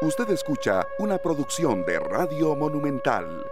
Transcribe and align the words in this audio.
Usted 0.00 0.30
escucha 0.30 0.86
una 1.00 1.18
producción 1.18 1.84
de 1.84 1.98
Radio 1.98 2.54
Monumental. 2.54 3.44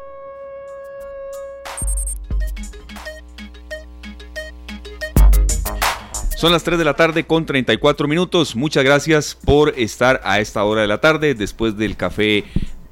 Son 6.37 6.53
las 6.53 6.63
3 6.63 6.79
de 6.79 6.85
la 6.85 6.95
tarde 6.95 7.27
con 7.27 7.47
34 7.47 8.07
minutos. 8.07 8.55
Muchas 8.55 8.85
gracias 8.85 9.35
por 9.35 9.71
estar 9.77 10.21
a 10.23 10.39
esta 10.39 10.63
hora 10.63 10.83
de 10.83 10.87
la 10.87 11.01
tarde 11.01 11.35
después 11.35 11.77
del 11.77 11.97
café 11.97 12.45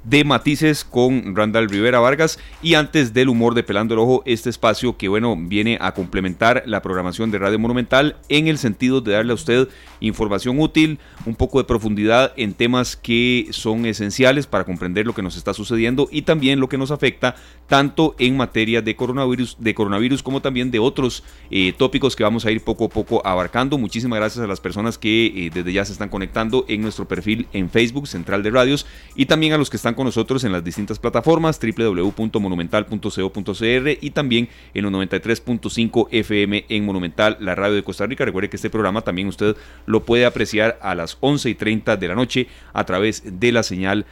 de 0.05 0.23
matices 0.23 0.85
con 0.85 1.35
Randall 1.35 1.67
Rivera 1.67 1.99
Vargas 1.99 2.39
y 2.61 2.75
antes 2.75 3.13
del 3.13 3.29
humor 3.29 3.55
de 3.55 3.63
Pelando 3.63 3.95
el 3.95 3.99
Ojo, 3.99 4.21
este 4.25 4.49
espacio 4.49 4.97
que 4.97 5.07
bueno 5.07 5.35
viene 5.37 5.77
a 5.81 5.93
complementar 5.93 6.63
la 6.65 6.81
programación 6.81 7.31
de 7.31 7.39
Radio 7.39 7.57
Monumental 7.57 8.15
en 8.29 8.47
el 8.47 8.59
sentido 8.59 9.01
de 9.01 9.13
darle 9.13 9.31
a 9.31 9.35
usted 9.35 9.67
información 9.99 10.59
útil, 10.59 10.99
un 11.25 11.35
poco 11.35 11.57
de 11.57 11.63
profundidad 11.63 12.33
en 12.37 12.53
temas 12.53 12.95
que 12.95 13.47
son 13.49 13.85
esenciales 13.85 14.45
para 14.45 14.63
comprender 14.63 15.07
lo 15.07 15.15
que 15.15 15.23
nos 15.23 15.37
está 15.37 15.53
sucediendo 15.53 16.07
y 16.11 16.21
también 16.21 16.59
lo 16.59 16.69
que 16.69 16.77
nos 16.77 16.91
afecta 16.91 17.35
tanto 17.67 18.15
en 18.19 18.37
materia 18.37 18.83
de 18.83 18.95
coronavirus, 18.95 19.57
de 19.59 19.73
coronavirus 19.73 20.21
como 20.21 20.41
también 20.41 20.69
de 20.69 20.79
otros 20.79 21.23
eh, 21.49 21.73
tópicos 21.75 22.15
que 22.15 22.23
vamos 22.23 22.45
a 22.45 22.51
ir 22.51 22.63
poco 22.63 22.85
a 22.85 22.89
poco 22.89 23.25
abarcando. 23.25 23.77
Muchísimas 23.79 24.19
gracias 24.19 24.43
a 24.43 24.47
las 24.47 24.61
personas 24.61 24.99
que 24.99 25.25
eh, 25.25 25.51
desde 25.51 25.73
ya 25.73 25.83
se 25.83 25.93
están 25.93 26.09
conectando 26.09 26.65
en 26.67 26.81
nuestro 26.81 27.07
perfil 27.07 27.47
en 27.53 27.69
Facebook 27.71 28.07
Central 28.07 28.43
de 28.43 28.51
Radios 28.51 28.85
y 29.15 29.25
también 29.25 29.53
a 29.53 29.57
los 29.57 29.69
que 29.69 29.77
están 29.77 29.94
con 29.95 30.05
nosotros 30.05 30.43
en 30.43 30.51
las 30.51 30.63
distintas 30.63 30.99
plataformas 30.99 31.59
www.monumental.co.cr 31.59 33.97
y 34.01 34.09
también 34.11 34.49
en 34.73 34.83
los 34.83 34.93
93.5 34.93 36.07
FM 36.11 36.65
en 36.69 36.85
Monumental, 36.85 37.37
la 37.39 37.55
radio 37.55 37.75
de 37.75 37.83
Costa 37.83 38.05
Rica. 38.05 38.25
Recuerde 38.25 38.49
que 38.49 38.57
este 38.57 38.69
programa 38.69 39.01
también 39.01 39.27
usted 39.27 39.55
lo 39.85 40.03
puede 40.03 40.25
apreciar 40.25 40.77
a 40.81 40.95
las 40.95 41.17
11 41.21 41.49
y 41.49 41.55
30 41.55 41.97
de 41.97 42.07
la 42.07 42.15
noche 42.15 42.47
a 42.73 42.83
través 42.83 43.39
de 43.39 43.51
la 43.51 43.63
señal 43.63 44.05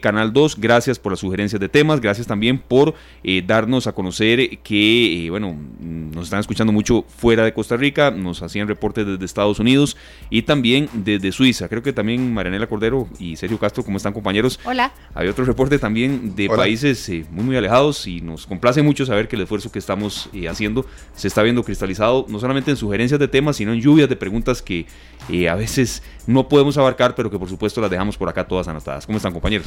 Canal 0.00 0.32
2. 0.32 0.56
Gracias 0.58 0.98
por 0.98 1.12
las 1.12 1.20
sugerencias 1.20 1.60
de 1.60 1.68
temas, 1.68 2.00
gracias 2.00 2.26
también 2.26 2.58
por 2.58 2.94
eh, 3.22 3.42
darnos 3.46 3.86
a 3.86 3.92
conocer 3.92 4.58
que, 4.58 5.26
eh, 5.26 5.30
bueno, 5.30 5.56
nos 5.80 6.24
están 6.24 6.40
escuchando 6.40 6.72
mucho 6.72 7.04
fuera 7.08 7.44
de 7.44 7.52
Costa 7.52 7.76
Rica, 7.76 8.10
nos 8.10 8.42
hacían 8.42 8.68
reportes 8.68 9.06
desde 9.06 9.24
Estados 9.24 9.58
Unidos 9.60 9.96
y 10.28 10.42
también 10.42 10.88
desde 10.92 11.32
Suiza. 11.32 11.68
Creo 11.68 11.82
que 11.82 11.92
también 11.92 12.32
Marianela 12.32 12.66
Cordero 12.66 13.08
y 13.18 13.36
Sergio 13.36 13.58
Castro, 13.58 13.84
como 13.84 13.96
están 13.96 14.12
compañeros? 14.12 14.58
Hola. 14.64 14.92
Hay 15.14 15.28
otro 15.28 15.44
reporte 15.44 15.78
también 15.78 16.34
de 16.34 16.48
países 16.48 17.08
eh, 17.08 17.24
muy, 17.30 17.44
muy 17.44 17.56
alejados 17.56 18.06
y 18.06 18.20
nos 18.20 18.46
complace 18.46 18.82
mucho 18.82 19.06
saber 19.06 19.28
que 19.28 19.36
el 19.36 19.42
esfuerzo 19.42 19.70
que 19.70 19.78
estamos 19.78 20.28
haciendo 20.48 20.86
se 21.14 21.28
está 21.28 21.42
viendo 21.42 21.62
cristalizado, 21.62 22.26
no 22.28 22.38
solamente 22.38 22.70
en 22.70 22.76
sugerencias 22.76 23.20
de 23.20 23.28
temas, 23.28 23.56
sino 23.56 23.72
en 23.72 23.80
lluvias 23.80 24.08
de 24.08 24.16
preguntas 24.16 24.62
que 24.62 24.86
a 25.48 25.54
veces 25.54 26.02
no 26.26 26.48
podemos 26.48 26.76
abarcar, 26.76 27.14
pero 27.14 27.30
que 27.30 27.38
por 27.38 27.48
supuesto 27.48 27.80
las 27.80 27.90
dejamos 27.90 28.16
por 28.16 28.28
acá 28.28 28.46
todas 28.46 28.66
anotadas. 28.68 29.06
¿Cómo 29.06 29.16
están 29.16 29.32
compañeros? 29.32 29.59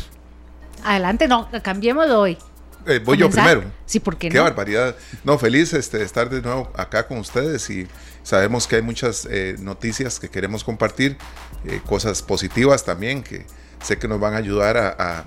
Adelante, 0.84 1.28
no, 1.28 1.48
cambiemos 1.62 2.08
de 2.08 2.14
hoy. 2.14 2.38
Eh, 2.86 3.00
voy 3.04 3.18
yo 3.18 3.30
primero. 3.30 3.64
Sí, 3.86 4.00
porque 4.00 4.30
qué 4.30 4.40
barbaridad. 4.40 4.96
No, 5.24 5.38
feliz 5.38 5.74
este, 5.74 6.00
de 6.00 6.04
estar 6.04 6.30
de 6.30 6.42
nuevo 6.42 6.70
acá 6.76 7.08
con 7.08 7.18
ustedes 7.18 7.70
y 7.70 7.88
sabemos 8.24 8.68
que 8.68 8.78
hay 8.78 8.82
muchas 8.82 9.28
eh, 9.30 9.56
noticias 9.60 10.20
que 10.20 10.30
queremos 10.30 10.64
compartir, 10.64 11.18
eh, 11.66 11.80
cosas 11.86 12.22
positivas 12.22 12.84
también 12.84 13.24
que 13.24 13.46
sé 13.82 13.98
que 13.98 14.08
nos 14.08 14.20
van 14.20 14.34
a 14.34 14.38
ayudar 14.38 14.78
a, 14.78 15.26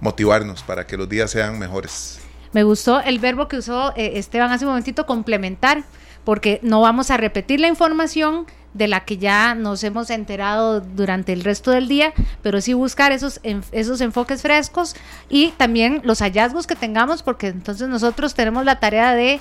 motivarnos 0.00 0.62
para 0.62 0.86
que 0.86 0.96
los 0.96 1.08
días 1.08 1.28
sean 1.28 1.58
mejores. 1.58 2.20
Me 2.52 2.62
gustó 2.62 3.00
el 3.00 3.18
verbo 3.18 3.48
que 3.48 3.56
usó 3.56 3.92
Esteban 3.96 4.52
hace 4.52 4.64
un 4.64 4.70
momentito, 4.70 5.06
complementar, 5.06 5.82
porque 6.22 6.60
no 6.62 6.80
vamos 6.80 7.10
a 7.10 7.16
repetir 7.16 7.58
la 7.58 7.66
información, 7.66 8.46
de 8.74 8.88
la 8.88 9.04
que 9.04 9.18
ya 9.18 9.54
nos 9.54 9.82
hemos 9.84 10.10
enterado 10.10 10.80
durante 10.80 11.32
el 11.32 11.42
resto 11.42 11.70
del 11.70 11.88
día, 11.88 12.12
pero 12.42 12.60
sí 12.60 12.74
buscar 12.74 13.12
esos, 13.12 13.40
esos 13.72 14.00
enfoques 14.00 14.42
frescos 14.42 14.94
y 15.28 15.48
también 15.52 16.00
los 16.04 16.20
hallazgos 16.20 16.66
que 16.66 16.76
tengamos, 16.76 17.22
porque 17.22 17.48
entonces 17.48 17.88
nosotros 17.88 18.34
tenemos 18.34 18.64
la 18.64 18.80
tarea 18.80 19.14
de 19.14 19.40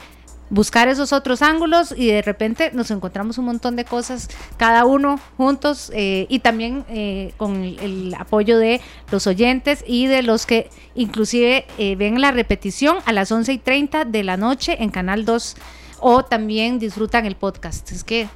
buscar 0.50 0.88
esos 0.88 1.14
otros 1.14 1.42
ángulos 1.42 1.94
y 1.96 2.08
de 2.08 2.22
repente 2.22 2.72
nos 2.74 2.92
encontramos 2.92 3.38
un 3.38 3.46
montón 3.46 3.76
de 3.76 3.86
cosas 3.86 4.30
cada 4.58 4.86
uno 4.86 5.20
juntos 5.36 5.92
eh, 5.94 6.26
y 6.30 6.40
también 6.40 6.86
eh, 6.90 7.34
con 7.38 7.64
el, 7.64 8.16
apoyo 8.18 8.58
de 8.58 8.82
los 9.12 9.28
oyentes 9.28 9.84
y 9.86 10.08
de 10.08 10.24
los 10.24 10.46
que 10.46 10.70
inclusive 10.96 11.66
eh, 11.78 11.96
ven 11.96 12.22
la 12.22 12.32
repetición 12.32 12.98
a 13.06 13.12
las 13.12 13.32
11 13.32 13.54
y 13.54 13.58
30 13.58 14.06
de 14.06 14.24
la 14.24 14.38
noche 14.38 14.82
en 14.82 14.90
Canal 14.90 15.26
2 15.26 15.56
o 16.00 16.24
también 16.24 16.80
disfrutan 16.80 17.26
el 17.26 17.36
podcast. 17.36 17.92
Es 17.92 18.04
que 18.04 18.30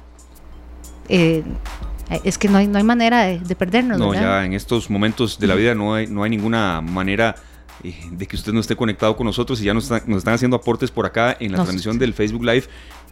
eh, 1.12 1.44
es 2.24 2.38
que 2.38 2.48
no 2.48 2.56
hay, 2.56 2.66
no 2.66 2.78
hay 2.78 2.84
manera 2.84 3.26
de, 3.26 3.56
perdernos. 3.56 3.98
No, 3.98 4.14
ya 4.14 4.44
en 4.46 4.54
estos 4.54 4.88
momentos 4.88 5.38
de 5.38 5.46
la 5.46 5.54
vida 5.54 5.74
no 5.74 5.94
hay, 5.94 6.06
no 6.06 6.22
hay 6.22 6.30
ninguna 6.30 6.80
manera 6.80 7.34
eh, 7.84 7.94
de 8.10 8.26
que 8.26 8.34
usted 8.34 8.52
no 8.52 8.60
esté 8.60 8.76
conectado 8.76 9.14
con 9.14 9.26
nosotros 9.26 9.60
y 9.60 9.64
ya 9.64 9.74
nos, 9.74 9.90
nos 9.90 10.18
están 10.18 10.34
haciendo 10.34 10.56
aportes 10.56 10.90
por 10.90 11.04
acá 11.04 11.36
en 11.38 11.52
la 11.52 11.58
transmisión 11.58 11.98
del 11.98 12.14
Facebook 12.14 12.44
Live. 12.44 12.64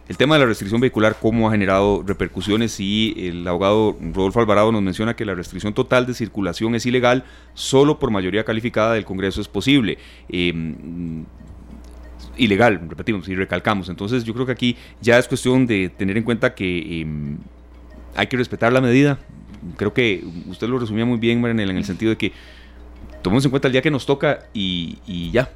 El 0.09 0.17
tema 0.17 0.35
de 0.35 0.41
la 0.41 0.47
restricción 0.47 0.81
vehicular, 0.81 1.15
cómo 1.21 1.47
ha 1.47 1.51
generado 1.51 2.03
repercusiones 2.05 2.79
y 2.79 3.13
el 3.17 3.47
abogado 3.47 3.95
Rodolfo 4.13 4.39
Alvarado 4.39 4.71
nos 4.71 4.81
menciona 4.81 5.15
que 5.15 5.23
la 5.23 5.35
restricción 5.35 5.73
total 5.73 6.07
de 6.07 6.15
circulación 6.15 6.73
es 6.73 6.85
ilegal, 6.87 7.23
solo 7.53 7.99
por 7.99 8.09
mayoría 8.09 8.43
calificada 8.43 8.93
del 8.93 9.05
Congreso 9.05 9.41
es 9.41 9.47
posible. 9.47 9.99
Em, 10.27 11.23
ilegal, 12.35 12.81
repetimos 12.89 13.27
y 13.29 13.35
recalcamos. 13.35 13.89
Entonces 13.89 14.23
yo 14.23 14.33
creo 14.33 14.45
que 14.47 14.51
aquí 14.51 14.75
ya 15.01 15.19
es 15.19 15.27
cuestión 15.27 15.67
de 15.67 15.89
tener 15.89 16.17
en 16.17 16.23
cuenta 16.23 16.55
que 16.55 17.01
em, 17.01 17.37
hay 18.15 18.27
que 18.27 18.37
respetar 18.37 18.73
la 18.73 18.81
medida. 18.81 19.19
Creo 19.77 19.93
que 19.93 20.23
usted 20.47 20.67
lo 20.67 20.79
resumía 20.79 21.05
muy 21.05 21.19
bien, 21.19 21.41
Maranel, 21.41 21.69
en 21.69 21.77
el 21.77 21.85
sentido 21.85 22.09
de 22.11 22.17
que 22.17 22.33
tomemos 23.21 23.45
en 23.45 23.51
cuenta 23.51 23.67
el 23.67 23.71
día 23.71 23.81
que 23.81 23.91
nos 23.91 24.05
toca 24.05 24.47
y, 24.53 25.31
ya. 25.31 25.51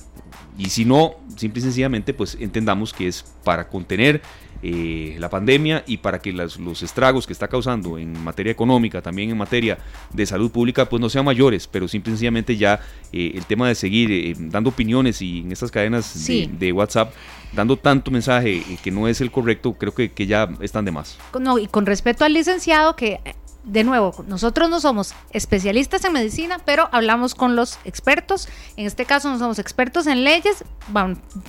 Y 0.58 0.70
si 0.70 0.86
no, 0.86 1.16
simple 1.36 1.60
y 1.60 1.64
sencillamente, 1.64 2.14
pues 2.14 2.38
entendamos 2.40 2.94
que 2.94 3.08
es 3.08 3.24
para 3.44 3.68
contener 3.68 4.22
eh, 4.64 5.18
la 5.20 5.30
pandemia 5.30 5.84
y 5.86 5.98
para 5.98 6.20
que 6.20 6.32
los 6.32 6.82
estragos 6.82 7.28
que 7.28 7.34
está 7.34 7.48
causando 7.48 7.98
en 7.98 8.18
materia 8.24 8.52
económica, 8.52 9.02
también 9.02 9.30
en 9.30 9.38
materia 9.38 9.78
de 10.14 10.26
salud 10.26 10.50
pública, 10.50 10.88
pues 10.88 11.02
no 11.02 11.10
sean 11.10 11.26
mayores, 11.26 11.68
pero 11.68 11.88
simple 11.88 12.12
y 12.12 12.14
sencillamente 12.14 12.56
ya 12.56 12.80
eh, 13.12 13.34
el 13.36 13.46
tema 13.46 13.68
de 13.68 13.76
seguir 13.76 14.12
eh, 14.12 14.34
dando 14.38 14.70
opiniones 14.70 15.22
y 15.22 15.40
en 15.40 15.52
estas 15.52 15.72
cadenas 15.72 16.26
de, 16.26 16.72
WhatsApp 16.72 17.14
dando 17.54 17.78
tanto 17.78 18.12
mensaje 18.12 18.64
que 18.82 18.92
no 18.92 19.08
es 19.08 19.20
el 19.22 19.30
correcto, 19.30 19.74
creo 19.74 19.94
que, 19.94 20.12
que 20.12 20.26
ya 20.26 20.50
están 20.62 20.86
de 20.86 20.92
más. 20.92 21.18
No, 21.40 21.58
y 21.60 21.68
con 21.68 21.86
respecto 21.86 22.24
al 22.26 22.34
licenciado, 22.34 22.96
que 22.96 23.20
de 23.66 23.84
nuevo, 23.84 24.24
nosotros 24.28 24.70
no 24.70 24.80
somos 24.80 25.14
especialistas 25.32 26.06
en 26.06 26.14
medicina, 26.14 26.60
pero 26.64 26.88
hablamos 26.92 27.34
con 27.34 27.56
los 27.56 27.80
expertos. 27.84 28.48
En 28.78 28.86
este 28.86 29.06
caso 29.06 29.30
no 29.30 29.40
somos 29.40 29.60
expertos 29.60 30.08
en 30.08 30.24
leyes. 30.24 30.64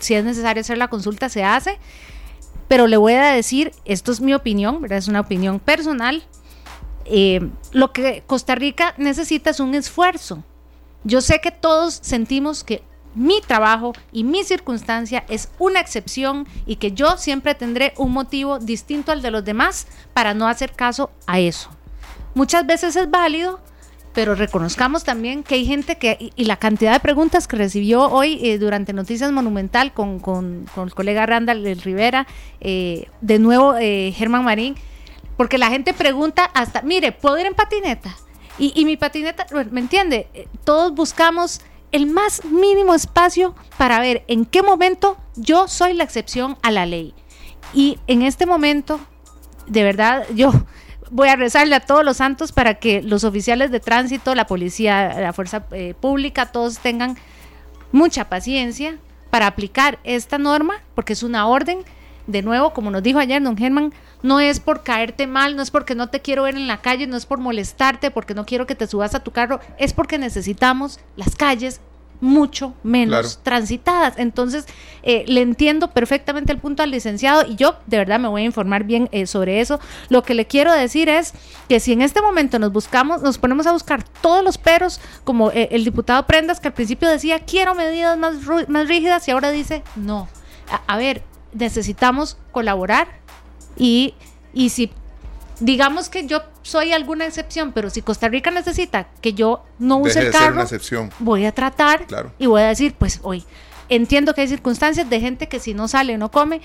si 0.00 0.14
es 0.14 0.24
necesario 0.24 0.62
hacer 0.62 0.78
la 0.78 0.88
consulta, 0.88 1.28
se 1.28 1.44
hace. 1.44 1.78
Pero 2.68 2.86
le 2.86 2.96
voy 2.96 3.12
a 3.12 3.32
decir, 3.32 3.72
esto 3.84 4.10
es 4.10 4.20
mi 4.20 4.34
opinión, 4.34 4.80
es 4.90 5.08
una 5.08 5.20
opinión 5.20 5.60
personal. 5.60 6.24
Eh, 7.04 7.48
lo 7.72 7.92
que 7.92 8.24
Costa 8.26 8.54
Rica 8.54 8.94
necesita 8.96 9.50
es 9.50 9.60
un 9.60 9.74
esfuerzo. 9.74 10.42
Yo 11.04 11.20
sé 11.20 11.40
que 11.40 11.52
todos 11.52 12.00
sentimos 12.02 12.64
que 12.64 12.82
mi 13.14 13.40
trabajo 13.40 13.92
y 14.10 14.24
mi 14.24 14.42
circunstancia 14.42 15.24
es 15.28 15.48
una 15.58 15.80
excepción 15.80 16.48
y 16.66 16.76
que 16.76 16.92
yo 16.92 17.16
siempre 17.18 17.54
tendré 17.54 17.94
un 17.96 18.12
motivo 18.12 18.58
distinto 18.58 19.12
al 19.12 19.22
de 19.22 19.30
los 19.30 19.44
demás 19.44 19.86
para 20.12 20.34
no 20.34 20.48
hacer 20.48 20.72
caso 20.72 21.10
a 21.26 21.38
eso. 21.38 21.75
Muchas 22.36 22.66
veces 22.66 22.94
es 22.96 23.10
válido, 23.10 23.60
pero 24.12 24.34
reconozcamos 24.34 25.04
también 25.04 25.42
que 25.42 25.54
hay 25.54 25.64
gente 25.64 25.96
que, 25.96 26.30
y, 26.36 26.44
la 26.44 26.58
cantidad 26.58 26.92
de 26.92 27.00
preguntas 27.00 27.48
que 27.48 27.56
recibió 27.56 28.10
hoy 28.10 28.38
eh, 28.42 28.58
durante 28.58 28.92
Noticias 28.92 29.32
Monumental 29.32 29.94
con, 29.94 30.18
con, 30.18 30.66
el 30.76 30.94
colega 30.94 31.24
Randall 31.24 31.64
Rivera, 31.80 32.26
eh, 32.60 33.08
de 33.22 33.38
nuevo 33.38 33.74
eh, 33.78 34.12
Germán 34.14 34.44
Marín, 34.44 34.74
porque 35.38 35.56
la 35.56 35.70
gente 35.70 35.94
pregunta 35.94 36.44
hasta, 36.44 36.82
mire, 36.82 37.10
¿puedo 37.10 37.38
ir 37.38 37.46
en 37.46 37.54
patineta? 37.54 38.14
Y, 38.58 38.70
y 38.78 38.84
mi 38.84 38.98
patineta, 38.98 39.46
¿me 39.70 39.80
entiende? 39.80 40.28
Todos 40.64 40.94
buscamos 40.94 41.62
el 41.90 42.04
más 42.04 42.44
mínimo 42.44 42.94
espacio 42.94 43.54
para 43.78 43.98
ver 43.98 44.24
en 44.28 44.44
qué 44.44 44.62
momento 44.62 45.16
yo 45.36 45.68
soy 45.68 45.94
la 45.94 46.04
excepción 46.04 46.58
a 46.62 46.70
la 46.70 46.84
ley. 46.84 47.14
Y 47.72 47.98
en 48.06 48.20
este 48.20 48.44
momento, 48.44 49.00
de 49.66 49.82
verdad, 49.82 50.26
yo 50.34 50.52
voy 51.10 51.28
a 51.28 51.36
rezarle 51.36 51.74
a 51.74 51.80
todos 51.80 52.04
los 52.04 52.18
santos 52.18 52.52
para 52.52 52.74
que 52.74 53.02
los 53.02 53.24
oficiales 53.24 53.70
de 53.70 53.80
tránsito, 53.80 54.34
la 54.34 54.46
policía, 54.46 55.20
la 55.20 55.32
fuerza 55.32 55.66
eh, 55.72 55.94
pública, 55.98 56.46
todos 56.46 56.78
tengan 56.78 57.16
mucha 57.92 58.28
paciencia 58.28 58.98
para 59.30 59.46
aplicar 59.46 59.98
esta 60.04 60.38
norma, 60.38 60.74
porque 60.94 61.12
es 61.12 61.22
una 61.22 61.46
orden. 61.46 61.80
De 62.26 62.42
nuevo, 62.42 62.72
como 62.72 62.90
nos 62.90 63.04
dijo 63.04 63.20
ayer 63.20 63.40
don 63.40 63.56
Germán, 63.56 63.92
no 64.22 64.40
es 64.40 64.58
por 64.58 64.82
caerte 64.82 65.28
mal, 65.28 65.54
no 65.54 65.62
es 65.62 65.70
porque 65.70 65.94
no 65.94 66.08
te 66.08 66.20
quiero 66.20 66.42
ver 66.42 66.56
en 66.56 66.66
la 66.66 66.78
calle, 66.78 67.06
no 67.06 67.16
es 67.16 67.24
por 67.24 67.38
molestarte, 67.38 68.10
porque 68.10 68.34
no 68.34 68.44
quiero 68.44 68.66
que 68.66 68.74
te 68.74 68.88
subas 68.88 69.14
a 69.14 69.20
tu 69.20 69.30
carro, 69.30 69.60
es 69.78 69.92
porque 69.92 70.18
necesitamos 70.18 70.98
las 71.14 71.36
calles 71.36 71.80
mucho 72.20 72.74
menos 72.82 73.40
transitadas. 73.42 74.14
Entonces, 74.16 74.66
eh, 75.02 75.24
le 75.26 75.42
entiendo 75.42 75.90
perfectamente 75.90 76.52
el 76.52 76.58
punto 76.58 76.82
al 76.82 76.90
licenciado 76.90 77.44
y 77.46 77.56
yo 77.56 77.76
de 77.86 77.98
verdad 77.98 78.18
me 78.18 78.28
voy 78.28 78.42
a 78.42 78.44
informar 78.44 78.84
bien 78.84 79.08
eh, 79.12 79.26
sobre 79.26 79.60
eso. 79.60 79.80
Lo 80.08 80.22
que 80.22 80.34
le 80.34 80.46
quiero 80.46 80.72
decir 80.72 81.08
es 81.08 81.32
que 81.68 81.80
si 81.80 81.92
en 81.92 82.02
este 82.02 82.22
momento 82.22 82.58
nos 82.58 82.72
buscamos, 82.72 83.22
nos 83.22 83.38
ponemos 83.38 83.66
a 83.66 83.72
buscar 83.72 84.02
todos 84.20 84.42
los 84.44 84.58
peros, 84.58 85.00
como 85.24 85.50
eh, 85.50 85.68
el 85.72 85.84
diputado 85.84 86.26
Prendas, 86.26 86.60
que 86.60 86.68
al 86.68 86.74
principio 86.74 87.08
decía 87.08 87.40
quiero 87.40 87.74
medidas 87.74 88.18
más, 88.18 88.36
más 88.68 88.88
rígidas 88.88 89.26
y 89.28 89.30
ahora 89.30 89.50
dice 89.50 89.82
no. 89.96 90.28
a 90.86 90.96
ver, 90.96 91.22
necesitamos 91.52 92.36
colaborar 92.52 93.08
y, 93.76 94.14
y 94.52 94.70
si 94.70 94.90
digamos 95.60 96.08
que 96.08 96.26
yo 96.26 96.42
soy 96.62 96.92
alguna 96.92 97.26
excepción, 97.26 97.72
pero 97.72 97.90
si 97.90 98.02
Costa 98.02 98.28
Rica 98.28 98.50
necesita 98.50 99.08
que 99.20 99.32
yo 99.32 99.64
no 99.78 99.98
use 99.98 100.20
el 100.20 100.32
carro, 100.32 100.64
voy 101.18 101.46
a 101.46 101.52
tratar 101.52 102.06
y 102.38 102.46
voy 102.46 102.62
a 102.62 102.68
decir, 102.68 102.94
pues 102.98 103.20
hoy 103.22 103.44
entiendo 103.88 104.34
que 104.34 104.42
hay 104.42 104.48
circunstancias 104.48 105.08
de 105.08 105.20
gente 105.20 105.48
que 105.48 105.60
si 105.60 105.74
no 105.74 105.88
sale 105.88 106.18
no 106.18 106.30
come, 106.30 106.60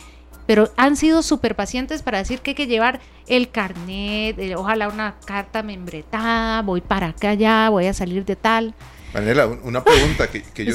pero 0.46 0.72
han 0.76 0.98
sido 0.98 1.22
súper 1.24 1.56
pacientes 1.56 2.02
para 2.02 2.18
decir 2.18 2.42
que 2.42 2.52
hay 2.52 2.56
que 2.56 2.68
llevar 2.68 3.00
el 3.28 3.52
carnet, 3.52 4.38
eh, 4.40 4.56
ojalá 4.56 4.90
una 4.90 5.16
carta 5.26 5.64
membretada, 5.64 6.62
voy 6.62 6.82
para 6.82 7.08
acá 7.08 7.34
ya, 7.34 7.70
voy 7.70 7.88
a 7.88 7.94
salir 7.94 8.26
de 8.26 8.36
tal. 8.36 8.74
Manela, 9.14 9.48
una 9.48 9.84
pregunta 9.84 10.30
que, 10.30 10.44
yo 10.56 10.74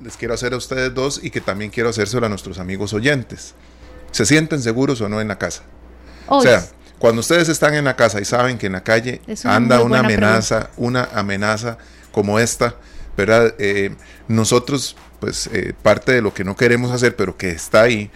les, 0.00 0.16
quiero 0.16 0.34
hacer 0.34 0.52
a 0.52 0.56
ustedes 0.56 0.94
dos 0.94 1.20
y 1.22 1.30
que 1.30 1.40
también 1.40 1.70
quiero 1.70 1.88
hacérselo 1.88 2.26
a 2.26 2.28
nuestros 2.28 2.58
amigos 2.58 2.92
oyentes. 2.92 3.54
¿Se 4.10 4.26
sienten 4.26 4.62
seguros 4.62 5.00
o 5.00 5.08
no 5.08 5.20
en 5.20 5.28
la 5.28 5.38
casa? 5.38 5.62
o 6.28 6.42
sea, 6.42 6.66
cuando 6.98 7.20
ustedes 7.20 7.48
están 7.48 7.74
en 7.74 7.84
la 7.84 7.96
casa 7.96 8.20
y 8.20 8.24
saben 8.24 8.58
que 8.58 8.66
en 8.66 8.72
la 8.72 8.82
calle 8.82 9.20
anda 9.44 9.82
una 9.82 10.00
amenaza, 10.00 10.70
una 10.76 11.08
amenaza 11.14 11.78
como 12.12 12.38
esta, 12.38 12.74
¿verdad? 13.16 13.54
Eh, 13.58 13.94
nosotros, 14.26 14.96
pues 15.20 15.48
eh, 15.52 15.74
parte 15.82 16.12
de 16.12 16.22
lo 16.22 16.34
que 16.34 16.44
no 16.44 16.56
queremos 16.56 16.90
hacer, 16.90 17.14
pero 17.16 17.36
que 17.36 17.50
está 17.50 17.82
ahí, 17.82 18.10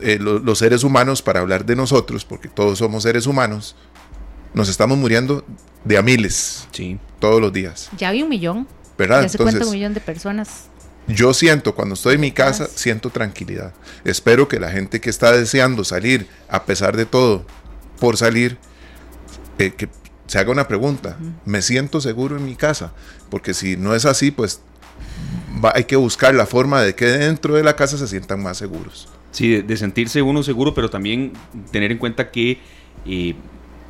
eh, 0.00 0.18
los 0.20 0.58
seres 0.58 0.84
humanos, 0.84 1.22
para 1.22 1.40
hablar 1.40 1.64
de 1.64 1.76
nosotros, 1.76 2.24
porque 2.24 2.48
todos 2.48 2.78
somos 2.78 3.02
seres 3.02 3.26
humanos, 3.26 3.74
nos 4.54 4.68
estamos 4.68 4.96
muriendo 4.96 5.44
de 5.84 5.98
a 5.98 6.02
miles 6.02 6.68
sí. 6.70 6.98
todos 7.18 7.40
los 7.40 7.52
días. 7.52 7.90
Ya 7.98 8.10
hay 8.10 8.22
un 8.22 8.28
millón. 8.28 8.68
¿Verdad? 8.96 9.22
Ya 9.22 9.28
se 9.28 9.38
cuenta 9.38 9.64
un 9.64 9.72
millón 9.72 9.92
de 9.92 10.00
personas. 10.00 10.68
Yo 11.08 11.34
siento, 11.34 11.74
cuando 11.74 11.94
estoy 11.94 12.14
en 12.14 12.20
mi 12.20 12.30
casa, 12.30 12.68
siento 12.72 13.10
tranquilidad. 13.10 13.74
Espero 14.04 14.48
que 14.48 14.58
la 14.58 14.70
gente 14.70 15.00
que 15.00 15.10
está 15.10 15.32
deseando 15.32 15.84
salir, 15.84 16.28
a 16.48 16.64
pesar 16.64 16.96
de 16.96 17.04
todo, 17.04 17.44
por 18.04 18.18
salir, 18.18 18.58
eh, 19.58 19.70
que 19.70 19.88
se 20.26 20.38
haga 20.38 20.52
una 20.52 20.68
pregunta. 20.68 21.16
¿Me 21.46 21.62
siento 21.62 22.02
seguro 22.02 22.36
en 22.36 22.44
mi 22.44 22.54
casa? 22.54 22.92
Porque 23.30 23.54
si 23.54 23.78
no 23.78 23.94
es 23.94 24.04
así, 24.04 24.30
pues 24.30 24.60
hay 25.72 25.84
que 25.84 25.96
buscar 25.96 26.34
la 26.34 26.44
forma 26.44 26.82
de 26.82 26.94
que 26.94 27.06
dentro 27.06 27.54
de 27.54 27.64
la 27.64 27.76
casa 27.76 27.96
se 27.96 28.06
sientan 28.06 28.42
más 28.42 28.58
seguros. 28.58 29.08
Sí, 29.30 29.62
de, 29.62 29.76
sentirse 29.78 30.20
uno 30.20 30.42
seguro, 30.42 30.74
pero 30.74 30.90
también 30.90 31.32
tener 31.70 31.92
en 31.92 31.96
cuenta 31.96 32.30
que 32.30 32.58
eh, 33.06 33.34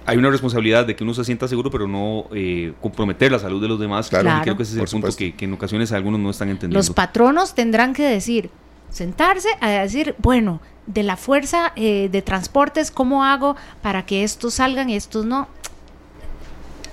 hay 0.06 0.16
una 0.16 0.30
responsabilidad 0.30 0.86
de 0.86 0.94
que 0.94 1.02
uno 1.02 1.12
se 1.12 1.24
sienta 1.24 1.48
seguro, 1.48 1.72
pero 1.72 1.88
no 1.88 2.26
eh, 2.32 2.72
comprometer 2.80 3.32
la 3.32 3.40
salud 3.40 3.60
de 3.60 3.66
los 3.66 3.80
demás. 3.80 4.10
Claro, 4.10 4.30
y 4.38 4.42
creo 4.42 4.56
que 4.56 4.62
ese 4.62 4.74
es 4.74 4.78
el 4.78 5.00
punto 5.00 5.16
que, 5.16 5.34
que, 5.34 5.44
en 5.44 5.54
ocasiones 5.54 5.90
algunos 5.90 6.20
no 6.20 6.30
están 6.30 6.50
entendiendo. 6.50 6.78
Los 6.78 6.90
patronos 6.90 7.56
tendrán 7.56 7.92
que 7.92 8.04
decir, 8.04 8.50
sentarse 8.90 9.48
a 9.60 9.70
decir, 9.70 10.14
bueno, 10.18 10.60
de 10.86 11.02
la 11.02 11.16
fuerza 11.16 11.72
eh, 11.76 12.08
de 12.10 12.22
transportes, 12.22 12.90
¿cómo 12.90 13.24
hago 13.24 13.56
para 13.82 14.04
que 14.06 14.24
estos 14.24 14.54
salgan 14.54 14.90
y 14.90 14.96
estos 14.96 15.24
no? 15.24 15.48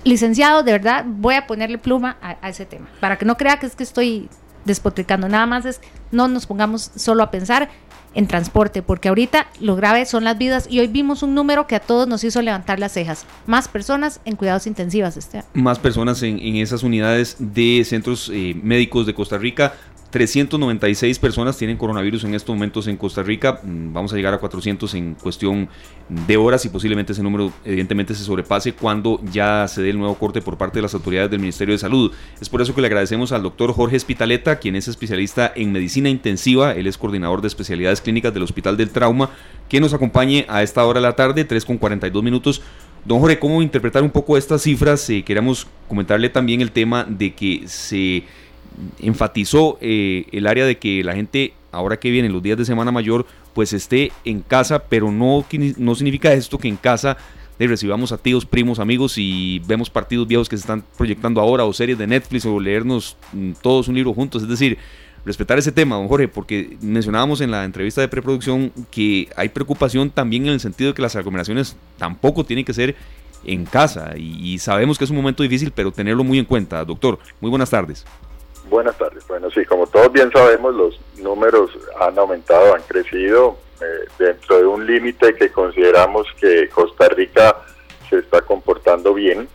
Licenciado, 0.04 0.64
de 0.64 0.72
verdad, 0.72 1.06
voy 1.08 1.36
a 1.36 1.46
ponerle 1.46 1.78
pluma 1.78 2.18
a, 2.22 2.50
ese 2.50 2.66
tema, 2.66 2.88
para 3.00 3.18
que 3.18 3.26
no 3.26 3.38
crea 3.38 3.60
que 3.60 3.68
es 3.68 3.76
que 3.76 3.84
estoy 3.84 4.30
despotricando, 4.66 5.28
nada 5.28 5.46
más 5.46 5.66
es 5.66 5.82
no 6.12 6.28
nos 6.28 6.48
pongamos 6.48 6.92
solo 6.96 7.24
a 7.24 7.32
pensar 7.32 7.70
en 8.14 8.28
transporte, 8.28 8.82
porque 8.82 9.10
ahorita 9.10 9.48
lo 9.60 9.76
grave 9.76 10.06
son 10.06 10.24
las 10.24 10.38
vidas 10.38 10.68
y 10.70 10.80
hoy 10.80 10.88
vimos 10.88 11.24
un 11.24 11.34
número 11.34 11.68
que 11.68 11.76
a 11.76 11.80
todos 11.80 12.08
nos 12.08 12.24
hizo 12.24 12.42
levantar 12.42 12.80
las 12.80 12.92
cejas. 12.92 13.26
Más 13.48 13.68
personas 13.68 14.20
en 14.26 14.36
cuidados 14.36 14.68
intensivas, 14.68 15.16
este. 15.18 15.44
Más 15.54 15.80
personas 15.80 16.22
en, 16.24 16.40
esas 16.58 16.84
unidades 16.84 17.38
de 17.40 17.84
centros 17.86 18.30
eh, 18.34 18.54
médicos 18.62 19.06
de 19.06 19.14
Costa 19.14 19.38
Rica. 19.38 19.74
396 20.12 21.20
personas 21.20 21.58
tienen 21.58 21.78
coronavirus 21.78 22.26
en 22.26 22.36
estos 22.36 22.54
momentos 22.54 22.86
en 22.88 22.98
Costa 22.98 23.24
Rica. 23.24 23.62
Mm, 23.64 23.94
vamos 23.94 24.12
a 24.12 24.18
llegar 24.18 24.34
a 24.34 24.40
400 24.40 24.94
en 24.94 25.16
cuestión 25.16 25.70
de 26.10 26.36
horas 26.38 26.66
y 26.66 26.70
posiblemente 26.70 27.14
ese 27.14 27.24
número 27.24 27.52
evidentemente 27.64 28.14
se 28.14 28.26
sobrepase 28.26 28.74
cuando 28.74 29.22
ya 29.32 29.66
se 29.70 29.82
dé 29.82 29.92
el 29.92 29.98
nuevo 29.98 30.16
corte 30.16 30.42
por 30.42 30.58
parte 30.58 30.80
de 30.80 30.84
las 30.84 30.94
autoridades 30.94 31.32
del 31.32 31.40
Ministerio 31.40 31.74
de 31.74 31.80
Salud. 31.80 32.12
Es 32.42 32.50
por 32.50 32.62
eso 32.62 32.76
que 32.76 32.82
le 32.82 32.88
agradecemos 32.88 33.32
al 33.32 33.42
doctor 33.42 33.72
Jorge 33.72 33.96
Espitaleta, 33.96 34.60
quien 34.60 34.76
es 34.76 34.90
especialista 34.90 35.52
en 35.56 35.72
medicina 35.72 36.10
intensiva. 36.10 36.74
Él 36.74 36.88
es 36.88 36.98
coordinador 36.98 37.42
de 37.42 37.48
especialidades 37.48 38.02
clínicas 38.02 38.34
del 38.34 38.44
Hospital 38.44 38.76
del 38.76 38.90
Trauma, 38.90 39.30
que 39.70 39.80
nos 39.80 39.94
acompañe 39.94 40.46
a 40.50 40.62
esta 40.62 40.86
hora 40.86 41.00
de 41.00 41.08
la 41.08 41.16
tarde, 41.16 41.46
3 41.46 41.64
con 41.64 41.78
42 41.78 42.22
minutos. 42.22 42.62
Don 43.06 43.20
Jorge, 43.20 43.40
¿cómo 43.40 43.62
interpretar 43.62 44.04
un 44.04 44.12
poco 44.12 44.38
estas 44.38 44.62
cifras? 44.62 45.10
Eh, 45.10 45.24
queremos 45.24 45.66
comentarle 45.88 46.30
también 46.30 46.62
el 46.62 46.72
tema 46.72 47.04
de 47.04 47.34
que 47.34 47.64
se 47.66 48.26
enfatizó 49.00 49.78
eh, 49.82 50.26
el 50.32 50.48
área 50.48 50.66
de 50.66 50.78
que 50.78 51.04
la 51.04 51.14
gente, 51.14 51.54
ahora 51.72 51.98
que 51.98 52.12
vienen 52.12 52.34
los 52.34 52.44
días 52.44 52.58
de 52.58 52.66
Semana 52.66 52.92
Mayor, 52.92 53.26
pues 53.54 53.74
esté 53.74 54.12
en 54.26 54.42
casa, 54.42 54.80
pero 54.80 55.12
no, 55.12 55.46
no 55.78 55.96
significa 55.96 56.34
esto 56.34 56.58
que 56.58 56.68
en 56.68 56.78
casa 56.78 57.18
le 57.60 57.68
recibamos 57.68 58.12
a 58.12 58.18
tíos, 58.18 58.46
primos, 58.46 58.80
amigos 58.80 59.18
y 59.18 59.60
vemos 59.68 59.90
partidos 59.90 60.28
viejos 60.28 60.50
que 60.50 60.58
se 60.58 60.62
están 60.62 60.84
proyectando 60.98 61.40
ahora 61.40 61.64
o 61.66 61.74
series 61.74 61.98
de 61.98 62.08
Netflix 62.08 62.46
o 62.46 62.60
leernos 62.60 63.18
mm, 63.34 63.52
todos 63.62 63.88
un 63.88 63.96
libro 63.96 64.14
juntos. 64.14 64.42
Es 64.42 64.50
decir, 64.50 64.78
respetar 65.26 65.60
ese 65.60 65.72
tema, 65.72 65.96
don 65.96 66.08
Jorge, 66.08 66.28
porque 66.28 66.78
mencionábamos 66.82 67.42
en 67.42 67.52
la 67.52 67.64
entrevista 67.64 68.02
de 68.02 68.08
preproducción 68.08 68.72
que 68.90 69.30
hay 69.36 69.50
preocupación 69.50 70.10
también 70.10 70.48
en 70.48 70.54
el 70.54 70.60
sentido 70.60 70.90
de 70.90 70.96
que 70.96 71.02
las 71.02 71.16
aglomeraciones 71.16 71.76
tampoco 71.98 72.44
tienen 72.44 72.66
que 72.66 72.74
ser 72.74 72.96
en 73.44 73.66
casa 73.66 74.16
y 74.18 74.58
sabemos 74.60 74.98
que 74.98 75.04
es 75.04 75.10
un 75.10 75.18
momento 75.18 75.44
difícil, 75.44 75.72
pero 75.72 75.92
tenerlo 75.92 76.24
muy 76.24 76.40
en 76.40 76.46
cuenta. 76.46 76.84
Doctor, 76.84 77.20
muy 77.40 77.50
buenas 77.50 77.70
tardes. 77.70 78.06
Buenas 78.72 78.98
tardes. 78.98 79.28
Bueno, 79.28 79.52
sí, 79.52 79.66
como 79.66 79.86
todos 79.86 80.14
bien 80.14 80.32
sabemos, 80.32 80.74
los 80.74 80.98
números 81.18 81.72
han 82.00 82.18
aumentado, 82.18 82.74
han 82.74 82.82
crecido 82.84 83.58
eh, 83.82 84.08
dentro 84.18 84.60
de 84.60 84.66
un 84.66 84.88
límite 84.88 85.36
que 85.36 85.52
consideramos 85.52 86.26
que 86.40 86.70
Costa 86.70 87.10
Rica 87.10 87.58
se 88.10 88.20
está 88.20 88.40
comportando 88.44 89.14
bien. 89.14 89.50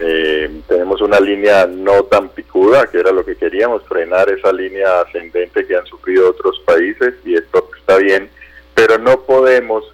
Eh, 0.00 0.50
tenemos 0.66 1.00
una 1.00 1.20
línea 1.20 1.64
no 1.66 2.06
tan 2.06 2.28
picuda, 2.30 2.88
que 2.88 2.98
era 2.98 3.12
lo 3.12 3.24
que 3.24 3.36
queríamos, 3.36 3.84
frenar 3.84 4.28
esa 4.28 4.52
línea 4.52 5.02
ascendente 5.02 5.64
que 5.64 5.76
han 5.76 5.86
sufrido 5.86 6.30
otros 6.30 6.60
países, 6.66 7.14
y 7.24 7.36
esto 7.36 7.70
está 7.78 7.98
bien, 7.98 8.28
pero 8.74 8.98
no 8.98 9.20
podemos 9.20 9.84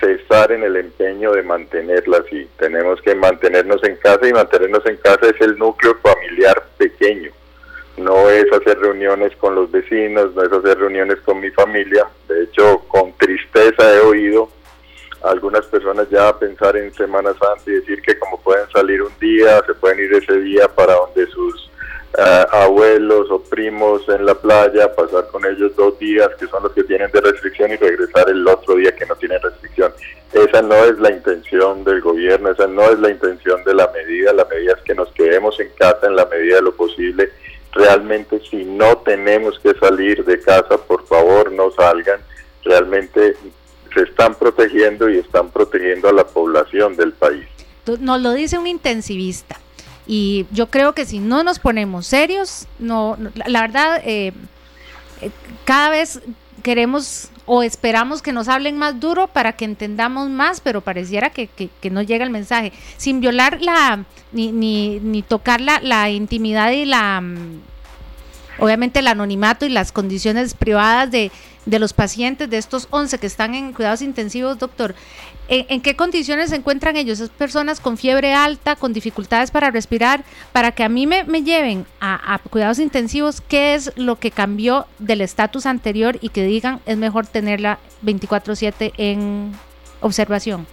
cesar 0.00 0.52
en 0.52 0.64
el 0.64 0.76
empeño 0.76 1.32
de 1.32 1.42
mantenerla 1.42 2.18
así. 2.18 2.46
Tenemos 2.58 3.00
que 3.00 3.14
mantenernos 3.14 3.82
en 3.84 3.96
casa 3.96 4.28
y 4.28 4.34
mantenernos 4.34 4.84
en 4.84 4.98
casa 4.98 5.30
es 5.30 5.40
el 5.40 5.56
núcleo 5.56 5.96
familiar 6.02 6.62
pequeño 6.76 7.32
no 7.96 8.28
es 8.28 8.44
hacer 8.52 8.78
reuniones 8.78 9.34
con 9.36 9.54
los 9.54 9.70
vecinos, 9.70 10.34
no 10.34 10.42
es 10.42 10.52
hacer 10.52 10.78
reuniones 10.78 11.18
con 11.20 11.40
mi 11.40 11.50
familia. 11.50 12.06
De 12.28 12.44
hecho, 12.44 12.80
con 12.88 13.12
tristeza 13.14 13.94
he 13.94 14.00
oído 14.00 14.50
a 15.22 15.30
algunas 15.30 15.64
personas 15.66 16.08
ya 16.10 16.38
pensar 16.38 16.76
en 16.76 16.92
Semana 16.94 17.30
Santa 17.30 17.62
y 17.66 17.72
decir 17.72 18.02
que 18.02 18.18
como 18.18 18.40
pueden 18.40 18.68
salir 18.70 19.02
un 19.02 19.12
día, 19.18 19.62
se 19.66 19.74
pueden 19.74 20.00
ir 20.00 20.12
ese 20.12 20.38
día 20.40 20.68
para 20.68 20.94
donde 20.94 21.26
sus 21.28 21.70
eh, 22.18 22.46
abuelos 22.50 23.30
o 23.30 23.42
primos 23.42 24.08
en 24.08 24.26
la 24.26 24.34
playa, 24.34 24.94
pasar 24.94 25.26
con 25.28 25.44
ellos 25.44 25.74
dos 25.76 25.98
días, 25.98 26.28
que 26.38 26.46
son 26.46 26.62
los 26.62 26.72
que 26.72 26.84
tienen 26.84 27.10
de 27.10 27.20
restricción, 27.20 27.72
y 27.72 27.76
regresar 27.76 28.28
el 28.28 28.46
otro 28.46 28.76
día 28.76 28.94
que 28.94 29.06
no 29.06 29.16
tienen 29.16 29.40
restricción. 29.42 29.92
Esa 30.32 30.60
no 30.60 30.74
es 30.84 30.98
la 30.98 31.10
intención 31.10 31.82
del 31.84 32.00
gobierno, 32.00 32.50
esa 32.50 32.66
no 32.66 32.82
es 32.90 32.98
la 32.98 33.10
intención 33.10 33.62
de 33.64 33.74
la 33.74 33.90
medida. 33.92 34.32
La 34.32 34.44
medida 34.44 34.74
es 34.74 34.82
que 34.82 34.94
nos 34.94 35.10
quedemos 35.12 35.58
en 35.60 35.70
casa 35.78 36.06
en 36.06 36.16
la 36.16 36.26
medida 36.26 36.56
de 36.56 36.62
lo 36.62 36.74
posible 36.74 37.30
realmente 37.76 38.40
si 38.50 38.64
no 38.64 38.98
tenemos 38.98 39.58
que 39.60 39.74
salir 39.74 40.24
de 40.24 40.40
casa, 40.40 40.78
por 40.78 41.06
favor 41.06 41.52
no 41.52 41.70
salgan, 41.70 42.20
realmente 42.64 43.36
se 43.94 44.02
están 44.02 44.34
protegiendo 44.34 45.08
y 45.08 45.18
están 45.18 45.50
protegiendo 45.50 46.08
a 46.08 46.12
la 46.12 46.26
población 46.26 46.96
del 46.96 47.12
país. 47.12 47.46
Nos 48.00 48.20
lo 48.20 48.32
dice 48.32 48.58
un 48.58 48.66
intensivista 48.66 49.58
y 50.06 50.46
yo 50.50 50.68
creo 50.68 50.92
que 50.92 51.06
si 51.06 51.18
no 51.18 51.42
nos 51.42 51.58
ponemos 51.58 52.06
serios, 52.06 52.66
no, 52.78 53.16
la 53.46 53.60
verdad, 53.60 54.00
eh, 54.04 54.32
eh, 55.20 55.30
cada 55.64 55.90
vez 55.90 56.20
queremos 56.62 57.30
o 57.46 57.62
esperamos 57.62 58.22
que 58.22 58.32
nos 58.32 58.48
hablen 58.48 58.76
más 58.76 59.00
duro 59.00 59.28
para 59.28 59.52
que 59.52 59.64
entendamos 59.64 60.28
más, 60.28 60.60
pero 60.60 60.80
pareciera 60.80 61.30
que, 61.30 61.48
que, 61.48 61.90
no 61.90 62.02
llega 62.02 62.24
el 62.24 62.30
mensaje, 62.30 62.72
sin 62.96 63.20
violar 63.20 63.62
la, 63.62 64.04
ni, 64.32 64.52
ni, 64.52 64.98
ni 65.00 65.22
tocar 65.22 65.60
la, 65.60 65.80
la 65.80 66.10
intimidad 66.10 66.72
y 66.72 66.84
la, 66.84 67.20
mm, 67.20 67.60
obviamente 68.58 68.98
el 68.98 69.06
anonimato 69.06 69.64
y 69.64 69.68
las 69.68 69.92
condiciones 69.92 70.54
privadas 70.54 71.10
de, 71.10 71.30
de 71.66 71.78
los 71.78 71.92
pacientes, 71.92 72.50
de 72.50 72.58
estos 72.58 72.88
11 72.90 73.18
que 73.18 73.26
están 73.26 73.54
en 73.54 73.72
cuidados 73.72 74.02
intensivos, 74.02 74.58
doctor, 74.58 74.94
¿en, 75.48 75.80
qué 75.80 75.96
condiciones 75.96 76.50
se 76.50 76.56
encuentran 76.56 76.96
ellos? 76.96 77.20
¿Es 77.20 77.30
personas 77.30 77.80
con 77.80 77.96
fiebre 77.96 78.32
alta, 78.32 78.76
con 78.76 78.92
dificultades 78.92 79.50
para 79.50 79.70
respirar? 79.70 80.24
Para 80.52 80.72
que 80.72 80.84
a 80.84 80.88
mí 80.88 81.06
me, 81.06 81.24
lleven 81.42 81.86
a, 82.00 82.38
cuidados 82.50 82.78
intensivos, 82.78 83.40
¿qué 83.40 83.74
es 83.74 83.92
lo 83.96 84.16
que 84.16 84.30
cambió 84.30 84.86
del 84.98 85.20
estatus 85.20 85.66
anterior 85.66 86.18
y 86.20 86.30
que 86.30 86.44
digan 86.44 86.80
es 86.86 86.96
mejor 86.96 87.26
tenerla 87.26 87.78
24/7 88.04 88.92
en 88.96 89.52
observación? 90.00 90.66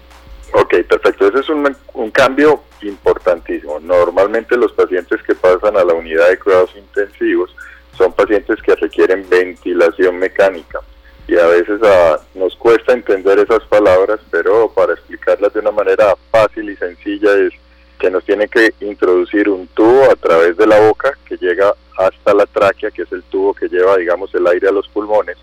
Ok, 0.54 0.76
perfecto. 0.88 1.28
Ese 1.28 1.40
es 1.40 1.50
un, 1.50 1.76
un 1.94 2.12
cambio 2.12 2.64
importantísimo. 2.82 3.80
Normalmente 3.80 4.56
los 4.56 4.72
pacientes 4.74 5.22
que 5.24 5.34
pasan 5.34 5.78
a 5.78 5.84
la 5.84 5.94
unidad 5.94 6.30
de 6.30 6.38
cuidados 6.38 6.72
intensivos 6.76 7.56
son 7.98 8.14
pacientes 8.14 8.62
que 8.62 8.76
requieren 8.76 9.28
ventilación 9.30 10.18
mecánica 10.18 10.80
y 11.28 11.38
a 11.38 11.48
veces 11.48 11.80
ah, 11.84 12.20
nos 12.36 12.56
cuesta 12.56 12.94
entender 12.94 13.40
esas 13.40 13.64
palabras, 13.66 14.20
pero 14.30 14.70
para 14.70 14.94
explicarlas 14.94 15.54
de 15.54 15.62
una 15.62 15.72
manera 15.72 16.16
fácil 16.32 16.70
y 16.70 16.76
sencilla 16.76 17.34
es 17.34 17.54
que 18.00 18.10
nos 18.10 18.26
tienen 18.26 18.50
que 18.50 18.74
introducir 18.82 19.48
un 19.48 19.68
tubo 19.68 20.12
a 20.12 20.16
través 20.16 20.58
de 20.58 20.68
la 20.68 20.80
boca 20.80 21.18
que 21.26 21.38
llega 21.38 21.74
hasta 21.98 22.34
la 22.34 22.46
tráquea, 22.46 22.92
que 22.92 23.04
es 23.04 23.12
el 23.12 23.24
tubo 23.24 23.54
que 23.54 23.70
lleva, 23.70 23.98
digamos, 23.98 24.34
el 24.36 24.46
aire 24.48 24.68
a 24.68 24.74
los 24.74 24.88
pulmones, 24.90 25.38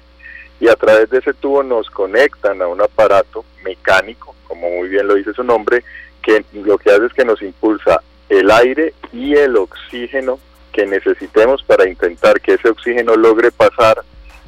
y 0.60 0.68
a 0.68 0.76
través 0.76 1.08
de 1.08 1.18
ese 1.18 1.32
tubo 1.32 1.62
nos 1.62 1.88
conectan 1.88 2.60
a 2.60 2.66
un 2.66 2.82
aparato 2.82 3.44
mecánico, 3.64 4.34
como 4.46 4.68
muy 4.68 4.88
bien 4.88 5.08
lo 5.08 5.14
dice 5.14 5.32
su 5.32 5.42
nombre, 5.42 5.82
que 6.22 6.44
lo 6.52 6.76
que 6.76 6.90
hace 6.90 7.06
es 7.06 7.12
que 7.14 7.24
nos 7.24 7.40
impulsa 7.40 8.02
el 8.28 8.50
aire 8.50 8.92
y 9.12 9.34
el 9.34 9.56
oxígeno 9.56 10.38
que 10.72 10.86
necesitemos 10.86 11.62
para 11.62 11.88
intentar 11.88 12.40
que 12.40 12.54
ese 12.54 12.68
oxígeno 12.68 13.16
logre 13.16 13.50
pasar 13.50 14.02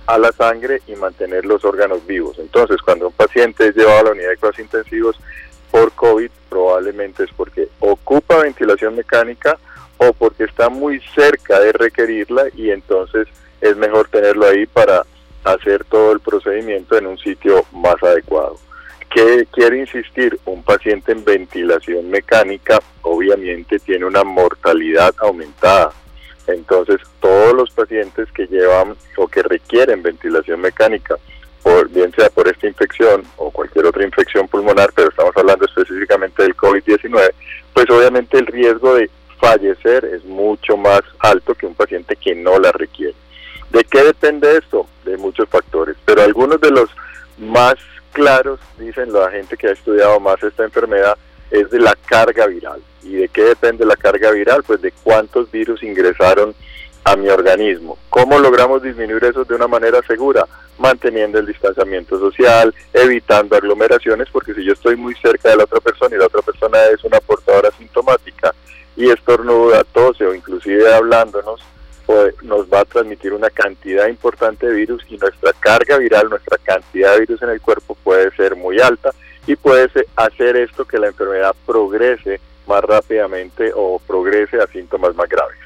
a 0.07 0.19
la 0.19 0.33
sangre 0.33 0.83
y 0.87 0.95
mantener 0.95 1.45
los 1.45 1.65
órganos 1.65 2.07
vivos. 2.07 2.39
Entonces, 2.39 2.81
cuando 2.83 3.09
un 3.09 3.13
paciente 3.13 3.69
es 3.69 3.77
llevado 3.77 4.01
a 4.01 4.03
la 4.05 4.11
unidad 4.13 4.31
de 4.31 4.37
cuidados 4.37 4.59
intensivos 4.59 5.17
por 5.71 5.93
COVID, 5.93 6.31
probablemente 6.49 7.25
es 7.25 7.31
porque 7.37 7.69
ocupa 7.81 8.39
ventilación 8.39 8.95
mecánica 8.95 9.59
o 9.99 10.13
porque 10.13 10.45
está 10.45 10.69
muy 10.69 11.01
cerca 11.15 11.61
de 11.61 11.73
requerirla 11.73 12.45
y 12.55 12.71
entonces 12.71 13.29
es 13.61 13.77
mejor 13.77 14.09
tenerlo 14.09 14.47
ahí 14.47 14.67
para 14.67 15.05
hacer 15.45 15.85
todo 15.85 16.13
el 16.13 16.21
procedimiento 16.21 16.97
en 16.97 17.07
un 17.07 17.19
sitio 17.19 17.65
más 17.73 18.03
adecuado. 18.03 18.59
¿Qué 19.09 19.47
quiere 19.51 19.79
insistir? 19.79 20.39
Un 20.47 20.63
paciente 20.63 21.13
en 21.13 21.25
ventilación 21.25 22.11
mecánica 22.11 22.81
obviamente 23.03 23.79
tiene 23.79 24.07
una 24.07 24.25
mortalidad 24.25 25.15
aumentada 25.19 25.93
entonces, 26.47 27.01
todos 27.21 27.55
los 27.55 27.71
pacientes 27.71 28.31
que 28.33 28.47
llevan 28.47 28.97
o 29.17 29.29
que 29.29 29.43
requieren 29.43 30.03
ventilación 30.03 30.61
mecánica, 30.61 31.17
bien 31.91 32.13
sea 32.15 32.29
por 32.31 32.49
esta 32.49 32.67
infección 32.67 33.23
o 33.37 33.51
cualquier 33.51 33.87
otra 33.87 34.05
infección 34.05 34.49
pulmonar, 34.49 34.91
pero 34.95 35.11
estamos 35.11 35.37
hablando 35.37 35.65
específicamente 35.65 36.43
del 36.43 36.57
COVID-19, 36.57 37.31
pues 37.73 37.91
obviamente 37.91 38.39
el 38.39 38.47
riesgo 38.47 38.95
de 38.95 39.11
fallecer 39.39 40.05
es 40.05 40.25
mucho 40.25 40.77
más 40.77 41.03
alto 41.19 41.55
que 41.55 41.67
un 41.67 41.75
paciente 41.75 42.17
que 42.17 42.35
no 42.35 42.59
la 42.59 42.73
requiere. 42.73 43.15
¿De 43.71 43.85
qué 43.85 44.03
depende 44.03 44.57
esto? 44.57 44.87
De 45.05 45.17
muchos 45.17 45.49
factores, 45.49 45.97
pero 46.05 46.23
algunos 46.23 46.61
de 46.61 46.71
los 46.71 46.91
más 47.39 47.75
claros, 48.13 48.61
dicen 48.79 49.13
la 49.13 49.31
gente 49.31 49.57
que 49.57 49.69
ha 49.69 49.73
estudiado 49.73 50.21
más 50.21 50.43
esta 50.43 50.65
enfermedad, 50.65 51.17
es 51.51 51.71
de 51.71 51.81
la 51.81 51.97
carga 52.07 52.47
viral. 52.47 52.83
¿Y 53.03 53.17
de 53.17 53.29
qué 53.29 53.43
depende 53.43 53.85
la 53.85 53.97
carga 53.97 54.31
viral? 54.31 54.63
Pues 54.63 54.81
de 54.81 54.93
cuántos 55.03 55.51
virus 55.51 55.83
ingresaron 55.83 56.55
a 57.05 57.17
mi 57.17 57.29
organismo. 57.29 57.99
¿Cómo 58.09 58.39
logramos 58.39 58.83
disminuir 58.83 59.25
eso 59.25 59.45
de 59.45 59.55
una 59.55 59.67
manera 59.67 60.01
segura? 60.07 60.47
Manteniendo 60.79 61.39
el 61.39 61.47
distanciamiento 61.47 62.19
social, 62.19 62.75
evitando 62.93 63.57
aglomeraciones, 63.57 64.29
porque 64.31 64.55
si 64.55 64.65
yo 64.65 64.73
estoy 64.73 64.97
muy 64.97 65.15
cerca 65.17 65.51
de 65.51 65.57
la 65.57 65.65
otra 65.65 65.81
persona 65.81 66.15
y 66.15 66.19
la 66.19 66.27
otra 66.27 66.43
persona 66.43 66.79
es 66.95 67.03
una 67.05 67.19
portadora 67.21 67.71
sintomática 67.77 68.55
y 68.97 69.11
estornuda, 69.11 69.85
tose 69.93 70.25
o 70.27 70.35
inclusive 70.35 70.93
hablándonos, 70.95 71.61
pues 72.07 72.35
nos 72.43 72.67
va 72.67 72.81
a 72.81 72.85
transmitir 72.85 73.33
una 73.33 73.51
cantidad 73.51 74.07
importante 74.09 74.67
de 74.67 74.75
virus 74.75 75.05
y 75.09 75.17
nuestra 75.17 75.53
carga 75.59 75.99
viral, 75.99 76.29
nuestra 76.29 76.59
cantidad 76.59 77.15
de 77.15 77.21
virus 77.21 77.43
en 77.43 77.51
el 77.51 77.61
cuerpo 77.61 77.97
puede 78.03 78.31
ser 78.37 78.57
muy 78.57 78.81
alta 78.81 79.11
y 79.47 79.57
puede 79.57 79.89
hacer 80.17 80.57
esto 80.57 80.85
que 80.85 80.99
la 80.99 81.09
enfermedad 81.09 81.55
progrese 81.67 82.41
más 82.67 82.83
rápidamente 82.83 83.73
o 83.75 84.01
progrese 84.07 84.59
a 84.59 84.67
síntomas 84.67 85.15
más 85.15 85.29
graves. 85.29 85.57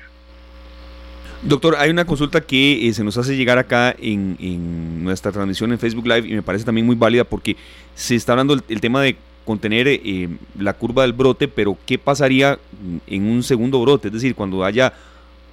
Doctor, 1.43 1.76
hay 1.79 1.91
una 1.91 2.05
consulta 2.05 2.41
que 2.41 2.88
eh, 2.88 2.95
se 2.95 3.05
nos 3.05 3.17
hace 3.19 3.37
llegar 3.37 3.59
acá 3.59 3.95
en, 3.99 5.05
nuestra 5.05 5.31
transmisión 5.31 5.71
en 5.73 5.79
Facebook 5.79 6.07
Live 6.07 6.26
y 6.26 6.35
me 6.35 6.43
parece 6.43 6.65
también 6.65 6.87
muy 6.87 6.97
válida 6.97 7.25
porque 7.25 7.57
se 7.95 8.15
está 8.15 8.33
hablando 8.33 8.55
el, 8.55 8.81
tema 8.81 9.03
de 9.03 9.17
contener 9.45 9.87
eh, 9.87 10.29
la 10.59 10.73
curva 10.73 11.03
del 11.03 11.12
brote, 11.12 11.47
pero 11.47 11.76
¿qué 11.87 11.99
pasaría 11.99 12.59
en 13.07 13.31
un 13.31 13.43
segundo 13.43 13.81
brote? 13.81 14.09
Es 14.09 14.15
decir, 14.15 14.35
cuando 14.35 14.65
haya 14.65 14.93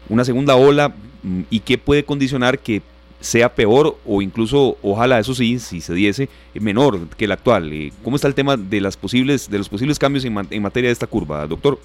una 0.10 0.26
segunda 0.26 0.56
ola 0.56 0.90
mm, 1.22 1.42
y 1.50 1.60
qué 1.60 1.78
puede 1.78 2.04
condicionar 2.04 2.60
que 2.60 2.82
sea 3.24 3.48
peor 3.48 3.96
o 4.06 4.22
incluso, 4.22 4.78
ojalá 4.82 5.18
eso 5.18 5.34
sí, 5.34 5.58
si 5.58 5.80
se 5.80 5.94
diese, 5.94 6.28
menor 6.56 7.08
que 7.18 7.24
el 7.24 7.32
actual. 7.32 7.72
Eh, 7.72 7.94
¿Cómo 8.04 8.18
está 8.18 8.28
el 8.28 8.36
tema 8.36 8.58
de, 8.58 8.82
las 8.82 8.98
posibles, 8.98 9.50
de 9.50 9.58
los 9.58 9.70
posibles 9.70 9.98
cambios 9.98 10.26
en, 10.26 10.34
materia 10.62 10.90
de 10.90 10.92
esta 10.94 11.08
curva, 11.08 11.48
doctor? 11.48 11.80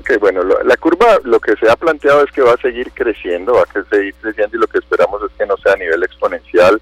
Ok, 0.00 0.18
bueno, 0.18 0.42
la 0.42 0.76
curva 0.78 1.18
lo 1.24 1.38
que 1.38 1.54
se 1.56 1.70
ha 1.70 1.76
planteado 1.76 2.24
es 2.24 2.32
que 2.32 2.40
va 2.40 2.54
a 2.54 2.62
seguir 2.62 2.90
creciendo, 2.92 3.52
va 3.52 3.62
a 3.62 3.90
seguir 3.90 4.14
creciendo 4.22 4.56
y 4.56 4.60
lo 4.60 4.66
que 4.66 4.78
esperamos 4.78 5.22
es 5.22 5.30
que 5.36 5.44
no 5.44 5.58
sea 5.58 5.74
a 5.74 5.76
nivel 5.76 6.02
exponencial. 6.02 6.80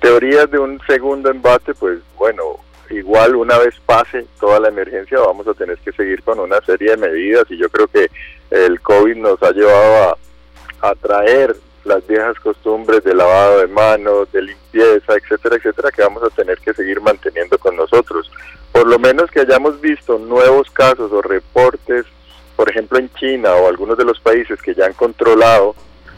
Teorías 0.00 0.50
de 0.50 0.58
un 0.58 0.80
segundo 0.88 1.30
embate, 1.30 1.74
pues 1.74 2.00
bueno, 2.16 2.42
igual 2.90 3.36
una 3.36 3.56
vez 3.58 3.76
pase 3.86 4.26
toda 4.40 4.58
la 4.58 4.68
emergencia 4.68 5.20
vamos 5.20 5.46
a 5.46 5.54
tener 5.54 5.78
que 5.78 5.92
seguir 5.92 6.24
con 6.24 6.40
una 6.40 6.60
serie 6.62 6.92
de 6.92 6.96
medidas 6.96 7.44
y 7.50 7.56
yo 7.56 7.68
creo 7.68 7.86
que 7.86 8.10
el 8.50 8.80
COVID 8.80 9.16
nos 9.16 9.40
ha 9.42 9.52
llevado 9.52 10.18
a 10.80 10.94
traer 10.94 11.54
las 11.84 12.06
viejas 12.06 12.38
costumbres 12.40 13.02
de 13.04 13.14
lavado 13.14 13.60
de 13.60 13.66
manos, 13.68 14.30
de 14.32 14.42
limpieza, 14.42 15.14
etcétera, 15.14 15.56
etcétera, 15.56 15.90
que 15.90 16.02
vamos 16.02 16.22
a 16.22 16.30
tener 16.30 16.58
que 16.58 16.74
seguir 16.74 17.00
manteniendo 17.00 17.58
con 17.58 17.76
nosotros. 17.76 18.30
Por 18.72 18.86
lo 18.86 18.98
menos 18.98 19.30
que 19.30 19.40
hayamos 19.40 19.80
visto 19.80 20.18
nuevos 20.18 20.70
casos 20.70 21.10
o 21.12 21.22
reportes, 21.22 22.04
por 22.56 22.68
ejemplo 22.70 22.98
en 22.98 23.12
China 23.14 23.54
o 23.54 23.68
algunos 23.68 23.96
de 23.96 24.04
los 24.04 24.20
países 24.20 24.60
que 24.60 24.74
ya 24.74 24.86
han 24.86 24.94
controlado 24.94 25.74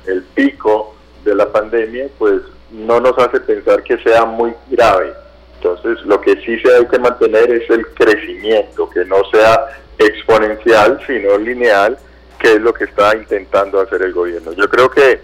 el 0.06 0.22
pico 0.22 0.94
de 1.24 1.34
la 1.34 1.50
pandemia, 1.50 2.08
pues 2.18 2.42
no 2.70 3.00
nos 3.00 3.16
hace 3.18 3.40
pensar 3.40 3.82
que 3.82 3.98
sea 3.98 4.24
muy 4.24 4.54
grave. 4.68 5.12
Entonces, 5.56 6.04
lo 6.06 6.20
que 6.20 6.36
sí 6.42 6.58
se 6.60 6.74
hay 6.74 6.86
que 6.86 6.98
mantener 6.98 7.50
es 7.50 7.68
el 7.68 7.86
crecimiento, 7.88 8.88
que 8.88 9.04
no 9.04 9.16
sea 9.30 9.66
exponencial, 9.98 10.98
sino 11.06 11.36
lineal, 11.36 11.98
que 12.38 12.54
es 12.54 12.60
lo 12.60 12.72
que 12.72 12.84
está 12.84 13.14
intentando 13.14 13.80
hacer 13.80 14.00
el 14.02 14.14
gobierno. 14.14 14.52
Yo 14.52 14.68
creo 14.70 14.90
que 14.90 15.20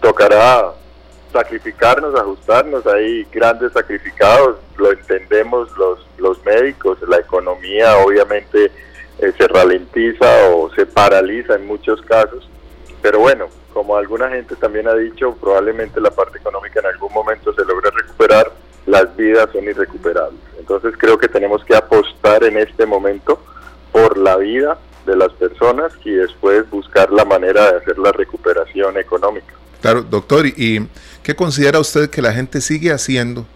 tocará 0.00 0.72
sacrificarnos, 1.32 2.14
ajustarnos, 2.14 2.86
hay 2.86 3.24
grandes 3.32 3.72
sacrificados, 3.72 4.58
lo 4.76 4.92
entendemos 4.92 5.70
los, 5.78 6.06
los 6.18 6.44
médicos, 6.44 6.98
la 7.08 7.18
economía 7.18 7.96
obviamente 7.98 8.70
eh, 9.18 9.32
se 9.36 9.48
ralentiza 9.48 10.50
o 10.50 10.70
se 10.74 10.84
paraliza 10.84 11.54
en 11.54 11.66
muchos 11.66 12.02
casos, 12.02 12.48
pero 13.00 13.20
bueno, 13.20 13.46
como 13.72 13.96
alguna 13.96 14.28
gente 14.28 14.54
también 14.56 14.86
ha 14.88 14.94
dicho, 14.94 15.34
probablemente 15.40 16.00
la 16.00 16.10
parte 16.10 16.38
económica 16.38 16.80
en 16.80 16.86
algún 16.86 17.12
momento 17.12 17.54
se 17.54 17.64
logre 17.64 17.90
recuperar, 17.90 18.52
las 18.86 19.16
vidas 19.16 19.48
son 19.52 19.64
irrecuperables. 19.64 20.40
Entonces 20.58 20.94
creo 20.98 21.16
que 21.16 21.28
tenemos 21.28 21.64
que 21.64 21.74
apostar 21.74 22.44
en 22.44 22.58
este 22.58 22.84
momento 22.84 23.40
por 23.90 24.18
la 24.18 24.36
vida 24.36 24.78
de 25.06 25.16
las 25.16 25.32
personas 25.32 25.92
y 26.04 26.10
después 26.10 26.68
buscar 26.70 27.10
la 27.10 27.24
manera 27.24 27.72
de 27.72 27.78
hacer 27.78 27.98
la 27.98 28.12
recuperación 28.12 28.96
económica. 28.98 29.54
Claro, 29.80 30.02
doctor, 30.02 30.46
¿y 30.46 30.86
qué 31.22 31.34
considera 31.34 31.80
usted 31.80 32.08
que 32.08 32.22
la 32.22 32.32
gente 32.32 32.60
sigue 32.60 32.92
haciendo 32.92 33.46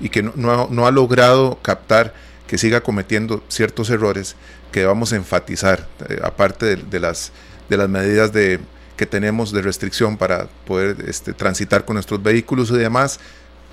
y 0.00 0.08
que 0.08 0.22
no, 0.22 0.86
ha, 0.86 0.90
logrado 0.90 1.58
captar 1.62 2.14
que 2.46 2.58
siga 2.58 2.82
cometiendo 2.82 3.42
ciertos 3.48 3.90
errores 3.90 4.36
que 4.70 4.84
vamos 4.84 5.12
a 5.12 5.16
enfatizar, 5.16 5.88
eh, 6.08 6.20
aparte 6.22 6.76
de, 6.76 7.00
las, 7.00 7.32
de 7.68 7.76
las 7.76 7.88
medidas 7.88 8.32
de, 8.32 8.60
que 8.96 9.06
tenemos 9.06 9.52
de 9.52 9.62
restricción 9.62 10.16
para 10.16 10.48
poder 10.66 10.96
este, 11.08 11.32
transitar 11.32 11.84
con 11.84 11.94
nuestros 11.94 12.22
vehículos 12.22 12.70
y 12.70 12.76
demás? 12.76 13.18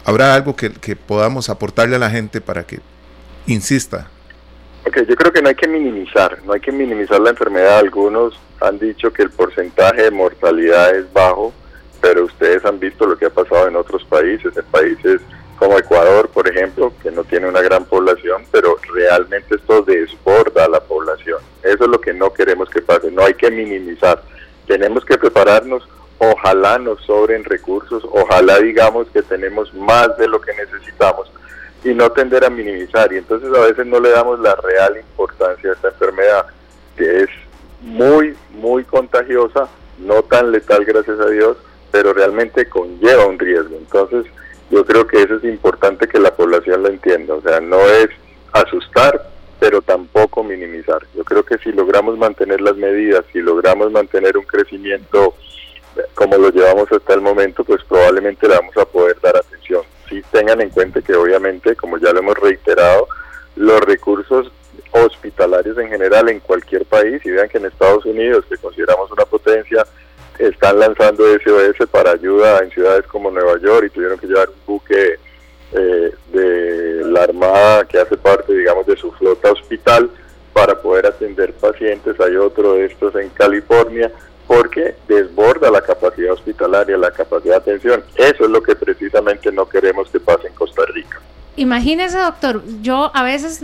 ¿Habrá 0.06 0.34
algo 0.34 0.56
que, 0.56 0.72
que 0.72 0.96
podamos 0.96 1.50
aportarle 1.50 1.96
a 1.96 2.00
la 2.00 2.10
gente 2.10 2.42
para 2.42 2.64
que 2.64 2.80
insista 3.46 4.10
Ok, 4.86 4.98
yo 5.08 5.16
creo 5.16 5.32
que 5.32 5.42
no 5.42 5.48
hay 5.48 5.56
que 5.56 5.68
minimizar, 5.68 6.40
no 6.44 6.52
hay 6.52 6.60
que 6.60 6.72
minimizar 6.72 7.20
la 7.22 7.30
enfermedad. 7.30 7.80
Algunos 7.80 8.38
han 8.60 8.78
dicho 8.80 9.14
que 9.14 9.24
el 9.24 9.30
porcentaje 9.30 10.04
de 10.04 10.12
mortalidad 10.12 10.94
es 10.94 11.12
bajo, 11.14 11.54
pero 12.02 12.26
ustedes 12.26 12.66
han 12.66 12.80
visto 12.80 13.06
lo 13.06 13.18
que 13.18 13.28
ha 13.28 13.30
pasado 13.30 13.70
en 13.70 13.78
otros 13.78 14.04
países, 14.04 14.56
en 14.58 14.66
países 14.66 15.22
como 15.58 15.80
Ecuador, 15.80 16.28
por 16.28 16.50
ejemplo, 16.50 16.92
que 17.02 17.12
no 17.12 17.24
tiene 17.24 17.48
una 17.48 17.62
gran 17.62 17.86
población, 17.86 18.44
pero 18.52 18.76
realmente 18.94 19.56
esto 19.56 19.84
desborda 19.84 20.66
a 20.66 20.70
la 20.70 20.82
población. 20.82 21.40
Eso 21.64 21.86
es 21.86 21.90
lo 21.90 22.02
que 22.02 22.14
no 22.14 22.34
queremos 22.34 22.70
que 22.70 22.82
pase, 22.82 23.10
no 23.10 23.24
hay 23.24 23.36
que 23.36 23.50
minimizar. 23.50 24.22
Tenemos 24.68 25.06
que 25.06 25.18
prepararnos 25.18 25.88
ojalá 26.18 26.78
nos 26.78 27.02
sobren 27.04 27.46
recursos, 27.46 28.04
ojalá 28.12 28.60
digamos 28.60 29.08
que 29.12 29.22
tenemos 29.22 29.74
más 29.74 30.18
de 30.18 30.28
lo 30.28 30.42
que 30.42 30.54
necesitamos 30.54 31.30
y 31.84 31.94
no 31.94 32.12
tender 32.12 32.46
a 32.46 32.50
minimizar. 32.50 33.12
Y 33.14 33.18
entonces 33.18 33.50
a 33.56 33.62
veces 33.62 33.86
no 33.86 34.00
le 34.00 34.10
damos 34.10 34.40
la 34.40 34.56
real 34.56 34.98
importancia 34.98 35.72
a 35.72 35.74
esta 35.74 35.90
enfermedad, 35.90 36.46
que 36.96 37.24
es 37.24 37.30
muy, 37.82 38.36
muy 38.52 38.84
contagiosa, 38.84 39.68
no 40.00 40.24
tan 40.24 40.52
letal 40.52 40.86
gracias 40.86 41.20
a 41.20 41.30
Dios, 41.30 41.58
pero 41.92 42.14
realmente 42.14 42.68
conlleva 42.68 43.26
un 43.26 43.38
riesgo. 43.38 43.76
Entonces 43.78 44.26
yo 44.70 44.86
creo 44.86 45.06
que 45.06 45.22
eso 45.22 45.36
es 45.36 45.44
importante 45.44 46.08
que 46.08 46.20
la 46.20 46.36
población 46.36 46.84
lo 46.84 46.90
entienda. 46.90 47.36
O 47.36 47.42
sea, 47.42 47.60
no 47.60 47.80
es 47.80 48.10
asustar, 48.54 49.30
pero 49.60 49.82
tampoco 49.82 50.44
minimizar. 50.44 51.02
Yo 51.16 51.24
creo 51.24 51.44
que 51.44 51.58
si 51.58 51.72
logramos 51.72 52.18
mantener 52.18 52.62
las 52.62 52.76
medidas, 52.76 53.24
si 53.32 53.40
logramos 53.40 53.92
mantener 53.92 54.38
un 54.38 54.46
crecimiento 54.46 55.36
como 56.16 56.38
lo 56.38 56.50
llevamos 56.50 56.92
hasta 56.92 57.14
el 57.14 57.22
momento, 57.22 57.64
pues 57.64 57.84
probablemente 57.84 58.48
le 58.48 58.56
vamos 58.56 58.76
a 58.78 58.86
poder 58.86 59.20
dar 59.22 59.38
atención. 59.38 59.84
Si 60.10 60.22
tengan 60.24 60.62
en 60.62 60.70
cuenta 60.70 61.02
que 61.02 61.16
obviamente, 61.16 61.76
como 61.76 61.98
ya 61.98 62.12
lo 62.12 62.20
hemos 62.20 62.38
reiterado, 62.38 63.08
los 63.56 63.80
recursos 63.82 64.52
hospitalarios 64.92 65.78
en 65.78 65.90
general 65.90 66.30
en 66.30 66.40
cualquier 66.40 66.86
país, 66.86 67.26
y 67.26 67.32
vean 67.32 67.50
que 67.50 67.58
en 67.58 67.66
Estados 67.66 68.06
Unidos, 68.06 68.46
que 68.48 68.58
consideramos 68.58 69.12
una 69.12 69.26
potencia, 69.26 69.86
están 70.40 70.80
lanzando 70.80 71.24
SOS 71.26 71.88
para 71.90 72.12
ayuda 72.12 72.60
en 72.60 72.72
ciudades 72.72 73.06
como 73.08 73.32
Nueva 73.32 73.60
York 73.60 73.86
y 73.86 73.90
tuvieron 73.90 74.18
que 74.20 74.28
llevar 74.28 74.50
un 74.50 74.56
buque 74.66 75.20
eh, 75.74 76.12
de 76.32 77.06
la 77.06 77.24
Armada 77.24 77.86
que 77.86 78.00
hace 78.00 78.18
parte, 78.18 78.54
digamos, 78.54 78.86
de 78.86 78.96
su 78.96 79.12
flota 79.14 79.52
hospital 79.52 80.10
para 80.54 80.80
poder 80.82 81.08
atender 81.08 81.54
pacientes. 81.54 82.20
Hay 82.20 82.36
otro 82.36 82.76
de 82.76 82.86
estos 82.86 83.16
en 83.16 83.30
California 83.30 84.12
porque 84.48 84.96
desborda 85.08 85.72
la 85.72 85.82
capacidad 85.82 86.34
hospitalaria, 86.34 86.98
la 86.98 87.12
capacidad 87.12 87.64
de 87.64 87.72
atención. 87.72 88.04
Eso 88.16 88.44
es 88.44 88.50
lo 88.50 88.62
que 88.62 88.76
precisamente 88.76 89.52
no 89.52 89.68
queremos 89.68 90.10
que 90.10 90.20
pase 90.20 90.48
en 90.48 90.54
Costa 90.54 90.84
Rica. 90.94 91.20
Imagínese, 91.74 92.20
doctor, 92.20 92.64
yo 92.84 93.10
a 93.16 93.24
veces 93.24 93.64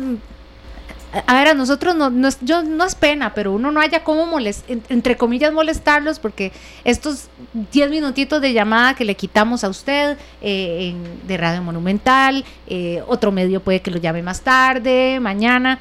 a 1.27 1.33
ver, 1.35 1.49
a 1.49 1.53
nosotros 1.53 1.95
no, 1.95 2.09
no, 2.09 2.27
es, 2.27 2.39
yo, 2.41 2.63
no 2.63 2.85
es 2.85 2.95
pena, 2.95 3.35
pero 3.35 3.53
uno 3.53 3.69
no 3.69 3.79
haya 3.79 4.03
como 4.03 4.25
molest, 4.25 4.67
entre 4.67 5.15
comillas 5.15 5.53
molestarlos 5.53 6.17
porque 6.17 6.51
estos 6.83 7.27
10 7.71 7.91
minutitos 7.91 8.41
de 8.41 8.51
llamada 8.51 8.95
que 8.95 9.05
le 9.05 9.13
quitamos 9.13 9.63
a 9.63 9.69
usted 9.69 10.17
eh, 10.41 10.95
de 11.27 11.37
Radio 11.37 11.61
Monumental, 11.61 12.43
eh, 12.65 13.03
otro 13.05 13.31
medio 13.31 13.59
puede 13.59 13.81
que 13.81 13.91
lo 13.91 13.99
llame 13.99 14.23
más 14.23 14.41
tarde, 14.41 15.19
mañana, 15.19 15.77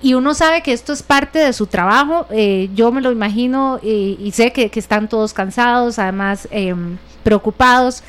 y 0.00 0.14
uno 0.14 0.32
sabe 0.32 0.62
que 0.62 0.72
esto 0.72 0.94
es 0.94 1.02
parte 1.02 1.38
de 1.38 1.52
su 1.52 1.66
trabajo, 1.66 2.26
eh, 2.30 2.70
yo 2.74 2.92
me 2.92 3.02
lo 3.02 3.12
imagino 3.12 3.78
y 3.82 4.30
sé 4.32 4.52
que, 4.52 4.70
que, 4.70 4.80
están 4.80 5.08
todos 5.08 5.34
cansados, 5.34 5.98
además 5.98 6.48
em, 6.50 6.96
preocupados. 7.24 8.02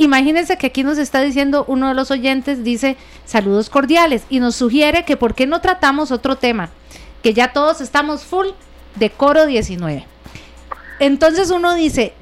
Imagínense 0.00 0.56
que 0.56 0.68
aquí 0.68 0.82
nos 0.82 0.96
está 0.96 1.20
diciendo 1.20 1.66
uno 1.68 1.88
de 1.88 1.94
los 1.94 2.10
oyentes, 2.10 2.64
dice 2.64 2.96
saludos 3.26 3.68
cordiales 3.68 4.22
y 4.30 4.40
nos 4.40 4.56
sugiere 4.56 5.04
que 5.04 5.18
por 5.18 5.34
qué 5.34 5.46
no 5.46 5.60
tratamos 5.60 6.10
otro 6.10 6.36
tema, 6.36 6.70
que 7.22 7.34
ya 7.34 7.52
todos 7.52 7.82
estamos 7.82 8.24
full 8.24 8.46
de 8.96 9.10
coro 9.10 9.44
19. 9.44 10.06
Entonces 11.00 11.50
uno 11.50 11.74
dice, 11.74 12.14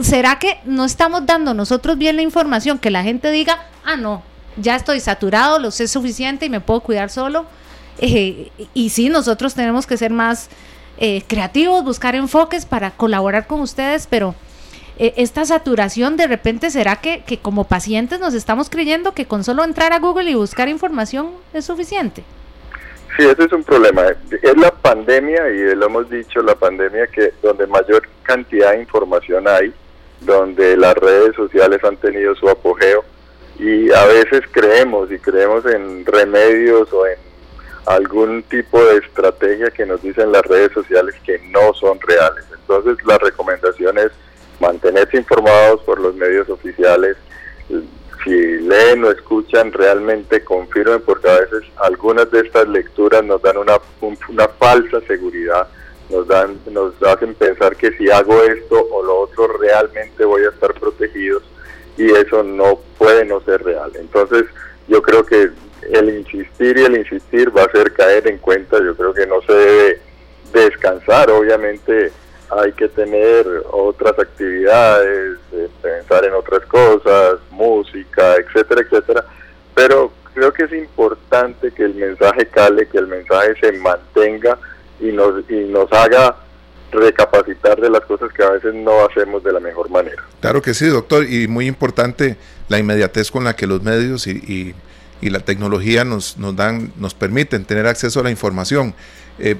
¿será 0.00 0.38
que 0.38 0.58
no 0.64 0.86
estamos 0.86 1.26
dando 1.26 1.52
nosotros 1.52 1.98
bien 1.98 2.16
la 2.16 2.22
información? 2.22 2.78
Que 2.78 2.90
la 2.90 3.02
gente 3.02 3.30
diga, 3.30 3.66
ah, 3.84 3.96
no, 3.96 4.22
ya 4.56 4.74
estoy 4.74 5.00
saturado, 5.00 5.58
lo 5.58 5.72
sé 5.72 5.88
suficiente 5.88 6.46
y 6.46 6.48
me 6.48 6.62
puedo 6.62 6.80
cuidar 6.80 7.10
solo. 7.10 7.44
Eh, 7.98 8.50
y 8.72 8.88
sí, 8.88 9.10
nosotros 9.10 9.52
tenemos 9.52 9.86
que 9.86 9.98
ser 9.98 10.12
más 10.12 10.48
eh, 10.96 11.22
creativos, 11.26 11.84
buscar 11.84 12.14
enfoques 12.14 12.64
para 12.64 12.92
colaborar 12.92 13.46
con 13.46 13.60
ustedes, 13.60 14.06
pero 14.08 14.34
eh, 14.98 15.14
esta 15.16 15.44
saturación 15.44 16.16
de 16.16 16.26
repente 16.26 16.70
será 16.70 16.96
que, 16.96 17.22
que 17.24 17.38
como 17.38 17.64
pacientes 17.64 18.20
nos 18.20 18.34
estamos 18.34 18.70
creyendo 18.70 19.12
que 19.12 19.26
con 19.26 19.44
solo 19.44 19.64
entrar 19.64 19.92
a 19.92 19.98
Google 19.98 20.30
y 20.30 20.34
buscar 20.34 20.68
información 20.68 21.32
es 21.52 21.64
suficiente. 21.64 22.24
Sí, 23.16 23.24
ese 23.24 23.44
es 23.44 23.52
un 23.52 23.64
problema. 23.64 24.02
Es 24.42 24.56
la 24.56 24.70
pandemia, 24.70 25.48
y 25.48 25.74
lo 25.74 25.86
hemos 25.86 26.10
dicho, 26.10 26.42
la 26.42 26.54
pandemia 26.54 27.06
que 27.06 27.32
donde 27.42 27.66
mayor 27.66 28.02
cantidad 28.22 28.72
de 28.72 28.80
información 28.80 29.48
hay, 29.48 29.72
donde 30.20 30.76
las 30.76 30.94
redes 30.94 31.34
sociales 31.34 31.82
han 31.82 31.96
tenido 31.96 32.34
su 32.34 32.48
apogeo, 32.48 33.04
y 33.58 33.90
a 33.90 34.04
veces 34.04 34.42
creemos, 34.50 35.10
y 35.10 35.18
creemos 35.18 35.64
en 35.64 36.04
remedios 36.04 36.92
o 36.92 37.06
en 37.06 37.18
algún 37.86 38.42
tipo 38.44 38.84
de 38.84 38.98
estrategia 38.98 39.70
que 39.70 39.86
nos 39.86 40.02
dicen 40.02 40.32
las 40.32 40.42
redes 40.42 40.72
sociales 40.72 41.14
que 41.24 41.38
no 41.50 41.72
son 41.74 41.98
reales. 42.00 42.44
Entonces 42.52 43.02
la 43.06 43.16
recomendación 43.16 43.96
es 43.96 44.10
mantenerse 44.60 45.16
informados 45.16 45.82
por 45.82 46.00
los 46.00 46.14
medios 46.14 46.48
oficiales. 46.48 47.16
Si 48.24 48.30
leen 48.30 49.04
o 49.04 49.10
escuchan, 49.10 49.72
realmente 49.72 50.42
confirmen, 50.42 51.00
porque 51.02 51.28
a 51.28 51.40
veces 51.40 51.62
algunas 51.76 52.30
de 52.30 52.40
estas 52.40 52.68
lecturas 52.68 53.24
nos 53.24 53.40
dan 53.42 53.56
una, 53.56 53.78
una 54.28 54.48
falsa 54.48 55.00
seguridad, 55.06 55.68
nos, 56.10 56.26
dan, 56.26 56.58
nos 56.70 57.00
hacen 57.02 57.34
pensar 57.34 57.76
que 57.76 57.92
si 57.92 58.10
hago 58.10 58.42
esto 58.42 58.84
o 58.90 59.02
lo 59.02 59.20
otro, 59.20 59.46
realmente 59.58 60.24
voy 60.24 60.42
a 60.44 60.48
estar 60.48 60.74
protegidos 60.74 61.42
y 61.96 62.10
eso 62.10 62.42
no 62.42 62.80
puede 62.98 63.24
no 63.24 63.40
ser 63.40 63.62
real. 63.62 63.92
Entonces, 63.94 64.44
yo 64.88 65.02
creo 65.02 65.24
que 65.24 65.50
el 65.92 66.18
insistir 66.18 66.78
y 66.78 66.84
el 66.84 66.96
insistir 66.98 67.56
va 67.56 67.62
a 67.62 67.66
hacer 67.66 67.92
caer 67.92 68.26
en 68.28 68.38
cuenta, 68.38 68.78
yo 68.82 68.96
creo 68.96 69.14
que 69.14 69.26
no 69.26 69.40
se 69.42 69.52
debe 69.52 70.00
descansar, 70.52 71.30
obviamente 71.30 72.12
hay 72.50 72.72
que 72.72 72.88
tener 72.88 73.46
otras 73.70 74.18
actividades, 74.18 75.38
eh, 75.52 75.68
pensar 75.82 76.24
en 76.24 76.34
otras 76.34 76.64
cosas, 76.66 77.40
música, 77.50 78.36
etcétera, 78.36 78.82
etcétera. 78.82 79.24
Pero 79.74 80.12
creo 80.34 80.52
que 80.52 80.64
es 80.64 80.72
importante 80.72 81.72
que 81.72 81.84
el 81.84 81.94
mensaje 81.94 82.46
cale, 82.46 82.86
que 82.88 82.98
el 82.98 83.06
mensaje 83.06 83.54
se 83.60 83.72
mantenga 83.72 84.58
y 85.00 85.06
nos, 85.06 85.48
y 85.50 85.64
nos 85.64 85.92
haga 85.92 86.36
recapacitar 86.92 87.80
de 87.80 87.90
las 87.90 88.02
cosas 88.02 88.32
que 88.32 88.42
a 88.42 88.50
veces 88.50 88.74
no 88.74 89.04
hacemos 89.04 89.42
de 89.42 89.52
la 89.52 89.60
mejor 89.60 89.90
manera. 89.90 90.22
Claro 90.40 90.62
que 90.62 90.74
sí, 90.74 90.86
doctor, 90.86 91.24
y 91.28 91.48
muy 91.48 91.66
importante 91.66 92.36
la 92.68 92.78
inmediatez 92.78 93.30
con 93.30 93.44
la 93.44 93.56
que 93.56 93.66
los 93.66 93.82
medios 93.82 94.26
y, 94.26 94.74
y, 95.20 95.30
la 95.30 95.40
tecnología 95.40 96.04
nos, 96.04 96.38
nos, 96.38 96.54
dan, 96.54 96.92
nos 96.96 97.14
permiten 97.14 97.64
tener 97.64 97.86
acceso 97.86 98.20
a 98.20 98.22
la 98.22 98.30
información. 98.30 98.94
Eh, 99.40 99.56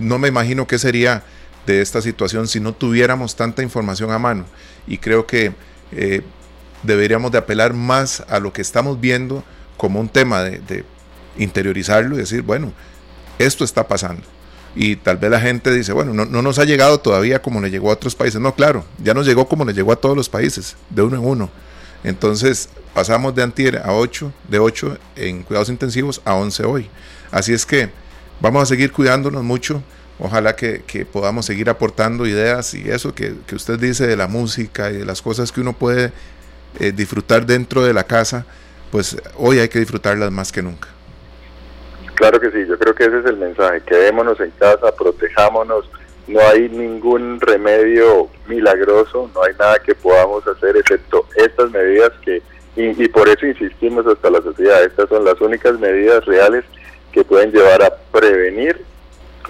no 0.00 0.18
me 0.18 0.28
imagino 0.28 0.66
qué 0.66 0.78
sería 0.78 1.24
de 1.66 1.80
esta 1.80 2.00
situación 2.02 2.48
si 2.48 2.60
no 2.60 2.72
tuviéramos 2.72 3.36
tanta 3.36 3.62
información 3.62 4.10
a 4.10 4.18
mano. 4.18 4.44
Y 4.86 4.98
creo 4.98 5.26
que 5.26 5.52
eh, 5.92 6.22
deberíamos 6.82 7.32
de 7.32 7.38
apelar 7.38 7.74
más 7.74 8.24
a 8.28 8.40
lo 8.40 8.52
que 8.52 8.62
estamos 8.62 9.00
viendo 9.00 9.44
como 9.76 10.00
un 10.00 10.08
tema 10.08 10.42
de, 10.42 10.84
interiorizarlo 11.38 12.16
y 12.16 12.18
decir, 12.18 12.42
bueno, 12.42 12.72
esto 13.38 13.64
está 13.64 13.88
pasando. 13.88 14.22
Y 14.74 14.96
tal 14.96 15.16
vez 15.16 15.30
la 15.30 15.40
gente 15.40 15.72
dice, 15.72 15.92
bueno, 15.92 16.12
no, 16.12 16.24
no, 16.26 16.42
nos 16.42 16.58
ha 16.58 16.64
llegado 16.64 17.00
todavía 17.00 17.40
como 17.40 17.60
le 17.60 17.70
llegó 17.70 17.90
a 17.90 17.94
otros 17.94 18.14
países. 18.14 18.40
No, 18.40 18.54
claro, 18.54 18.84
ya 19.02 19.14
nos 19.14 19.26
llegó 19.26 19.48
como 19.48 19.64
le 19.64 19.72
llegó 19.72 19.92
a 19.92 19.96
todos 19.96 20.16
los 20.16 20.28
países, 20.28 20.76
de 20.90 21.02
uno 21.02 21.16
en 21.16 21.24
uno. 21.24 21.50
Entonces 22.04 22.68
pasamos 22.94 23.34
de 23.34 23.42
antier 23.42 23.78
a 23.78 23.92
8, 23.92 24.32
de 24.48 24.58
8 24.58 24.98
en 25.16 25.42
cuidados 25.42 25.68
intensivos 25.68 26.20
a 26.24 26.34
11 26.34 26.64
hoy. 26.64 26.90
Así 27.30 27.52
es 27.52 27.64
que 27.64 27.90
vamos 28.40 28.62
a 28.62 28.66
seguir 28.66 28.92
cuidándonos 28.92 29.42
mucho 29.42 29.82
ojalá 30.20 30.54
que, 30.54 30.82
podamos 31.10 31.46
seguir 31.46 31.70
aportando 31.70 32.26
ideas 32.26 32.74
y 32.74 32.90
eso 32.90 33.14
que, 33.14 33.34
usted 33.52 33.78
dice 33.78 34.06
de 34.06 34.16
la 34.16 34.28
música 34.28 34.90
y 34.90 34.98
de 34.98 35.04
las 35.04 35.22
cosas 35.22 35.50
que 35.50 35.60
uno 35.60 35.72
puede 35.72 36.12
eh, 36.78 36.92
disfrutar 36.92 37.46
dentro 37.46 37.82
de 37.82 37.92
la 37.92 38.04
casa, 38.04 38.46
pues 38.92 39.16
hoy 39.36 39.58
hay 39.58 39.68
que 39.68 39.78
disfrutarlas 39.78 40.30
más 40.30 40.52
que 40.52 40.62
nunca. 40.62 40.88
Claro 42.14 42.38
que 42.38 42.50
sí, 42.50 42.66
yo 42.68 42.78
creo 42.78 42.94
que 42.94 43.04
ese 43.04 43.20
es 43.20 43.24
el 43.24 43.38
mensaje, 43.38 43.80
quedémonos 43.86 44.38
en 44.40 44.50
casa, 44.50 44.94
protejámonos, 44.94 45.88
no 46.26 46.40
hay 46.40 46.68
ningún 46.68 47.40
remedio 47.40 48.28
milagroso, 48.46 49.30
no 49.34 49.42
hay 49.42 49.54
nada 49.58 49.78
que 49.78 49.94
podamos 49.94 50.46
hacer 50.46 50.76
excepto 50.76 51.26
estas 51.34 51.70
medidas 51.70 52.12
que, 52.22 52.42
y 52.76 53.08
por 53.08 53.28
eso 53.28 53.46
insistimos 53.46 54.06
hasta 54.06 54.30
la 54.30 54.42
sociedad, 54.42 54.84
estas 54.84 55.08
son 55.08 55.24
las 55.24 55.40
únicas 55.40 55.78
medidas 55.80 56.24
reales 56.26 56.64
que 57.10 57.24
pueden 57.24 57.50
llevar 57.52 57.82
a 57.82 57.96
prevenir 58.12 58.89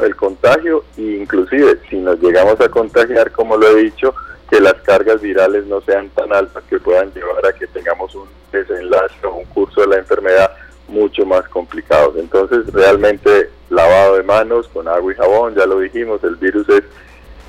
el 0.02 0.16
contagio 0.16 0.84
e 0.96 1.02
inclusive 1.20 1.78
si 1.88 1.96
nos 1.96 2.20
llegamos 2.20 2.60
a 2.60 2.68
contagiar, 2.68 3.30
como 3.32 3.56
lo 3.56 3.68
he 3.68 3.84
dicho, 3.84 4.14
que 4.50 4.60
las 4.60 4.74
cargas 4.82 5.20
virales 5.20 5.66
no 5.66 5.80
sean 5.82 6.08
tan 6.10 6.32
altas 6.32 6.62
que 6.68 6.80
puedan 6.80 7.12
llevar 7.12 7.46
a 7.46 7.52
que 7.52 7.66
tengamos 7.68 8.14
un 8.14 8.28
desenlace 8.50 9.14
o 9.24 9.34
un 9.36 9.44
curso 9.46 9.82
de 9.82 9.86
la 9.86 9.98
enfermedad 9.98 10.50
mucho 10.88 11.24
más 11.24 11.48
complicado. 11.48 12.14
Entonces, 12.16 12.66
realmente 12.72 13.50
lavado 13.70 14.16
de 14.16 14.24
manos 14.24 14.68
con 14.68 14.88
agua 14.88 15.12
y 15.12 15.16
jabón, 15.16 15.54
ya 15.54 15.66
lo 15.66 15.78
dijimos, 15.78 16.22
el 16.24 16.36
virus 16.36 16.68
es 16.68 16.82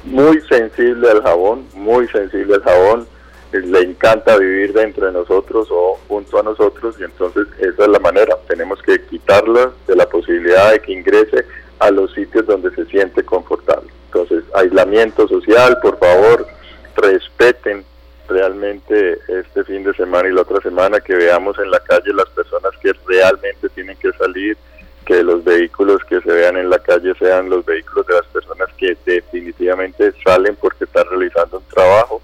muy 0.04 0.40
sensible 0.42 1.10
al 1.10 1.24
jabón, 1.24 1.66
muy 1.74 2.08
sensible 2.10 2.56
al 2.56 2.64
jabón, 2.64 3.08
le 3.52 3.82
encanta 3.82 4.38
vivir 4.38 4.72
dentro 4.72 5.08
de 5.08 5.12
nosotros 5.12 5.68
o 5.72 6.00
junto 6.08 6.40
a 6.40 6.44
nosotros 6.44 6.96
y 7.00 7.04
entonces 7.04 7.48
esa 7.60 7.84
es 7.84 7.90
la 7.90 8.00
manera, 8.00 8.38
tenemos 8.48 8.82
que 8.82 9.04
quitarla 9.06 9.72
de 9.88 9.96
la 9.96 10.08
posibilidad 10.08 10.72
de 10.72 10.80
que 10.80 10.94
ingrese 10.94 11.46
a 11.82 11.92
los 11.92 12.14
sitios 12.14 12.46
donde 12.46 12.74
se 12.76 12.86
siente 12.86 13.24
confortable. 13.24 13.90
Entonces, 14.06 14.44
aislamiento 14.54 15.28
social, 15.28 15.78
por 15.82 15.98
favor, 15.98 16.48
respeten 16.96 17.84
realmente 18.30 19.20
este 19.28 19.64
fin 19.64 19.84
de 19.84 19.94
semana 19.94 20.30
y 20.30 20.34
la 20.34 20.44
otra 20.44 20.62
semana, 20.62 21.00
que 21.00 21.16
veamos 21.16 21.58
en 21.60 21.72
la 21.72 21.80
calle 21.80 22.14
las 22.14 22.30
personas 22.30 22.72
que 22.82 22.94
realmente 23.08 23.68
tienen 23.70 23.98
que 23.98 24.12
salir, 24.14 24.58
que 25.06 25.24
los 25.24 25.44
vehículos 25.44 26.04
que 26.08 26.22
se 26.22 26.32
vean 26.32 26.56
en 26.58 26.70
la 26.70 26.80
calle 26.80 27.14
sean 27.20 27.50
los 27.50 27.66
vehículos 27.66 28.06
de 28.06 28.14
las 28.14 28.26
personas 28.28 28.70
que 28.78 28.96
definitivamente 29.06 30.14
salen 30.24 30.56
porque 30.56 30.86
están 30.86 31.06
realizando 31.10 31.58
un 31.58 31.66
trabajo. 31.66 32.22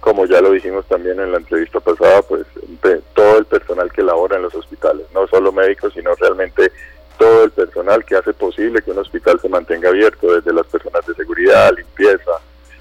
Como 0.00 0.26
ya 0.26 0.40
lo 0.40 0.50
dijimos 0.50 0.84
también 0.86 1.18
en 1.20 1.32
la 1.32 1.38
entrevista 1.38 1.80
pasada, 1.80 2.22
pues 2.22 2.44
todo 3.14 3.38
el 3.38 3.44
personal 3.44 3.90
que 3.92 4.02
labora 4.02 4.36
en 4.36 4.42
los 4.42 4.54
hospitales, 4.54 5.06
no 5.14 5.26
solo 5.28 5.52
médicos, 5.52 5.92
sino 5.94 6.14
realmente 6.14 6.70
todo 7.18 7.44
el 7.44 7.50
personal 7.50 8.04
que 8.04 8.16
hace 8.16 8.32
posible 8.32 8.82
que 8.82 8.90
un 8.90 8.98
hospital 8.98 9.40
se 9.40 9.48
mantenga 9.48 9.88
abierto, 9.88 10.34
desde 10.34 10.52
las 10.52 10.66
personas 10.66 11.06
de 11.06 11.14
seguridad, 11.14 11.72
limpieza, 11.76 12.32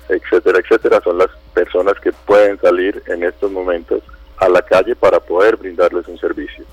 etcétera, 0.10 0.60
etcétera, 0.60 1.02
son 1.04 1.18
las 1.18 1.30
personas 1.54 2.00
que 2.00 2.12
pueden 2.12 2.60
salir 2.60 3.02
en 3.08 3.24
estos 3.24 3.52
momentos 3.52 4.04
a 4.38 4.50
la 4.50 4.62
calle 4.62 4.96
para 4.96 5.20
poder 5.20 5.56
brindarles 5.56 6.08
un 6.08 6.18
servicio. 6.18 6.66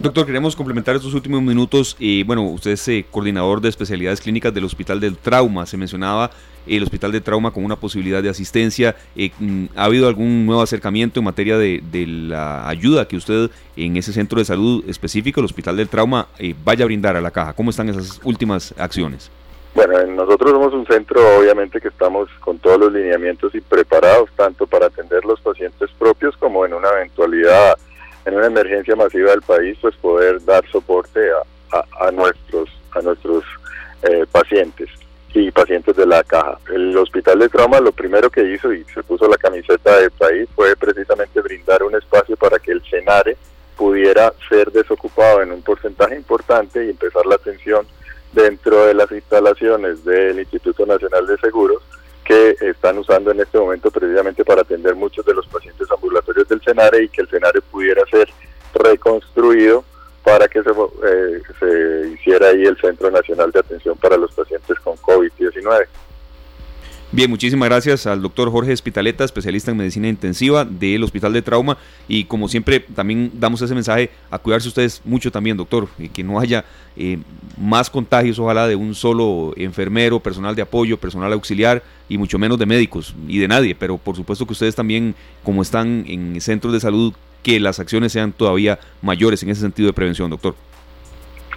Doctor, 0.00 0.24
queremos 0.24 0.56
complementar 0.56 0.96
estos 0.96 1.12
últimos 1.12 1.42
minutos. 1.42 1.94
y 1.98 2.22
bueno, 2.22 2.44
usted 2.44 2.70
es 2.70 2.88
eh, 2.88 3.04
coordinador 3.10 3.60
de 3.60 3.68
especialidades 3.68 4.22
clínicas 4.22 4.54
del 4.54 4.64
Hospital 4.64 4.98
del 4.98 5.18
Trauma. 5.18 5.66
Se 5.66 5.76
mencionaba 5.76 6.30
el 6.66 6.82
Hospital 6.82 7.12
de 7.12 7.20
Trauma 7.20 7.50
con 7.50 7.66
una 7.66 7.76
posibilidad 7.76 8.22
de 8.22 8.30
asistencia. 8.30 8.96
Eh, 9.14 9.30
mm, 9.38 9.66
¿Ha 9.76 9.84
habido 9.84 10.08
algún 10.08 10.46
nuevo 10.46 10.62
acercamiento 10.62 11.20
en 11.20 11.24
materia 11.24 11.58
de, 11.58 11.82
la 12.06 12.66
ayuda 12.66 13.06
que 13.06 13.16
usted 13.18 13.50
en 13.76 13.98
ese 13.98 14.14
centro 14.14 14.38
de 14.38 14.46
salud 14.46 14.82
específico, 14.88 15.40
el 15.40 15.44
Hospital 15.44 15.76
del 15.76 15.90
Trauma, 15.90 16.28
eh, 16.38 16.54
vaya 16.64 16.84
a 16.84 16.86
brindar 16.86 17.16
a 17.16 17.20
la 17.20 17.30
caja? 17.30 17.52
¿Cómo 17.52 17.68
están 17.68 17.90
esas 17.90 18.22
últimas 18.24 18.72
acciones? 18.78 19.30
Bueno, 19.74 20.02
nosotros 20.06 20.50
somos 20.50 20.72
un 20.72 20.86
centro, 20.86 21.20
obviamente, 21.38 21.78
que 21.78 21.88
estamos 21.88 22.30
con 22.40 22.58
todos 22.58 22.80
los 22.80 22.90
lineamientos 22.90 23.54
y 23.54 23.60
preparados 23.60 24.30
tanto 24.34 24.66
para 24.66 24.86
atender 24.86 25.26
los 25.26 25.38
pacientes 25.42 25.90
propios 25.98 26.34
como 26.38 26.64
en 26.64 26.72
una 26.72 26.88
eventualidad 26.88 27.76
en 28.24 28.34
una 28.34 28.46
emergencia 28.46 28.96
masiva 28.96 29.30
del 29.30 29.42
país, 29.42 29.76
pues 29.80 29.96
poder 29.96 30.44
dar 30.44 30.66
soporte 30.70 31.20
a, 31.72 32.10
nuestros 32.10 32.68
a 32.92 33.00
nuestros 33.00 33.44
eh, 34.02 34.26
pacientes 34.30 34.88
y 35.32 35.50
pacientes 35.50 35.96
de 35.96 36.06
la 36.06 36.24
caja. 36.24 36.58
El 36.72 36.96
hospital 36.96 37.38
de 37.38 37.48
trauma 37.48 37.80
lo 37.80 37.92
primero 37.92 38.30
que 38.30 38.42
hizo 38.42 38.72
y 38.72 38.84
se 38.84 39.02
puso 39.02 39.28
la 39.28 39.36
camiseta 39.36 39.98
del 39.98 40.10
país 40.10 40.48
fue 40.54 40.74
precisamente 40.76 41.40
brindar 41.40 41.82
un 41.82 41.94
espacio 41.94 42.36
para 42.36 42.58
que 42.58 42.72
el 42.72 42.82
CENARE 42.82 43.36
pudiera 43.76 44.32
ser 44.48 44.70
desocupado 44.72 45.42
en 45.42 45.52
un 45.52 45.62
porcentaje 45.62 46.16
importante 46.16 46.84
y 46.84 46.90
empezar 46.90 47.24
la 47.26 47.36
atención 47.36 47.86
dentro 48.32 48.86
de 48.86 48.94
las 48.94 49.10
instalaciones 49.10 50.04
del 50.04 50.40
Instituto 50.40 50.84
Nacional 50.84 51.26
de 51.26 51.38
Seguros 51.38 51.82
que 52.30 52.54
están 52.60 52.96
usando 52.96 53.32
en 53.32 53.40
este 53.40 53.58
momento 53.58 53.90
precisamente 53.90 54.44
para 54.44 54.62
atender 54.62 54.94
muchos 54.94 55.26
de 55.26 55.34
los 55.34 55.48
pacientes 55.48 55.90
ambulatorios 55.90 56.46
del 56.46 56.60
CENARE 56.62 57.02
y 57.02 57.08
que 57.08 57.22
el 57.22 57.28
CENARE 57.28 57.60
pudiera 57.60 58.02
ser 58.08 58.28
reconstruido 58.72 59.82
para 60.22 60.46
que 60.46 60.62
se, 60.62 60.70
eh, 60.70 62.14
hiciera 62.14 62.50
ahí 62.50 62.66
el 62.66 62.76
Centro 62.80 63.10
Nacional 63.10 63.50
de 63.50 63.58
Atención 63.58 63.96
para 63.98 64.16
los 64.16 64.32
Pacientes 64.32 64.78
con 64.78 64.96
COVID-19. 64.98 65.86
Bien, 67.12 67.28
muchísimas 67.28 67.68
gracias 67.68 68.06
al 68.06 68.22
doctor 68.22 68.52
Jorge 68.52 68.70
Espitaleta, 68.70 69.24
especialista 69.24 69.72
en 69.72 69.78
medicina 69.78 70.06
intensiva 70.06 70.64
del 70.64 71.02
Hospital 71.02 71.32
de 71.32 71.42
Trauma. 71.42 71.76
Y 72.06 72.22
como 72.22 72.46
siempre, 72.46 72.78
también 72.78 73.32
damos 73.34 73.60
ese 73.62 73.74
mensaje 73.74 74.10
a 74.30 74.38
cuidarse 74.38 74.68
ustedes 74.68 75.02
mucho 75.04 75.32
también, 75.32 75.56
doctor, 75.56 75.88
y 75.98 76.08
que 76.08 76.22
no 76.22 76.38
haya 76.38 76.64
eh, 76.96 77.18
más 77.58 77.90
contagios, 77.90 78.38
ojalá, 78.38 78.68
de 78.68 78.76
un 78.76 78.94
solo 78.94 79.52
enfermero, 79.56 80.20
personal 80.20 80.54
de 80.54 80.62
apoyo, 80.62 80.98
personal 80.98 81.32
auxiliar 81.32 81.82
y 82.08 82.16
mucho 82.16 82.38
menos 82.38 82.60
de 82.60 82.66
médicos 82.66 83.12
y 83.26 83.40
de 83.40 83.48
nadie. 83.48 83.74
Pero 83.74 83.98
por 83.98 84.14
supuesto 84.14 84.46
que 84.46 84.52
ustedes 84.52 84.76
también, 84.76 85.16
como 85.42 85.62
están 85.62 86.04
en 86.06 86.40
centros 86.40 86.72
de 86.72 86.78
salud, 86.78 87.12
que 87.42 87.58
las 87.58 87.80
acciones 87.80 88.12
sean 88.12 88.30
todavía 88.30 88.78
mayores 89.02 89.42
en 89.42 89.50
ese 89.50 89.62
sentido 89.62 89.88
de 89.88 89.94
prevención, 89.94 90.30
doctor. 90.30 90.54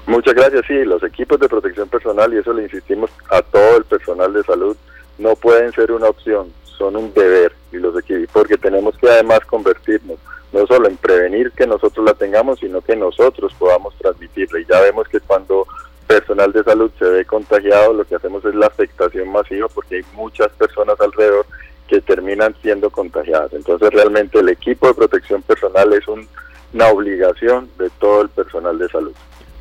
Muchas 0.08 0.34
gracias. 0.34 0.66
Sí, 0.68 0.84
los 0.84 1.04
equipos 1.04 1.40
de 1.40 1.48
protección 1.48 1.88
personal, 1.90 2.34
y 2.34 2.38
eso 2.38 2.54
le 2.54 2.64
insistimos 2.64 3.12
a 3.30 3.44
todo 3.44 3.78
el 3.78 3.84
personal 3.84 4.34
de 4.34 4.42
salud 4.42 4.76
no 5.18 5.36
pueden 5.36 5.72
ser 5.74 5.92
una 5.92 6.08
opción, 6.08 6.52
son 6.78 6.96
un 6.96 7.14
deber 7.14 7.54
y 7.72 7.78
los 7.78 7.96
porque 8.32 8.58
tenemos 8.58 8.98
que 8.98 9.10
además 9.10 9.40
convertirnos 9.46 10.18
no 10.54 10.68
solo 10.68 10.88
en 10.88 10.98
prevenir 10.98 11.52
que 11.52 11.66
nosotros 11.66 12.06
la 12.06 12.14
tengamos, 12.14 12.60
sino 12.60 12.82
que 12.82 12.96
nosotros 12.96 13.54
podamos 13.58 13.96
transmitirla. 13.98 14.60
Y 14.60 14.66
ya 14.66 14.80
vemos 14.82 15.08
que 15.08 15.20
cuando 15.20 15.66
personal 16.08 16.52
de 16.54 16.64
salud 16.64 16.92
se 17.00 17.06
ve 17.06 17.26
contagiado, 17.26 17.92
lo 17.94 18.06
que 18.06 18.16
hacemos 18.16 18.46
es 18.46 18.54
la 18.54 18.68
afectación 18.68 19.30
masiva 19.30 19.68
porque 19.68 19.98
hay 19.98 20.04
muchas 20.14 20.50
personas 20.50 21.00
alrededor 21.02 21.46
que 21.88 22.02
terminan 22.02 22.56
siendo 22.62 22.92
contagiadas. 22.92 23.52
Entonces 23.54 23.90
realmente 23.92 24.40
el 24.40 24.50
equipo 24.50 24.88
de 24.88 24.94
protección 24.94 25.42
personal 25.42 25.92
es 25.94 26.08
una 26.08 26.88
obligación 26.88 27.70
de 27.80 27.90
todo 28.00 28.22
el 28.22 28.30
personal 28.30 28.78
de 28.78 28.90
salud. 28.90 29.14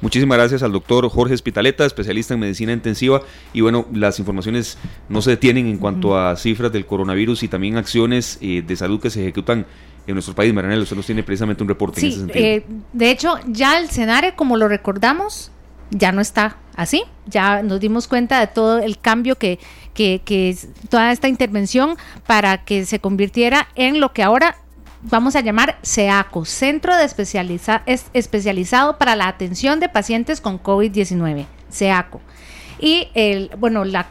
Muchísimas 0.03 0.37
gracias 0.37 0.65
al 0.65 0.73
doctor 0.73 1.09
Jorge 1.09 1.33
Espitaleta, 1.33 1.87
especialista 1.87 2.35
en 2.35 2.41
medicina 2.41 2.73
intensiva. 2.73 3.23
Y 3.53 3.61
bueno, 3.61 3.87
las 3.95 4.19
informaciones 4.19 4.77
no 5.09 5.23
se 5.23 5.31
detienen 5.31 5.69
en 5.69 5.79
cuanto 5.79 6.19
a 6.19 6.37
cifras 6.37 6.73
del 6.73 6.87
coronavirus 6.87 7.45
y 7.45 7.49
también 7.49 7.77
acciones 7.77 8.37
eh, 8.41 8.65
de 8.67 8.77
salud 8.77 9.01
que 9.01 9.11
se 9.11 9.23
ejecutan 9.23 9.65
en 10.05 10.15
nuestro 10.15 10.35
país. 10.35 10.53
Maranel, 10.53 10.83
usted 10.83 10.97
nos 10.97 11.07
tiene 11.07 11.23
precisamente 11.23 11.63
un 11.63 11.69
reporte 11.69 12.01
en 12.01 12.09
ese 12.09 12.19
sentido. 12.19 12.45
Eh, 12.45 12.65
de 12.93 13.11
hecho, 13.13 13.37
ya 13.47 13.79
el 13.79 13.85
escenario, 13.85 14.35
como 14.35 14.57
lo 14.57 14.67
recordamos, 14.67 15.53
ya 15.91 16.11
no 16.11 16.21
está 16.21 16.57
así. 16.75 17.05
Ya 17.27 17.63
nos 17.63 17.79
dimos 17.79 18.09
cuenta 18.09 18.41
de 18.41 18.49
todo 18.49 18.81
el 18.81 18.99
cambio 18.99 19.37
que, 19.37 19.61
que, 19.95 20.21
que 20.25 20.57
toda 20.89 21.13
esta 21.13 21.29
intervención 21.29 21.97
para 22.27 22.65
que 22.65 22.87
se 22.87 22.99
convirtiera 22.99 23.69
en 23.77 24.01
lo 24.01 24.13
que 24.13 24.25
ahora 24.25 24.57
vamos 25.03 25.37
a 25.37 25.41
llamar 25.41 25.79
CEACO, 25.83 26.45
Centro 26.45 26.97
de 26.97 27.05
Especializa 27.05 27.83
Especializado 27.87 28.99
para 28.99 29.17
la 29.17 29.29
Atención 29.29 29.81
de 29.81 29.89
Pacientes 29.89 30.41
con 30.41 30.63
COVID-19, 30.63 31.47
CEACO. 31.71 32.21
Y 32.85 33.07
el, 33.15 33.49
bueno, 33.59 33.85
la, 33.85 34.09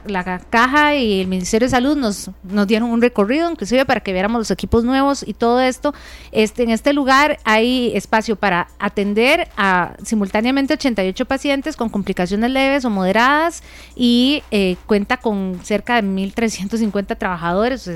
caja 0.49 0.95
y 0.95 1.19
el 1.19 1.27
Ministerio 1.27 1.65
de 1.65 1.71
Salud 1.71 1.97
nos, 1.97 2.31
nos 2.41 2.67
dieron 2.67 2.89
un 2.89 3.01
recorrido, 3.01 3.51
inclusive 3.51 3.85
para 3.85 3.99
que 3.99 4.13
viéramos 4.13 4.39
los 4.39 4.49
equipos 4.49 4.85
nuevos 4.85 5.27
y 5.27 5.33
todo 5.33 5.59
esto. 5.59 5.93
Este, 6.31 6.63
en 6.63 6.69
este 6.69 6.93
lugar 6.93 7.37
hay 7.43 7.91
espacio 7.93 8.37
para 8.37 8.69
atender 8.79 9.49
a 9.57 9.97
simultáneamente 10.05 10.75
88 10.75 11.25
pacientes 11.25 11.75
con 11.75 11.89
complicaciones 11.89 12.49
leves 12.49 12.85
o 12.85 12.89
moderadas 12.89 13.61
y 13.93 14.41
eh, 14.51 14.77
cuenta 14.85 15.17
con 15.17 15.59
cerca 15.63 16.01
de 16.01 16.07
1.350 16.07 17.17
trabajadores. 17.17 17.91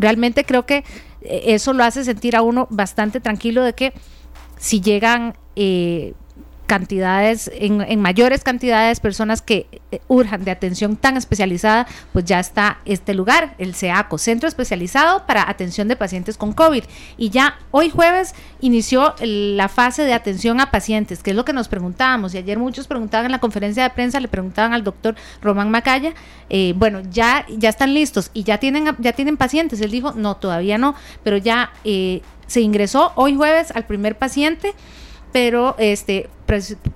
realmente 0.00 0.44
creo 0.44 0.66
que 0.66 0.78
eh, 1.22 1.42
eso 1.46 1.74
lo 1.74 1.84
hace 1.84 2.02
sentir 2.02 2.34
a 2.34 2.42
uno 2.42 2.66
bastante 2.70 3.20
tranquilo 3.20 3.62
de 3.62 3.74
que 3.74 3.92
si 4.58 4.80
llegan 4.80 5.34
eh, 5.54 6.14
cantidades, 6.70 7.50
en, 7.52 8.00
mayores 8.00 8.44
cantidades, 8.44 9.00
personas 9.00 9.42
que 9.42 9.66
eh, 9.90 9.98
urjan 10.06 10.44
de 10.44 10.52
atención 10.52 10.94
tan 10.94 11.16
especializada, 11.16 11.88
pues 12.12 12.26
ya 12.26 12.38
está 12.38 12.78
este 12.84 13.12
lugar, 13.12 13.56
el 13.58 13.74
CEACO, 13.74 14.18
Centro 14.18 14.48
Especializado 14.48 15.26
para 15.26 15.50
Atención 15.50 15.88
de 15.88 15.96
Pacientes 15.96 16.36
con 16.36 16.52
COVID. 16.52 16.84
Y 17.16 17.30
ya 17.30 17.58
hoy 17.72 17.90
jueves 17.90 18.36
inició 18.60 19.16
la 19.18 19.68
fase 19.68 20.04
de 20.04 20.14
atención 20.14 20.60
a 20.60 20.70
pacientes, 20.70 21.24
que 21.24 21.30
es 21.30 21.36
lo 21.36 21.44
que 21.44 21.52
nos 21.52 21.66
preguntábamos. 21.66 22.34
Y 22.34 22.38
ayer 22.38 22.56
muchos 22.56 22.86
preguntaban 22.86 23.26
en 23.26 23.32
la 23.32 23.40
conferencia 23.40 23.82
de 23.82 23.90
prensa, 23.90 24.20
le 24.20 24.28
preguntaban 24.28 24.72
al 24.72 24.84
doctor 24.84 25.16
Román 25.42 25.72
Macaya, 25.72 26.14
eh, 26.50 26.72
bueno, 26.76 27.02
ya, 27.10 27.46
ya 27.48 27.68
están 27.68 27.94
listos 27.94 28.30
y 28.32 28.44
ya 28.44 28.58
tienen, 28.58 28.94
ya 29.00 29.12
tienen 29.12 29.36
pacientes. 29.36 29.80
Él 29.80 29.90
dijo, 29.90 30.12
no, 30.12 30.36
todavía 30.36 30.78
no, 30.78 30.94
pero 31.24 31.36
ya 31.36 31.72
eh, 31.82 32.22
se 32.46 32.60
ingresó 32.60 33.10
hoy 33.16 33.34
jueves 33.34 33.72
al 33.72 33.86
primer 33.86 34.16
paciente 34.16 34.72
pero 35.32 35.76
este 35.78 36.28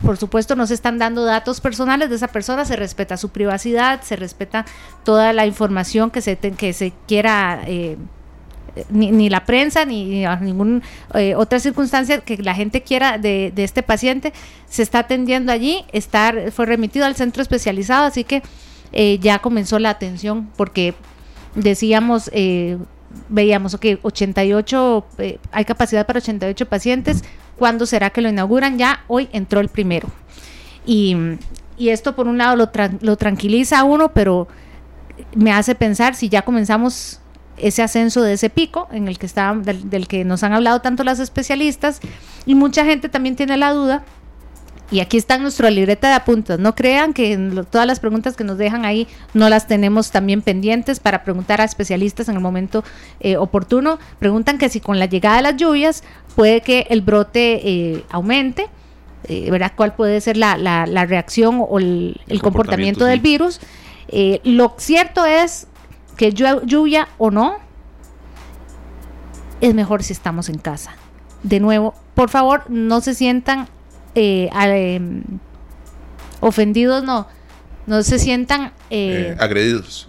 por 0.00 0.16
supuesto 0.16 0.56
no 0.56 0.66
se 0.66 0.74
están 0.74 0.98
dando 0.98 1.24
datos 1.24 1.60
personales 1.60 2.10
de 2.10 2.16
esa 2.16 2.28
persona, 2.28 2.64
se 2.64 2.76
respeta 2.76 3.16
su 3.16 3.30
privacidad, 3.30 4.02
se 4.02 4.16
respeta 4.16 4.64
toda 5.04 5.32
la 5.32 5.46
información 5.46 6.10
que 6.10 6.20
se 6.20 6.36
que 6.36 6.72
se 6.72 6.92
quiera 7.06 7.62
eh, 7.66 7.96
ni, 8.90 9.28
la 9.28 9.44
prensa 9.44 9.84
ni, 9.84 10.24
ninguna 10.40 10.82
eh, 11.14 11.34
otra 11.36 11.60
circunstancia 11.60 12.18
que 12.20 12.38
la 12.38 12.54
gente 12.54 12.82
quiera 12.82 13.18
de, 13.18 13.52
este 13.56 13.82
paciente. 13.82 14.32
Se 14.68 14.82
está 14.82 15.00
atendiendo 15.00 15.52
allí, 15.52 15.84
estar 15.92 16.50
fue 16.50 16.66
remitido 16.66 17.06
al 17.06 17.14
centro 17.14 17.42
especializado, 17.42 18.06
así 18.06 18.24
que 18.24 18.42
eh, 18.92 19.18
ya 19.20 19.38
comenzó 19.38 19.78
la 19.78 19.90
atención 19.90 20.50
porque 20.56 20.94
decíamos 21.54 22.30
veíamos, 23.28 23.74
ok, 23.74 23.86
88, 24.02 25.06
hay 25.52 25.64
capacidad 25.64 26.04
para 26.04 26.18
88 26.18 26.66
pacientes, 26.66 27.22
¿Cuándo 27.56 27.86
será 27.86 28.10
que 28.10 28.20
lo 28.20 28.28
inauguran? 28.28 28.78
Ya 28.78 29.04
hoy 29.08 29.28
entró 29.32 29.60
el 29.60 29.68
primero. 29.68 30.08
Y, 30.86 31.16
esto 31.78 32.14
por 32.14 32.28
un 32.28 32.38
lado 32.38 32.56
lo, 32.56 32.70
lo 33.00 33.16
tranquiliza 33.16 33.80
a 33.80 33.84
uno, 33.84 34.12
pero 34.12 34.46
me 35.34 35.52
hace 35.52 35.74
pensar 35.74 36.14
si 36.14 36.28
ya 36.28 36.42
comenzamos 36.42 37.20
ese 37.56 37.82
ascenso 37.82 38.22
de 38.22 38.34
ese 38.34 38.50
pico 38.50 38.88
en 38.90 39.08
el 39.08 39.18
que 39.18 39.26
está, 39.26 39.54
del, 39.54 40.08
que 40.08 40.24
nos 40.24 40.42
han 40.42 40.52
hablado 40.52 40.80
tanto 40.80 41.04
las 41.04 41.20
especialistas 41.20 42.00
y 42.46 42.54
mucha 42.54 42.84
gente 42.84 43.08
también 43.08 43.36
tiene 43.36 43.56
la 43.56 43.72
duda 43.72 44.04
y 44.90 45.00
aquí 45.00 45.16
está 45.16 45.38
nuestra 45.38 45.70
libreta 45.70 46.08
de 46.08 46.14
apuntes. 46.14 46.58
No 46.58 46.74
crean 46.74 47.14
que 47.14 47.36
todas 47.70 47.86
las 47.86 48.00
preguntas 48.00 48.36
que 48.36 48.44
nos 48.44 48.58
dejan 48.58 48.84
ahí 48.84 49.08
no 49.32 49.48
las 49.48 49.66
tenemos 49.66 50.10
también 50.10 50.42
pendientes 50.42 51.00
para 51.00 51.24
preguntar 51.24 51.60
a 51.60 51.64
especialistas 51.64 52.28
en 52.28 52.36
el 52.36 52.40
momento 52.40 52.84
eh, 53.20 53.36
oportuno. 53.36 53.98
Preguntan 54.18 54.58
que 54.58 54.68
si 54.68 54.80
con 54.80 54.98
la 54.98 55.06
llegada 55.06 55.36
de 55.36 55.42
las 55.42 55.56
lluvias 55.56 56.04
puede 56.36 56.60
que 56.60 56.86
el 56.90 57.00
brote 57.00 57.60
eh, 57.68 58.04
aumente. 58.10 58.68
Eh, 59.26 59.50
¿verdad? 59.50 59.72
¿Cuál 59.74 59.94
puede 59.94 60.20
ser 60.20 60.36
la, 60.36 60.54
reacción 61.06 61.64
o 61.66 61.78
el, 61.78 62.20
comportamiento, 62.42 63.06
del 63.06 63.20
virus? 63.20 63.58
lo 64.44 64.74
cierto 64.76 65.24
es 65.24 65.66
que 66.18 66.32
lluvia 66.32 67.08
o 67.16 67.30
no, 67.30 67.56
es 69.62 69.74
mejor 69.74 70.02
si 70.02 70.12
estamos 70.12 70.50
en 70.50 70.58
casa. 70.58 70.94
De 71.42 71.58
nuevo, 71.58 71.94
por 72.14 72.28
favor, 72.28 72.64
no 72.68 73.00
se 73.00 73.14
sientan 73.14 73.66
eh, 74.14 74.48
em, 74.52 75.22
ofendidos, 76.40 77.02
no, 77.02 77.26
no 77.86 78.02
se 78.02 78.18
sientan 78.18 78.72
eh, 78.90 79.34
eh, 79.34 79.36
agredidos. 79.38 80.08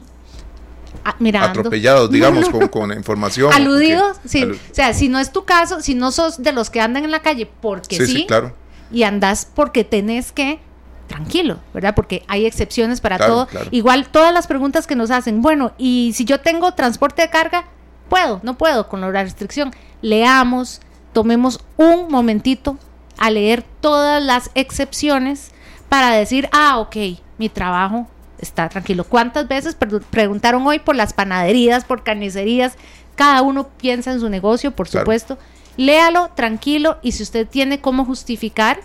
atropellados, 1.04 2.10
digamos, 2.12 2.50
con, 2.52 2.68
con, 2.68 2.94
información. 2.94 3.54
Aludidos, 3.54 4.18
sí. 4.26 4.44
o 4.44 4.56
sea, 4.72 4.94
si 4.94 5.10
no 5.10 5.20
es 5.20 5.32
tu 5.32 5.46
caso, 5.46 5.82
si 5.82 5.96
no 5.96 6.12
sos 6.12 6.41
de 6.41 6.52
los 6.52 6.70
que 6.70 6.82
andan 6.82 7.06
en 7.06 7.12
la 7.12 7.22
calle 7.22 7.50
porque 7.62 8.06
sí, 8.06 8.26
claro. 8.28 8.54
y 8.91 9.04
andas 9.04 9.48
porque 9.54 9.84
tenés 9.84 10.32
que, 10.32 10.60
tranquilo, 11.08 11.60
¿verdad? 11.74 11.96
Porque 11.96 12.24
hay 12.28 12.46
excepciones 12.46 13.02
para 13.02 13.18
todo. 13.18 13.48
Igual 13.72 14.10
todas 14.10 14.34
las 14.34 14.48
preguntas 14.48 14.88
que 14.88 14.96
nos 14.96 15.12
hacen, 15.12 15.41
bueno, 15.41 15.74
y 15.78 16.12
si 16.15 16.26
yo 16.26 16.39
tengo 16.39 16.74
transporte 16.74 17.22
de 17.22 17.30
carga, 17.30 17.65
puedo, 18.10 18.39
no 18.44 18.58
puedo 18.58 18.88
con 18.88 19.02
la 19.02 19.12
restricción. 19.12 19.74
Leamos, 20.02 20.82
tomemos 21.13 21.60
un 21.78 22.10
momentito 22.10 22.78
a 23.17 23.30
leer 23.30 23.63
todas 23.82 24.23
las 24.23 24.51
excepciones 24.56 25.51
para 25.89 26.12
decir, 26.12 26.49
ah, 26.51 26.80
ok, 26.80 26.95
mi 27.38 27.49
trabajo 27.49 28.08
está 28.39 28.69
tranquilo. 28.69 29.04
¿Cuántas 29.04 29.47
veces 29.47 29.75
preguntaron 30.10 30.65
hoy 30.67 30.80
por 30.80 30.95
las 30.95 31.13
panaderías, 31.13 31.86
por 31.86 32.04
carnicerías? 32.04 32.73
Cada 33.15 33.41
uno 33.41 33.69
piensa 33.69 34.12
en 34.12 34.19
su 34.19 34.30
negocio, 34.30 34.71
por 34.71 34.88
supuesto. 34.88 35.38
Léalo 35.78 36.32
tranquilo 36.36 36.99
y 37.01 37.13
si 37.13 37.23
usted 37.23 37.47
tiene 37.47 37.82
cómo 37.82 38.06
justificar, 38.06 38.80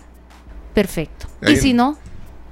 perfecto. 0.73 1.27
y 1.47 1.55
si 1.55 1.73
no, 1.73 1.97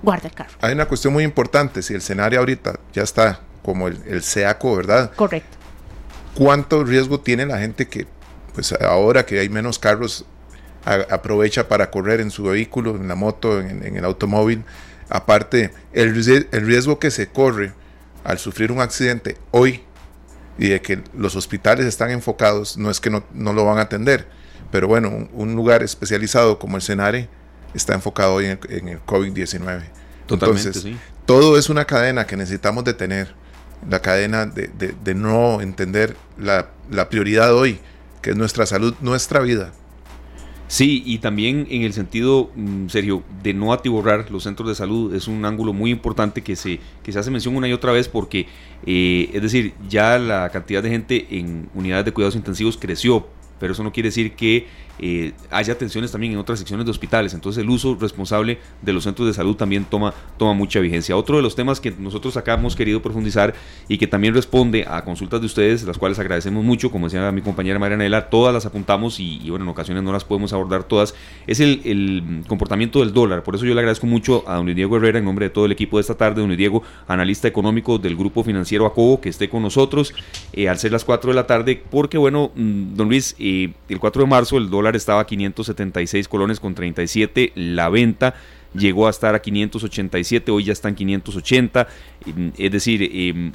guarda 0.01 0.29
el 0.29 0.33
carro. 0.33 0.51
Hay 0.61 0.73
una 0.73 0.87
cuestión 0.87 1.13
muy 1.13 1.23
importante, 1.23 1.81
si 1.81 1.93
el 1.93 1.99
escenario 1.99 2.39
ahorita 2.39 2.79
ya 2.93 3.03
está 3.03 3.41
como 3.63 3.87
el, 3.87 4.01
el 4.07 4.23
SEACO, 4.23 4.75
¿verdad? 4.77 5.11
Correcto. 5.15 5.57
¿Cuánto 6.35 6.83
riesgo 6.83 7.19
tiene 7.19 7.45
la 7.45 7.59
gente 7.59 7.87
que, 7.87 8.07
pues 8.53 8.71
ahora 8.73 9.25
que 9.25 9.39
hay 9.39 9.49
menos 9.49 9.77
carros 9.77 10.25
aprovecha 11.09 11.67
para 11.67 11.91
correr 11.91 12.19
en 12.21 12.31
su 12.31 12.43
vehículo, 12.43 12.95
en 12.95 13.07
la 13.07 13.15
moto, 13.15 13.59
en, 13.59 13.95
el 13.95 14.05
automóvil. 14.05 14.63
Aparte, 15.09 15.71
el, 15.93 16.09
el, 16.51 16.65
riesgo 16.65 16.99
que 16.99 17.11
se 17.11 17.27
corre 17.27 17.73
al 18.23 18.37
sufrir 18.39 18.71
un 18.71 18.81
accidente 18.81 19.37
hoy 19.51 19.81
y 20.57 20.69
de 20.69 20.81
que 20.81 21.01
los 21.17 21.35
hospitales 21.35 21.85
están 21.85 22.11
enfocados, 22.11 22.77
no 22.77 22.91
es 22.91 22.99
que 22.99 23.09
no, 23.09 23.23
lo 23.33 23.65
van 23.65 23.77
a 23.77 23.81
atender, 23.81 24.27
pero 24.71 24.87
bueno, 24.87 25.29
un, 25.33 25.55
lugar 25.55 25.83
especializado 25.83 26.59
como 26.59 26.75
el 26.75 26.81
Senare 26.81 27.29
está 27.73 27.93
enfocado 27.93 28.35
hoy 28.35 28.45
en 28.45 28.87
el, 28.87 28.99
COVID-19. 29.05 29.83
Entonces, 30.29 30.85
todo 31.25 31.57
es 31.57 31.69
una 31.69 31.85
cadena 31.85 32.27
que 32.27 32.37
necesitamos 32.37 32.83
detener, 32.83 33.33
la 33.89 34.01
cadena 34.01 34.45
de, 34.45 35.15
no 35.15 35.61
entender 35.61 36.15
la, 36.37 36.69
la 36.91 37.09
prioridad 37.09 37.53
hoy, 37.55 37.79
que 38.21 38.31
es 38.31 38.35
nuestra 38.35 38.65
salud, 38.65 38.93
nuestra 38.99 39.39
vida. 39.39 39.71
Sí, 40.69 41.01
y 41.03 41.17
también 41.17 41.65
en 41.71 41.81
el 41.81 41.93
sentido, 41.93 42.51
mm, 42.55 42.89
Sergio, 42.89 43.23
de 43.41 43.55
no 43.55 43.73
atiborrar 43.73 44.29
los 44.29 44.43
centros 44.43 44.69
de 44.69 44.75
salud 44.75 45.15
es 45.15 45.27
un 45.27 45.43
ángulo 45.43 45.73
muy 45.73 45.89
importante 45.89 46.43
que 46.43 46.55
se, 46.55 46.79
que 47.01 47.11
se 47.11 47.17
hace 47.17 47.31
mención 47.31 47.55
una 47.55 47.67
y 47.67 47.73
otra 47.73 47.91
vez 47.91 48.07
porque, 48.07 48.45
eh, 48.85 49.31
es 49.33 49.41
decir, 49.41 49.73
ya 49.89 50.19
la 50.19 50.47
cantidad 50.51 50.83
de 50.83 50.91
gente 50.91 51.25
en 51.31 51.69
unidades 51.73 52.05
de 52.05 52.11
cuidados 52.11 52.35
intensivos 52.35 52.77
creció, 52.77 53.27
pero 53.59 53.73
eso 53.73 53.83
no 53.83 53.91
quiere 53.91 54.09
decir 54.09 54.33
que 54.33 54.67
eh, 54.99 55.33
haya 55.49 55.77
tensiones 55.77 56.11
también 56.11 56.33
en 56.33 56.39
otras 56.39 56.59
secciones 56.59 56.85
de 56.85 56.91
hospitales. 56.91 57.33
Entonces 57.33 57.63
el 57.63 57.69
uso 57.69 57.97
responsable 57.99 58.59
de 58.81 58.93
los 58.93 59.03
centros 59.03 59.27
de 59.27 59.33
salud 59.33 59.55
también 59.55 59.85
toma, 59.85 60.13
toma 60.37 60.53
mucha 60.53 60.79
vigencia. 60.79 61.15
Otro 61.15 61.37
de 61.37 61.43
los 61.43 61.55
temas 61.55 61.79
que 61.79 61.91
nosotros 61.91 62.37
acá 62.37 62.53
hemos 62.53 62.75
querido 62.75 63.01
profundizar 63.01 63.53
y 63.87 63.97
que 63.97 64.07
también 64.07 64.33
responde 64.33 64.85
a 64.87 65.03
consultas 65.03 65.39
de 65.39 65.45
ustedes, 65.45 65.83
las 65.83 65.97
cuales 65.97 66.19
agradecemos 66.19 66.63
mucho, 66.63 66.91
como 66.91 67.07
decía 67.07 67.31
mi 67.31 67.41
compañera 67.41 67.79
Marianela, 67.79 68.29
todas 68.29 68.53
las 68.53 68.65
apuntamos 68.65 69.19
y, 69.19 69.49
bueno, 69.49 69.65
en 69.65 69.69
ocasiones 69.69 70.03
no 70.03 70.11
las 70.11 70.23
podemos 70.23 70.53
abordar 70.53 70.83
todas, 70.83 71.15
es 71.47 71.59
el, 71.59 72.43
comportamiento 72.47 72.99
del 72.99 73.13
dólar. 73.13 73.43
Por 73.43 73.55
eso 73.55 73.65
yo 73.65 73.73
le 73.73 73.79
agradezco 73.79 74.07
mucho 74.07 74.43
a 74.47 74.55
don 74.55 74.73
Diego 74.73 74.97
Herrera 74.97 75.19
en 75.19 75.25
nombre 75.25 75.45
de 75.45 75.49
todo 75.49 75.65
el 75.65 75.71
equipo 75.71 75.97
de 75.97 76.01
esta 76.01 76.15
tarde, 76.15 76.41
don 76.41 76.55
Diego, 76.55 76.83
analista 77.07 77.47
económico 77.47 77.97
del 77.97 78.15
grupo 78.15 78.43
financiero 78.43 78.85
ACOBO, 78.85 79.21
que 79.21 79.29
esté 79.29 79.49
con 79.49 79.61
nosotros 79.61 80.13
eh, 80.53 80.69
al 80.69 80.77
ser 80.77 80.91
las 80.91 81.05
4 81.05 81.31
de 81.31 81.35
la 81.35 81.47
tarde, 81.47 81.81
porque 81.89 82.17
bueno, 82.17 82.51
mm, 82.55 82.95
don 82.95 83.09
Luis, 83.09 83.35
eh, 83.39 83.73
el 83.87 83.99
4 83.99 84.23
de 84.23 84.27
marzo 84.27 84.57
el 84.57 84.69
dólar 84.69 84.88
estaba 84.95 85.21
a 85.21 85.25
576 85.25 86.27
colones 86.27 86.59
con 86.59 86.75
37, 86.75 87.51
la 87.55 87.89
venta 87.89 88.35
llegó 88.73 89.07
a 89.07 89.09
estar 89.09 89.35
a 89.35 89.41
587, 89.41 90.51
hoy 90.51 90.65
ya 90.65 90.73
están 90.73 90.95
580, 90.95 91.87
mm, 92.25 92.47
es 92.57 92.71
decir, 92.71 93.09
em, 93.11 93.51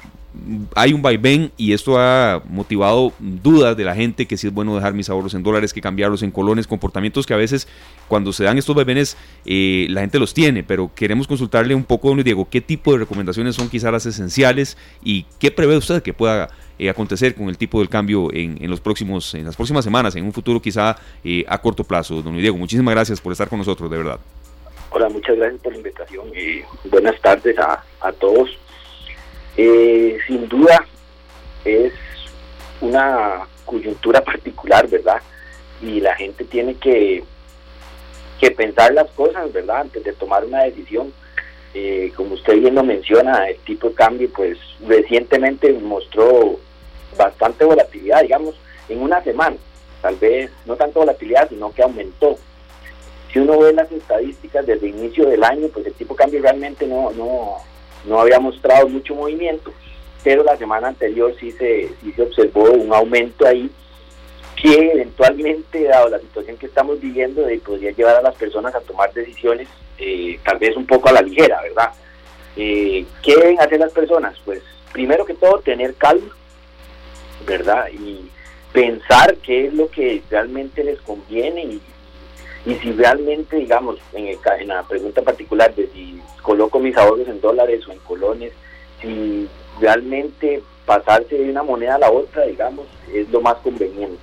hay 0.75 0.93
un 0.93 1.01
vaivén 1.01 1.53
y 1.57 1.73
esto 1.73 1.99
ha 1.99 2.43
motivado 2.49 3.13
dudas 3.21 3.77
de 3.77 3.85
la 3.85 3.95
gente 3.95 4.27
que 4.27 4.37
si 4.37 4.49
es 4.49 4.53
bueno 4.53 4.75
dejar 4.75 4.93
mis 4.93 5.09
ahorros 5.09 5.35
en 5.35 5.43
dólares 5.43 5.73
que 5.73 5.81
cambiarlos 5.81 6.23
en 6.23 6.31
colones, 6.31 6.67
comportamientos 6.67 7.25
que 7.25 7.35
a 7.35 7.37
veces 7.37 7.69
cuando 8.09 8.33
se 8.33 8.45
dan 8.45 8.59
estos 8.59 8.75
vaivenes 8.75 9.17
eh, 9.45 9.87
la 9.91 10.01
gente 10.01 10.19
los 10.19 10.35
tiene, 10.35 10.65
pero 10.65 10.91
queremos 10.95 11.29
consultarle 11.29 11.75
un 11.75 11.85
poco, 11.85 12.09
don 12.09 12.23
Diego, 12.23 12.49
qué 12.51 12.61
tipo 12.61 12.93
de 12.93 12.99
recomendaciones 12.99 13.55
son 13.55 13.69
quizás 13.69 13.93
las 13.93 14.07
esenciales 14.07 14.77
y 15.05 15.25
qué 15.39 15.51
prevé 15.51 15.77
usted 15.77 16.03
que 16.03 16.13
pueda 16.13 16.51
eh, 16.79 16.91
acontecer 16.91 17.37
con 17.37 17.49
el 17.49 17.57
tipo 17.57 17.79
del 17.79 17.89
cambio 17.89 18.33
en, 18.33 18.69
los 18.69 18.81
próximos, 18.81 19.35
en 19.35 19.45
las 19.45 19.55
próximas 19.55 19.85
semanas, 19.85 20.17
en 20.17 20.25
un 20.25 20.33
futuro 20.33 20.61
quizá 20.61 20.97
eh, 21.23 21.45
a 21.49 21.59
corto 21.59 21.85
plazo. 21.85 22.21
Don 22.21 22.37
Diego, 22.37 22.57
muchísimas 22.57 22.93
gracias 22.95 23.21
por 23.21 23.31
estar 23.31 23.49
con 23.49 23.59
nosotros, 23.59 23.89
de 23.89 23.97
verdad. 23.97 24.19
Hola, 24.97 25.09
muchas 25.09 25.37
gracias 25.37 25.61
por 25.61 25.73
la 25.73 25.79
invitación 25.79 26.29
y 26.37 26.63
buenas 26.89 27.21
tardes 27.21 27.59
a, 27.59 27.83
a 28.01 28.13
todos. 28.13 28.49
Eh, 29.57 30.19
sin 30.25 30.49
duda 30.49 30.87
es 31.65 31.93
una 32.81 33.41
coyuntura 33.65 34.21
particular, 34.21 34.87
¿verdad? 34.87 35.21
Y 35.83 35.99
la 35.99 36.15
gente 36.15 36.45
tiene 36.45 36.77
que, 36.77 37.25
que 38.39 38.53
pensar 38.53 38.95
las 38.95 39.11
cosas, 39.11 39.53
¿verdad? 39.53 39.81
Antes 39.81 40.05
de 40.05 40.13
tomar 40.13 40.45
una 40.45 40.63
decisión. 40.63 41.13
Eh, 41.75 42.13
como 42.15 42.35
usted 42.35 42.61
bien 42.61 42.77
lo 42.77 42.85
menciona, 42.85 43.49
el 43.49 43.59
tipo 43.65 43.89
de 43.89 43.95
cambio, 43.97 44.31
pues 44.33 44.59
recientemente 44.87 45.73
mostró 45.73 46.61
bastante 47.19 47.65
volatilidad, 47.65 48.23
digamos, 48.23 48.55
en 48.89 49.03
una 49.03 49.21
semana. 49.25 49.57
Tal 50.01 50.15
vez 50.15 50.53
no 50.67 50.77
tanto 50.77 51.01
volatilidad, 51.01 51.49
sino 51.49 51.73
que 51.75 51.83
aumentó. 51.83 52.39
Si 53.35 53.41
uno 53.41 53.59
ve 53.59 53.73
las 53.73 53.91
estadísticas 53.91 54.65
desde 54.65 54.87
inicio 54.87 55.29
del 55.29 55.43
año, 55.43 55.67
pues 55.75 55.85
el 55.87 55.95
tipo 55.95 56.15
de 56.15 56.19
cambio 56.19 56.41
realmente 56.41 56.87
no, 56.87 57.11
no, 57.11 57.57
no 58.05 58.21
había 58.21 58.39
mostrado 58.39 58.89
mucho 58.89 59.17
movimiento, 59.17 59.73
pero 60.23 60.45
la 60.45 60.57
semana 60.57 60.87
anterior 60.87 61.35
sí 61.41 61.51
se, 61.51 61.91
sí 62.01 62.13
se 62.13 62.23
observó 62.23 62.71
un 62.71 62.95
aumento 62.95 63.45
ahí 63.45 63.69
que 64.55 64.93
eventualmente, 64.93 65.83
dado 65.83 66.11
la 66.11 66.21
situación 66.21 66.57
que 66.59 66.67
estamos 66.67 67.01
viviendo, 67.01 67.43
podría 67.67 67.91
llevar 67.91 68.15
a 68.15 68.23
las 68.23 68.37
personas 68.37 68.73
a 68.73 68.81
tomar 68.81 69.13
decisiones 69.13 69.67
eh, 69.99 70.39
tal 70.45 70.59
vez 70.59 70.77
un 70.77 70.87
poco 70.87 71.09
a 71.09 71.13
la 71.15 71.23
ligera, 71.23 71.61
¿verdad? 71.61 71.91
Eh, 72.57 73.05
¿Qué 73.21 73.35
deben 73.35 73.61
hacer 73.61 73.81
las 73.81 73.93
personas? 73.93 74.39
Pues 74.45 74.63
primero 74.93 75.27
que 75.27 75.35
todo 75.35 75.59
tener 75.59 75.97
calma, 75.97 76.37
¿verdad? 77.45 77.89
Y 77.93 78.31
pensar 78.73 79.35
qué 79.39 79.67
es 79.67 79.75
lo 79.75 79.91
que 79.91 80.23
realmente 80.31 80.85
les 80.85 81.01
conviene 81.01 81.65
y, 81.65 81.83
y 82.67 82.75
si 82.77 82.93
realmente, 82.93 83.57
digamos, 83.57 83.99
en, 84.13 84.29
el, 84.29 84.39
en 84.59 84.69
la 84.69 84.83
pregunta 84.85 85.23
particular 85.23 85.75
de 85.75 85.87
si 85.89 86.21
coloco 86.43 86.79
mis 86.81 86.97
ahorros 86.97 87.29
en 87.29 87.41
dólares 87.41 87.87
o 87.87 87.93
en 87.93 87.99
colones, 87.99 88.53
si 89.01 89.49
realmente 89.81 90.63
pasarse 90.87 91.37
de 91.37 91.51
una 91.51 91.63
moneda 91.63 91.97
a 91.97 91.99
la 91.99 92.11
otra, 92.11 92.45
digamos, 92.47 92.87
es 93.13 93.29
lo 93.31 93.41
más 93.41 93.57
conveniente. 93.57 94.19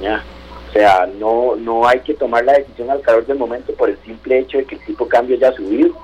¿ya? 0.00 0.22
O 0.68 0.72
sea, 0.72 1.06
no, 1.18 1.56
no 1.56 1.86
hay 1.86 2.00
que 2.00 2.14
tomar 2.14 2.44
la 2.44 2.54
decisión 2.54 2.90
al 2.90 3.00
calor 3.00 3.26
del 3.26 3.38
momento 3.38 3.72
por 3.74 3.88
el 3.88 3.98
simple 4.04 4.40
hecho 4.40 4.58
de 4.58 4.64
que 4.64 4.76
el 4.76 4.84
tipo 4.84 5.04
de 5.04 5.10
cambio 5.10 5.36
ya 5.36 5.48
ha 5.48 5.52
subido. 5.52 5.94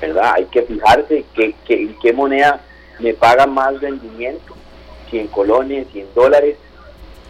¿verdad? 0.00 0.32
Hay 0.34 0.44
que 0.46 0.62
fijarse 0.62 1.24
que, 1.34 1.54
en 1.68 1.94
qué 2.00 2.12
moneda 2.12 2.60
me 2.98 3.14
paga 3.14 3.46
más 3.46 3.80
rendimiento, 3.80 4.54
si 5.10 5.18
en 5.18 5.28
colones, 5.28 5.86
si 5.92 6.00
en 6.00 6.14
dólares, 6.14 6.56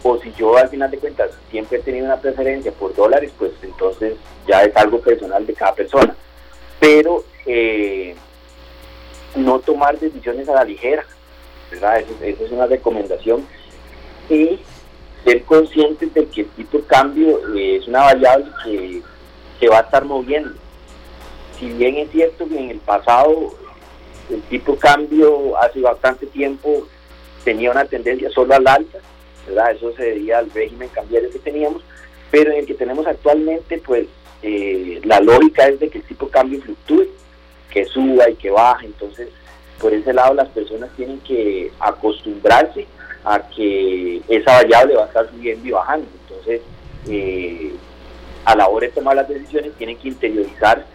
o 0.03 0.17
si 0.19 0.31
yo 0.33 0.57
al 0.57 0.69
final 0.69 0.89
de 0.91 0.97
cuentas 0.97 1.31
siempre 1.51 1.79
he 1.79 1.81
tenido 1.81 2.05
una 2.05 2.21
preferencia 2.21 2.71
por 2.71 2.95
dólares, 2.95 3.31
pues 3.37 3.51
entonces 3.61 4.15
ya 4.47 4.63
es 4.63 4.75
algo 4.75 4.99
personal 4.99 5.45
de 5.45 5.53
cada 5.53 5.75
persona. 5.75 6.15
Pero 6.79 7.23
eh, 7.45 8.15
no 9.35 9.59
tomar 9.59 9.99
decisiones 9.99 10.47
a 10.47 10.55
la 10.55 10.63
ligera, 10.63 11.05
¿verdad? 11.71 11.99
Esa, 11.99 12.25
es 12.45 12.51
una 12.51 12.65
recomendación. 12.65 13.45
Y 14.29 14.59
ser 15.23 15.43
conscientes 15.43 16.13
de 16.13 16.25
que 16.27 16.41
el 16.41 16.49
tipo 16.49 16.77
de 16.77 16.83
cambio 16.85 17.55
eh, 17.55 17.77
es 17.77 17.87
una 17.87 18.03
variable 18.03 18.51
que, 18.63 19.01
se 19.59 19.67
va 19.67 19.79
a 19.79 19.81
estar 19.81 20.05
moviendo. 20.05 20.53
Si 21.59 21.67
bien 21.67 21.97
es 21.97 22.09
cierto 22.11 22.47
que 22.47 22.57
en 22.57 22.69
el 22.69 22.79
pasado 22.79 23.53
el 24.29 24.41
tipo 24.43 24.71
de 24.71 24.77
cambio 24.77 25.57
hace 25.57 25.81
bastante 25.81 26.27
tiempo 26.27 26.87
tenía 27.43 27.69
una 27.69 27.83
tendencia 27.83 28.29
solo 28.29 28.53
al 28.53 28.65
alza, 28.65 28.99
Eso 29.49 29.93
se 29.95 30.03
debía 30.03 30.39
al 30.39 30.51
régimen 30.51 30.89
cambiario 30.89 31.29
que 31.31 31.39
teníamos, 31.39 31.83
pero 32.31 32.51
en 32.51 32.59
el 32.59 32.65
que 32.65 32.73
tenemos 32.73 33.05
actualmente, 33.07 33.77
pues 33.79 34.07
eh, 34.41 35.01
la 35.03 35.19
lógica 35.19 35.67
es 35.67 35.79
de 35.79 35.89
que 35.89 35.99
el 35.99 36.03
tipo 36.05 36.27
de 36.27 36.31
cambio 36.31 36.61
fluctúe, 36.61 37.07
que 37.69 37.85
suba 37.85 38.29
y 38.29 38.35
que 38.35 38.49
baje, 38.49 38.87
entonces 38.87 39.29
por 39.79 39.93
ese 39.93 40.13
lado 40.13 40.33
las 40.33 40.49
personas 40.49 40.89
tienen 40.95 41.19
que 41.21 41.71
acostumbrarse 41.79 42.85
a 43.23 43.39
que 43.49 44.21
esa 44.27 44.53
variable 44.53 44.95
va 44.95 45.03
a 45.03 45.07
estar 45.07 45.29
subiendo 45.29 45.67
y 45.67 45.71
bajando, 45.71 46.07
entonces 46.21 46.61
eh, 47.07 47.71
a 48.45 48.55
la 48.55 48.67
hora 48.67 48.87
de 48.87 48.93
tomar 48.93 49.15
las 49.15 49.27
decisiones 49.27 49.73
tienen 49.77 49.97
que 49.97 50.09
interiorizar 50.09 50.85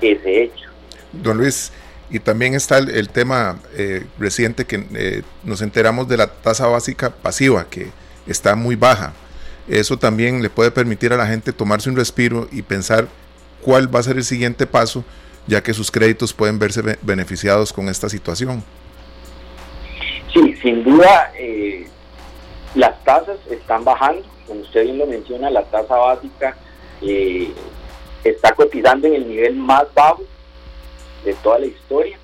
ese 0.00 0.42
hecho. 0.42 0.68
Don 1.12 1.38
Luis, 1.38 1.72
y 2.08 2.20
también 2.20 2.54
está 2.54 2.78
el, 2.78 3.08
tema 3.08 3.58
eh, 3.76 4.06
reciente 4.18 4.64
que 4.64 4.86
eh, 4.94 5.22
nos 5.42 5.60
enteramos 5.60 6.06
de 6.08 6.16
la 6.16 6.28
tasa 6.28 6.66
básica 6.68 7.10
pasiva, 7.10 7.66
que 7.68 7.88
está 8.26 8.54
muy 8.54 8.76
baja. 8.76 9.12
Eso 9.66 9.96
también 9.96 10.42
le 10.42 10.48
puede 10.48 10.70
permitir 10.70 11.12
a 11.12 11.16
la 11.16 11.26
gente 11.26 11.52
tomarse 11.52 11.90
un 11.90 11.96
respiro 11.96 12.48
y 12.52 12.62
pensar 12.62 13.08
cuál 13.62 13.92
va 13.92 13.98
a 13.98 14.04
ser 14.04 14.16
el 14.16 14.24
siguiente 14.24 14.66
paso, 14.66 15.04
ya 15.48 15.62
que 15.62 15.74
sus 15.74 15.90
créditos 15.90 16.32
pueden 16.32 16.60
verse 16.60 16.80
beneficiados 17.02 17.72
con 17.72 17.88
esta 17.88 18.08
situación. 18.08 18.62
Sí, 20.32 20.54
sin 20.62 20.84
duda, 20.84 21.32
eh, 21.36 21.88
las 22.76 23.02
tasas 23.02 23.38
están 23.50 23.82
bajando. 23.82 24.22
Como 24.46 24.60
usted 24.60 24.84
bien 24.84 24.98
lo 24.98 25.06
menciona, 25.06 25.50
la 25.50 25.64
tasa 25.64 25.96
básica 25.96 26.56
está 28.22 28.52
cotizando 28.52 29.08
en 29.08 29.14
el 29.14 29.28
nivel 29.28 29.56
más 29.56 29.86
bajo 29.92 30.22
de 31.24 31.34
toda 31.34 31.58
la 31.58 31.66
historia, 31.66 32.18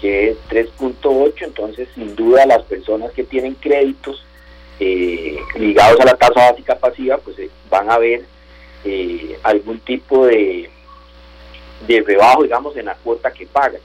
que 0.00 0.30
es 0.30 0.36
3.8, 0.50 1.34
entonces 1.40 1.88
sin 1.94 2.14
duda 2.14 2.46
las 2.46 2.62
personas 2.64 3.12
que 3.12 3.24
tienen 3.24 3.54
créditos 3.54 4.24
eh, 4.80 5.38
ligados 5.54 6.00
a 6.00 6.04
la 6.04 6.16
tasa 6.16 6.50
básica 6.50 6.76
pasiva, 6.76 7.16
pues 7.18 7.38
eh, 7.38 7.48
van 7.70 7.90
a 7.90 7.98
ver 7.98 8.24
eh, 8.84 9.38
algún 9.44 9.78
tipo 9.80 10.26
de, 10.26 10.68
de 11.86 12.00
rebajo, 12.02 12.42
digamos, 12.42 12.76
en 12.76 12.86
la 12.86 12.94
cuota 12.96 13.30
que 13.30 13.46
pagan. 13.46 13.80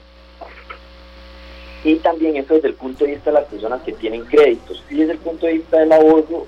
Y 1.84 1.94
también 1.96 2.36
eso 2.36 2.54
desde 2.54 2.68
el 2.68 2.74
punto 2.74 3.04
de 3.04 3.12
vista 3.12 3.30
de 3.30 3.40
las 3.40 3.48
personas 3.48 3.80
que 3.82 3.92
tienen 3.92 4.24
créditos. 4.26 4.84
Y 4.90 4.96
desde 4.96 5.12
el 5.12 5.18
punto 5.18 5.46
de 5.46 5.54
vista 5.54 5.78
del 5.78 5.92
ahorro, 5.92 6.46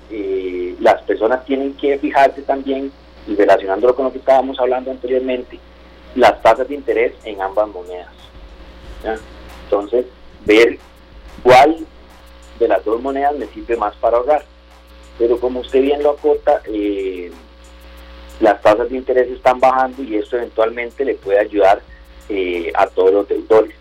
las 0.79 1.01
personas 1.03 1.43
tienen 1.45 1.73
que 1.73 1.97
fijarse 1.97 2.43
también, 2.43 2.91
y 3.25 3.35
relacionándolo 3.35 3.95
con 3.95 4.05
lo 4.05 4.11
que 4.11 4.19
estábamos 4.19 4.59
hablando 4.59 4.91
anteriormente, 4.91 5.57
las 6.15 6.41
tasas 6.41 6.67
de 6.67 6.75
interés 6.75 7.13
en 7.23 7.41
ambas 7.41 7.67
monedas. 7.69 8.11
Entonces, 9.65 10.05
ver 10.45 10.77
cuál 11.41 11.85
de 12.59 12.67
las 12.67 12.83
dos 12.85 13.01
monedas 13.01 13.35
me 13.35 13.47
sirve 13.47 13.75
más 13.75 13.95
para 13.95 14.17
ahorrar. 14.17 14.45
Pero 15.17 15.39
como 15.39 15.59
usted 15.59 15.81
bien 15.81 16.01
lo 16.01 16.11
acota, 16.11 16.61
eh, 16.65 17.31
las 18.39 18.61
tasas 18.61 18.89
de 18.89 18.97
interés 18.97 19.29
están 19.29 19.59
bajando 19.59 20.03
y 20.03 20.15
esto 20.15 20.37
eventualmente 20.37 21.05
le 21.05 21.15
puede 21.15 21.39
ayudar 21.39 21.81
eh, 22.29 22.71
a 22.75 22.87
todos 22.87 23.11
los 23.11 23.27
deudores. 23.27 23.75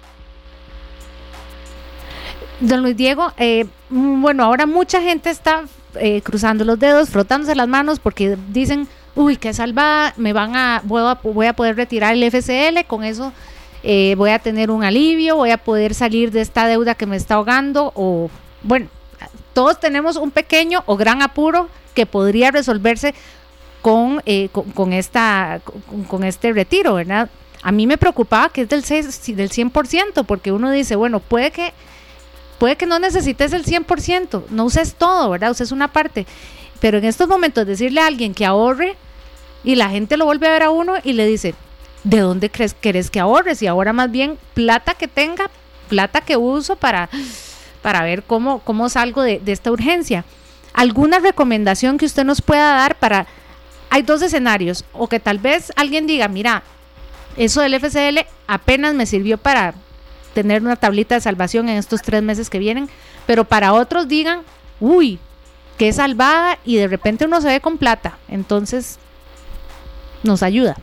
Don 2.61 2.83
Luis 2.83 2.97
Diego, 2.97 3.33
eh, 3.39 3.65
mm, 3.89 4.23
bueno, 4.23 4.45
ahora 4.45 4.67
mucha 4.67 5.01
gente 5.01 5.31
está 5.31 5.65
cruzando 6.23 6.65
los 6.65 6.79
dedos, 6.79 7.11
frotándose 7.11 7.55
las 7.55 7.69
manos 7.69 8.01
porque 8.01 8.39
dicen, 8.49 8.89
uy, 9.15 9.37
qué 9.37 9.53
salvada, 9.53 10.15
me 10.17 10.33
van 10.33 10.57
a 10.57 10.81
voy, 10.85 11.03
a, 11.03 11.19
voy 11.23 11.47
a 11.47 11.53
poder 11.53 11.77
retirar 11.77 12.15
el 12.15 12.31
FCL, 12.31 12.87
con 12.87 13.05
eso 13.05 13.33
eh, 13.83 14.15
voy 14.17 14.31
a 14.31 14.39
tener 14.39 14.71
un 14.71 14.85
alivio, 14.85 15.37
voy 15.37 15.51
a 15.51 15.59
poder 15.59 15.95
salir 15.95 16.31
de 16.31 16.41
esta 16.41 16.67
deuda 16.67 16.95
que 16.95 17.07
me 17.07 17.17
está 17.17 17.35
ahogando, 17.35 17.93
o 17.97 18.31
bueno, 18.63 18.89
todos 19.53 19.81
tenemos 19.81 20.17
un 20.17 20.31
pequeño 20.31 20.83
o 20.87 20.97
gran 20.97 21.21
apuro 21.23 21.69
que 21.95 22.07
podría 22.07 22.51
resolverse 22.51 23.15
con, 23.83 24.23
eh, 24.27 24.49
con, 24.75 24.93
esta, 24.93 25.61
con, 26.09 26.25
este 26.25 26.53
retiro, 26.53 26.95
¿verdad? 26.95 27.29
A 27.63 27.73
mí 27.73 27.87
me 27.87 27.99
preocupaba 27.99 28.49
que 28.49 28.63
es 28.63 28.69
del, 28.69 28.85
6, 28.85 29.37
del 29.37 29.51
100%, 29.51 30.25
porque 30.25 30.53
uno 30.53 30.71
dice, 30.71 30.95
bueno, 30.95 31.19
puede 31.19 31.51
que, 31.51 31.73
puede 32.59 32.77
que 32.77 32.87
no 32.87 33.01
necesites 33.01 33.53
el 33.53 33.65
100%, 33.65 34.45
no 34.51 34.65
uses 34.65 34.95
todo, 34.95 35.31
¿verdad? 35.31 35.51
Uses 35.51 35.73
una 35.73 35.89
parte. 35.89 36.27
Pero 36.83 36.99
en 36.99 37.05
estos 37.05 37.29
momentos 37.29 37.65
decirle 37.65 38.01
a 38.01 38.09
alguien 38.09 38.35
que 38.35 38.45
ahorre 38.45 38.97
y 39.63 39.77
la 39.77 39.89
gente 39.89 40.17
lo 40.17 40.25
vuelve 40.25 40.49
a 40.49 40.51
ver 40.51 40.65
a 40.65 40.71
uno 40.71 40.95
y 41.05 41.13
le 41.13 41.25
dice, 41.25 41.55
¿de 42.03 42.19
dónde 42.19 42.51
crees 42.51 42.75
querés 42.75 43.09
que 43.09 43.21
ahorres? 43.21 43.63
Y 43.63 43.69
ahora 43.69 43.93
más 43.93 44.11
bien 44.11 44.37
plata 44.53 44.95
que 44.95 45.07
tenga, 45.07 45.49
plata 45.89 46.23
que 46.23 46.37
uso 46.37 46.75
para, 46.75 47.09
para 47.83 48.03
ver 48.03 48.25
cómo, 48.25 48.59
cómo 48.65 48.89
salgo 48.89 49.23
de, 49.23 49.41
esta 49.47 49.71
urgencia. 49.71 50.25
¿Alguna 50.75 51.21
recomendación 51.21 51.99
que 51.99 52.07
usted 52.07 52.25
nos 52.25 52.43
pueda 52.43 52.75
dar 52.75 52.97
para... 52.97 53.29
Hay 53.89 54.03
dos 54.03 54.21
escenarios, 54.21 54.85
o 54.93 55.07
que 55.07 55.21
tal 55.21 55.39
vez 55.39 55.71
alguien 55.77 56.09
diga, 56.09 56.27
mira, 56.27 56.65
eso 57.37 57.61
del 57.61 57.79
FCL 57.79 58.27
apenas 58.49 58.95
me 58.95 59.07
sirvió 59.07 59.39
para 59.39 59.75
tener 60.35 60.63
una 60.63 60.75
tablita 60.75 61.15
de 61.15 61.21
salvación 61.21 61.69
en 61.69 61.77
estos 61.77 62.03
tres 62.03 62.25
meses 62.25 62.51
que 62.51 62.59
vienen, 62.59 62.89
pero 63.25 63.45
para 63.45 63.73
otros 63.73 64.09
digan, 64.09 64.41
uy, 64.81 65.21
que 65.79 65.93
salvada 65.93 66.59
y 66.65 66.77
de 66.77 66.89
repente 66.89 67.25
uno 67.25 67.41
se 67.41 67.49
ve 67.49 67.61
con 67.61 67.79
plata. 67.79 68.19
Entonces, 68.29 68.99
nos 70.23 70.43
ayuda. 70.43 70.77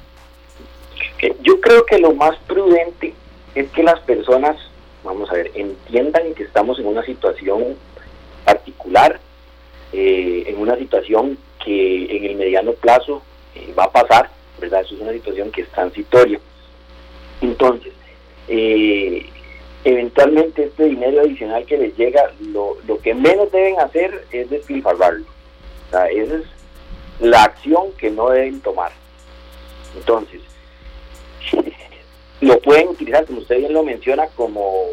Yo 1.41 1.59
creo 1.61 1.85
que 1.85 1.99
lo 1.99 2.13
más 2.13 2.37
prudente 2.47 3.13
es 3.55 3.69
que 3.71 3.83
las 3.83 3.99
personas, 4.01 4.57
vamos 5.03 5.29
a 5.29 5.33
ver, 5.33 5.51
entiendan 5.53 6.33
que 6.33 6.43
estamos 6.43 6.79
en 6.79 6.87
una 6.87 7.03
situación 7.03 7.75
particular, 8.45 9.19
eh, 9.91 10.43
en 10.47 10.57
una 10.59 10.77
situación 10.77 11.37
que 11.63 12.17
en 12.17 12.25
el 12.25 12.35
mediano 12.35 12.73
plazo 12.73 13.21
eh, 13.55 13.73
va 13.77 13.85
a 13.85 13.91
pasar, 13.91 14.29
¿verdad? 14.59 14.81
Eso 14.81 14.95
es 14.95 15.01
una 15.01 15.11
situación 15.11 15.51
que 15.51 15.61
es 15.61 15.69
transitoria. 15.69 16.39
Entonces, 17.41 17.93
eh, 18.47 19.25
eventualmente 19.83 20.65
este 20.65 20.85
dinero 20.85 21.21
adicional 21.21 21.65
que 21.65 21.77
les 21.77 21.97
llega, 21.97 22.31
lo, 22.51 22.77
lo 22.87 22.99
que 22.99 23.13
menos 23.13 23.51
deben 23.51 23.79
hacer 23.79 24.25
es 24.31 24.49
despilfarrarlo. 24.49 25.25
Esa 25.87 26.07
es 26.09 26.43
la 27.19 27.43
acción 27.43 27.91
que 27.97 28.09
no 28.09 28.29
deben 28.29 28.61
tomar. 28.61 28.91
Entonces, 29.95 30.41
lo 32.41 32.59
pueden 32.61 32.89
utilizar, 32.89 33.25
como 33.25 33.39
usted 33.39 33.57
bien 33.57 33.73
lo 33.73 33.83
menciona, 33.83 34.27
como 34.35 34.85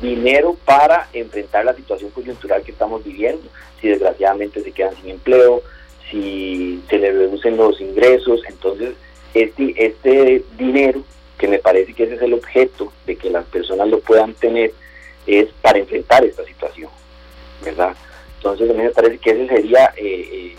dinero 0.00 0.56
para 0.64 1.08
enfrentar 1.12 1.64
la 1.64 1.74
situación 1.74 2.10
coyuntural 2.10 2.62
que 2.62 2.72
estamos 2.72 3.04
viviendo, 3.04 3.42
si 3.80 3.88
desgraciadamente 3.88 4.62
se 4.62 4.72
quedan 4.72 4.96
sin 4.96 5.10
empleo, 5.10 5.62
si 6.10 6.82
se 6.88 6.98
les 6.98 7.14
reducen 7.14 7.56
los 7.56 7.80
ingresos, 7.80 8.40
entonces 8.48 8.94
este, 9.34 9.74
este 9.76 10.44
dinero 10.56 11.04
que 11.40 11.48
me 11.48 11.58
parece 11.58 11.94
que 11.94 12.02
ese 12.02 12.16
es 12.16 12.22
el 12.22 12.34
objeto 12.34 12.92
de 13.06 13.16
que 13.16 13.30
las 13.30 13.46
personas 13.46 13.88
lo 13.88 14.00
puedan 14.00 14.34
tener, 14.34 14.74
es 15.26 15.48
para 15.62 15.78
enfrentar 15.78 16.22
esta 16.22 16.44
situación, 16.44 16.90
¿verdad? 17.64 17.96
Entonces 18.36 18.68
a 18.68 18.74
mí 18.74 18.82
me 18.82 18.90
parece 18.90 19.16
que 19.16 19.30
esa 19.30 19.54
sería 19.54 19.86
eh, 19.96 20.28
eh, 20.30 20.56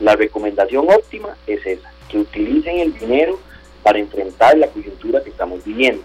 la 0.00 0.16
recomendación 0.16 0.86
óptima, 0.88 1.36
es 1.46 1.66
esa, 1.66 1.92
que 2.08 2.20
utilicen 2.20 2.78
el 2.78 2.98
dinero 2.98 3.38
para 3.82 3.98
enfrentar 3.98 4.56
la 4.56 4.68
coyuntura 4.68 5.22
que 5.22 5.28
estamos 5.28 5.62
viviendo. 5.62 6.02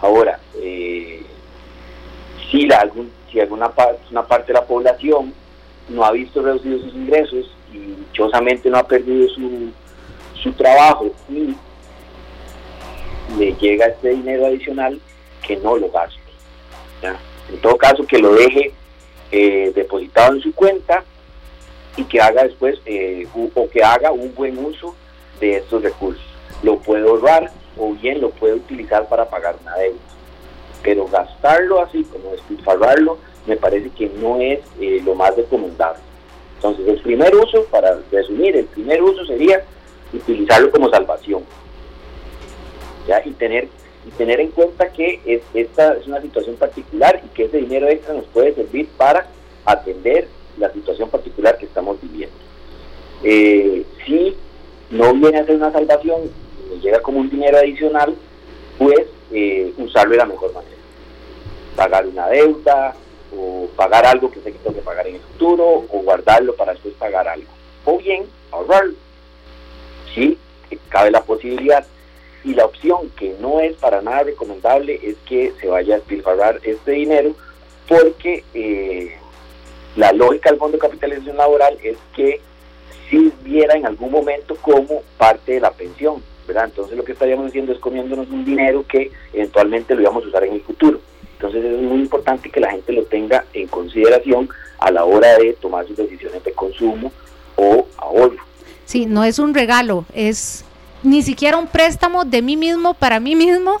Ahora, 0.00 0.40
eh, 0.56 1.20
si, 2.50 2.62
la, 2.66 2.78
algún, 2.78 3.12
si 3.30 3.38
alguna 3.38 3.70
una 4.10 4.26
parte 4.26 4.46
de 4.46 4.58
la 4.58 4.64
población 4.64 5.34
no 5.90 6.06
ha 6.06 6.12
visto 6.12 6.40
reducidos 6.40 6.84
sus 6.84 6.94
ingresos 6.94 7.54
y 7.70 7.78
dichosamente 7.78 8.70
no 8.70 8.78
ha 8.78 8.88
perdido 8.88 9.28
su, 9.28 9.72
su 10.42 10.54
trabajo 10.54 11.10
y 11.28 11.54
le 13.38 13.54
llega 13.54 13.86
este 13.86 14.10
dinero 14.10 14.46
adicional 14.46 15.00
que 15.46 15.56
no 15.56 15.76
lo 15.76 15.90
gaste. 15.90 16.20
En 17.50 17.58
todo 17.60 17.76
caso, 17.76 18.06
que 18.06 18.18
lo 18.18 18.34
deje 18.34 18.72
eh, 19.30 19.72
depositado 19.74 20.34
en 20.34 20.40
su 20.40 20.54
cuenta 20.54 21.04
y 21.96 22.04
que 22.04 22.20
haga 22.20 22.44
después 22.44 22.78
eh, 22.86 23.26
o 23.34 23.68
que 23.68 23.82
haga 23.82 24.12
un 24.12 24.34
buen 24.34 24.58
uso 24.64 24.94
de 25.40 25.56
estos 25.56 25.82
recursos. 25.82 26.24
Lo 26.62 26.78
puede 26.78 27.06
ahorrar 27.08 27.50
o 27.76 27.92
bien 27.92 28.20
lo 28.20 28.30
puede 28.30 28.54
utilizar 28.54 29.08
para 29.08 29.28
pagar 29.28 29.56
una 29.60 29.76
deuda. 29.76 29.98
Pero 30.82 31.06
gastarlo 31.06 31.80
así, 31.80 32.04
como 32.04 32.30
despilfarrarlo, 32.30 33.18
me 33.46 33.56
parece 33.56 33.90
que 33.90 34.08
no 34.08 34.40
es 34.40 34.60
eh, 34.80 35.00
lo 35.04 35.14
más 35.14 35.34
recomendable. 35.36 36.00
Entonces, 36.56 36.86
el 36.86 37.00
primer 37.00 37.34
uso, 37.34 37.64
para 37.64 37.98
resumir, 38.10 38.56
el 38.56 38.66
primer 38.66 39.02
uso 39.02 39.24
sería 39.26 39.64
utilizarlo 40.12 40.70
como 40.70 40.88
salvación. 40.90 41.42
Y 43.24 43.30
tener 43.32 43.68
y 44.06 44.10
tener 44.12 44.40
en 44.40 44.50
cuenta 44.50 44.92
que 44.92 45.20
es, 45.24 45.42
esta 45.54 45.94
es 45.94 46.06
una 46.06 46.20
situación 46.20 46.56
particular 46.56 47.20
y 47.24 47.28
que 47.28 47.44
ese 47.44 47.58
dinero 47.58 47.88
extra 47.88 48.14
nos 48.14 48.24
puede 48.26 48.54
servir 48.54 48.88
para 48.96 49.28
atender 49.64 50.26
la 50.58 50.72
situación 50.72 51.08
particular 51.08 51.56
que 51.56 51.66
estamos 51.66 52.00
viviendo. 52.00 52.34
Eh, 53.22 53.84
si 54.04 54.36
no 54.90 55.14
viene 55.14 55.38
a 55.38 55.46
ser 55.46 55.56
una 55.56 55.72
salvación, 55.72 56.30
llega 56.82 57.00
como 57.00 57.20
un 57.20 57.30
dinero 57.30 57.58
adicional, 57.58 58.14
pues 58.78 59.06
eh, 59.30 59.72
usarlo 59.78 60.12
de 60.12 60.18
la 60.18 60.26
mejor 60.26 60.52
manera. 60.52 60.76
Pagar 61.76 62.06
una 62.06 62.28
deuda 62.28 62.94
o 63.36 63.68
pagar 63.76 64.04
algo 64.04 64.30
que 64.30 64.40
sé 64.40 64.52
que 64.52 64.58
tengo 64.58 64.76
que 64.76 64.82
pagar 64.82 65.06
en 65.06 65.14
el 65.14 65.20
futuro 65.20 65.64
o 65.64 66.02
guardarlo 66.02 66.54
para 66.54 66.72
después 66.72 66.94
pagar 66.94 67.28
algo. 67.28 67.48
O 67.84 67.98
bien 67.98 68.26
ahorrarlo. 68.50 68.94
Sí, 70.14 70.36
cabe 70.88 71.10
la 71.10 71.22
posibilidad. 71.22 71.86
Y 72.44 72.54
la 72.54 72.64
opción 72.64 73.10
que 73.16 73.36
no 73.40 73.60
es 73.60 73.76
para 73.76 74.02
nada 74.02 74.24
recomendable 74.24 74.98
es 75.02 75.16
que 75.26 75.52
se 75.60 75.68
vaya 75.68 75.94
a 75.94 75.98
despilfarrar 75.98 76.60
este 76.64 76.92
dinero 76.92 77.34
porque 77.88 78.44
eh, 78.54 79.12
la 79.96 80.12
lógica 80.12 80.50
del 80.50 80.58
Fondo 80.58 80.76
de 80.76 80.80
Capitalización 80.80 81.36
Laboral 81.36 81.76
es 81.82 81.96
que 82.16 82.40
sirviera 83.10 83.74
en 83.74 83.86
algún 83.86 84.10
momento 84.10 84.56
como 84.56 85.02
parte 85.18 85.52
de 85.52 85.60
la 85.60 85.70
pensión, 85.70 86.22
¿verdad? 86.46 86.64
Entonces 86.64 86.96
lo 86.96 87.04
que 87.04 87.12
estaríamos 87.12 87.48
haciendo 87.48 87.72
es 87.72 87.78
comiéndonos 87.78 88.28
un 88.30 88.44
dinero 88.44 88.84
que 88.88 89.10
eventualmente 89.32 89.94
lo 89.94 90.00
íbamos 90.00 90.24
a 90.24 90.28
usar 90.28 90.44
en 90.44 90.54
el 90.54 90.62
futuro. 90.62 91.00
Entonces 91.34 91.64
es 91.64 91.80
muy 91.80 92.00
importante 92.00 92.50
que 92.50 92.60
la 92.60 92.70
gente 92.70 92.92
lo 92.92 93.04
tenga 93.04 93.44
en 93.52 93.66
consideración 93.66 94.48
a 94.78 94.90
la 94.90 95.04
hora 95.04 95.36
de 95.38 95.52
tomar 95.54 95.86
sus 95.86 95.96
decisiones 95.96 96.42
de 96.44 96.52
consumo 96.52 97.12
o 97.56 97.86
ahorro. 97.98 98.38
Sí, 98.84 99.06
no 99.06 99.24
es 99.24 99.38
un 99.38 99.52
regalo, 99.52 100.04
es 100.14 100.64
ni 101.02 101.22
siquiera 101.22 101.56
un 101.56 101.66
préstamo 101.66 102.24
de 102.24 102.42
mí 102.42 102.56
mismo 102.56 102.94
para 102.94 103.20
mí 103.20 103.34
mismo 103.36 103.78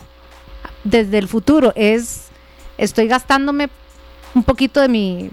desde 0.84 1.18
el 1.18 1.28
futuro, 1.28 1.72
es 1.76 2.30
estoy 2.78 3.06
gastándome 3.06 3.68
un 4.34 4.42
poquito 4.44 4.80
de 4.80 4.88
mi 4.88 5.30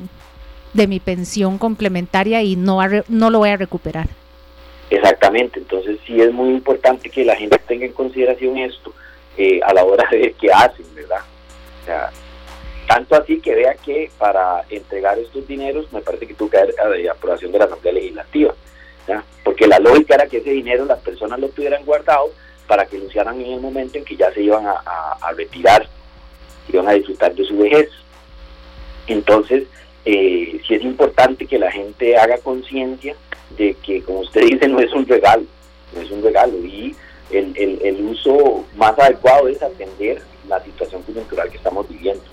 de 0.74 0.88
mi 0.88 1.00
pensión 1.00 1.58
complementaria 1.58 2.44
y 2.44 2.56
no, 2.56 2.80
no 3.08 3.30
lo 3.30 3.40
voy 3.40 3.50
a 3.50 3.58
recuperar. 3.58 4.08
Exactamente, 4.90 5.60
entonces 5.60 6.00
sí 6.06 6.20
es 6.20 6.32
muy 6.32 6.50
importante 6.50 7.10
que 7.10 7.26
la 7.26 7.36
gente 7.36 7.60
tenga 7.68 7.86
en 7.86 7.94
consideración 7.94 8.58
esto 8.58 8.94
eh, 9.38 9.60
a 9.64 9.74
la 9.74 9.84
hora 9.84 10.08
de 10.12 10.36
qué 10.40 10.52
hacen, 10.52 10.86
¿verdad? 10.96 11.22
O 11.82 11.86
sea, 11.86 12.12
tanto 12.88 13.16
así 13.16 13.40
que 13.40 13.54
vea 13.54 13.76
que 13.76 14.12
para 14.18 14.64
entregar 14.70 15.18
estos 15.20 15.48
dineros 15.48 15.92
me 15.94 16.02
parece 16.02 16.28
que 16.28 16.34
tuvo 16.34 16.50
que 16.50 16.58
haber 16.58 16.76
eh, 16.98 17.10
aprobación 17.10 17.52
de 17.52 17.60
la 17.60 17.66
Asamblea 17.66 17.94
Legislativa, 17.94 18.54
porque 19.44 19.68
la 19.68 19.80
lógica 19.80 20.16
era 20.16 20.28
que 20.28 20.38
ese 20.38 20.52
dinero 20.52 20.86
las 20.86 21.00
personas 21.00 21.40
lo 21.40 21.50
tuvieran 21.50 21.86
guardado 21.86 22.32
para 22.68 22.86
que 22.86 23.00
lo 23.00 23.10
en 23.10 23.42
el 23.42 23.60
momento 23.60 23.98
en 23.98 24.06
que 24.06 24.16
ya 24.16 24.32
se 24.32 24.44
iban 24.44 24.66
a, 24.68 24.74
a, 24.86 25.18
a 25.22 25.32
retirar, 25.32 25.88
iban 26.72 26.88
a 26.88 26.94
disfrutar 26.94 27.34
de 27.34 27.44
su 27.44 27.58
vejez. 27.58 27.90
Entonces, 29.08 29.64
eh, 30.06 30.62
sí 30.68 30.76
es 30.76 30.84
importante 30.84 31.48
que 31.48 31.58
la 31.58 31.72
gente 31.72 32.16
haga 32.16 32.38
conciencia 32.38 33.16
de 33.58 33.74
que, 33.84 34.04
como 34.04 34.20
usted 34.20 34.42
dice, 34.42 34.68
no 34.68 34.80
es 34.80 34.94
un 34.94 35.08
regalo, 35.08 35.44
no 35.96 36.02
es 36.02 36.12
un 36.12 36.24
regalo 36.24 36.58
y 36.60 36.96
el, 37.32 37.54
el, 37.58 37.80
el 37.84 38.06
uso 38.06 38.66
más 38.76 38.98
adecuado 39.00 39.48
es 39.48 39.62
atender 39.62 40.22
la 40.48 40.64
situación 40.64 41.02
coyuntural 41.04 41.50
que 41.50 41.58
estamos 41.58 41.88
viviendo. 41.90 42.24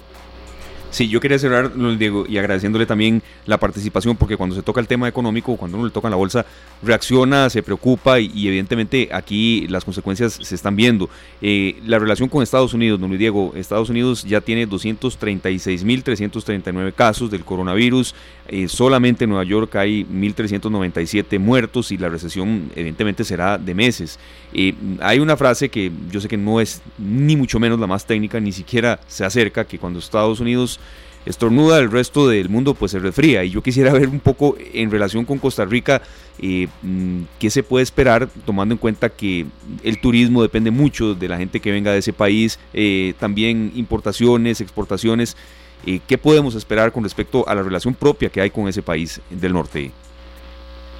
Sí, 0.96 1.08
yo 1.08 1.20
quería 1.20 1.38
cerrar, 1.38 1.72
Diego, 1.98 2.24
y 2.26 2.38
agradeciéndole 2.38 2.86
también 2.86 3.22
la 3.44 3.60
participación, 3.60 4.16
porque 4.16 4.38
cuando 4.38 4.56
se 4.56 4.62
toca 4.62 4.80
el 4.80 4.86
tema 4.86 5.06
económico, 5.06 5.54
cuando 5.58 5.76
uno 5.76 5.88
le 5.88 5.92
toca 5.92 6.08
la 6.08 6.16
bolsa, 6.16 6.46
reacciona, 6.82 7.50
se 7.50 7.62
preocupa 7.62 8.18
y, 8.18 8.48
evidentemente 8.48 9.10
aquí 9.12 9.66
las 9.68 9.84
consecuencias 9.84 10.38
se 10.40 10.54
están 10.54 10.74
viendo. 10.74 11.10
Eh, 11.42 11.78
la 11.84 11.98
relación 11.98 12.30
con 12.30 12.42
Estados 12.42 12.72
Unidos, 12.72 12.98
don 12.98 13.10
Luis 13.10 13.18
Diego, 13.18 13.52
Estados 13.56 13.90
Unidos 13.90 14.24
ya 14.24 14.40
tiene 14.40 14.66
236.339 14.66 16.94
casos 16.94 17.30
del 17.30 17.44
coronavirus, 17.44 18.14
eh, 18.48 18.66
solamente 18.66 19.24
en 19.24 19.30
Nueva 19.30 19.44
York 19.44 19.76
hay 19.76 20.04
1.397 20.04 21.38
muertos 21.38 21.92
y 21.92 21.98
la 21.98 22.08
recesión 22.08 22.70
evidentemente 22.74 23.22
será 23.22 23.58
de 23.58 23.74
meses. 23.74 24.18
Eh, 24.54 24.72
hay 25.00 25.18
una 25.18 25.36
frase 25.36 25.68
que 25.68 25.92
yo 26.10 26.22
sé 26.22 26.28
que 26.28 26.38
no 26.38 26.58
es 26.58 26.80
ni 26.96 27.36
mucho 27.36 27.58
menos 27.58 27.78
la 27.78 27.86
más 27.86 28.06
técnica, 28.06 28.40
ni 28.40 28.52
siquiera 28.52 28.98
se 29.08 29.26
acerca, 29.26 29.66
que 29.66 29.78
cuando 29.78 29.98
Estados 29.98 30.40
Unidos 30.40 30.80
estornuda, 31.26 31.80
el 31.80 31.90
resto 31.90 32.28
del 32.28 32.48
mundo 32.48 32.74
pues 32.74 32.92
se 32.92 32.98
resfría. 32.98 33.44
Y 33.44 33.50
yo 33.50 33.62
quisiera 33.62 33.92
ver 33.92 34.08
un 34.08 34.20
poco 34.20 34.56
en 34.72 34.90
relación 34.90 35.24
con 35.24 35.38
Costa 35.38 35.64
Rica 35.64 36.00
eh, 36.38 36.68
mm, 36.82 37.22
qué 37.38 37.50
se 37.50 37.62
puede 37.62 37.82
esperar 37.82 38.28
tomando 38.44 38.74
en 38.74 38.78
cuenta 38.78 39.08
que 39.08 39.46
el 39.82 40.00
turismo 40.00 40.42
depende 40.42 40.70
mucho 40.70 41.14
de 41.14 41.28
la 41.28 41.36
gente 41.36 41.60
que 41.60 41.72
venga 41.72 41.92
de 41.92 41.98
ese 41.98 42.12
país, 42.12 42.58
eh, 42.72 43.14
también 43.18 43.72
importaciones, 43.74 44.60
exportaciones. 44.60 45.36
Eh, 45.84 46.00
¿Qué 46.06 46.16
podemos 46.16 46.54
esperar 46.54 46.92
con 46.92 47.04
respecto 47.04 47.46
a 47.48 47.54
la 47.54 47.62
relación 47.62 47.94
propia 47.94 48.28
que 48.28 48.40
hay 48.40 48.50
con 48.50 48.68
ese 48.68 48.82
país 48.82 49.20
del 49.30 49.52
norte? 49.52 49.90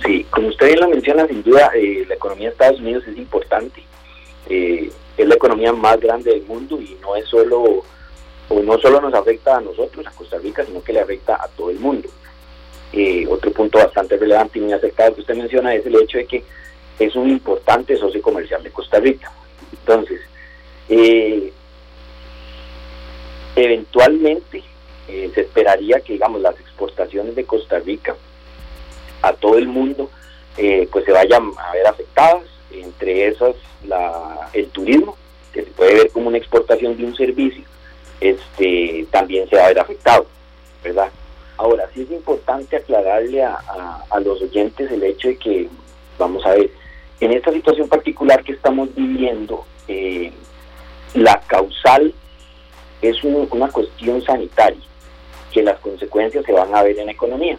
Sí, 0.05 0.27
como 0.31 0.49
usted 0.49 0.67
bien 0.67 0.81
lo 0.81 0.89
menciona, 0.89 1.27
sin 1.27 1.43
duda 1.43 1.71
la 2.09 2.15
economía 2.15 2.49
de 2.49 2.53
Estados 2.53 2.81
Unidos 2.81 3.05
es 3.07 3.17
importante. 3.17 3.83
es 4.49 5.27
la 5.27 5.35
economía 5.35 5.73
más 5.73 5.99
grande 5.99 6.31
del 6.31 6.43
mundo 6.43 6.81
y 6.81 6.97
no 7.01 7.17
es 7.17 7.27
solo 7.27 7.83
o 8.49 8.61
no 8.61 8.79
solo 8.79 9.01
nos 9.01 9.15
afecta 9.15 9.57
a 9.57 9.61
nosotros, 9.61 10.07
a 10.07 10.11
Costa 10.11 10.39
Rica, 10.39 10.65
sino 10.65 10.83
que 10.83 10.93
le 10.93 11.01
afecta 11.01 11.35
a 11.35 11.49
todo 11.49 11.71
el 11.71 11.79
mundo. 11.79 12.09
Eh, 12.93 13.27
otro 13.29 13.51
punto 13.51 13.79
bastante 13.79 14.17
relevante 14.17 14.59
y 14.59 14.63
muy 14.63 14.73
acercado 14.73 15.15
que 15.15 15.21
usted 15.21 15.35
menciona 15.35 15.75
es 15.75 15.85
el 15.85 15.97
hecho 15.97 16.19
de 16.19 16.27
que 16.27 16.45
es 16.99 17.15
un 17.17 17.29
importante 17.29 17.97
socio 17.97 18.23
comercial 18.23 18.63
de 18.63 18.71
Costa 18.71 19.01
Rica. 19.01 19.31
Entonces, 19.73 20.21
eh, 20.89 21.53
eventualmente 23.57 24.63
eh, 25.09 25.31
se 25.35 25.41
esperaría 25.43 26.01
que, 26.01 26.15
digamos, 26.15 26.41
las 26.41 26.59
exportaciones 26.61 27.35
de 27.35 27.45
Costa 27.45 27.81
Rica 27.81 28.17
a 29.23 29.33
todo 29.33 29.59
el 29.59 29.67
mundo, 29.67 30.11
pues 30.91 31.05
se 31.05 31.13
vayan 31.13 31.51
a 31.59 31.73
ver 31.73 31.87
afectadas, 31.87 32.45
entre 32.71 33.29
esas 33.29 33.55
la, 33.87 34.49
el 34.53 34.69
turismo, 34.69 35.17
que 35.53 35.65
se 35.65 35.71
puede 35.71 35.95
ver 35.95 36.11
como 36.11 36.29
una 36.29 36.39
exportación 36.39 36.97
de 36.97 37.05
un 37.05 37.17
servicio, 37.17 37.65
este, 38.21 39.07
también 39.11 39.49
se 39.49 39.57
va 39.57 39.65
a 39.65 39.69
ver 39.69 39.79
afectado, 39.79 40.27
¿verdad? 40.83 41.11
Ahora, 41.59 41.89
sí 41.95 42.03
es 42.03 42.11
importante 42.11 42.77
aclararle 42.77 43.43
a, 43.43 44.21
los 44.23 44.43
oyentes 44.43 44.91
el 44.91 45.03
hecho 45.03 45.29
de 45.29 45.37
que, 45.37 45.69
vamos 46.19 46.45
a 46.45 46.51
ver, 46.51 46.71
en 47.21 47.33
esta 47.33 47.53
situación 47.53 47.89
particular 47.89 48.43
que 48.45 48.53
estamos 48.53 48.95
viviendo, 48.95 49.65
eh, 49.89 50.33
la 51.15 51.41
causal 51.47 52.13
es 53.01 53.23
una 53.25 53.69
cuestión 53.69 54.23
sanitaria, 54.23 54.83
que 55.53 55.63
las 55.63 55.79
consecuencias 55.81 56.45
se 56.45 56.53
van 56.53 56.75
a 56.75 56.83
ver 56.83 56.99
en 56.99 57.07
la 57.07 57.13
economía. 57.13 57.59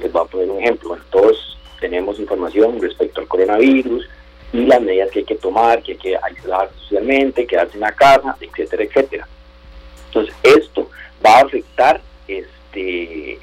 Les 0.00 0.12
voy 0.12 0.22
a 0.22 0.30
poner 0.30 0.50
un 0.50 0.58
ejemplo. 0.58 0.90
Bueno, 0.90 1.04
todos 1.10 1.58
tenemos 1.80 2.18
información 2.18 2.80
respecto 2.80 3.20
al 3.20 3.28
coronavirus 3.28 4.08
y 4.52 4.66
las 4.66 4.80
medidas 4.80 5.10
que 5.10 5.20
hay 5.20 5.24
que 5.24 5.36
tomar, 5.36 5.82
que 5.82 5.92
hay 5.92 5.98
que 5.98 6.16
aislar 6.16 6.70
socialmente, 6.80 7.46
quedarse 7.46 7.74
en 7.74 7.80
la 7.80 7.92
casa, 7.92 8.36
etcétera, 8.40 8.84
etcétera. 8.84 9.28
Entonces, 10.08 10.34
esto 10.42 10.90
va 11.24 11.38
a 11.38 11.42
afectar 11.42 12.00
este, 12.26 13.38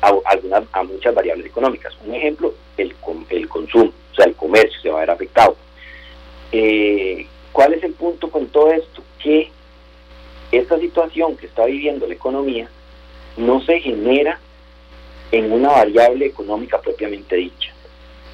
a, 0.00 0.12
algunas, 0.26 0.64
a 0.72 0.82
muchas 0.82 1.14
variables 1.14 1.46
económicas. 1.46 1.94
Un 2.04 2.14
ejemplo, 2.14 2.54
el, 2.76 2.94
el 3.30 3.48
consumo, 3.48 3.92
o 4.12 4.14
sea, 4.14 4.26
el 4.26 4.34
comercio 4.34 4.80
se 4.80 4.90
va 4.90 4.98
a 4.98 5.00
ver 5.00 5.10
afectado. 5.10 5.56
Eh, 6.52 7.26
¿Cuál 7.52 7.74
es 7.74 7.82
el 7.82 7.92
punto 7.92 8.30
con 8.30 8.46
todo 8.46 8.72
esto? 8.72 9.02
Que 9.22 9.50
esta 10.52 10.78
situación 10.78 11.36
que 11.36 11.46
está 11.46 11.64
viviendo 11.64 12.06
la 12.06 12.14
economía 12.14 12.68
no 13.36 13.60
se 13.62 13.80
genera 13.80 14.38
en 15.32 15.52
una 15.52 15.68
variable 15.68 16.26
económica 16.26 16.80
propiamente 16.80 17.36
dicha. 17.36 17.72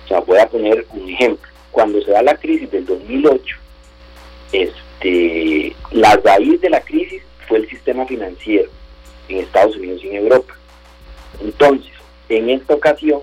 O 0.04 0.08
sea, 0.08 0.20
voy 0.20 0.38
a 0.38 0.48
poner 0.48 0.86
un 0.90 1.08
ejemplo. 1.10 1.50
Cuando 1.70 2.00
se 2.00 2.10
da 2.10 2.22
la 2.22 2.36
crisis 2.36 2.70
del 2.70 2.86
2008, 2.86 3.56
este, 4.52 5.74
la 5.90 6.16
raíz 6.24 6.60
de 6.60 6.70
la 6.70 6.80
crisis 6.80 7.22
fue 7.48 7.58
el 7.58 7.68
sistema 7.68 8.06
financiero 8.06 8.70
en 9.28 9.38
Estados 9.38 9.76
Unidos 9.76 10.02
y 10.04 10.08
en 10.08 10.16
Europa. 10.16 10.54
Entonces, 11.40 11.92
en 12.28 12.50
esta 12.50 12.74
ocasión 12.74 13.20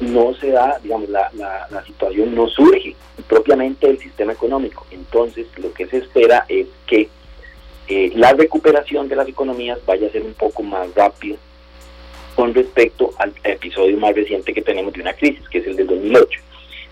no 0.00 0.34
se 0.34 0.50
da, 0.50 0.78
digamos, 0.82 1.08
la, 1.08 1.30
situación 1.86 2.34
no 2.34 2.48
surge 2.48 2.94
propiamente 3.28 3.86
del 3.86 3.98
sistema 3.98 4.32
económico. 4.32 4.86
Entonces, 4.90 5.46
lo 5.56 5.72
que 5.72 5.86
se 5.86 5.98
espera 5.98 6.44
es 6.48 6.66
que 6.86 7.08
eh, 7.88 8.12
la 8.14 8.32
recuperación 8.32 9.08
de 9.08 9.16
las 9.16 9.28
economías 9.28 9.78
vaya 9.86 10.08
a 10.08 10.10
ser 10.10 10.22
un 10.22 10.34
poco 10.34 10.62
más 10.62 10.92
rápida 10.94 11.36
con 12.34 12.52
respecto 12.52 13.12
al 13.18 13.32
episodio 13.44 13.96
más 13.96 14.14
reciente 14.14 14.52
que 14.52 14.60
tenemos 14.60 14.92
de 14.92 15.00
una 15.00 15.14
crisis, 15.14 15.48
que 15.48 15.58
es 15.58 15.66
el 15.66 15.76
del 15.76 15.86
2008. 15.86 16.40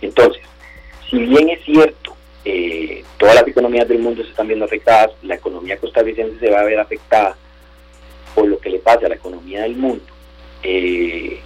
Entonces, 0.01 0.43
si 1.11 1.19
bien 1.19 1.51
es 1.51 1.63
cierto 1.65 2.17
eh, 2.45 3.05
todas 3.19 3.35
las 3.37 3.47
economías 3.47 3.89
del 3.89 3.99
mundo 3.99 4.23
se 4.23 4.31
están 4.31 4.47
viendo 4.47 4.65
afectadas, 4.65 5.13
la 5.23 5.37
economía 5.37 5.79
costarricense 5.79 6.39
se 6.39 6.51
va 6.51 6.61
a 6.61 6.65
ver 6.65 6.79
afectada 6.79 7.37
por 8.35 8.47
lo 8.47 8.59
que 8.59 8.71
le 8.71 8.79
pasa 8.79 9.07
a 9.07 9.09
la 9.09 9.15
economía 9.15 9.63
del 9.63 9.77
mundo. 9.77 10.05
Eh, 10.63 11.41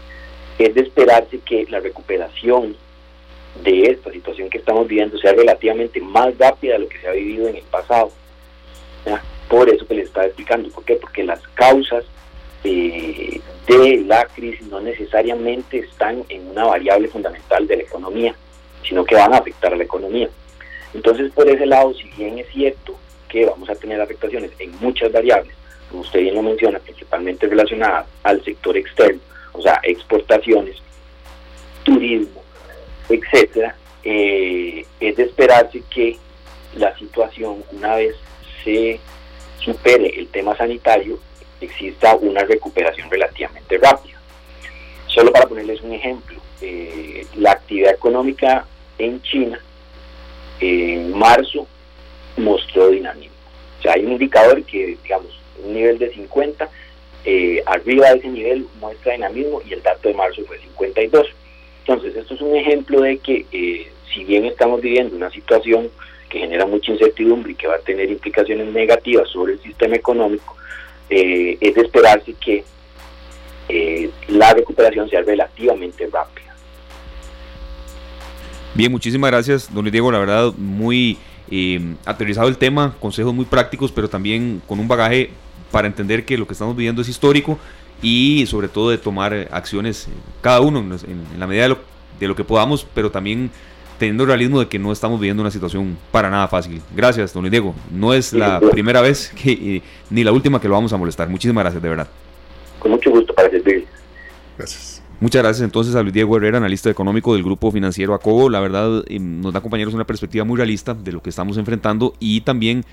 es 0.59 0.75
de 0.75 0.81
esperarse 0.81 1.39
que 1.41 1.67
la 1.69 1.81
recuperación 1.81 2.77
de 3.63 3.83
esta 3.91 4.11
situación 4.11 4.51
que 4.51 4.59
estamos 4.59 4.87
viviendo 4.89 5.19
sea 5.19 5.33
relativamente 5.33 6.01
más 6.01 6.37
rápida 6.39 6.75
de 6.75 6.81
lo 6.81 6.89
que 6.89 6.99
se 6.99 7.09
ha 7.09 7.13
vivido 7.13 7.49
en 7.49 7.57
el 7.57 7.65
pasado. 7.65 8.13
Por 9.49 9.69
eso 9.71 9.87
que 9.87 9.95
les 9.95 10.07
estaba 10.07 10.27
explicando. 10.27 10.69
¿Por 10.71 10.85
qué? 10.85 10.97
Porque 10.97 11.25
las 11.25 11.41
causas 11.55 12.05
eh, 12.65 13.41
de 13.67 14.05
la 14.07 14.27
crisis 14.27 14.67
no 14.67 14.81
necesariamente 14.81 15.79
están 15.79 16.25
en 16.29 16.49
una 16.49 16.65
variable 16.65 17.09
fundamental 17.09 17.67
de 17.67 17.77
la 17.77 17.83
economía, 17.83 18.35
sino 18.87 19.05
que 19.05 19.15
van 19.15 19.33
a 19.33 19.39
afectar 19.39 19.73
a 19.73 19.77
la 19.77 19.85
economía. 19.85 20.29
Entonces, 20.95 21.31
por 21.33 21.49
ese 21.49 21.67
lado, 21.67 21.93
si 21.95 22.09
bien 22.17 22.39
es 22.39 22.49
cierto 22.49 22.99
que 23.29 23.45
vamos 23.45 23.69
a 23.69 23.75
tener 23.75 24.01
afectaciones 24.01 24.51
en 24.59 24.73
muchas 24.81 25.13
variables, 25.13 25.55
como 25.91 26.03
usted 26.03 26.21
bien 26.21 26.35
lo 26.35 26.43
menciona, 26.43 26.79
principalmente 26.79 27.47
relacionadas 27.47 28.07
al 28.23 28.43
sector 28.45 28.77
externo, 28.77 29.21
o 29.53 29.63
sea, 29.63 29.81
exportaciones, 29.83 30.77
turismo, 31.83 32.43
etcétera, 33.09 33.77
eh, 34.05 34.85
es 35.01 35.17
de 35.17 35.23
esperarse 35.25 35.83
que 35.91 36.17
la 36.75 36.97
situación, 36.99 37.65
una 37.73 37.97
vez 37.97 38.15
se 38.65 39.01
supere 39.59 40.09
el 40.19 40.29
tema 40.29 40.57
sanitario, 40.57 41.19
exista 41.61 42.15
una 42.17 42.45
recuperación 42.45 43.11
relativamente 43.11 43.79
rápida. 43.79 44.19
Solo 45.07 45.33
para 45.33 45.47
ponerles 45.47 45.81
un 45.81 45.93
ejemplo, 45.93 46.41
eh, 46.61 47.27
la 47.37 47.53
actividad 47.53 47.93
económica 47.93 48.67
en 48.99 49.21
China 49.23 49.61
en 50.61 51.17
marzo 51.17 51.67
mostró 52.37 52.89
dinamismo. 52.91 53.35
O 53.79 53.83
sea, 53.83 53.93
hay 53.93 54.05
un 54.05 54.13
indicador 54.13 54.63
que, 54.65 54.97
digamos, 55.03 55.39
un 55.65 55.75
nivel 55.75 55.99
de 55.99 56.13
50, 56.13 56.69
eh, 57.25 57.63
arriba 57.67 58.11
de 58.11 58.19
ese 58.19 58.29
nivel 58.29 58.67
muestra 58.81 59.13
dinamismo 59.13 59.61
y 59.69 59.73
el 59.73 59.83
dato 59.83 60.09
de 60.09 60.15
marzo 60.15 60.43
fue 60.47 60.59
52. 60.59 61.27
Entonces, 61.81 62.17
esto 62.17 62.35
es 62.35 62.41
un 62.41 62.57
ejemplo 62.57 63.01
de 63.01 63.19
que 63.19 63.45
eh, 63.53 63.91
si 64.13 64.25
bien 64.25 64.45
estamos 64.47 64.81
viviendo 64.81 65.17
una 65.17 65.31
situación 65.31 65.91
que 66.29 66.41
genera 66.41 66.67
mucha 66.67 66.93
incertidumbre 66.93 67.53
y 67.53 67.55
que 67.55 67.67
va 67.67 67.77
a 67.77 67.81
tener 67.81 68.11
implicaciones 68.11 68.69
negativas 68.69 69.29
sobre 69.31 69.55
el 69.55 69.63
sistema 69.63 69.97
económico, 69.97 70.57
eh, 71.11 71.57
es 71.61 71.75
de 71.75 71.83
esperarse 71.83 72.35
que 72.35 72.65
la 74.29 74.55
recuperación 74.55 75.11
sea 75.11 75.21
relativamente 75.21 76.07
rápida. 76.07 76.48
Bien, 78.79 78.93
muchísimas 78.93 79.33
gracias, 79.33 79.75
don 79.75 79.83
Luis 79.83 79.91
Diego. 79.91 80.13
La 80.13 80.21
verdad, 80.21 80.53
muy 80.57 81.19
eh, 81.51 81.81
aterrizado 82.05 82.47
el 82.47 82.57
tema, 82.59 82.95
consejos 83.01 83.35
muy 83.35 83.45
prácticos, 83.45 83.91
pero 83.91 84.09
también 84.09 84.63
con 84.69 84.79
un 84.79 84.87
bagaje 84.87 85.31
para 85.73 85.89
entender 85.89 86.25
que 86.25 86.39
lo 86.39 86.47
que 86.47 86.53
estamos 86.53 86.77
viviendo 86.77 87.03
es 87.03 87.09
histórico 87.09 87.59
y 88.03 88.47
sobre 88.47 88.69
todo 88.69 88.91
de 88.91 88.99
tomar 88.99 89.49
acciones, 89.51 90.07
eh, 90.07 90.11
cada 90.43 90.61
uno 90.61 90.79
en, 90.79 91.41
la 91.41 91.49
medida 91.49 91.65
de 91.65 91.71
lo, 91.71 91.79
de 92.21 92.29
lo 92.29 92.37
que 92.37 92.45
podamos, 92.45 92.87
pero 92.95 93.11
también 93.11 93.51
teniendo 93.99 94.23
el 94.23 94.29
realismo 94.29 94.61
de 94.61 94.69
que 94.69 94.79
no 94.79 94.93
estamos 94.93 95.19
viviendo 95.19 95.43
una 95.43 95.51
situación 95.51 95.99
para 96.13 96.31
nada 96.31 96.47
fácil. 96.47 96.81
Gracias, 96.95 97.35
don 97.35 97.43
Luis 97.43 97.51
Diego. 97.51 97.75
No 97.91 98.15
es 98.15 98.33
la 98.33 98.61
primera 98.61 99.01
vez 99.01 99.33
que, 99.43 99.51
eh, 99.51 99.83
ni 100.09 100.23
la 100.23 100.31
última 100.31 100.61
que 100.61 100.69
lo 100.69 100.75
vamos 100.75 100.93
a 100.93 100.97
molestar. 100.97 101.29
Muchísimas 101.29 101.65
gracias, 101.65 101.83
de 101.83 101.89
verdad. 101.89 102.07
Con 102.79 102.93
mucho 102.93 103.11
gusto 103.11 103.35
para 103.35 103.51
servir. 103.51 103.89
Gracias. 104.57 105.03
Muchas 105.21 105.43
gracias 105.43 105.65
entonces 105.65 105.97
a 105.97 106.03
Luis 106.03 106.15
Diego 106.15 106.37
Herrera, 106.37 106.59
analista 106.59 106.89
económico 106.91 107.35
del 107.35 107.43
grupo 107.43 107.73
financiero 107.73 108.15
ACOBO. 108.15 108.51
La 108.51 108.61
verdad 108.61 109.03
em, 109.09 109.41
nos 109.41 109.53
da 109.53 109.61
compañeros 109.61 109.93
una 109.93 110.07
perspectiva 110.07 110.45
muy 110.45 110.57
realista 110.57 110.95
de 110.95 111.11
lo 111.11 111.21
que 111.21 111.31
estamos 111.31 111.59
enfrentando 111.59 112.15
y 112.21 112.43
también 112.43 112.85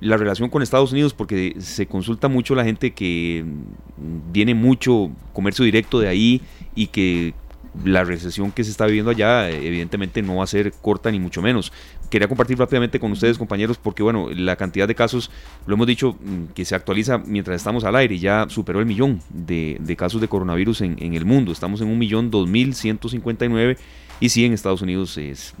la 0.00 0.16
relación 0.16 0.48
con 0.48 0.62
Estados 0.62 0.92
Unidos 0.92 1.12
porque 1.12 1.56
se 1.58 1.84
consulta 1.86 2.28
mucho 2.28 2.54
la 2.54 2.64
gente 2.64 2.92
que 2.92 3.44
mm, 3.44 4.32
viene 4.32 4.54
mucho 4.54 5.10
comercio 5.34 5.62
directo 5.62 6.00
de 6.00 6.08
ahí 6.08 6.40
y 6.74 6.86
que 6.86 7.34
la 7.82 8.04
recesión 8.04 8.52
que 8.52 8.62
se 8.62 8.70
está 8.70 8.86
viviendo 8.86 9.10
allá 9.10 9.50
evidentemente 9.50 10.22
no 10.22 10.36
va 10.36 10.44
a 10.44 10.46
ser 10.46 10.72
corta 10.72 11.10
ni 11.10 11.18
mucho 11.18 11.42
menos. 11.42 11.72
Quería 12.08 12.28
compartir 12.28 12.58
rápidamente 12.58 13.00
con 13.00 13.10
ustedes 13.10 13.36
compañeros 13.36 13.78
porque 13.78 14.02
bueno, 14.02 14.28
la 14.30 14.56
cantidad 14.56 14.86
de 14.86 14.94
casos, 14.94 15.30
lo 15.66 15.74
hemos 15.74 15.86
dicho, 15.86 16.16
mm, 16.20 16.52
que 16.54 16.64
se 16.64 16.74
actualiza 16.74 17.18
mientras 17.18 17.56
estamos 17.56 17.84
al 17.84 17.96
aire, 17.96 18.18
ya 18.18 18.46
superó 18.48 18.80
el 18.80 18.86
millón 18.86 19.20
de, 19.30 19.96
casos 19.98 20.20
de 20.20 20.28
coronavirus 20.28 20.82
en, 20.82 21.14
el 21.14 21.24
mundo. 21.24 21.50
Estamos 21.50 21.80
en 21.80 21.88
un 21.88 21.98
millón 21.98 22.30
dos 22.30 22.48
mil 22.48 22.74
ciento 22.74 23.08
cincuenta 23.08 23.44
y 23.44 23.48
nueve 23.48 23.76
y 24.20 24.28
sí 24.28 24.44
en 24.44 24.52
Estados 24.52 24.82
Unidos 24.82 25.16
es 25.18 25.54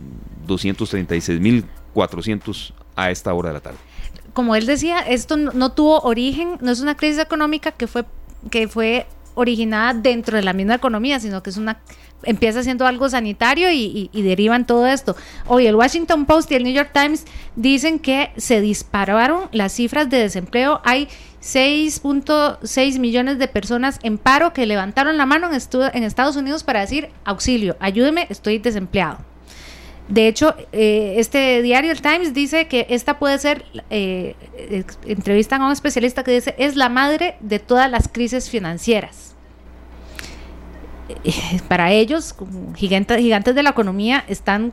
236 0.46 1.40
mil 1.40 1.64
400 1.92 2.74
a 2.96 3.10
esta 3.10 3.34
hora 3.34 3.48
de 3.48 3.54
la 3.54 3.60
tarde. 3.60 3.78
Como 4.32 4.54
él 4.56 4.66
decía, 4.66 4.98
esto 5.00 5.36
no, 5.36 5.72
tuvo 5.72 6.00
origen, 6.00 6.58
no 6.60 6.70
es 6.70 6.80
una 6.80 6.96
crisis 6.96 7.18
económica 7.18 7.72
que 7.72 7.86
fue 7.86 8.04
que 8.50 8.68
fue 8.68 9.06
originada 9.34 9.94
dentro 9.94 10.36
de 10.36 10.42
la 10.42 10.52
misma 10.52 10.74
economía, 10.74 11.20
sino 11.20 11.42
que 11.42 11.50
es 11.50 11.56
una 11.56 11.78
empieza 12.26 12.62
siendo 12.62 12.86
algo 12.86 13.08
sanitario 13.08 13.70
y, 13.70 14.10
derivan 14.14 14.66
todo 14.66 14.86
esto. 14.86 15.16
Hoy 15.46 15.66
el 15.66 15.74
Washington 15.74 16.26
Post 16.26 16.50
y 16.50 16.54
el 16.54 16.64
New 16.64 16.72
York 16.72 16.90
Times 16.92 17.24
dicen 17.56 17.98
que 17.98 18.30
se 18.36 18.60
dispararon 18.60 19.48
las 19.52 19.72
cifras 19.72 20.08
de 20.10 20.18
desempleo. 20.18 20.80
Hay 20.84 21.08
6.6 21.42 22.98
millones 22.98 23.38
de 23.38 23.48
personas 23.48 23.98
en 24.02 24.18
paro 24.18 24.52
que 24.52 24.66
levantaron 24.66 25.16
la 25.16 25.26
mano 25.26 25.50
en, 25.52 25.60
en, 25.92 26.02
Estados 26.02 26.36
Unidos 26.36 26.64
para 26.64 26.80
decir 26.80 27.10
auxilio, 27.24 27.76
ayúdeme, 27.80 28.26
estoy 28.30 28.58
desempleado. 28.58 29.18
De 30.08 30.28
hecho, 30.28 30.54
eh, 30.72 31.14
este 31.16 31.62
diario, 31.62 31.90
el 31.90 32.02
Times, 32.02 32.34
dice 32.34 32.68
que 32.68 32.86
esta 32.90 33.18
puede 33.18 33.38
ser, 33.38 33.64
eh, 33.88 34.34
entrevistan 35.06 35.62
a 35.62 35.66
un 35.66 35.72
especialista 35.72 36.24
que 36.24 36.32
dice, 36.32 36.54
es 36.58 36.76
la 36.76 36.88
madre 36.88 37.36
de 37.40 37.58
todas 37.58 37.90
las 37.90 38.08
crisis 38.08 38.50
financieras. 38.50 39.34
Eh, 41.08 41.60
para 41.68 41.92
ellos, 41.92 42.34
gigantes, 42.74 43.18
gigantes 43.18 43.54
de 43.54 43.62
la 43.62 43.70
economía, 43.70 44.24
están 44.28 44.72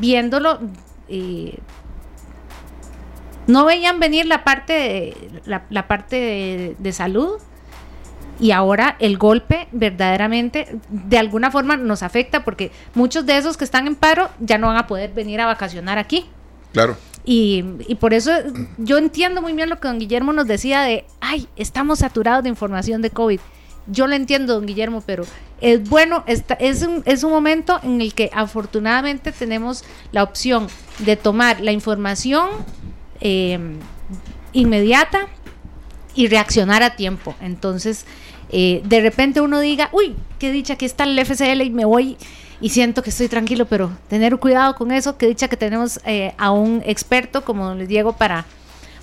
viéndolo. 0.00 0.60
Eh, 1.08 1.58
no 3.46 3.64
veían 3.64 3.98
venir 3.98 4.26
la 4.26 4.44
parte 4.44 4.72
de, 4.74 5.40
la, 5.46 5.88
parte 5.88 6.76
de, 6.78 6.92
salud 6.92 7.38
y 8.40 8.52
ahora 8.52 8.96
el 9.00 9.18
golpe 9.18 9.68
verdaderamente 9.72 10.68
de 10.90 11.18
alguna 11.18 11.50
forma 11.50 11.76
nos 11.76 12.02
afecta 12.02 12.44
porque 12.44 12.70
muchos 12.94 13.26
de 13.26 13.36
esos 13.36 13.56
que 13.56 13.64
están 13.64 13.86
en 13.86 13.94
paro 13.94 14.30
ya 14.40 14.58
no 14.58 14.68
van 14.68 14.76
a 14.76 14.86
poder 14.86 15.12
venir 15.12 15.40
a 15.40 15.46
vacacionar 15.46 15.98
aquí. 15.98 16.26
Claro. 16.72 16.96
Y, 17.24 17.64
y, 17.86 17.96
por 17.96 18.14
eso 18.14 18.30
yo 18.78 18.96
entiendo 18.96 19.42
muy 19.42 19.52
bien 19.52 19.68
lo 19.68 19.78
que 19.80 19.88
don 19.88 19.98
Guillermo 19.98 20.32
nos 20.32 20.46
decía 20.46 20.82
de, 20.82 21.04
ay, 21.20 21.46
estamos 21.56 21.98
saturados 21.98 22.42
de 22.42 22.48
información 22.48 23.02
de 23.02 23.10
COVID 23.10 23.40
yo 23.90 24.06
lo 24.06 24.14
entiendo, 24.14 24.54
don 24.54 24.66
Guillermo, 24.66 25.02
pero 25.04 25.24
es 25.60 25.88
bueno, 25.88 26.24
es, 26.26 26.82
un, 26.82 27.02
es 27.06 27.24
un 27.24 27.32
momento 27.32 27.80
en 27.82 28.00
el 28.00 28.14
que 28.14 28.30
afortunadamente 28.32 29.32
tenemos 29.32 29.84
la 30.12 30.22
opción 30.22 30.68
de 30.98 31.16
tomar 31.16 31.60
la 31.60 31.72
información 31.72 32.48
em, 33.20 33.78
inmediata 34.52 35.26
y 36.14 36.28
reaccionar 36.28 36.82
a 36.82 36.96
tiempo. 36.96 37.34
Entonces, 37.40 38.04
eh, 38.50 38.82
de 38.84 39.00
repente 39.00 39.40
uno 39.40 39.60
diga, 39.60 39.88
uy, 39.92 40.16
qué 40.38 40.52
dicha 40.52 40.76
que 40.76 40.86
está 40.86 41.04
el 41.04 41.18
FCL 41.18 41.62
y 41.62 41.70
me 41.70 41.84
voy 41.84 42.16
y 42.60 42.70
siento 42.70 43.02
que 43.02 43.10
estoy 43.10 43.28
tranquilo, 43.28 43.66
pero 43.66 43.90
tener 44.08 44.36
cuidado 44.38 44.74
con 44.74 44.90
eso, 44.90 45.16
qué 45.16 45.26
dicha 45.28 45.48
que 45.48 45.56
tenemos 45.56 46.00
eh, 46.04 46.34
a 46.38 46.50
un 46.50 46.82
experto 46.84 47.44
como 47.44 47.66
don 47.66 47.86
Diego 47.86 48.14
para 48.14 48.46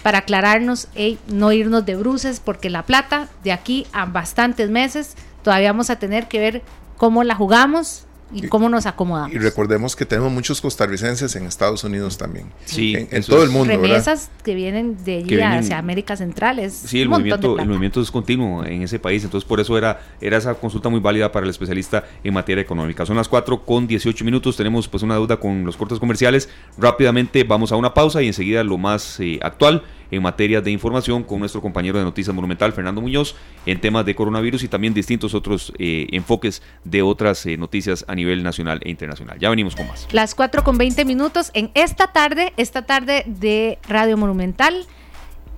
para 0.05 0.19
aclararnos 0.19 0.87
y 0.95 1.17
no 1.25 1.51
irnos 1.51 1.83
de 1.83 1.95
bruces, 1.95 2.39
porque 2.39 2.69
la 2.69 2.83
plata 2.83 3.27
de 3.43 3.51
aquí 3.51 3.87
a 3.91 4.05
bastantes 4.05 4.69
meses 4.69 5.15
todavía 5.41 5.71
vamos 5.71 5.89
a 5.89 5.95
tener 5.95 6.27
que 6.27 6.37
ver 6.37 6.61
cómo 6.95 7.23
la 7.23 7.33
jugamos 7.33 8.05
y 8.33 8.47
cómo 8.47 8.69
nos 8.69 8.85
acomodamos. 8.85 9.33
Y 9.35 9.39
recordemos 9.39 9.95
que 9.95 10.05
tenemos 10.05 10.31
muchos 10.31 10.59
costarricenses 10.59 11.35
en 11.35 11.45
Estados 11.45 11.83
Unidos 11.83 12.17
también. 12.17 12.47
Sí, 12.65 12.95
en, 12.95 13.23
todo 13.23 13.43
el 13.43 13.49
mundo. 13.49 13.73
Remesas 13.73 14.29
que 14.43 14.55
vienen 14.55 15.03
de 15.05 15.17
allí 15.17 15.39
hacia 15.39 15.77
América 15.77 16.15
Central. 16.15 16.69
sí, 16.71 17.01
el 17.01 17.09
movimiento, 17.09 17.59
el 17.59 17.67
movimiento 17.67 18.01
es 18.01 18.11
continuo 18.11 18.65
en 18.65 18.81
ese 18.81 18.99
país. 18.99 19.23
Entonces, 19.23 19.47
por 19.47 19.59
eso 19.59 19.77
era, 19.77 20.01
era 20.19 20.37
esa 20.37 20.53
consulta 20.55 20.89
muy 20.89 20.99
válida 20.99 21.31
para 21.31 21.45
el 21.45 21.49
especialista 21.49 22.03
en 22.23 22.33
materia 22.33 22.61
económica. 22.61 23.05
Son 23.05 23.15
las 23.15 23.29
4 23.29 23.63
con 23.63 23.87
18 23.87 24.25
minutos. 24.25 24.57
Tenemos 24.57 24.87
pues 24.87 25.03
una 25.03 25.15
duda 25.15 25.37
con 25.37 25.63
los 25.63 25.77
cortes 25.77 25.99
comerciales. 25.99 26.49
Rápidamente 26.77 27.43
vamos 27.43 27.71
a 27.71 27.75
una 27.75 27.93
pausa 27.93 28.21
y 28.21 28.27
enseguida 28.27 28.63
lo 28.63 28.77
más 28.77 29.19
eh, 29.19 29.39
actual 29.41 29.83
en 30.15 30.21
materia 30.21 30.61
de 30.61 30.71
información 30.71 31.23
con 31.23 31.39
nuestro 31.39 31.61
compañero 31.61 31.97
de 31.97 32.03
Noticias 32.03 32.33
Monumental, 32.33 32.73
Fernando 32.73 33.01
Muñoz, 33.01 33.35
en 33.65 33.79
temas 33.79 34.05
de 34.05 34.15
coronavirus 34.15 34.63
y 34.63 34.67
también 34.67 34.93
distintos 34.93 35.33
otros 35.33 35.73
eh, 35.77 36.07
enfoques 36.11 36.61
de 36.83 37.01
otras 37.01 37.45
eh, 37.45 37.57
noticias 37.57 38.05
a 38.07 38.15
nivel 38.15 38.43
nacional 38.43 38.79
e 38.83 38.89
internacional. 38.89 39.37
Ya 39.39 39.49
venimos 39.49 39.75
con 39.75 39.87
más. 39.87 40.07
Las 40.11 40.35
4 40.35 40.63
con 40.63 40.77
20 40.77 41.05
minutos 41.05 41.51
en 41.53 41.71
esta 41.73 42.11
tarde, 42.11 42.53
esta 42.57 42.85
tarde 42.85 43.23
de 43.27 43.77
Radio 43.87 44.17
Monumental. 44.17 44.85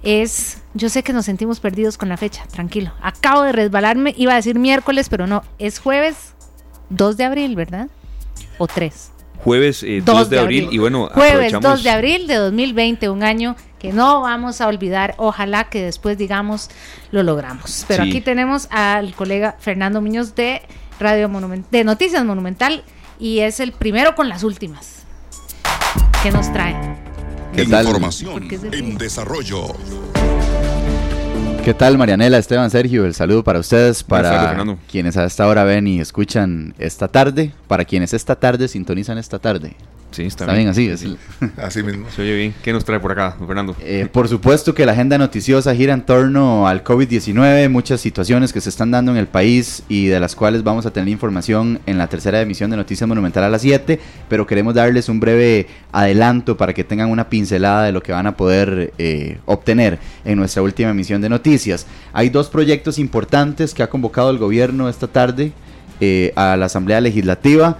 Es, 0.03 0.61
yo 0.73 0.89
sé 0.89 1.01
que 1.03 1.11
nos 1.11 1.25
sentimos 1.25 1.59
perdidos 1.59 1.97
con 1.97 2.07
la 2.07 2.17
fecha, 2.17 2.45
tranquilo. 2.47 2.93
Acabo 3.01 3.41
de 3.41 3.51
resbalarme, 3.51 4.13
iba 4.15 4.33
a 4.33 4.35
decir 4.35 4.57
miércoles, 4.57 5.09
pero 5.09 5.25
no, 5.25 5.43
es 5.57 5.79
jueves 5.79 6.35
2 6.91 7.17
de 7.17 7.23
abril, 7.23 7.55
¿verdad? 7.55 7.89
O 8.59 8.67
3 8.67 9.16
jueves 9.43 9.81
2 9.81 9.87
eh, 9.87 10.29
de, 10.29 10.39
abril. 10.39 10.69
y 10.71 10.77
bueno, 10.77 11.09
jueves 11.13 11.53
2 11.59 11.83
de 11.83 11.89
abril 11.89 12.27
de 12.27 12.35
2020, 12.35 13.09
un 13.09 13.23
año 13.23 13.55
que 13.79 13.93
no 13.93 14.21
vamos 14.21 14.61
a 14.61 14.67
olvidar, 14.67 15.13
ojalá 15.17 15.65
que 15.65 15.81
después 15.81 16.17
digamos 16.17 16.69
lo 17.11 17.23
logramos. 17.23 17.85
Pero 17.87 18.03
aquí 18.03 18.21
tenemos 18.21 18.67
al 18.71 19.13
colega 19.13 19.55
Fernando 19.59 20.01
Muñoz 20.01 20.35
de 20.35 20.61
Radio 20.99 21.29
Monumental, 21.29 21.69
de 21.71 21.83
Noticias 21.83 22.25
Monumental 22.25 22.83
y 23.19 23.39
es 23.39 23.59
el 23.59 23.71
primero 23.71 24.15
con 24.15 24.29
las 24.29 24.43
últimas. 24.43 25.03
¿Qué 26.23 26.31
nos 26.31 26.51
trae? 26.51 26.75
¿Qué 27.55 27.65
tal? 27.65 27.85
Información 27.85 28.47
en 28.71 28.97
desarrollo. 28.97 29.67
¿Qué 31.67 31.73
tal, 31.73 31.97
Marianela, 31.97 32.37
Esteban, 32.37 32.71
Sergio? 32.71 33.05
El 33.05 33.13
saludo 33.13 33.43
para 33.43 33.59
ustedes, 33.59 34.01
para 34.01 34.55
quienes 34.89 35.17
a 35.17 35.25
esta 35.25 35.45
hora 35.45 35.65
ven 35.65 35.85
y 35.85 35.99
escuchan 35.99 36.73
esta 36.79 37.09
tarde, 37.09 37.51
para 37.67 37.83
quienes 37.83 38.13
esta 38.13 38.37
tarde 38.37 38.69
sintonizan 38.69 39.17
esta 39.17 39.37
tarde. 39.37 39.75
Sí, 40.11 40.23
está, 40.23 40.45
está 40.45 40.55
bien. 40.55 40.69
así. 40.69 41.17
Así 41.57 41.83
mismo. 41.83 42.07
Se 42.09 42.21
oye 42.21 42.35
bien. 42.35 42.55
¿Qué 42.63 42.73
nos 42.73 42.85
trae 42.85 42.99
por 42.99 43.11
acá, 43.11 43.35
Fernando? 43.45 43.75
Eh, 43.81 44.07
por 44.11 44.27
supuesto 44.27 44.73
que 44.73 44.85
la 44.85 44.93
agenda 44.93 45.17
noticiosa 45.17 45.75
gira 45.75 45.93
en 45.93 46.01
torno 46.01 46.67
al 46.67 46.83
COVID-19, 46.83 47.69
muchas 47.69 48.01
situaciones 48.01 48.53
que 48.53 48.61
se 48.61 48.69
están 48.69 48.89
dando 48.89 49.11
en 49.11 49.17
el 49.17 49.27
país 49.27 49.83
y 49.89 50.07
de 50.07 50.19
las 50.19 50.35
cuales 50.35 50.63
vamos 50.63 50.85
a 50.85 50.91
tener 50.91 51.09
información 51.09 51.79
en 51.85 51.97
la 51.97 52.07
tercera 52.07 52.41
emisión 52.41 52.71
de 52.71 52.77
Noticias 52.77 53.07
Monumental 53.07 53.43
a 53.43 53.49
las 53.49 53.61
7, 53.61 53.99
pero 54.29 54.47
queremos 54.47 54.73
darles 54.73 55.09
un 55.09 55.19
breve 55.19 55.67
adelanto 55.91 56.57
para 56.57 56.73
que 56.73 56.83
tengan 56.83 57.09
una 57.09 57.29
pincelada 57.29 57.83
de 57.83 57.91
lo 57.91 58.01
que 58.01 58.11
van 58.11 58.27
a 58.27 58.37
poder 58.37 58.93
eh, 58.97 59.37
obtener 59.45 59.99
en 60.25 60.37
nuestra 60.37 60.61
última 60.61 60.89
emisión 60.89 61.21
de 61.21 61.29
noticias. 61.29 61.85
Hay 62.13 62.29
dos 62.29 62.49
proyectos 62.49 62.97
importantes 62.97 63.73
que 63.73 63.83
ha 63.83 63.89
convocado 63.89 64.31
el 64.31 64.37
gobierno 64.37 64.89
esta 64.89 65.07
tarde 65.07 65.51
eh, 65.99 66.31
a 66.35 66.55
la 66.55 66.65
Asamblea 66.67 67.01
Legislativa 67.01 67.77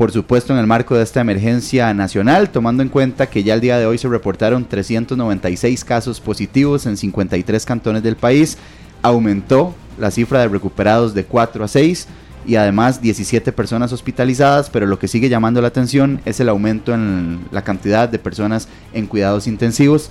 por 0.00 0.12
supuesto 0.12 0.54
en 0.54 0.58
el 0.58 0.66
marco 0.66 0.96
de 0.96 1.02
esta 1.02 1.20
emergencia 1.20 1.92
nacional, 1.92 2.48
tomando 2.48 2.82
en 2.82 2.88
cuenta 2.88 3.28
que 3.28 3.42
ya 3.42 3.52
el 3.52 3.60
día 3.60 3.78
de 3.78 3.84
hoy 3.84 3.98
se 3.98 4.08
reportaron 4.08 4.64
396 4.64 5.84
casos 5.84 6.22
positivos 6.22 6.86
en 6.86 6.96
53 6.96 7.66
cantones 7.66 8.02
del 8.02 8.16
país, 8.16 8.56
aumentó 9.02 9.74
la 9.98 10.10
cifra 10.10 10.40
de 10.40 10.48
recuperados 10.48 11.12
de 11.12 11.26
4 11.26 11.64
a 11.64 11.68
6 11.68 12.08
y 12.46 12.56
además 12.56 13.02
17 13.02 13.52
personas 13.52 13.92
hospitalizadas, 13.92 14.70
pero 14.70 14.86
lo 14.86 14.98
que 14.98 15.06
sigue 15.06 15.28
llamando 15.28 15.60
la 15.60 15.68
atención 15.68 16.22
es 16.24 16.40
el 16.40 16.48
aumento 16.48 16.94
en 16.94 17.40
la 17.50 17.62
cantidad 17.62 18.08
de 18.08 18.18
personas 18.18 18.68
en 18.94 19.06
cuidados 19.06 19.46
intensivos. 19.46 20.10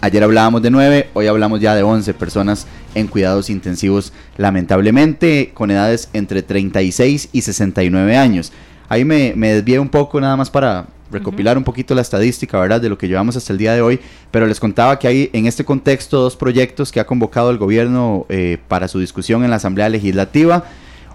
Ayer 0.00 0.24
hablábamos 0.24 0.62
de 0.62 0.72
9, 0.72 1.10
hoy 1.14 1.28
hablamos 1.28 1.60
ya 1.60 1.76
de 1.76 1.84
11 1.84 2.12
personas 2.14 2.66
en 2.96 3.06
cuidados 3.06 3.50
intensivos, 3.50 4.12
lamentablemente 4.36 5.52
con 5.54 5.70
edades 5.70 6.08
entre 6.12 6.42
36 6.42 7.28
y 7.30 7.42
69 7.42 8.16
años. 8.16 8.52
Ahí 8.88 9.04
me, 9.04 9.32
me 9.36 9.54
desvié 9.54 9.78
un 9.78 9.88
poco 9.88 10.20
nada 10.20 10.36
más 10.36 10.50
para 10.50 10.86
recopilar 11.10 11.56
un 11.56 11.64
poquito 11.64 11.94
la 11.94 12.02
estadística, 12.02 12.58
¿verdad? 12.58 12.80
De 12.80 12.88
lo 12.88 12.98
que 12.98 13.08
llevamos 13.08 13.36
hasta 13.36 13.52
el 13.52 13.58
día 13.58 13.74
de 13.74 13.80
hoy, 13.80 14.00
pero 14.30 14.46
les 14.46 14.60
contaba 14.60 14.98
que 14.98 15.08
hay 15.08 15.30
en 15.32 15.46
este 15.46 15.64
contexto 15.64 16.20
dos 16.20 16.36
proyectos 16.36 16.90
que 16.90 17.00
ha 17.00 17.06
convocado 17.06 17.50
el 17.50 17.58
gobierno 17.58 18.26
eh, 18.28 18.58
para 18.68 18.88
su 18.88 18.98
discusión 18.98 19.44
en 19.44 19.50
la 19.50 19.56
Asamblea 19.56 19.88
Legislativa. 19.88 20.64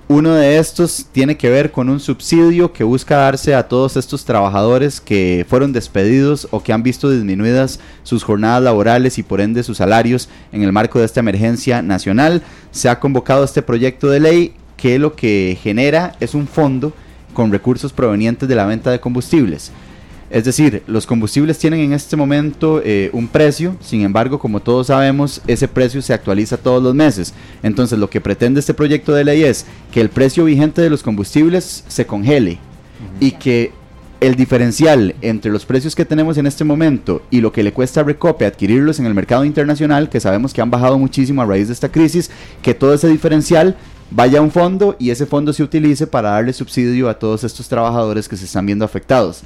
Uno 0.07 0.33
de 0.33 0.57
estos 0.57 1.05
tiene 1.13 1.37
que 1.37 1.49
ver 1.49 1.71
con 1.71 1.87
un 1.87 2.01
subsidio 2.01 2.73
que 2.73 2.83
busca 2.83 3.15
darse 3.15 3.55
a 3.55 3.69
todos 3.69 3.95
estos 3.95 4.25
trabajadores 4.25 4.99
que 4.99 5.45
fueron 5.47 5.71
despedidos 5.71 6.49
o 6.51 6.61
que 6.61 6.73
han 6.73 6.83
visto 6.83 7.09
disminuidas 7.09 7.79
sus 8.03 8.23
jornadas 8.23 8.61
laborales 8.61 9.17
y 9.17 9.23
por 9.23 9.39
ende 9.39 9.63
sus 9.63 9.77
salarios 9.77 10.27
en 10.51 10.63
el 10.63 10.73
marco 10.73 10.99
de 10.99 11.05
esta 11.05 11.21
emergencia 11.21 11.81
nacional. 11.81 12.41
Se 12.71 12.89
ha 12.89 12.99
convocado 12.99 13.45
este 13.45 13.61
proyecto 13.61 14.09
de 14.09 14.19
ley 14.19 14.53
que 14.75 14.99
lo 14.99 15.15
que 15.15 15.57
genera 15.61 16.13
es 16.19 16.33
un 16.33 16.45
fondo 16.45 16.91
con 17.33 17.51
recursos 17.51 17.93
provenientes 17.93 18.47
de 18.47 18.55
la 18.55 18.65
venta 18.65 18.91
de 18.91 18.99
combustibles. 18.99 19.71
Es 20.31 20.45
decir, 20.45 20.81
los 20.87 21.05
combustibles 21.05 21.57
tienen 21.57 21.81
en 21.81 21.91
este 21.91 22.15
momento 22.15 22.81
eh, 22.85 23.09
un 23.11 23.27
precio, 23.27 23.75
sin 23.81 24.01
embargo, 24.01 24.39
como 24.39 24.61
todos 24.61 24.87
sabemos, 24.87 25.41
ese 25.45 25.67
precio 25.67 26.01
se 26.01 26.13
actualiza 26.13 26.55
todos 26.55 26.81
los 26.81 26.95
meses. 26.95 27.33
Entonces, 27.63 27.99
lo 27.99 28.09
que 28.09 28.21
pretende 28.21 28.61
este 28.61 28.73
proyecto 28.73 29.13
de 29.13 29.25
ley 29.25 29.43
es 29.43 29.65
que 29.91 29.99
el 29.99 30.09
precio 30.09 30.45
vigente 30.45 30.81
de 30.81 30.89
los 30.89 31.03
combustibles 31.03 31.83
se 31.87 32.05
congele 32.05 32.59
y 33.19 33.31
que 33.31 33.73
el 34.21 34.35
diferencial 34.35 35.15
entre 35.21 35.51
los 35.51 35.65
precios 35.65 35.95
que 35.95 36.05
tenemos 36.05 36.37
en 36.37 36.45
este 36.45 36.63
momento 36.63 37.23
y 37.29 37.41
lo 37.41 37.51
que 37.51 37.63
le 37.63 37.73
cuesta 37.73 38.01
a 38.01 38.03
Recope 38.03 38.45
adquirirlos 38.45 38.99
en 38.99 39.07
el 39.07 39.15
mercado 39.15 39.43
internacional, 39.43 40.09
que 40.09 40.19
sabemos 40.19 40.53
que 40.53 40.61
han 40.61 40.71
bajado 40.71 40.97
muchísimo 40.97 41.41
a 41.41 41.45
raíz 41.45 41.67
de 41.67 41.73
esta 41.73 41.91
crisis, 41.91 42.29
que 42.61 42.75
todo 42.75 42.93
ese 42.93 43.09
diferencial 43.09 43.75
vaya 44.11 44.41
un 44.41 44.51
fondo 44.51 44.95
y 44.99 45.09
ese 45.09 45.25
fondo 45.25 45.53
se 45.53 45.63
utilice 45.63 46.05
para 46.05 46.31
darle 46.31 46.53
subsidio 46.53 47.09
a 47.09 47.17
todos 47.17 47.43
estos 47.43 47.67
trabajadores 47.67 48.29
que 48.29 48.37
se 48.37 48.45
están 48.45 48.65
viendo 48.65 48.85
afectados. 48.85 49.41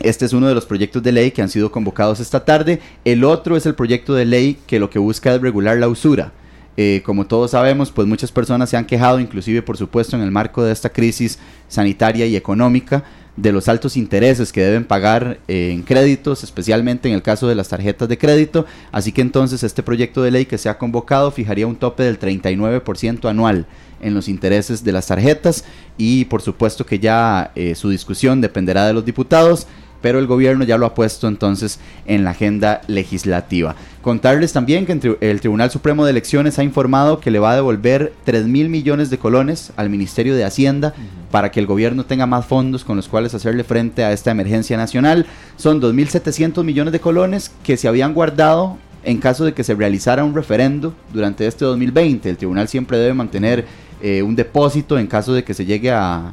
Este 0.00 0.24
es 0.24 0.32
uno 0.32 0.48
de 0.48 0.54
los 0.54 0.64
proyectos 0.64 1.02
de 1.02 1.12
ley 1.12 1.30
que 1.32 1.42
han 1.42 1.48
sido 1.48 1.70
convocados 1.70 2.18
esta 2.20 2.44
tarde. 2.44 2.80
El 3.04 3.24
otro 3.24 3.56
es 3.56 3.66
el 3.66 3.74
proyecto 3.74 4.14
de 4.14 4.24
ley 4.24 4.58
que 4.66 4.80
lo 4.80 4.88
que 4.88 4.98
busca 4.98 5.34
es 5.34 5.40
regular 5.40 5.76
la 5.76 5.88
usura. 5.88 6.32
Eh, 6.76 7.02
como 7.04 7.26
todos 7.26 7.50
sabemos, 7.50 7.90
pues 7.90 8.08
muchas 8.08 8.32
personas 8.32 8.70
se 8.70 8.78
han 8.78 8.86
quejado, 8.86 9.20
inclusive 9.20 9.60
por 9.60 9.76
supuesto 9.76 10.16
en 10.16 10.22
el 10.22 10.30
marco 10.30 10.64
de 10.64 10.72
esta 10.72 10.88
crisis 10.88 11.38
sanitaria 11.68 12.24
y 12.24 12.34
económica, 12.34 13.04
de 13.36 13.52
los 13.52 13.68
altos 13.68 13.96
intereses 13.96 14.52
que 14.52 14.62
deben 14.62 14.84
pagar 14.84 15.38
eh, 15.48 15.70
en 15.72 15.82
créditos, 15.82 16.44
especialmente 16.44 17.08
en 17.08 17.14
el 17.14 17.22
caso 17.22 17.48
de 17.48 17.54
las 17.54 17.68
tarjetas 17.68 18.08
de 18.08 18.18
crédito. 18.18 18.66
Así 18.90 19.12
que 19.12 19.22
entonces 19.22 19.62
este 19.62 19.82
proyecto 19.82 20.22
de 20.22 20.30
ley 20.30 20.46
que 20.46 20.58
se 20.58 20.68
ha 20.68 20.78
convocado 20.78 21.30
fijaría 21.30 21.66
un 21.66 21.76
tope 21.76 22.02
del 22.02 22.18
39% 22.18 23.28
anual 23.28 23.66
en 24.00 24.14
los 24.14 24.28
intereses 24.28 24.84
de 24.84 24.92
las 24.92 25.06
tarjetas 25.06 25.64
y 25.96 26.24
por 26.26 26.42
supuesto 26.42 26.84
que 26.84 26.98
ya 26.98 27.52
eh, 27.54 27.74
su 27.74 27.88
discusión 27.88 28.40
dependerá 28.40 28.86
de 28.86 28.92
los 28.92 29.04
diputados 29.04 29.66
pero 30.02 30.18
el 30.18 30.26
gobierno 30.26 30.64
ya 30.64 30.76
lo 30.76 30.84
ha 30.84 30.94
puesto 30.94 31.28
entonces 31.28 31.78
en 32.04 32.24
la 32.24 32.30
agenda 32.30 32.82
legislativa. 32.88 33.74
Contarles 34.02 34.52
también 34.52 34.84
que 34.84 35.16
el 35.20 35.40
Tribunal 35.40 35.70
Supremo 35.70 36.04
de 36.04 36.10
Elecciones 36.10 36.58
ha 36.58 36.64
informado 36.64 37.20
que 37.20 37.30
le 37.30 37.38
va 37.38 37.52
a 37.52 37.56
devolver 37.56 38.12
3 38.24 38.46
mil 38.46 38.68
millones 38.68 39.10
de 39.10 39.18
colones 39.18 39.72
al 39.76 39.90
Ministerio 39.90 40.34
de 40.34 40.44
Hacienda 40.44 40.92
para 41.30 41.52
que 41.52 41.60
el 41.60 41.66
gobierno 41.66 42.04
tenga 42.04 42.26
más 42.26 42.44
fondos 42.44 42.84
con 42.84 42.96
los 42.96 43.08
cuales 43.08 43.32
hacerle 43.32 43.62
frente 43.62 44.04
a 44.04 44.12
esta 44.12 44.32
emergencia 44.32 44.76
nacional. 44.76 45.26
Son 45.56 45.80
2.700 45.80 46.64
millones 46.64 46.92
de 46.92 47.00
colones 47.00 47.52
que 47.62 47.76
se 47.76 47.86
habían 47.86 48.12
guardado 48.12 48.76
en 49.04 49.18
caso 49.18 49.44
de 49.44 49.54
que 49.54 49.64
se 49.64 49.74
realizara 49.74 50.24
un 50.24 50.34
referendo 50.34 50.94
durante 51.12 51.46
este 51.46 51.64
2020. 51.64 52.28
El 52.28 52.36
tribunal 52.36 52.68
siempre 52.68 52.98
debe 52.98 53.14
mantener 53.14 53.66
eh, 54.00 54.22
un 54.22 54.34
depósito 54.34 54.98
en 54.98 55.06
caso 55.06 55.32
de 55.32 55.44
que 55.44 55.54
se 55.54 55.64
llegue 55.64 55.90
a 55.92 56.32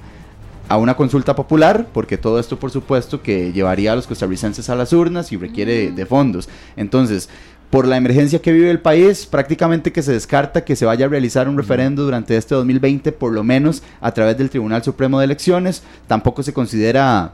a 0.70 0.78
una 0.78 0.96
consulta 0.96 1.36
popular, 1.36 1.88
porque 1.92 2.18
todo 2.18 2.40
esto 2.40 2.60
por 2.60 2.72
supuesto 2.72 3.22
que 3.22 3.52
llevaría 3.52 3.92
a 3.92 3.96
los 3.96 4.08
costarricenses 4.08 4.70
a 4.70 4.76
las 4.76 4.94
urnas 4.94 5.32
y 5.32 5.38
requiere 5.38 5.92
de 5.92 6.06
fondos. 6.06 6.48
Entonces, 6.78 7.28
por 7.70 7.88
la 7.88 7.98
emergencia 7.98 8.42
que 8.42 8.52
vive 8.52 8.72
el 8.72 8.80
país, 8.80 9.26
prácticamente 9.26 9.92
que 9.92 10.02
se 10.02 10.14
descarta 10.14 10.64
que 10.64 10.76
se 10.76 10.86
vaya 10.86 11.06
a 11.06 11.10
realizar 11.10 11.48
un 11.48 11.58
referendo 11.58 12.04
durante 12.04 12.36
este 12.38 12.56
2020, 12.56 13.12
por 13.12 13.32
lo 13.32 13.44
menos 13.44 13.84
a 14.02 14.12
través 14.12 14.38
del 14.38 14.50
Tribunal 14.50 14.84
Supremo 14.84 15.20
de 15.20 15.26
Elecciones. 15.26 15.84
Tampoco 16.08 16.42
se 16.42 16.54
considera 16.54 17.34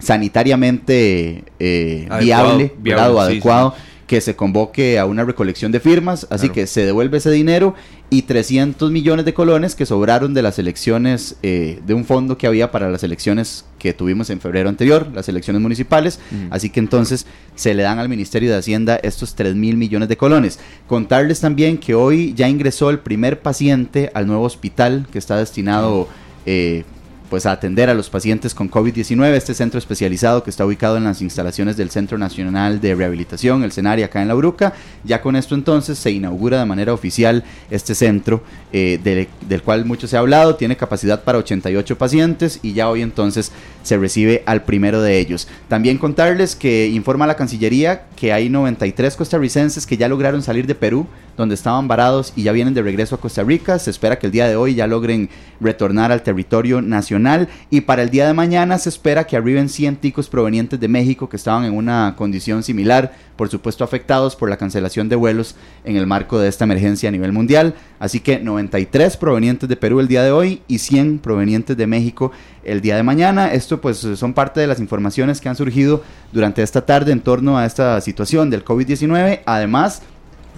sanitariamente 0.00 1.44
eh, 1.58 2.08
viable, 2.20 2.74
adecuado 2.96 3.74
que 4.08 4.20
se 4.22 4.34
convoque 4.34 4.98
a 4.98 5.04
una 5.04 5.22
recolección 5.22 5.70
de 5.70 5.80
firmas, 5.80 6.26
así 6.30 6.48
que 6.48 6.66
se 6.66 6.86
devuelve 6.86 7.18
ese 7.18 7.30
dinero 7.30 7.74
y 8.10 8.22
300 8.22 8.90
millones 8.90 9.24
de 9.24 9.34
colones 9.34 9.74
que 9.74 9.84
sobraron 9.84 10.32
de 10.32 10.42
las 10.42 10.58
elecciones, 10.58 11.36
eh, 11.42 11.80
de 11.86 11.94
un 11.94 12.04
fondo 12.04 12.38
que 12.38 12.46
había 12.46 12.70
para 12.70 12.90
las 12.90 13.02
elecciones 13.02 13.66
que 13.78 13.92
tuvimos 13.92 14.30
en 14.30 14.40
febrero 14.40 14.68
anterior, 14.68 15.08
las 15.14 15.28
elecciones 15.28 15.60
municipales, 15.60 16.18
así 16.50 16.70
que 16.70 16.80
entonces 16.80 17.26
se 17.54 17.74
le 17.74 17.82
dan 17.82 17.98
al 17.98 18.08
Ministerio 18.08 18.50
de 18.50 18.56
Hacienda 18.56 18.96
estos 18.96 19.34
3 19.34 19.54
mil 19.54 19.76
millones 19.76 20.08
de 20.08 20.16
colones. 20.16 20.58
Contarles 20.86 21.40
también 21.40 21.78
que 21.78 21.94
hoy 21.94 22.32
ya 22.34 22.48
ingresó 22.48 22.90
el 22.90 22.98
primer 22.98 23.40
paciente 23.40 24.10
al 24.14 24.26
nuevo 24.26 24.44
hospital 24.44 25.06
que 25.12 25.18
está 25.18 25.36
destinado... 25.36 26.08
Eh, 26.46 26.84
pues 27.28 27.46
a 27.46 27.52
atender 27.52 27.90
a 27.90 27.94
los 27.94 28.10
pacientes 28.10 28.54
con 28.54 28.70
COVID-19. 28.70 29.32
Este 29.34 29.54
centro 29.54 29.78
especializado 29.78 30.42
que 30.42 30.50
está 30.50 30.64
ubicado 30.64 30.96
en 30.96 31.04
las 31.04 31.22
instalaciones 31.22 31.76
del 31.76 31.90
Centro 31.90 32.18
Nacional 32.18 32.80
de 32.80 32.94
Rehabilitación, 32.94 33.62
el 33.64 33.72
CENARI, 33.72 34.02
acá 34.02 34.22
en 34.22 34.28
La 34.28 34.34
Bruca. 34.34 34.72
Ya 35.04 35.20
con 35.20 35.36
esto 35.36 35.54
entonces 35.54 35.98
se 35.98 36.10
inaugura 36.10 36.58
de 36.58 36.66
manera 36.66 36.92
oficial 36.92 37.44
este 37.70 37.94
centro 37.94 38.42
eh, 38.72 39.28
del 39.48 39.62
cual 39.62 39.84
mucho 39.84 40.06
se 40.06 40.16
ha 40.16 40.20
hablado. 40.20 40.56
Tiene 40.56 40.76
capacidad 40.76 41.22
para 41.22 41.38
88 41.38 41.98
pacientes 41.98 42.60
y 42.62 42.72
ya 42.72 42.88
hoy 42.88 43.02
entonces 43.02 43.52
se 43.88 43.96
recibe 43.96 44.42
al 44.46 44.64
primero 44.64 45.00
de 45.00 45.18
ellos. 45.18 45.48
También 45.68 45.98
contarles 45.98 46.54
que 46.54 46.88
informa 46.88 47.26
la 47.26 47.36
Cancillería 47.36 48.04
que 48.16 48.32
hay 48.32 48.50
93 48.50 49.16
costarricenses 49.16 49.86
que 49.86 49.96
ya 49.96 50.08
lograron 50.08 50.42
salir 50.42 50.66
de 50.66 50.74
Perú 50.74 51.06
donde 51.38 51.54
estaban 51.54 51.88
varados 51.88 52.32
y 52.36 52.42
ya 52.42 52.52
vienen 52.52 52.74
de 52.74 52.82
regreso 52.82 53.14
a 53.14 53.20
Costa 53.20 53.44
Rica. 53.44 53.78
Se 53.78 53.90
espera 53.90 54.18
que 54.18 54.26
el 54.26 54.32
día 54.32 54.48
de 54.48 54.56
hoy 54.56 54.74
ya 54.74 54.88
logren 54.88 55.30
retornar 55.60 56.10
al 56.10 56.22
territorio 56.22 56.82
nacional 56.82 57.48
y 57.70 57.82
para 57.82 58.02
el 58.02 58.10
día 58.10 58.26
de 58.26 58.34
mañana 58.34 58.76
se 58.76 58.88
espera 58.88 59.24
que 59.24 59.36
arriben 59.36 59.68
100 59.68 59.96
ticos 59.96 60.28
provenientes 60.28 60.80
de 60.80 60.88
México 60.88 61.28
que 61.28 61.36
estaban 61.36 61.64
en 61.64 61.74
una 61.74 62.14
condición 62.16 62.64
similar, 62.64 63.14
por 63.36 63.48
supuesto 63.48 63.84
afectados 63.84 64.34
por 64.34 64.50
la 64.50 64.56
cancelación 64.56 65.08
de 65.08 65.14
vuelos 65.14 65.54
en 65.84 65.96
el 65.96 66.08
marco 66.08 66.40
de 66.40 66.48
esta 66.48 66.64
emergencia 66.64 67.08
a 67.08 67.12
nivel 67.12 67.32
mundial. 67.32 67.74
Así 68.00 68.18
que 68.18 68.40
93 68.40 69.16
provenientes 69.16 69.68
de 69.68 69.76
Perú 69.76 70.00
el 70.00 70.08
día 70.08 70.24
de 70.24 70.32
hoy 70.32 70.62
y 70.66 70.78
100 70.78 71.20
provenientes 71.20 71.76
de 71.76 71.86
México 71.86 72.32
el 72.70 72.80
día 72.80 72.96
de 72.96 73.02
mañana. 73.02 73.52
Esto 73.52 73.80
pues 73.80 73.98
son 73.98 74.34
parte 74.34 74.60
de 74.60 74.66
las 74.66 74.80
informaciones 74.80 75.40
que 75.40 75.48
han 75.48 75.56
surgido 75.56 76.02
durante 76.32 76.62
esta 76.62 76.84
tarde 76.84 77.12
en 77.12 77.20
torno 77.20 77.58
a 77.58 77.66
esta 77.66 78.00
situación 78.00 78.50
del 78.50 78.64
COVID-19. 78.64 79.40
Además, 79.46 80.02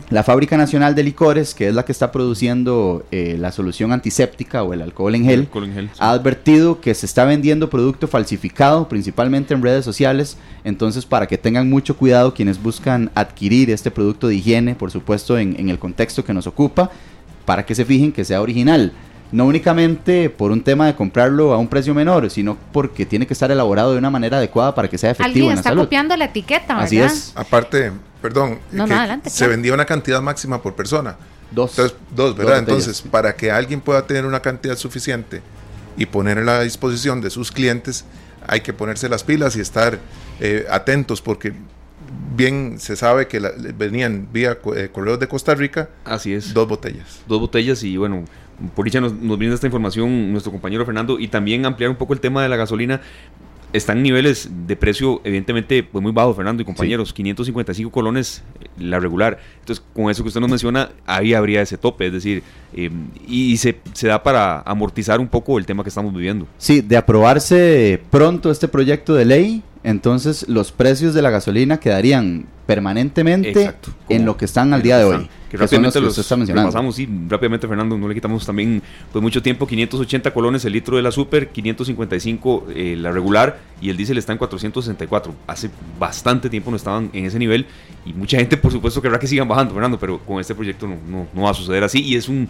la 0.08 0.24
Fábrica 0.24 0.56
Nacional 0.56 0.94
de 0.94 1.04
Licores, 1.04 1.54
que 1.54 1.68
es 1.68 1.74
la 1.74 1.84
que 1.84 1.92
está 1.92 2.10
produciendo 2.10 3.04
eh, 3.12 3.36
la 3.38 3.52
solución 3.52 3.92
antiséptica 3.92 4.62
o 4.64 4.72
el 4.72 4.82
alcohol 4.82 5.14
en 5.14 5.24
gel, 5.24 5.48
ha 5.98 6.10
advertido 6.10 6.80
que 6.80 6.94
se 6.94 7.06
está 7.06 7.24
vendiendo 7.24 7.70
producto 7.70 8.08
falsificado, 8.08 8.88
principalmente 8.88 9.54
en 9.54 9.62
redes 9.62 9.84
sociales. 9.84 10.36
Entonces, 10.64 11.06
para 11.06 11.26
que 11.26 11.38
tengan 11.38 11.70
mucho 11.70 11.96
cuidado 11.96 12.34
quienes 12.34 12.60
buscan 12.60 13.10
adquirir 13.14 13.70
este 13.70 13.92
producto 13.92 14.26
de 14.26 14.34
higiene, 14.34 14.74
por 14.74 14.90
supuesto, 14.90 15.38
en, 15.38 15.58
en 15.60 15.68
el 15.68 15.78
contexto 15.78 16.24
que 16.24 16.34
nos 16.34 16.48
ocupa, 16.48 16.90
para 17.44 17.64
que 17.64 17.74
se 17.74 17.84
fijen 17.84 18.10
que 18.10 18.24
sea 18.24 18.42
original. 18.42 18.92
No 19.32 19.46
únicamente 19.46 20.28
por 20.30 20.50
un 20.50 20.62
tema 20.62 20.86
de 20.86 20.94
comprarlo 20.94 21.52
a 21.52 21.58
un 21.58 21.68
precio 21.68 21.94
menor, 21.94 22.30
sino 22.30 22.56
porque 22.72 23.06
tiene 23.06 23.26
que 23.26 23.32
estar 23.32 23.50
elaborado 23.50 23.92
de 23.92 23.98
una 23.98 24.10
manera 24.10 24.38
adecuada 24.38 24.74
para 24.74 24.88
que 24.88 24.98
sea 24.98 25.10
efectivo 25.10 25.26
Alguien 25.26 25.44
en 25.44 25.48
la 25.50 25.54
está 25.56 25.68
salud. 25.70 25.82
copiando 25.82 26.16
la 26.16 26.24
etiqueta, 26.26 26.66
¿verdad? 26.74 26.84
Así 26.84 27.00
es. 27.00 27.32
Aparte, 27.36 27.92
perdón, 28.20 28.58
No, 28.72 28.84
que 28.86 28.90
no, 28.92 28.98
adelante, 28.98 29.30
se 29.30 29.38
claro. 29.38 29.50
vendía 29.52 29.74
una 29.74 29.84
cantidad 29.84 30.20
máxima 30.20 30.60
por 30.60 30.74
persona. 30.74 31.16
Dos. 31.52 31.70
Entonces, 31.72 31.96
dos, 32.14 32.36
¿verdad? 32.36 32.52
Dos. 32.54 32.60
Entonces, 32.60 33.02
para 33.02 33.34
que 33.36 33.50
alguien 33.50 33.80
pueda 33.80 34.06
tener 34.06 34.24
una 34.26 34.40
cantidad 34.40 34.76
suficiente 34.76 35.42
y 35.96 36.06
ponerla 36.06 36.58
a 36.58 36.62
disposición 36.62 37.20
de 37.20 37.30
sus 37.30 37.50
clientes, 37.52 38.04
hay 38.46 38.60
que 38.60 38.72
ponerse 38.72 39.08
las 39.08 39.22
pilas 39.24 39.56
y 39.56 39.60
estar 39.60 39.98
eh, 40.40 40.66
atentos 40.70 41.20
porque 41.20 41.52
bien 42.34 42.76
se 42.78 42.96
sabe 42.96 43.28
que 43.28 43.40
la- 43.40 43.52
venían 43.76 44.28
vía 44.32 44.58
eh, 44.76 44.88
correos 44.92 45.20
de 45.20 45.28
Costa 45.28 45.54
Rica 45.54 45.88
Así 46.04 46.32
es. 46.32 46.54
dos 46.54 46.66
botellas. 46.68 47.20
dos 47.26 47.40
botellas 47.40 47.82
y 47.82 47.96
bueno, 47.96 48.24
por 48.74 48.84
dicha 48.84 49.00
nos, 49.00 49.12
nos 49.14 49.38
brinda 49.38 49.54
esta 49.54 49.66
información 49.66 50.32
nuestro 50.32 50.52
compañero 50.52 50.84
Fernando 50.84 51.18
y 51.18 51.28
también 51.28 51.66
ampliar 51.66 51.90
un 51.90 51.96
poco 51.96 52.12
el 52.12 52.20
tema 52.20 52.42
de 52.42 52.48
la 52.48 52.56
gasolina. 52.56 53.00
Están 53.72 54.02
niveles 54.02 54.50
de 54.66 54.74
precio 54.74 55.20
evidentemente 55.22 55.84
pues 55.84 56.02
muy 56.02 56.10
bajos, 56.10 56.34
Fernando 56.34 56.60
y 56.60 56.64
compañeros, 56.64 57.12
555 57.12 57.92
colones 57.92 58.42
eh, 58.60 58.66
la 58.78 58.98
regular. 58.98 59.38
Entonces, 59.60 59.84
con 59.94 60.10
eso 60.10 60.24
que 60.24 60.28
usted 60.28 60.40
nos 60.40 60.50
menciona, 60.50 60.90
ahí 61.06 61.34
habría 61.34 61.62
ese 61.62 61.78
tope, 61.78 62.08
es 62.08 62.12
decir, 62.12 62.42
eh, 62.74 62.90
y, 63.28 63.52
y 63.52 63.56
se, 63.58 63.78
se 63.92 64.08
da 64.08 64.24
para 64.24 64.60
amortizar 64.62 65.20
un 65.20 65.28
poco 65.28 65.56
el 65.56 65.66
tema 65.66 65.84
que 65.84 65.88
estamos 65.88 66.12
viviendo. 66.12 66.48
Sí, 66.58 66.80
de 66.80 66.96
aprobarse 66.96 68.02
pronto 68.10 68.50
este 68.50 68.66
proyecto 68.66 69.14
de 69.14 69.24
ley, 69.24 69.62
entonces 69.82 70.46
los 70.48 70.72
precios 70.72 71.14
de 71.14 71.22
la 71.22 71.30
gasolina 71.30 71.78
quedarían 71.80 72.46
permanentemente 72.66 73.50
Exacto, 73.50 73.90
en 74.08 74.24
lo 74.24 74.36
que 74.36 74.44
están 74.44 74.72
al 74.74 74.82
día 74.82 74.98
de 74.98 75.04
hoy. 75.04 75.18
Que 75.18 75.28
que 75.50 75.56
los 75.58 75.62
rápidamente 75.62 75.98
que 75.98 76.00
los 76.04 76.10
usted 76.10 76.22
está 76.22 76.36
mencionando. 76.36 76.92
sí, 76.92 77.08
rápidamente 77.28 77.66
Fernando, 77.66 77.98
no 77.98 78.06
le 78.06 78.14
quitamos 78.14 78.46
también 78.46 78.80
pues 79.10 79.20
mucho 79.22 79.42
tiempo, 79.42 79.66
580 79.66 80.32
colones 80.32 80.64
el 80.64 80.72
litro 80.74 80.96
de 80.96 81.02
la 81.02 81.10
super, 81.10 81.48
555 81.48 82.66
eh, 82.74 82.96
la 82.98 83.10
regular 83.10 83.58
y 83.80 83.90
el 83.90 83.96
diésel 83.96 84.18
está 84.18 84.32
en 84.32 84.38
464. 84.38 85.34
Hace 85.46 85.70
bastante 85.98 86.48
tiempo 86.48 86.70
no 86.70 86.76
estaban 86.76 87.10
en 87.12 87.24
ese 87.24 87.38
nivel 87.38 87.66
y 88.06 88.12
mucha 88.12 88.36
gente 88.38 88.56
por 88.56 88.70
supuesto 88.70 89.02
querrá 89.02 89.18
que 89.18 89.26
sigan 89.26 89.48
bajando, 89.48 89.74
Fernando, 89.74 89.98
pero 89.98 90.18
con 90.20 90.40
este 90.40 90.54
proyecto 90.54 90.86
no, 90.86 90.96
no, 91.08 91.26
no 91.34 91.42
va 91.42 91.50
a 91.50 91.54
suceder 91.54 91.82
así 91.82 92.00
y 92.02 92.14
es 92.14 92.28
un, 92.28 92.48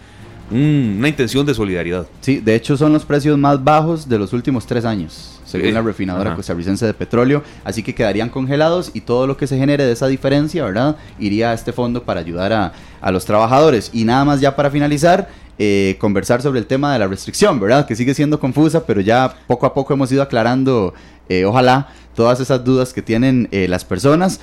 un- 0.50 0.96
una 0.98 1.08
intención 1.08 1.46
de 1.46 1.54
solidaridad. 1.54 2.06
Sí, 2.20 2.40
de 2.40 2.54
hecho 2.54 2.76
son 2.76 2.92
los 2.92 3.04
precios 3.06 3.38
más 3.38 3.62
bajos 3.64 4.06
de 4.08 4.18
los 4.18 4.32
últimos 4.34 4.66
tres 4.66 4.84
años, 4.84 5.39
según 5.50 5.68
Sí. 5.68 5.72
la 5.72 5.82
refinadora 5.82 6.30
Ajá. 6.30 6.36
costarricense 6.36 6.86
de 6.86 6.94
petróleo, 6.94 7.42
así 7.64 7.82
que 7.82 7.94
quedarían 7.94 8.28
congelados 8.30 8.90
y 8.94 9.02
todo 9.02 9.26
lo 9.26 9.36
que 9.36 9.46
se 9.46 9.58
genere 9.58 9.84
de 9.84 9.92
esa 9.92 10.06
diferencia, 10.06 10.64
¿verdad? 10.64 10.96
Iría 11.18 11.50
a 11.50 11.54
este 11.54 11.72
fondo 11.72 12.04
para 12.04 12.20
ayudar 12.20 12.52
a, 12.52 12.72
a 13.00 13.10
los 13.10 13.24
trabajadores. 13.24 13.90
Y 13.92 14.04
nada 14.04 14.24
más 14.24 14.40
ya 14.40 14.56
para 14.56 14.70
finalizar, 14.70 15.28
eh, 15.58 15.96
conversar 16.00 16.40
sobre 16.40 16.58
el 16.60 16.66
tema 16.66 16.92
de 16.92 16.98
la 16.98 17.06
restricción, 17.06 17.60
¿verdad? 17.60 17.86
Que 17.86 17.94
sigue 17.96 18.14
siendo 18.14 18.40
confusa, 18.40 18.86
pero 18.86 19.00
ya 19.02 19.34
poco 19.46 19.66
a 19.66 19.74
poco 19.74 19.92
hemos 19.92 20.10
ido 20.10 20.22
aclarando, 20.22 20.94
eh, 21.28 21.44
ojalá, 21.44 21.88
todas 22.14 22.40
esas 22.40 22.64
dudas 22.64 22.92
que 22.94 23.02
tienen 23.02 23.48
eh, 23.50 23.66
las 23.68 23.84
personas. 23.84 24.40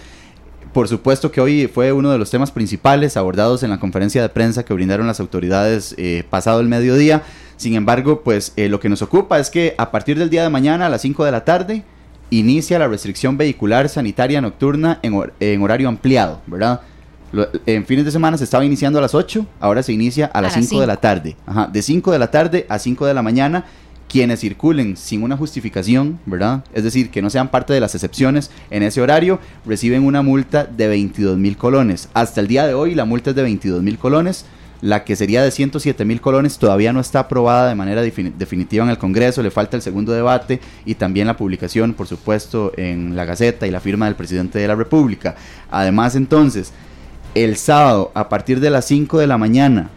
Por 0.74 0.88
supuesto 0.88 1.32
que 1.32 1.42
hoy 1.42 1.68
fue 1.68 1.92
uno 1.92 2.12
de 2.12 2.20
los 2.20 2.30
temas 2.30 2.52
principales 2.52 3.18
abordados 3.18 3.64
en 3.64 3.72
la 3.72 3.80
conferencia 3.80 4.22
de 4.22 4.30
prensa 4.30 4.64
que 4.64 4.74
brindaron 4.76 5.08
las 5.08 5.20
autoridades 5.20 5.96
eh, 5.98 6.24
pasado 6.30 6.60
el 6.60 6.68
mediodía. 6.68 7.24
Sin 7.58 7.76
embargo, 7.76 8.22
pues 8.24 8.54
eh, 8.56 8.70
lo 8.70 8.80
que 8.80 8.88
nos 8.90 9.02
ocupa 9.02 9.40
es 9.40 9.50
que 9.50 9.76
a 9.78 9.92
partir 9.92 10.18
del 10.18 10.30
día 10.30 10.44
de 10.44 10.50
mañana 10.50 10.86
a 10.86 10.90
las 10.90 11.02
5 11.02 11.26
de 11.26 11.32
la 11.32 11.44
tarde 11.44 11.84
inicia 12.30 12.78
la 12.80 12.88
restricción 12.88 13.38
vehicular 13.38 13.90
sanitaria 13.90 14.42
nocturna 14.42 15.00
en, 15.02 15.14
hor- 15.14 15.34
en 15.40 15.62
horario 15.62 15.88
ampliado, 15.90 16.42
¿verdad? 16.48 16.82
Lo- 17.32 17.48
en 17.66 17.86
fines 17.86 18.06
de 18.06 18.12
semana 18.12 18.38
se 18.38 18.44
estaba 18.44 18.64
iniciando 18.66 19.00
a 19.00 19.02
las 19.02 19.16
8, 19.16 19.46
ahora 19.60 19.82
se 19.84 19.92
inicia 19.94 20.28
a, 20.28 20.42
las 20.42 20.56
las 20.56 20.66
5 20.66 20.82
de 20.82 20.88
la 20.88 20.98
tarde. 20.98 21.36
Ajá, 21.46 21.68
de 21.68 21.82
5 21.82 22.12
de 22.12 22.20
la 22.20 22.32
tarde 22.32 22.66
a 22.70 22.80
5 22.80 23.06
de 23.06 23.14
la 23.14 23.22
mañana 23.22 23.66
quienes 24.10 24.40
circulen 24.40 24.96
sin 24.96 25.22
una 25.24 25.36
justificación, 25.36 26.18
¿verdad? 26.26 26.64
Es 26.74 26.86
decir, 26.86 27.10
que 27.10 27.22
no 27.22 27.30
sean 27.30 27.50
parte 27.50 27.74
de 27.74 27.82
las 27.82 27.94
excepciones 27.94 28.52
en 28.70 28.84
ese 28.84 29.02
horario, 29.02 29.40
reciben 29.66 30.06
una 30.06 30.22
multa 30.22 30.64
de 30.64 30.88
22 30.88 31.38
mil 31.38 31.58
colones. 31.58 32.08
Hasta 32.14 32.40
el 32.40 32.48
día 32.48 32.66
de 32.66 32.74
hoy 32.74 32.96
la 32.96 33.04
multa 33.04 33.32
es 33.32 33.36
de 33.36 33.42
22 33.42 33.84
mil 33.84 33.98
colones. 33.98 34.46
La 34.82 35.04
que 35.04 35.16
sería 35.16 35.42
de 35.44 35.50
107 35.50 36.06
mil 36.06 36.22
colones 36.22 36.60
todavía 36.60 36.94
no 36.94 37.00
está 37.00 37.22
aprobada 37.22 37.68
de 37.70 37.76
manera 37.76 38.04
defini- 38.04 38.32
definitiva 38.38 38.84
en 38.84 38.92
el 38.92 38.98
Congreso, 39.00 39.42
le 39.42 39.50
falta 39.50 39.76
el 39.76 39.82
segundo 39.82 40.12
debate 40.12 40.60
y 40.86 40.94
también 40.96 41.26
la 41.26 41.36
publicación, 41.36 41.94
por 41.94 42.06
supuesto, 42.08 42.72
en 42.78 43.16
la 43.16 43.26
Gaceta 43.26 43.66
y 43.66 43.72
la 43.72 43.80
firma 43.80 44.06
del 44.06 44.16
presidente 44.16 44.60
de 44.60 44.68
la 44.68 44.76
República. 44.76 45.36
Además, 45.72 46.16
entonces, 46.16 46.72
el 47.34 47.56
sábado 47.58 48.12
a 48.14 48.30
partir 48.30 48.60
de 48.60 48.70
las 48.70 48.86
5 48.86 49.18
de 49.18 49.28
la 49.28 49.38
mañana 49.40 49.90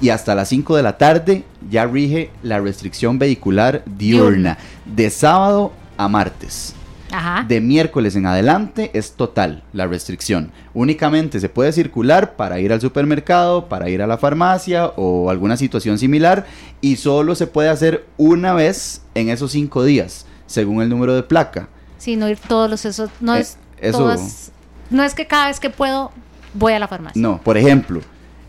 y 0.00 0.08
hasta 0.08 0.34
las 0.34 0.48
5 0.48 0.76
de 0.76 0.82
la 0.82 0.98
tarde 0.98 1.44
ya 1.70 1.84
rige 1.86 2.30
la 2.42 2.58
restricción 2.60 3.18
vehicular 3.20 3.84
diurna, 3.86 4.58
de 4.84 5.10
sábado 5.10 5.72
a 5.96 6.08
martes. 6.08 6.74
Ajá. 7.12 7.44
De 7.46 7.60
miércoles 7.60 8.16
en 8.16 8.26
adelante 8.26 8.90
es 8.94 9.12
total 9.12 9.62
la 9.72 9.86
restricción. 9.86 10.50
Únicamente 10.74 11.38
se 11.40 11.48
puede 11.48 11.72
circular 11.72 12.34
para 12.36 12.58
ir 12.60 12.72
al 12.72 12.80
supermercado, 12.80 13.68
para 13.68 13.88
ir 13.90 14.02
a 14.02 14.06
la 14.06 14.18
farmacia 14.18 14.86
o 14.96 15.30
alguna 15.30 15.56
situación 15.56 15.98
similar 15.98 16.46
y 16.80 16.96
solo 16.96 17.34
se 17.34 17.46
puede 17.46 17.68
hacer 17.68 18.06
una 18.16 18.54
vez 18.54 19.02
en 19.14 19.28
esos 19.28 19.52
cinco 19.52 19.84
días, 19.84 20.26
según 20.46 20.82
el 20.82 20.88
número 20.88 21.14
de 21.14 21.22
placa. 21.22 21.68
Sí, 21.98 22.16
no 22.16 22.28
ir 22.28 22.38
todos 22.38 22.68
los 22.70 22.84
esos. 22.84 23.10
No 23.20 23.36
Eh, 23.36 23.40
es 23.40 23.58
eso- 23.80 23.98
todas- 23.98 24.50
no 24.90 25.02
es 25.04 25.14
que 25.14 25.26
cada 25.26 25.46
vez 25.46 25.60
que 25.60 25.70
puedo 25.70 26.10
voy 26.54 26.72
a 26.72 26.78
la 26.78 26.88
farmacia. 26.88 27.20
No, 27.20 27.40
por 27.42 27.56
ejemplo, 27.56 28.00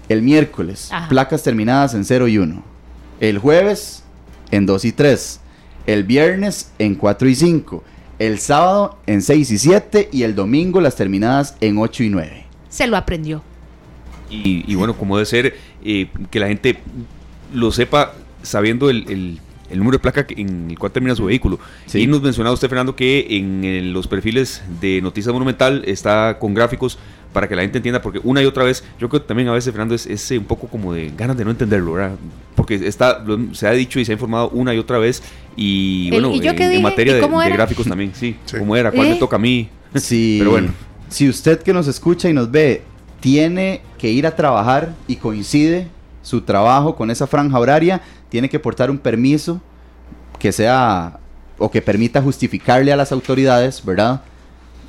el 0.09 0.21
miércoles, 0.21 0.89
Ajá. 0.91 1.07
placas 1.09 1.43
terminadas 1.43 1.93
en 1.93 2.03
0 2.05 2.27
y 2.27 2.37
1. 2.37 2.63
El 3.19 3.37
jueves, 3.37 4.03
en 4.51 4.65
2 4.65 4.83
y 4.85 4.91
3. 4.91 5.39
El 5.85 6.03
viernes, 6.03 6.71
en 6.79 6.95
4 6.95 7.27
y 7.29 7.35
5. 7.35 7.83
El 8.19 8.39
sábado, 8.39 8.97
en 9.07 9.21
6 9.21 9.51
y 9.51 9.57
7. 9.57 10.09
Y 10.11 10.23
el 10.23 10.35
domingo, 10.35 10.79
las 10.81 10.95
terminadas 10.95 11.55
en 11.61 11.77
8 11.77 12.03
y 12.03 12.09
9. 12.09 12.45
Se 12.69 12.87
lo 12.87 12.97
aprendió. 12.97 13.41
Y, 14.29 14.63
y 14.71 14.75
bueno, 14.75 14.95
como 14.95 15.17
debe 15.17 15.25
ser, 15.25 15.55
eh, 15.83 16.07
que 16.31 16.39
la 16.39 16.47
gente 16.47 16.77
lo 17.53 17.71
sepa 17.71 18.13
sabiendo 18.41 18.89
el, 18.89 19.05
el- 19.09 19.39
el 19.69 19.79
número 19.79 19.97
de 19.97 20.01
placa 20.01 20.25
en 20.29 20.69
el 20.69 20.77
cual 20.77 20.91
termina 20.91 21.15
su 21.15 21.25
vehículo. 21.25 21.57
Sí. 21.87 22.01
Y 22.01 22.07
nos 22.07 22.21
mencionaba 22.21 22.53
usted, 22.53 22.67
Fernando, 22.69 22.95
que 22.95 23.25
en, 23.31 23.91
los 23.91 24.07
perfiles 24.07 24.61
de 24.79 25.01
Noticias 25.01 25.33
Monumental 25.33 25.83
está 25.87 26.37
con 26.37 26.53
gráficos 26.53 26.99
para 27.33 27.49
que 27.49 27.55
la 27.55 27.63
gente 27.63 27.79
entienda, 27.79 28.01
porque 28.01 28.21
una 28.23 28.41
y 28.41 28.45
otra 28.45 28.63
vez, 28.63 28.83
yo 28.99 29.09
creo 29.09 29.21
que 29.21 29.27
también 29.27 29.49
a 29.49 29.53
veces, 29.53 29.71
Fernando, 29.71 29.95
es, 29.95 30.05
es, 30.05 30.31
un 30.31 30.45
poco 30.45 30.67
como 30.67 30.93
de 30.93 31.11
ganas 31.17 31.35
de 31.35 31.43
no 31.43 31.51
entenderlo, 31.51 31.93
¿verdad? 31.93 32.15
Porque 32.55 32.75
está, 32.75 33.25
se 33.53 33.67
ha 33.67 33.71
dicho 33.71 33.99
y 33.99 34.05
se 34.05 34.11
ha 34.11 34.13
informado 34.13 34.49
una 34.51 34.73
y 34.73 34.77
otra 34.77 34.99
vez, 34.99 35.21
y 35.55 36.11
bueno, 36.11 36.31
¿y 36.31 36.39
yo 36.39 36.51
en, 36.51 36.81
materia 36.81 37.17
¿Y 37.17 37.21
de, 37.21 37.49
gráficos 37.51 37.87
también, 37.87 38.13
sí, 38.13 38.37
Sí. 38.45 38.57
¿cómo 38.57 38.75
era? 38.75 38.91
¿Cuál 38.91 39.07
¿Eh? 39.07 39.09
me 39.11 39.15
toca 39.17 39.35
a 39.35 39.39
mí? 39.39 39.69
Si, 39.95 40.37
Pero 40.39 40.49
bueno. 40.49 40.73
si 41.07 41.29
usted 41.29 41.61
que 41.61 41.71
nos 41.71 41.87
escucha 41.87 42.27
y 42.27 42.33
nos 42.33 42.49
ve 42.49 42.81
tiene 43.19 43.81
que 43.99 44.09
ir 44.09 44.25
a 44.25 44.35
trabajar 44.35 44.95
y 45.07 45.17
coincide 45.17 45.87
su 46.23 46.41
trabajo 46.41 46.95
con 46.95 47.11
esa 47.11 47.27
franja 47.27 47.59
horaria, 47.59 48.01
tiene 48.29 48.49
que 48.49 48.59
portar 48.59 48.89
un 48.89 48.97
permiso 48.97 49.61
que 50.39 50.51
sea 50.51 51.19
o 51.59 51.69
que 51.69 51.81
permita 51.81 52.21
justificarle 52.21 52.91
a 52.91 52.95
las 52.95 53.11
autoridades, 53.11 53.85
¿verdad? 53.85 54.21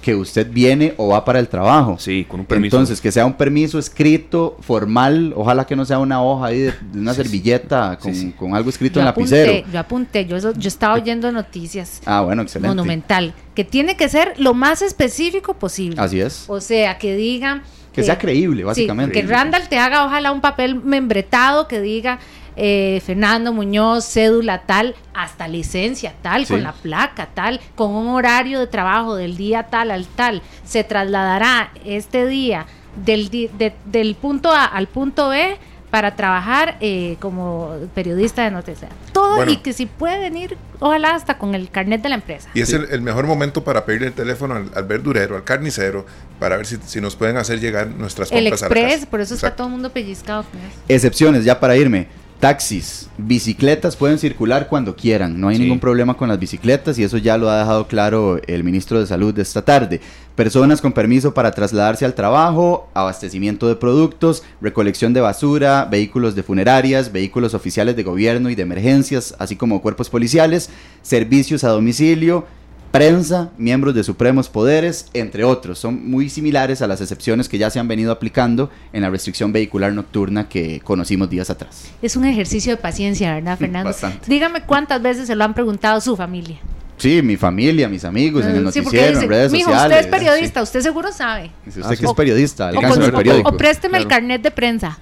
Que 0.05 0.15
usted 0.15 0.47
viene 0.53 0.93
o 0.99 1.09
va 1.09 1.25
para 1.25 1.39
el 1.39 1.49
trabajo. 1.49 1.97
Sí, 1.99 2.27
con 2.29 2.41
un 2.41 2.47
permiso. 2.47 2.77
Entonces, 2.77 3.01
que 3.01 3.11
sea 3.11 3.25
un 3.25 3.33
permiso 3.33 3.79
escrito, 3.79 4.55
formal, 4.61 5.33
ojalá 5.35 5.65
que 5.67 5.75
no 5.75 5.87
sea 5.87 5.99
una 5.99 6.23
hoja 6.23 6.47
ahí 6.49 6.59
de, 6.59 6.75
de 6.93 6.99
una 7.01 7.15
Sí, 7.15 7.23
sí. 7.23 7.29
servilleta 7.29 7.99
con, 7.99 8.15
Sí, 8.15 8.21
sí. 8.21 8.33
con 8.39 8.55
algo 8.55 8.69
escrito 8.69 8.97
Yo 8.97 9.01
en 9.01 9.07
lapicero. 9.07 9.51
apunté, 9.53 9.73
yo 9.73 9.79
apunté, 9.81 10.27
yo, 10.27 10.37
eso- 10.37 10.53
yo 10.53 10.69
estaba 10.69 10.93
oyendo 10.95 11.33
noticias. 11.33 12.03
Ah, 12.05 12.21
bueno, 12.21 12.43
excelente. 12.43 12.69
Monumental, 12.69 13.33
que 13.55 13.65
tiene 13.65 13.97
que 13.97 14.11
ser 14.11 14.35
lo 14.37 14.53
más 14.53 14.83
específico 14.83 15.55
posible. 15.55 15.99
Así 15.99 16.21
es. 16.21 16.45
O 16.49 16.61
sea, 16.61 16.99
que 16.99 17.17
diga... 17.17 17.63
Que 17.95 18.03
sea 18.03 18.19
creíble, 18.19 18.59
sí, 18.59 18.65
básicamente. 18.65 19.13
que 19.19 19.27
Randall 19.27 19.69
te 19.69 19.79
haga 19.79 20.05
ojalá 20.05 20.33
un 20.33 20.41
papel 20.43 20.75
membretado 20.75 21.67
que 21.69 21.81
diga 21.81 22.19
eh, 22.57 23.03
Fernando 23.05 23.53
Muñoz, 23.53 24.05
cédula 24.05 24.63
tal, 24.63 24.95
hasta 25.15 25.49
licencia 25.49 26.15
tal, 26.23 26.47
Sí. 26.47 26.55
con 26.55 26.63
la 26.63 26.73
placa 26.73 27.29
tal, 27.35 27.61
con 27.75 27.91
un 27.93 28.09
horario 28.09 28.61
de 28.61 28.67
trabajo 28.67 29.17
del 29.17 29.37
día 29.37 29.65
tal 29.65 29.91
al 29.91 30.07
tal. 30.07 30.43
Se 30.65 30.85
trasladará 30.85 31.71
este 31.85 32.27
día 32.27 32.67
del, 33.05 33.29
di- 33.29 33.49
de- 33.59 33.75
del 33.87 34.15
punto 34.15 34.51
A 34.53 34.65
al 34.67 34.87
punto 34.87 35.29
B 35.31 35.57
para 35.91 36.17
trabajar 36.17 36.77
eh, 36.81 37.17
como 37.21 37.71
periodista 37.95 38.43
de 38.43 38.51
noticias. 38.51 38.91
Todo 39.13 39.37
Bueno. 39.37 39.53
y 39.53 39.59
que 39.59 39.73
si 39.73 39.87
puede 39.87 40.19
venir, 40.19 40.57
ojalá 40.81 41.15
hasta 41.15 41.39
con 41.39 41.55
el 41.55 41.71
carnet 41.71 42.03
de 42.03 42.09
la 42.09 42.17
empresa. 42.17 42.49
Y 42.53 42.63
es 42.63 42.73
el, 42.73 42.87
el 42.91 43.01
mejor 43.01 43.27
momento 43.29 43.63
para 43.63 43.85
pedirle 43.85 44.09
el 44.09 44.13
teléfono 44.13 44.57
al, 44.57 44.71
al 44.75 44.85
verdurero, 44.85 45.37
al 45.37 45.45
carnicero, 45.45 46.05
para 46.41 46.57
ver 46.57 46.67
si, 46.67 46.79
si 46.85 47.01
nos 47.01 47.15
pueden 47.15 47.37
hacer 47.37 47.61
llegar 47.61 47.87
nuestras 47.87 48.33
El 48.33 48.39
compras 48.45 48.63
a 48.65 48.69
la 48.69 48.75
Express, 48.75 48.95
casa. 49.01 49.11
por 49.11 49.21
eso 49.21 49.35
está 49.35 49.55
todo 49.55 49.69
el 49.69 49.73
mundo 49.73 49.91
pellizcado 49.91 50.43
con 50.43 50.61
eso. 50.63 50.79
Excepciones, 50.89 51.45
ya 51.45 51.61
para 51.61 51.77
irme. 51.77 52.09
Taxis, 52.41 53.09
bicicletas 53.17 53.97
pueden 53.97 54.19
circular 54.19 54.69
cuando 54.69 54.95
quieran, 54.97 55.41
no 55.41 55.49
hay 55.49 55.59
ningún 55.59 55.81
problema 55.81 56.15
con 56.15 56.29
las 56.29 56.39
bicicletas 56.39 56.99
y 56.99 57.03
eso 57.03 57.17
ya 57.17 57.39
lo 57.39 57.49
ha 57.49 57.59
dejado 57.59 57.87
claro 57.87 58.39
el 58.47 58.65
ministro 58.65 59.01
de 59.01 59.07
Salud 59.07 59.33
de 59.33 59.43
esta 59.43 59.63
tarde. 59.63 60.01
Personas 60.35 60.83
con 60.83 60.93
permiso 60.93 61.33
para 61.33 61.53
trasladarse 61.53 62.05
al 62.05 62.15
trabajo, 62.15 62.89
abastecimiento 62.93 63.69
de 63.69 63.77
productos, 63.77 64.43
recolección 64.61 65.15
de 65.15 65.21
basura, 65.21 65.87
vehículos 65.91 66.35
de 66.35 66.43
funerarias, 66.43 67.13
vehículos 67.13 67.55
oficiales 67.55 67.97
de 67.97 68.03
gobierno 68.03 68.51
y 68.51 68.55
de 68.55 68.63
emergencias, 68.63 69.35
así 69.39 69.57
como 69.57 69.81
cuerpos 69.81 70.11
policiales, 70.11 70.71
servicios 71.03 71.65
a 71.65 71.69
domicilio, 71.69 72.47
prensa, 72.99 73.51
miembros 73.59 73.95
de 73.95 74.05
supremos 74.05 74.49
poderes, 74.49 75.07
entre 75.15 75.43
otros. 75.43 75.79
Son 75.81 76.09
muy 76.09 76.31
similares 76.31 76.81
a 76.81 76.87
las 76.87 77.01
excepciones 77.01 77.49
que 77.49 77.59
ya 77.59 77.69
se 77.71 77.81
han 77.81 77.89
venido 77.89 78.13
aplicando 78.13 78.71
en 78.93 79.03
la 79.03 79.11
restricción 79.11 79.53
vehicular 79.53 79.93
nocturna 79.93 80.49
que 80.49 80.81
conocimos 80.81 81.29
días 81.29 81.51
atrás. 81.51 81.87
Es 82.03 82.15
un 82.15 82.25
ejercicio 82.25 82.73
de 82.77 82.77
paciencia, 82.81 83.35
¿verdad, 83.35 83.59
Fernando? 83.59 83.89
Bastante. 83.91 84.21
Dígame 84.31 84.63
cuántas 84.63 85.03
veces 85.03 85.27
se 85.27 85.35
lo 85.35 85.43
han 85.45 85.55
preguntado 85.55 86.01
su 86.01 86.17
familia. 86.17 86.59
Sí, 86.97 87.21
mi 87.21 87.37
familia, 87.37 87.89
mis 87.89 88.05
amigos, 88.05 88.45
en 88.45 88.51
el 88.51 88.73
Sí, 88.73 88.81
porque 88.81 88.99
noticiero, 88.99 89.09
dice, 89.09 89.25
en 89.25 89.29
redes 89.29 89.53
"Mijo, 89.53 89.71
sociales. 89.71 89.97
usted 89.99 90.05
es 90.15 90.17
periodista, 90.21 90.63
usted 90.63 90.81
seguro 90.81 91.11
sabe. 91.11 91.51
Dice 91.67 91.81
Ah, 91.81 91.87
usted 91.89 91.99
que 91.99 92.07
O- 92.07 92.11
es 92.11 92.17
periodista, 92.17 92.65
O, 92.67 92.69
alcance 92.69 92.89
con- 92.95 93.03
el 93.03 93.11
o- 93.15 93.19
periódico. 93.19 93.49
o 93.51 93.57
présteme 93.57 93.99
el 93.99 94.07
carnet 94.07 94.41
de 94.41 94.53
prensa. 94.53 94.97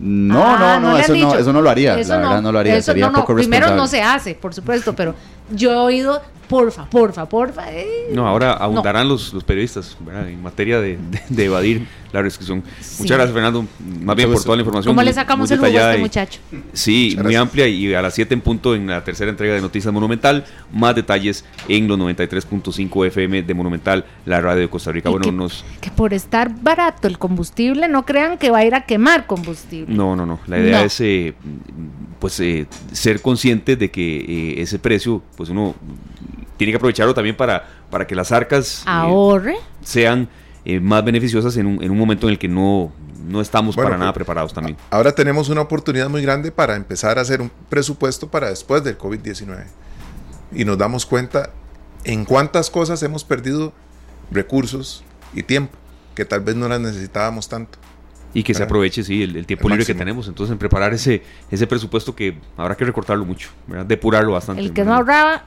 No, 0.00 0.42
Ah, 0.44 0.78
no, 0.82 0.90
no, 0.90 0.98
eso, 0.98 1.14
no 1.14 1.34
eso 1.36 1.52
no 1.52 1.62
lo 1.62 1.70
haría. 1.70 1.96
Eso 1.98 2.10
la 2.14 2.18
verdad 2.18 2.42
no 2.42 2.50
lo 2.52 2.58
haría. 2.58 2.76
eso 2.76 2.86
sería 2.86 3.06
no, 3.06 3.12
no, 3.12 3.18
poco 3.20 3.34
Primero 3.36 3.74
no 3.76 3.86
se 3.86 4.02
hace, 4.02 4.34
por 4.34 4.52
supuesto, 4.54 4.94
pero 4.96 5.14
yo 5.50 5.72
he 5.72 5.76
oído, 5.76 6.20
porfa, 6.48 6.88
porfa, 6.88 7.28
porfa. 7.28 7.72
eh. 7.72 8.08
No, 8.12 8.26
ahora 8.26 8.52
abundarán 8.52 9.08
los, 9.08 9.32
los 9.34 9.44
periodistas 9.44 9.96
¿verdad? 10.00 10.28
en 10.28 10.42
materia 10.42 10.80
de, 10.80 10.96
de- 10.96 11.22
de 11.28 11.44
evadir 11.44 11.86
la 12.12 12.22
restricción. 12.22 12.62
Sí. 12.80 13.02
Muchas 13.02 13.16
gracias, 13.18 13.34
Fernando. 13.34 13.66
Más 14.02 14.16
bien 14.16 14.32
por 14.32 14.42
toda 14.42 14.56
la 14.56 14.62
información. 14.62 14.90
¿Cómo 14.92 15.00
muy- 15.02 15.04
le 15.04 15.12
sacamos 15.12 15.50
el 15.50 15.58
jugo 15.58 15.68
a 15.78 15.90
este 15.90 15.98
y- 15.98 16.00
muchacho? 16.00 16.40
Sí, 16.72 17.16
muy 17.22 17.34
amplia 17.36 17.68
y 17.68 17.92
a 17.94 18.00
las 18.00 18.14
7 18.14 18.32
en 18.34 18.40
punto 18.40 18.74
en 18.74 18.86
la 18.86 19.04
tercera 19.04 19.30
entrega 19.30 19.54
de 19.54 19.60
Noticias 19.60 19.92
Monumental. 19.92 20.44
Más 20.72 20.94
detalles 20.94 21.44
en 21.68 21.86
los 21.86 21.98
93.5 21.98 23.06
FM 23.06 23.42
de 23.42 23.54
Monumental, 23.54 24.04
la 24.24 24.40
radio 24.40 24.62
de 24.62 24.68
Costa 24.70 24.90
Rica. 24.90 25.10
Y 25.10 25.12
Bueno, 25.12 25.24
que, 25.26 25.32
nos. 25.32 25.64
que 25.80 25.90
por 25.90 26.14
estar 26.14 26.50
barato 26.62 27.08
el 27.08 27.18
combustible, 27.18 27.88
no 27.88 28.06
crean 28.06 28.38
que 28.38 28.50
va 28.50 28.58
a 28.58 28.64
ir 28.64 28.74
a 28.74 28.86
quemar 28.86 29.26
combustible. 29.26 29.94
No, 29.94 30.16
no, 30.16 30.24
no. 30.24 30.40
La 30.46 30.58
idea 30.58 30.78
No. 30.80 30.84
es 30.86 30.98
eh, 31.00 31.34
pues 32.18 32.40
eh, 32.40 32.66
ser 32.92 33.20
consciente 33.20 33.76
de 33.76 33.90
que 33.90 34.18
eh, 34.56 34.62
ese 34.62 34.78
precio, 34.78 35.22
pues 35.36 35.50
uno 35.50 35.74
tiene 36.56 36.72
que 36.72 36.76
aprovecharlo 36.76 37.14
también 37.14 37.36
para, 37.36 37.66
para 37.90 38.06
que 38.06 38.14
las 38.14 38.32
arcas 38.32 38.80
eh, 38.80 38.84
Ahorre. 38.86 39.56
sean 39.82 40.28
eh, 40.64 40.80
más 40.80 41.04
beneficiosas 41.04 41.56
en 41.56 41.66
un, 41.66 41.82
en 41.82 41.90
un 41.90 41.98
momento 41.98 42.26
en 42.26 42.32
el 42.32 42.38
que 42.38 42.48
no, 42.48 42.92
no 43.26 43.40
estamos 43.40 43.74
Bueno, 43.76 43.88
para 43.90 43.98
nada 43.98 44.12
pues, 44.12 44.24
preparados 44.24 44.52
también. 44.54 44.76
Ahora 44.90 45.12
tenemos 45.12 45.48
una 45.48 45.60
oportunidad 45.62 46.08
muy 46.08 46.22
grande 46.22 46.50
para 46.52 46.76
empezar 46.76 47.18
a 47.18 47.22
hacer 47.22 47.40
un 47.40 47.50
presupuesto 47.68 48.28
para 48.30 48.48
después 48.50 48.82
del 48.84 48.98
COVID-19. 48.98 49.64
Y 50.52 50.64
nos 50.64 50.78
damos 50.78 51.04
cuenta 51.06 51.50
en 52.04 52.24
cuántas 52.24 52.70
cosas 52.70 53.02
hemos 53.02 53.24
perdido 53.24 53.72
recursos 54.30 55.04
y 55.34 55.42
tiempo, 55.42 55.76
que 56.14 56.24
tal 56.24 56.40
vez 56.40 56.56
no 56.56 56.68
las 56.68 56.80
necesitábamos 56.80 57.48
tanto. 57.48 57.78
Y 58.34 58.42
que 58.42 58.52
se 58.52 58.58
Para- 58.58 58.66
aproveche, 58.66 59.02
sí, 59.02 59.22
el, 59.22 59.36
el 59.36 59.46
tiempo 59.46 59.68
el 59.68 59.72
libre 59.72 59.86
que 59.86 59.92
máximo. 59.94 59.98
tenemos. 60.04 60.28
Entonces, 60.28 60.52
en 60.52 60.58
preparar 60.58 60.92
ese, 60.92 61.22
ese 61.50 61.66
presupuesto 61.66 62.14
que 62.14 62.38
habrá 62.58 62.76
que 62.76 62.84
recortarlo 62.84 63.24
mucho, 63.24 63.48
¿verdad? 63.66 63.86
depurarlo 63.86 64.32
bastante. 64.32 64.60
El 64.62 64.72
que 64.72 64.84
no 64.84 64.90
¿verdad? 64.90 64.96
ahorraba, 64.98 65.44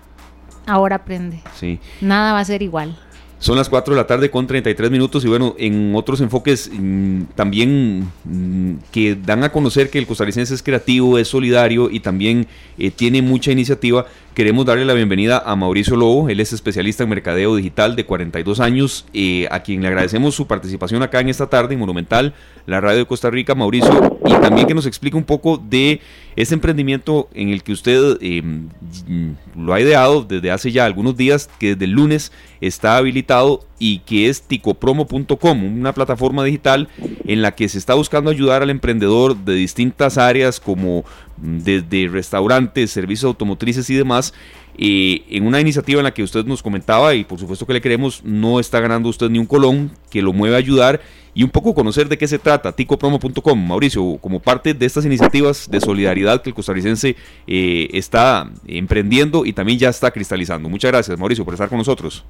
ahora 0.68 0.98
aprende. 0.98 1.42
Sí. 1.54 1.80
Nada 2.02 2.34
va 2.34 2.40
a 2.40 2.46
ser 2.46 2.62
igual. 2.62 2.98
Son 3.42 3.58
las 3.58 3.70
4 3.70 3.96
de 3.96 4.00
la 4.00 4.06
tarde 4.06 4.30
con 4.30 4.46
33 4.46 4.92
minutos 4.92 5.26
y 5.26 5.28
bueno, 5.28 5.56
en 5.58 5.96
otros 5.96 6.22
enfoques 6.22 6.70
mm, 6.72 7.24
también 7.34 8.08
mm, 8.24 8.74
que 8.92 9.16
dan 9.16 9.44
a 9.44 9.52
conocer 9.52 9.90
que 9.90 9.98
el 9.98 10.06
costarricense 10.06 10.54
es 10.54 10.62
creativo, 10.62 11.18
es 11.18 11.30
solidario 11.30 11.90
y 11.90 12.02
también 12.02 12.46
eh, 12.78 12.92
tiene 12.92 13.24
mucha 13.24 13.52
iniciativa, 13.52 14.06
queremos 14.36 14.68
darle 14.68 14.86
la 14.86 14.94
bienvenida 14.94 15.42
a 15.44 15.56
Mauricio 15.56 15.96
Lobo, 15.96 16.30
él 16.30 16.40
es 16.40 16.54
especialista 16.54 17.02
en 17.02 17.10
mercadeo 17.10 17.56
digital 17.56 17.96
de 17.96 18.06
42 18.06 18.60
años, 18.60 19.08
eh, 19.12 19.48
a 19.50 19.64
quien 19.64 19.82
le 19.82 19.88
agradecemos 19.88 20.36
su 20.36 20.46
participación 20.46 21.02
acá 21.02 21.20
en 21.20 21.30
esta 21.30 21.50
tarde 21.50 21.74
en 21.74 21.80
Monumental, 21.80 22.36
la 22.68 22.80
radio 22.80 23.00
de 23.00 23.06
Costa 23.08 23.32
Rica, 23.32 23.56
Mauricio, 23.56 24.20
y 24.24 24.34
también 24.34 24.68
que 24.68 24.76
nos 24.76 24.86
explique 24.86 25.18
un 25.18 25.24
poco 25.24 25.58
de 25.58 26.00
ese 26.36 26.54
emprendimiento 26.54 27.28
en 27.34 27.50
el 27.50 27.64
que 27.64 27.72
usted 27.72 28.20
eh, 28.22 28.44
mm, 28.44 29.32
lo 29.58 29.74
ha 29.74 29.82
ideado 29.82 30.24
desde 30.24 30.52
hace 30.52 30.72
ya 30.72 30.86
algunos 30.86 31.18
días, 31.18 31.50
que 31.60 31.70
desde 31.70 31.86
el 31.86 31.92
lunes 31.92 32.32
está 32.62 32.98
habilitado 32.98 33.66
y 33.80 34.00
que 34.00 34.30
es 34.30 34.44
ticopromo.com, 34.44 35.64
una 35.64 35.94
plataforma 35.94 36.44
digital 36.44 36.88
en 37.26 37.42
la 37.42 37.54
que 37.56 37.68
se 37.68 37.78
está 37.78 37.96
buscando 37.96 38.30
ayudar 38.30 38.62
al 38.62 38.70
emprendedor 38.70 39.36
de 39.36 39.56
distintas 39.56 40.18
áreas 40.18 40.60
como 40.60 41.04
mm, 41.38 41.58
desde 41.60 42.08
restaurantes, 42.08 42.92
servicios 42.92 43.28
automotrices 43.28 43.90
y 43.90 43.96
demás. 43.96 44.34
eh, 44.78 45.24
en 45.30 45.46
una 45.46 45.60
iniciativa 45.60 46.00
en 46.00 46.06
la 46.06 46.14
que 46.14 46.24
usted 46.24 46.46
nos 46.46 46.64
comentaba 46.64 47.14
y 47.14 47.24
por 47.24 47.40
supuesto 47.40 47.66
que 47.68 47.74
le 47.74 47.82
queremos, 47.82 48.24
no 48.24 48.60
está 48.60 48.80
ganando 48.80 49.10
usted 49.10 49.30
ni 49.30 49.38
un 49.38 49.46
colón, 49.46 49.92
que 50.10 50.22
lo 50.22 50.32
mueve 50.34 50.56
a 50.56 50.60
ayudar 50.60 51.02
y 51.34 51.44
un 51.44 51.50
poco 51.50 51.74
conocer 51.74 52.10
de 52.10 52.18
qué 52.18 52.28
se 52.28 52.40
trata, 52.40 52.72
ticopromo.com. 52.72 53.68
Mauricio, 53.68 54.18
como 54.22 54.40
parte 54.40 54.74
de 54.74 54.86
estas 54.86 55.06
iniciativas 55.06 55.70
de 55.70 55.80
solidaridad 55.80 56.42
que 56.42 56.50
el 56.50 56.56
costarricense 56.56 57.16
eh, 57.48 57.90
está 57.94 58.50
emprendiendo 58.68 59.46
y 59.46 59.54
también 59.54 59.80
ya 59.80 59.90
está 59.90 60.12
cristalizando. 60.12 60.68
Muchas 60.70 60.92
gracias, 60.92 61.18
Mauricio, 61.18 61.46
por 61.46 61.54
estar 61.54 61.70
con 61.70 61.78
nosotros. 61.78 62.26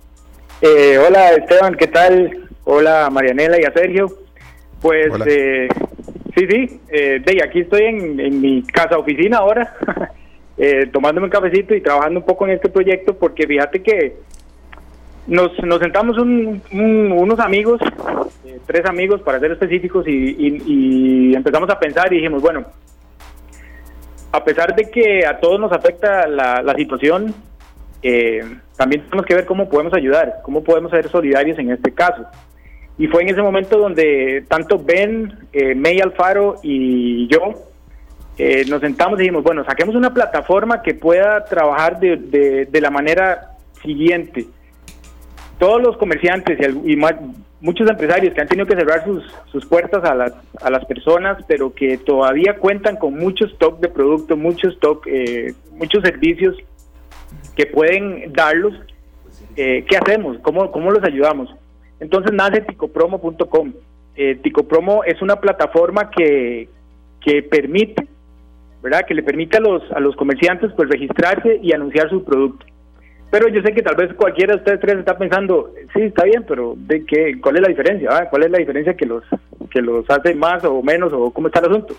Eh, 0.62 0.98
hola 0.98 1.32
Esteban, 1.34 1.76
¿qué 1.76 1.88
tal? 1.88 2.48
Hola 2.66 3.10
Marianela 3.12 3.60
y 3.60 3.64
a 3.66 3.72
Sergio. 3.74 4.12
Pues 4.82 5.12
eh, 5.28 5.68
sí, 6.36 6.48
sí, 6.50 6.80
eh, 6.90 7.22
de, 7.24 7.44
aquí 7.44 7.62
estoy 7.62 7.84
en, 7.84 8.20
en 8.20 8.42
mi 8.42 8.64
casa 8.64 8.98
oficina 8.98 9.38
ahora, 9.38 9.76
eh, 10.58 10.88
tomándome 10.92 11.26
un 11.26 11.32
cafecito 11.32 11.76
y 11.76 11.82
trabajando 11.82 12.20
un 12.20 12.26
poco 12.26 12.46
en 12.46 12.54
este 12.54 12.70
proyecto 12.70 13.16
porque 13.16 13.46
fíjate 13.48 13.82
que 13.82 14.16
nos, 15.28 15.52
nos 15.64 15.80
sentamos 15.80 16.18
un- 16.18 16.62
un- 16.72 17.12
unos 17.12 17.40
amigos, 17.40 17.80
eh, 18.46 18.60
tres 18.66 18.86
amigos 18.86 19.22
para 19.22 19.40
ser 19.40 19.52
específicos 19.52 20.08
y, 20.08 20.12
y- 20.12 20.64
y 21.32 21.36
empezamos 21.36 21.70
a 21.70 21.80
pensar 21.80 22.12
y 22.12 22.18
dijimos, 22.18 22.42
bueno, 22.42 22.66
a 24.32 24.44
pesar 24.44 24.76
de 24.76 24.90
que 24.90 25.26
a 25.26 25.40
todos 25.40 25.60
nos 25.60 25.72
afecta 25.72 26.28
la, 26.28 26.64
la 26.64 26.74
situación, 26.74 27.36
eh, 28.02 28.42
también 28.78 29.04
tenemos 29.04 29.26
que 29.26 29.36
ver 29.36 29.46
cómo 29.46 29.70
podemos 29.70 29.94
ayudar, 29.94 30.40
cómo 30.44 30.64
podemos 30.64 30.92
ser 30.92 31.08
solidarios 31.10 31.58
en 31.60 31.72
este 31.72 31.94
caso. 31.94 32.26
Y 32.98 33.08
fue 33.08 33.24
en 33.24 33.30
ese 33.30 33.42
momento 33.42 33.78
donde 33.78 34.44
tanto 34.48 34.78
Ben, 34.78 35.34
eh, 35.54 35.76
May 35.76 36.00
Alfaro 36.00 36.56
y 36.62 37.28
yo 37.28 37.54
eh, 38.38 38.66
nos 38.68 38.82
sentamos 38.82 39.20
y 39.20 39.24
dijimos, 39.24 39.44
bueno, 39.44 39.64
saquemos 39.66 39.96
una 39.96 40.14
plataforma 40.14 40.82
que 40.82 40.94
pueda 40.94 41.46
trabajar 41.46 42.00
de, 42.00 42.68
la 42.72 42.90
manera 42.90 43.58
siguiente. 43.82 44.48
Todos 45.60 45.82
los 45.82 45.98
comerciantes 45.98 46.60
y, 46.60 46.94
y 46.94 46.96
muchos 47.62 47.88
empresarios 47.90 48.34
que 48.34 48.42
han 48.42 48.48
tenido 48.48 48.66
que 48.66 48.76
cerrar 48.76 49.06
sus, 49.06 49.24
sus 49.52 49.66
puertas 49.66 50.04
a 50.04 50.16
las, 50.16 50.34
a 50.62 50.70
las 50.70 50.84
personas, 50.86 51.44
pero 51.48 51.74
que 51.74 51.98
todavía 51.98 52.58
cuentan 52.58 52.98
con 52.98 53.14
mucho 53.16 53.46
stock 53.46 53.80
de 53.80 53.88
producto, 53.88 54.36
mucho 54.36 54.70
stock, 54.70 55.06
eh, 55.08 55.54
muchos 55.74 56.04
servicios 56.04 56.56
que 57.56 57.66
pueden 57.66 58.34
darlos, 58.34 58.74
eh, 59.56 59.86
¿qué 59.88 59.98
hacemos? 59.98 60.38
¿Cómo, 60.40 60.72
¿Cómo 60.72 60.92
los 60.92 61.04
ayudamos? 61.04 61.50
Entonces 62.00 62.34
nace 62.34 62.62
ticopromo.com. 62.62 63.74
Eh, 64.16 64.36
Ticopromo 64.44 65.04
es 65.04 65.22
una 65.22 65.38
plataforma 65.38 66.10
que, 66.10 66.68
que 67.22 67.44
permite, 67.44 68.08
¿verdad? 68.82 69.06
Que 69.08 69.14
le 69.14 69.24
permite 69.24 69.58
a 69.58 69.62
los, 69.62 69.90
a 69.92 70.00
los 70.00 70.16
comerciantes 70.16 70.72
pues 70.76 70.90
registrarse 70.90 71.60
y 71.62 71.72
anunciar 71.74 72.10
su 72.10 72.24
producto. 72.24 72.66
Pero 73.30 73.48
yo 73.48 73.62
sé 73.62 73.74
que 73.74 73.82
tal 73.82 73.96
vez 73.96 74.14
cualquiera 74.16 74.54
de 74.54 74.60
ustedes 74.60 74.82
tres 74.82 74.98
está 74.98 75.18
pensando, 75.18 75.74
sí, 75.94 76.02
está 76.02 76.26
bien, 76.26 76.44
pero 76.46 76.74
¿de 76.76 77.06
qué? 77.06 77.40
¿Cuál 77.40 77.56
es 77.56 77.62
la 77.62 77.70
diferencia? 77.70 78.10
ah? 78.12 78.28
¿Cuál 78.30 78.44
es 78.44 78.52
la 78.52 78.58
diferencia 78.58 78.94
que 78.96 79.06
los, 79.06 79.24
que 79.70 79.82
los 79.82 80.10
hace 80.10 80.36
más 80.36 80.66
o 80.66 80.84
menos 80.84 81.14
o 81.14 81.32
cómo 81.32 81.48
está 81.48 81.62
el 81.62 81.68
asunto? 81.68 81.96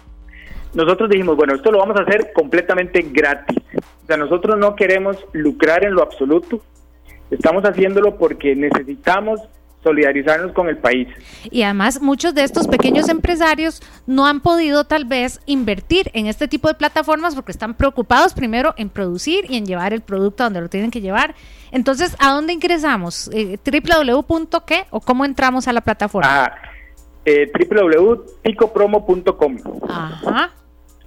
Nosotros 0.75 1.11
dijimos, 1.11 1.37
bueno, 1.37 1.55
esto 1.55 1.71
lo 1.71 1.79
vamos 1.79 1.97
a 1.99 2.03
hacer 2.03 2.33
completamente 2.33 3.03
gratis. 3.03 3.59
O 3.77 4.07
sea, 4.07 4.17
nosotros 4.17 4.59
no 4.59 4.75
queremos 4.75 5.17
lucrar 5.33 5.85
en 5.85 5.95
lo 5.95 6.03
absoluto. 6.03 6.63
Estamos 7.31 7.63
haciéndolo 7.65 8.17
porque 8.17 8.57
necesitamos 8.57 9.41
solidarizarnos 9.83 10.53
con 10.53 10.69
el 10.69 10.79
país. 10.79 11.09
Y 11.51 11.63
además 11.63 12.01
muchos 12.01 12.35
de 12.35 12.45
estos 12.45 12.69
pequeños 12.69 13.09
empresarios 13.09 13.83
no 14.07 14.27
han 14.27 14.41
podido 14.41 14.85
tal 14.85 15.05
vez 15.05 15.41
invertir 15.47 16.11
en 16.15 16.27
este 16.27 16.49
tipo 16.49 16.69
de 16.69 16.75
plataformas 16.75 17.35
porque 17.35 17.53
están 17.53 17.75
preocupados 17.75 18.33
primero 18.33 18.75
en 18.77 18.89
producir 18.89 19.51
y 19.51 19.57
en 19.57 19.67
llevar 19.67 19.93
el 19.93 20.01
producto 20.01 20.45
a 20.45 20.47
donde 20.47 20.61
lo 20.61 20.69
tienen 20.69 20.91
que 20.91 21.01
llevar. 21.01 21.35
Entonces, 21.73 22.17
¿a 22.21 22.33
dónde 22.33 22.53
ingresamos? 22.53 23.31
Eh, 23.33 23.59
¿www.qué 23.65 24.85
o 24.91 25.01
cómo 25.01 25.25
entramos 25.25 25.67
a 25.69 25.73
la 25.73 25.81
plataforma? 25.81 26.45
Ah, 26.45 26.55
eh, 27.25 27.51
www.ticopromo.com. 27.53 29.57
Ajá. 29.89 30.53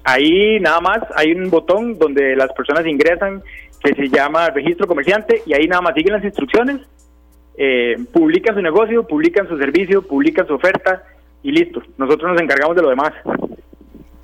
Ahí 0.05 0.59
nada 0.59 0.79
más 0.81 0.99
hay 1.15 1.31
un 1.31 1.49
botón 1.49 1.97
donde 1.97 2.35
las 2.35 2.53
personas 2.53 2.85
ingresan 2.85 3.41
que 3.83 3.93
se 3.95 4.07
llama 4.07 4.49
registro 4.51 4.87
comerciante 4.87 5.41
y 5.47 5.53
ahí 5.53 5.67
nada 5.67 5.81
más 5.81 5.95
siguen 5.95 6.13
las 6.13 6.23
instrucciones, 6.23 6.81
eh, 7.57 7.95
publican 8.13 8.55
su 8.55 8.61
negocio, 8.61 9.07
publican 9.07 9.47
su 9.47 9.57
servicio, 9.57 10.03
publican 10.03 10.45
su 10.45 10.53
oferta 10.53 11.03
y 11.41 11.51
listo. 11.51 11.81
Nosotros 11.97 12.33
nos 12.33 12.41
encargamos 12.41 12.75
de 12.75 12.83
lo 12.83 12.89
demás. 12.89 13.13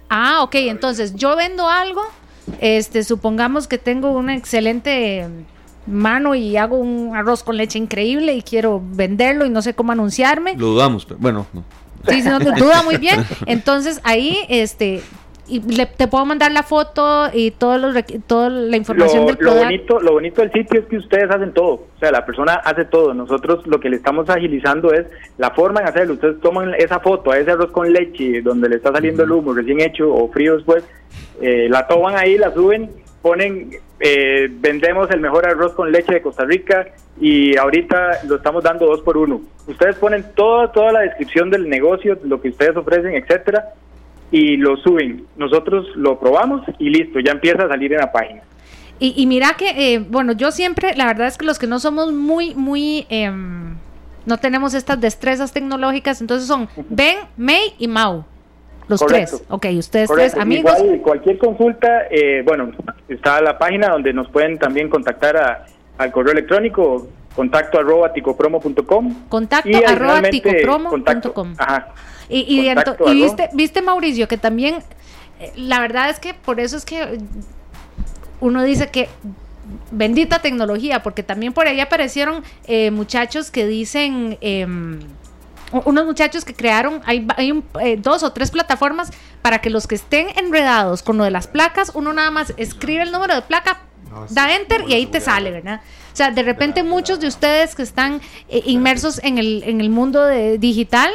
Ah, 0.09 0.43
ok, 0.43 0.55
entonces 0.55 1.15
yo 1.15 1.35
vendo 1.35 1.67
algo, 1.67 2.03
este, 2.59 3.03
supongamos 3.03 3.67
que 3.67 3.79
tengo 3.79 4.11
una 4.11 4.35
excelente 4.35 5.27
mano 5.87 6.35
y 6.35 6.57
hago 6.57 6.77
un 6.77 7.15
arroz 7.15 7.43
con 7.43 7.57
leche 7.57 7.79
increíble 7.79 8.33
y 8.33 8.43
quiero 8.43 8.81
venderlo 8.83 9.47
y 9.47 9.49
no 9.49 9.63
sé 9.63 9.73
cómo 9.73 9.93
anunciarme. 9.93 10.55
Lo 10.57 10.67
dudamos, 10.67 11.05
pero 11.05 11.19
bueno, 11.19 11.47
no. 11.53 11.63
Sí, 12.07 12.21
no, 12.23 12.39
duda 12.39 12.83
muy 12.83 12.97
bien. 12.97 13.23
Entonces 13.45 14.01
ahí, 14.03 14.39
este, 14.49 15.01
y 15.51 15.59
te 15.97 16.07
puedo 16.07 16.25
mandar 16.25 16.51
la 16.53 16.63
foto 16.63 17.29
y 17.33 17.51
todo 17.51 17.77
los, 17.77 17.93
toda 18.25 18.49
la 18.49 18.77
información 18.77 19.25
del 19.25 19.37
producto. 19.37 19.59
Lo 19.59 19.65
bonito, 19.65 19.99
lo 19.99 20.11
bonito 20.13 20.41
del 20.41 20.51
sitio 20.53 20.79
es 20.79 20.85
que 20.85 20.97
ustedes 20.97 21.29
hacen 21.29 21.53
todo, 21.53 21.73
o 21.73 21.99
sea, 21.99 22.09
la 22.11 22.25
persona 22.25 22.53
hace 22.53 22.85
todo. 22.85 23.13
Nosotros 23.13 23.67
lo 23.67 23.79
que 23.79 23.89
le 23.89 23.97
estamos 23.97 24.29
agilizando 24.29 24.93
es 24.93 25.07
la 25.37 25.51
forma 25.51 25.81
en 25.81 25.87
hacerlo. 25.87 26.13
Ustedes 26.13 26.39
toman 26.39 26.73
esa 26.75 27.01
foto 27.01 27.31
a 27.31 27.37
ese 27.37 27.51
arroz 27.51 27.71
con 27.71 27.91
leche 27.91 28.41
donde 28.41 28.69
le 28.69 28.77
está 28.77 28.93
saliendo 28.93 29.23
el 29.23 29.31
humo 29.31 29.53
recién 29.53 29.81
hecho 29.81 30.13
o 30.13 30.31
frío 30.31 30.55
después, 30.55 30.85
eh, 31.41 31.67
la 31.69 31.85
toman 31.85 32.15
ahí, 32.15 32.37
la 32.37 32.53
suben, 32.53 32.89
ponen, 33.21 33.71
eh, 33.99 34.47
vendemos 34.49 35.11
el 35.11 35.19
mejor 35.19 35.45
arroz 35.45 35.73
con 35.73 35.91
leche 35.91 36.13
de 36.13 36.21
Costa 36.21 36.45
Rica 36.45 36.87
y 37.19 37.57
ahorita 37.57 38.23
lo 38.27 38.37
estamos 38.37 38.63
dando 38.63 38.85
dos 38.85 39.01
por 39.01 39.17
uno. 39.17 39.41
Ustedes 39.67 39.95
ponen 39.97 40.25
toda, 40.33 40.71
toda 40.71 40.91
la 40.93 41.01
descripción 41.01 41.49
del 41.49 41.69
negocio, 41.69 42.17
lo 42.23 42.41
que 42.41 42.49
ustedes 42.49 42.75
ofrecen, 42.77 43.15
etcétera, 43.15 43.73
y 44.31 44.57
lo 44.57 44.77
suben. 44.77 45.25
Nosotros 45.35 45.87
lo 45.95 46.19
probamos 46.19 46.63
y 46.79 46.89
listo, 46.89 47.19
ya 47.19 47.33
empieza 47.33 47.65
a 47.65 47.67
salir 47.67 47.93
en 47.93 47.99
la 47.99 48.11
página. 48.11 48.41
Y, 49.03 49.25
mira 49.25 49.55
que, 49.57 49.95
eh, 49.95 49.99
bueno, 49.99 50.33
yo 50.33 50.51
siempre, 50.51 50.95
la 50.95 51.07
verdad 51.07 51.25
es 51.25 51.35
que 51.35 51.43
los 51.43 51.57
que 51.57 51.65
no 51.65 51.79
somos 51.79 52.13
muy, 52.13 52.53
muy, 52.53 53.07
em, 53.09 53.75
no 54.27 54.37
tenemos 54.37 54.75
estas 54.75 55.01
destrezas 55.01 55.53
tecnológicas, 55.53 56.21
entonces 56.21 56.47
son 56.47 56.69
Ben, 56.87 57.17
May 57.35 57.73
y 57.79 57.87
Mau. 57.87 58.23
Los 58.87 59.03
tres. 59.03 59.43
Ok, 59.49 59.65
ustedes 59.75 60.07
tres 60.07 60.37
amigos. 60.37 60.71
cualquier 61.01 61.39
consulta, 61.39 62.03
eh, 62.11 62.43
bueno, 62.45 62.71
está 63.09 63.41
la 63.41 63.57
página 63.57 63.89
donde 63.89 64.13
nos 64.13 64.29
pueden 64.29 64.59
también 64.59 64.87
contactar 64.87 65.65
al 65.97 66.11
correo 66.11 66.33
electrónico 66.33 67.07
contacto 67.35 67.79
arroba 67.79 68.13
ticopromo.com. 68.13 69.27
Contacto 69.29 69.77
arroba 69.87 70.21
ticopromo.com. 70.21 71.53
Ajá. 71.57 71.87
Y, 72.31 72.73
viste, 73.13 73.49
viste, 73.53 73.81
Mauricio, 73.81 74.27
que 74.27 74.37
también, 74.37 74.75
eh, 75.39 75.51
la 75.55 75.79
verdad 75.79 76.09
es 76.09 76.19
que 76.19 76.33
por 76.33 76.59
eso 76.59 76.77
es 76.77 76.85
que 76.85 77.19
uno 78.39 78.63
dice 78.63 78.87
que 78.89 79.09
bendita 79.91 80.39
tecnología, 80.39 81.03
porque 81.03 81.23
también 81.23 81.53
por 81.53 81.67
ahí 81.67 81.79
aparecieron 81.79 82.43
eh, 82.65 82.91
muchachos 82.91 83.51
que 83.51 83.67
dicen... 83.67 84.37
Em, 84.41 84.99
unos 85.85 86.05
muchachos 86.05 86.43
que 86.43 86.53
crearon, 86.53 87.01
hay, 87.05 87.25
hay 87.37 87.63
eh, 87.79 87.95
dos 87.95 88.23
o 88.23 88.33
tres 88.33 88.51
plataformas 88.51 89.09
para 89.41 89.59
que 89.59 89.69
los 89.69 89.87
que 89.87 89.95
estén 89.95 90.27
enredados 90.35 91.01
con 91.01 91.17
lo 91.17 91.23
de 91.23 91.31
las 91.31 91.47
placas, 91.47 91.93
uno 91.95 92.11
nada 92.11 92.29
más 92.29 92.53
escribe 92.57 93.03
el 93.03 93.13
número 93.13 93.33
de 93.35 93.41
placa, 93.41 93.79
da 94.31 94.53
enter 94.53 94.83
y 94.89 94.95
ahí 94.95 95.05
te 95.05 95.21
sale, 95.21 95.49
¿verdad? 95.49 95.79
O 96.11 96.15
sea, 96.17 96.31
de 96.31 96.43
repente 96.43 96.83
muchos 96.83 97.21
de 97.21 97.27
ustedes 97.27 97.73
que 97.73 97.83
están 97.83 98.19
inmersos 98.49 99.21
en 99.23 99.37
el, 99.37 99.63
en 99.65 99.79
el 99.79 99.89
mundo 99.89 100.25
de, 100.25 100.57
digital, 100.57 101.09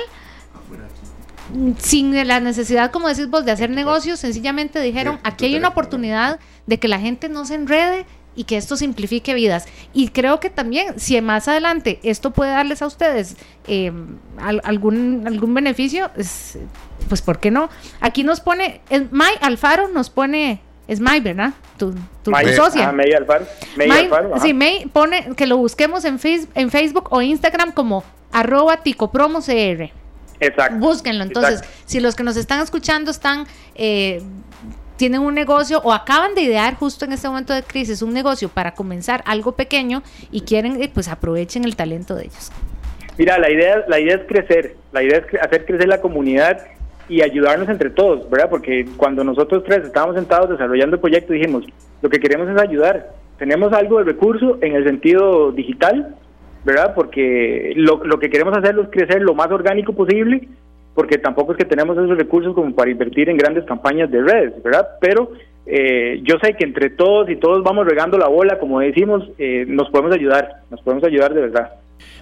sin 1.78 2.26
la 2.26 2.40
necesidad, 2.40 2.90
como 2.90 3.08
decís 3.08 3.28
vos, 3.28 3.44
de 3.44 3.52
hacer 3.52 3.70
negocios, 3.70 4.20
sencillamente 4.20 4.80
dijeron, 4.80 5.18
aquí 5.22 5.46
hay 5.46 5.56
una 5.56 5.68
oportunidad 5.68 6.40
de 6.66 6.78
que 6.78 6.88
la 6.88 6.98
gente 6.98 7.28
no 7.28 7.44
se 7.44 7.54
enrede 7.54 8.06
y 8.34 8.44
que 8.44 8.56
esto 8.56 8.76
simplifique 8.76 9.34
vidas. 9.34 9.66
Y 9.92 10.08
creo 10.08 10.38
que 10.38 10.50
también, 10.50 11.00
si 11.00 11.20
más 11.20 11.48
adelante 11.48 11.98
esto 12.02 12.32
puede 12.32 12.50
darles 12.50 12.82
a 12.82 12.86
ustedes 12.86 13.36
eh, 13.66 13.92
algún, 14.38 15.24
algún 15.26 15.54
beneficio, 15.54 16.10
pues 16.14 17.22
¿por 17.22 17.40
qué 17.40 17.50
no? 17.50 17.70
Aquí 18.00 18.22
nos 18.22 18.40
pone, 18.40 18.82
May 19.10 19.34
Alfaro 19.40 19.88
nos 19.88 20.10
pone, 20.10 20.60
es 20.86 21.00
May, 21.00 21.20
¿verdad? 21.20 21.54
Tu, 21.78 21.94
tu, 22.22 22.32
socia. 22.54 22.90
Ah, 22.90 22.92
May 22.92 23.12
Alfaro. 23.12 23.46
sí, 24.40 24.52
May 24.52 24.86
pone 24.92 25.34
que 25.34 25.46
lo 25.46 25.56
busquemos 25.56 26.04
en, 26.04 26.18
face, 26.18 26.46
en 26.54 26.70
Facebook 26.70 27.08
o 27.10 27.22
Instagram 27.22 27.72
como 27.72 28.04
arroba 28.32 28.82
ticopromocr. 28.82 29.90
Exacto. 30.40 30.78
Búsquenlo. 30.78 31.24
Entonces, 31.24 31.62
si 31.84 32.00
los 32.00 32.14
que 32.14 32.22
nos 32.22 32.36
están 32.36 32.60
escuchando 32.60 33.10
están, 33.10 33.46
eh, 33.74 34.22
tienen 34.96 35.20
un 35.20 35.34
negocio 35.34 35.80
o 35.84 35.92
acaban 35.92 36.34
de 36.34 36.42
idear 36.42 36.74
justo 36.74 37.04
en 37.04 37.12
este 37.12 37.28
momento 37.28 37.52
de 37.52 37.62
crisis 37.62 38.02
un 38.02 38.12
negocio 38.12 38.48
para 38.48 38.74
comenzar 38.74 39.22
algo 39.26 39.52
pequeño 39.52 40.02
y 40.30 40.42
quieren, 40.42 40.82
eh, 40.82 40.90
pues 40.92 41.08
aprovechen 41.08 41.64
el 41.64 41.76
talento 41.76 42.14
de 42.14 42.24
ellos. 42.24 42.50
Mira, 43.18 43.38
la 43.38 43.50
idea, 43.50 43.84
la 43.88 43.98
idea 43.98 44.16
es 44.16 44.26
crecer, 44.26 44.76
la 44.92 45.02
idea 45.02 45.18
es 45.18 45.40
hacer 45.40 45.64
crecer 45.64 45.88
la 45.88 46.00
comunidad 46.00 46.66
y 47.08 47.22
ayudarnos 47.22 47.68
entre 47.68 47.90
todos, 47.90 48.28
¿verdad? 48.28 48.50
Porque 48.50 48.86
cuando 48.96 49.24
nosotros 49.24 49.62
tres 49.64 49.84
estábamos 49.84 50.16
sentados 50.16 50.50
desarrollando 50.50 50.96
el 50.96 51.00
proyecto 51.00 51.32
dijimos, 51.32 51.64
lo 52.02 52.10
que 52.10 52.18
queremos 52.18 52.48
es 52.48 52.60
ayudar. 52.60 53.12
Tenemos 53.38 53.72
algo 53.72 53.98
de 53.98 54.04
recurso 54.04 54.58
en 54.60 54.74
el 54.74 54.84
sentido 54.84 55.52
digital, 55.52 56.14
¿verdad? 56.66 56.94
Porque 56.96 57.72
lo, 57.76 58.04
lo 58.04 58.18
que 58.18 58.28
queremos 58.28 58.58
hacer 58.58 58.76
es 58.76 58.88
crecer 58.90 59.22
lo 59.22 59.34
más 59.34 59.48
orgánico 59.52 59.92
posible, 59.92 60.48
porque 60.96 61.16
tampoco 61.16 61.52
es 61.52 61.58
que 61.58 61.64
tenemos 61.64 61.96
esos 61.96 62.18
recursos 62.18 62.54
como 62.54 62.74
para 62.74 62.90
invertir 62.90 63.28
en 63.28 63.36
grandes 63.36 63.64
campañas 63.64 64.10
de 64.10 64.20
redes, 64.20 64.62
¿verdad? 64.64 64.88
Pero 65.00 65.30
eh, 65.66 66.20
yo 66.22 66.36
sé 66.40 66.54
que 66.54 66.64
entre 66.64 66.90
todos 66.90 67.28
y 67.28 67.36
todos 67.36 67.64
vamos 67.64 67.86
regando 67.86 68.16
la 68.16 68.28
bola, 68.28 68.58
como 68.58 68.80
decimos, 68.80 69.28
eh, 69.38 69.64
nos 69.66 69.90
podemos 69.90 70.14
ayudar, 70.14 70.62
nos 70.70 70.80
podemos 70.80 71.04
ayudar 71.04 71.34
de 71.34 71.40
verdad. 71.40 71.72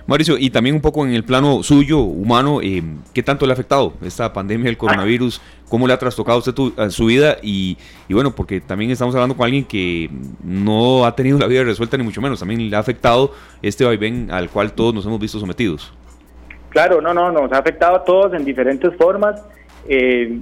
Mauricio, 0.06 0.36
y 0.38 0.50
también 0.50 0.76
un 0.76 0.82
poco 0.82 1.06
en 1.06 1.14
el 1.14 1.24
plano 1.24 1.62
suyo, 1.62 2.00
humano, 2.00 2.60
eh, 2.62 2.82
¿qué 3.14 3.22
tanto 3.22 3.46
le 3.46 3.52
ha 3.52 3.54
afectado 3.54 3.94
esta 4.02 4.32
pandemia 4.32 4.66
del 4.66 4.76
coronavirus? 4.76 5.40
¿Cómo 5.68 5.86
le 5.86 5.94
ha 5.94 5.98
trastocado 5.98 6.36
a 6.36 6.38
usted 6.40 6.90
su 6.90 7.06
vida? 7.06 7.38
Y, 7.42 7.78
bueno, 8.10 8.34
porque 8.34 8.60
también 8.60 8.90
estamos 8.90 9.14
hablando 9.14 9.34
con 9.34 9.46
alguien 9.46 9.64
que 9.64 10.10
no 10.42 11.06
ha 11.06 11.16
tenido 11.16 11.38
la 11.38 11.46
vida 11.46 11.64
resuelta, 11.64 11.96
ni 11.96 12.04
mucho 12.04 12.20
menos. 12.20 12.38
También 12.38 12.68
le 12.68 12.76
ha 12.76 12.78
afectado 12.78 13.32
este 13.62 13.84
vaivén 13.84 14.30
al 14.30 14.50
cual 14.50 14.72
todos 14.72 14.94
nos 14.94 15.06
hemos 15.06 15.18
visto 15.18 15.38
sometidos. 15.38 15.92
Claro, 16.68 17.00
no, 17.00 17.14
no, 17.14 17.32
nos 17.32 17.50
ha 17.52 17.58
afectado 17.58 17.96
a 17.96 18.04
todos 18.04 18.34
en 18.34 18.44
diferentes 18.44 18.94
formas. 18.96 19.42
Eh, 19.88 20.38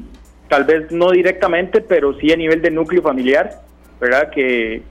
tal 0.52 0.64
vez 0.64 0.92
no 0.92 1.12
directamente, 1.12 1.80
pero 1.80 2.12
sí 2.18 2.30
a 2.30 2.36
nivel 2.36 2.60
de 2.60 2.70
núcleo 2.70 3.00
familiar, 3.00 3.52
¿verdad? 3.98 4.28
Que, 4.28 4.82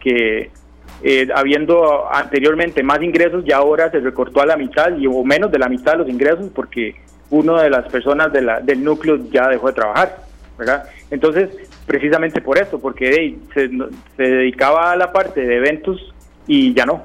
eh, 1.04 1.28
habiendo 1.36 2.12
anteriormente 2.12 2.82
más 2.82 3.00
ingresos, 3.04 3.46
ya 3.46 3.58
ahora 3.58 3.92
se 3.92 4.00
recortó 4.00 4.42
a 4.42 4.48
la 4.48 4.58
mitad 4.58 4.98
y 4.98 5.06
o 5.06 5.24
menos 5.24 5.52
de 5.52 5.60
la 5.60 5.70
mitad 5.70 5.92
de 5.92 5.98
los 6.00 6.10
ingresos 6.10 6.50
porque 6.56 6.96
una 7.30 7.62
de 7.62 7.70
las 7.70 7.88
personas 7.92 8.34
de 8.34 8.42
del 8.64 8.84
núcleo 8.84 9.20
ya 9.30 9.50
dejó 9.50 9.68
de 9.68 9.74
trabajar, 9.74 10.24
¿verdad? 10.58 10.86
Entonces, 11.12 11.50
precisamente 11.86 12.42
por 12.42 12.58
eso, 12.58 12.82
porque 12.82 13.38
se, 13.54 13.70
dedicaba 14.18 14.92
a 14.92 14.96
la 14.96 15.12
parte 15.14 15.42
de 15.42 15.58
eventos 15.58 16.12
y 16.48 16.74
ya 16.74 16.88
no. 16.88 17.04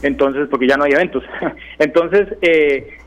Entonces, 0.00 0.46
porque 0.48 0.68
ya 0.68 0.76
no 0.76 0.84
hay 0.84 0.92
eventos. 0.92 1.24
Entonces, 1.80 2.28
eh, 2.40 2.98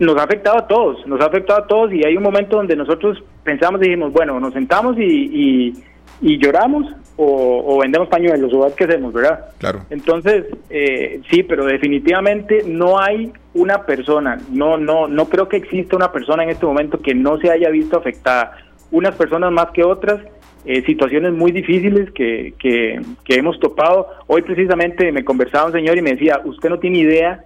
nos 0.00 0.16
ha 0.16 0.24
afectado 0.24 0.58
a 0.58 0.66
todos, 0.66 1.06
nos 1.06 1.20
ha 1.20 1.26
afectado 1.26 1.60
a 1.62 1.66
todos 1.68 1.92
y 1.92 2.04
hay 2.04 2.16
un 2.16 2.24
momento 2.24 2.56
donde 2.56 2.74
nosotros 2.74 3.22
pensamos 3.48 3.80
y 3.80 3.84
dijimos, 3.84 4.12
bueno, 4.12 4.38
nos 4.38 4.52
sentamos 4.52 4.98
y, 4.98 5.72
y 6.20 6.38
lloramos 6.38 6.86
o, 7.20 7.78
vendemos 7.80 8.08
pañuelos 8.08 8.52
o 8.52 8.74
qué 8.76 8.84
hacemos, 8.84 9.12
¿verdad? 9.12 9.46
Claro. 9.58 9.80
Entonces, 9.90 10.44
eh, 10.70 11.20
sí, 11.30 11.42
pero 11.42 11.64
definitivamente 11.64 12.62
no 12.64 13.00
hay 13.00 13.32
una 13.54 13.84
persona, 13.86 14.38
no, 14.50 14.76
no, 14.76 15.08
no 15.08 15.28
creo 15.28 15.48
que 15.48 15.56
exista 15.56 15.96
una 15.96 16.12
persona 16.12 16.44
en 16.44 16.50
este 16.50 16.66
momento 16.66 17.00
que 17.00 17.14
no 17.14 17.38
se 17.38 17.50
haya 17.50 17.70
visto 17.70 17.96
afectada. 17.96 18.56
Unas 18.92 19.16
personas 19.16 19.50
más 19.50 19.70
que 19.72 19.82
otras, 19.82 20.20
eh, 20.64 20.82
situaciones 20.84 21.32
muy 21.32 21.50
difíciles 21.50 22.10
que, 22.12 22.54
que, 22.58 23.00
hemos 23.28 23.58
topado. 23.58 24.08
Hoy 24.26 24.42
precisamente 24.42 25.10
me 25.10 25.24
conversaba 25.24 25.66
un 25.66 25.72
señor 25.72 25.96
y 25.98 26.02
me 26.02 26.12
decía, 26.12 26.40
usted 26.44 26.68
no 26.68 26.78
tiene 26.78 26.98
idea 26.98 27.40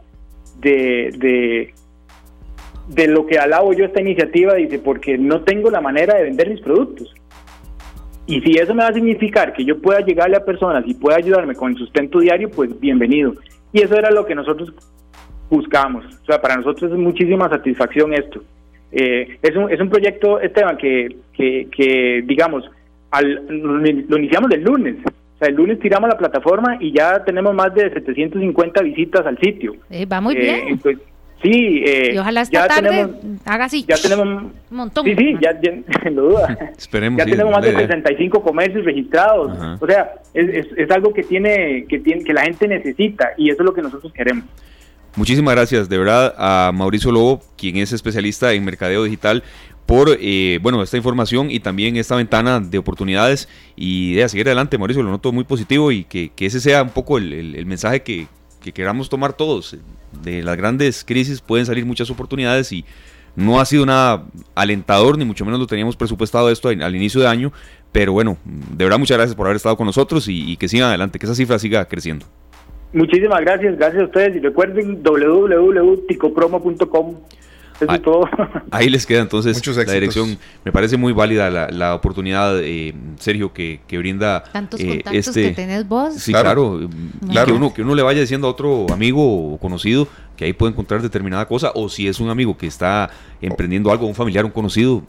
de, 0.59 1.13
de, 1.17 1.75
de 2.89 3.07
lo 3.07 3.27
que 3.27 3.39
alabo 3.39 3.73
yo 3.73 3.85
esta 3.85 4.01
iniciativa, 4.01 4.55
dice, 4.55 4.79
porque 4.79 5.19
no 5.19 5.43
tengo 5.43 5.71
la 5.71 5.81
manera 5.81 6.17
de 6.17 6.25
vender 6.25 6.51
mis 6.51 6.61
productos. 6.61 7.13
Y 8.27 8.41
si 8.41 8.53
eso 8.53 8.75
me 8.75 8.83
va 8.83 8.91
a 8.91 8.95
significar 8.95 9.53
que 9.53 9.65
yo 9.65 9.81
pueda 9.81 10.01
llegarle 10.01 10.37
a 10.37 10.45
personas 10.45 10.85
y 10.87 10.95
pueda 10.95 11.17
ayudarme 11.17 11.55
con 11.55 11.73
el 11.73 11.79
sustento 11.79 12.21
diario, 12.21 12.51
pues 12.51 12.79
bienvenido. 12.79 13.35
Y 13.73 13.83
eso 13.83 13.97
era 13.97 14.11
lo 14.11 14.25
que 14.25 14.35
nosotros 14.35 14.73
buscamos. 15.51 16.05
O 16.23 16.25
sea, 16.25 16.41
para 16.41 16.57
nosotros 16.57 16.93
es 16.93 16.99
muchísima 16.99 17.49
satisfacción 17.49 18.15
esto. 18.15 18.43
Eh, 18.93 19.39
es, 19.43 19.57
un, 19.57 19.71
es 19.71 19.81
un 19.81 19.89
proyecto, 19.89 20.39
Esteban, 20.41 20.77
que, 20.77 21.17
que, 21.35 22.23
digamos, 22.27 22.71
al, 23.11 23.47
lo 23.49 24.19
iniciamos 24.19 24.51
el 24.53 24.63
lunes. 24.63 24.97
O 25.05 25.39
sea, 25.39 25.49
el 25.49 25.57
lunes 25.57 25.81
tiramos 25.81 26.09
la 26.09 26.19
plataforma 26.19 26.77
y 26.79 26.93
ya 26.93 27.25
tenemos 27.25 27.55
más 27.55 27.75
de 27.75 27.91
750 27.91 28.83
visitas 28.83 29.27
al 29.27 29.39
sitio. 29.39 29.75
Eh, 29.91 30.07
va 30.07 30.21
muy 30.21 30.37
eh, 30.37 30.41
bien. 30.41 30.79
Pues, 30.79 30.99
Sí, 31.43 31.83
eh, 31.85 32.13
y 32.15 32.19
ojalá 32.19 32.43
esta 32.43 32.69
tarde 32.69 32.89
tenemos, 32.89 33.17
haga 33.45 33.65
así. 33.65 33.85
Ya 33.89 33.97
tenemos 33.97 34.27
un 34.27 34.53
montón. 34.71 35.05
Sí, 35.05 35.15
sí, 35.17 35.35
ya, 35.41 35.61
ya 35.61 36.11
lo 36.11 36.23
duda. 36.31 36.57
Esperemos. 36.79 37.19
Ya 37.19 37.25
tenemos 37.25 37.53
más 37.53 37.65
de 37.65 37.73
65 37.73 38.43
comercios 38.43 38.85
registrados. 38.85 39.53
O 39.81 39.87
sea, 39.87 40.13
es, 40.35 40.67
es, 40.77 40.91
algo 40.91 41.13
que 41.13 41.25
tiene, 41.25 41.85
que 41.89 41.99
tiene, 41.99 42.23
que 42.23 42.33
la 42.33 42.43
gente 42.43 42.69
necesita 42.69 43.31
y 43.37 43.51
eso 43.51 43.63
es 43.63 43.67
lo 43.67 43.75
que 43.75 43.83
nosotros 43.83 44.13
queremos. 44.13 44.45
Muchísimas 45.17 45.55
gracias, 45.55 45.89
de 45.89 45.99
verdad, 45.99 46.35
a 46.39 46.73
Mauricio 46.73 47.13
Lobo, 47.13 47.43
quien 47.59 47.77
es 47.77 47.93
especialista 47.93 48.53
en 48.55 48.65
mercadeo 48.65 49.05
digital, 49.05 49.43
por 49.85 50.17
eh, 50.19 50.59
bueno 50.63 50.83
esta 50.83 50.97
información 50.97 51.51
y 51.51 51.61
también 51.61 51.97
esta 51.97 52.17
ventana 52.17 52.61
de 52.61 52.79
oportunidades 52.79 53.47
y 53.77 54.15
de 54.15 54.27
seguir 54.29 54.47
adelante, 54.47 54.79
Mauricio, 54.79 55.03
lo 55.03 55.11
noto 55.11 55.33
muy 55.33 55.45
positivo 55.45 55.93
y 55.93 56.05
que, 56.05 56.33
ese 56.39 56.61
sea 56.61 56.83
un 56.83 56.91
poco 56.91 57.19
el, 57.19 57.67
mensaje 57.67 58.03
que, 58.03 58.27
queramos 58.73 59.11
tomar 59.11 59.35
todos. 59.35 59.77
De 60.23 60.43
las 60.43 60.57
grandes 60.57 61.05
crisis 61.05 61.41
pueden 61.41 61.67
salir 61.67 61.87
muchas 61.87 62.11
oportunidades 62.11 62.73
y 62.73 62.85
no 63.35 63.61
ha 63.61 63.65
sido 63.65 63.87
nada 63.87 64.25
alentador, 64.55 65.17
ni 65.19 65.25
mucho 65.25 65.45
menos 65.45 65.59
lo 65.59 65.67
teníamos 65.67 65.97
presupuestado 65.97 66.49
esto 66.51 66.69
al 66.69 66.95
inicio 66.95 67.21
de 67.21 67.27
año, 67.29 67.53
pero 67.91 68.13
bueno, 68.13 68.37
de 68.45 68.85
verdad 68.85 68.99
muchas 68.99 69.17
gracias 69.17 69.35
por 69.35 69.47
haber 69.47 69.57
estado 69.57 69.77
con 69.77 69.87
nosotros 69.87 70.27
y, 70.29 70.57
que 70.57 70.69
sigan 70.69 70.89
adelante, 70.89 71.19
que 71.19 71.27
esa 71.27 71.35
cifra 71.35 71.59
siga 71.59 71.87
creciendo. 71.87 72.27
Muchísimas 72.93 73.41
gracias, 73.41 73.77
gracias 73.79 74.03
a 74.03 74.07
ustedes 74.07 74.37
y 74.37 74.41
recuerden 74.41 75.03
www.ticopromo.com 75.03 77.17
ahí, 77.89 77.99
todo. 78.01 78.29
ahí 78.71 78.89
les 78.89 79.07
queda 79.07 79.21
entonces 79.21 79.61
la 79.77 79.93
dirección. 79.93 80.39
Me 80.65 80.73
parece 80.73 80.97
muy 80.97 81.13
válida 81.13 81.51
la, 81.71 81.95
oportunidad, 81.95 82.61
eh, 82.61 82.95
Sergio, 83.19 83.53
que, 83.53 83.81
brinda. 83.91 84.45
Tantos 84.45 84.81
eh, 84.81 84.89
contactos 84.89 85.29
este, 85.29 85.49
que 85.49 85.55
tenés 85.55 85.87
vos. 85.89 86.15
Sí, 86.15 86.33
claro. 86.33 86.81
Que, 87.31 87.53
uno, 87.53 87.73
que 87.75 87.83
uno 87.83 87.95
le 87.95 88.03
vaya 88.03 88.21
diciendo 88.21 88.47
a 88.47 88.51
otro 88.51 88.87
amigo 88.93 89.55
o 89.55 89.59
conocido 89.59 90.09
que 90.37 90.47
ahí 90.47 90.53
puede 90.53 90.73
encontrar 90.73 91.03
determinada 91.03 91.47
cosa, 91.47 91.73
o 91.75 91.89
si 91.89 92.09
es 92.09 92.19
un 92.19 92.31
amigo 92.31 92.57
que 92.57 92.67
está 92.67 93.11
emprendiendo 93.41 93.93
algo, 93.93 94.07
un 94.07 94.15
familiar, 94.15 94.45
un 94.45 94.51
conocido, 94.51 95.03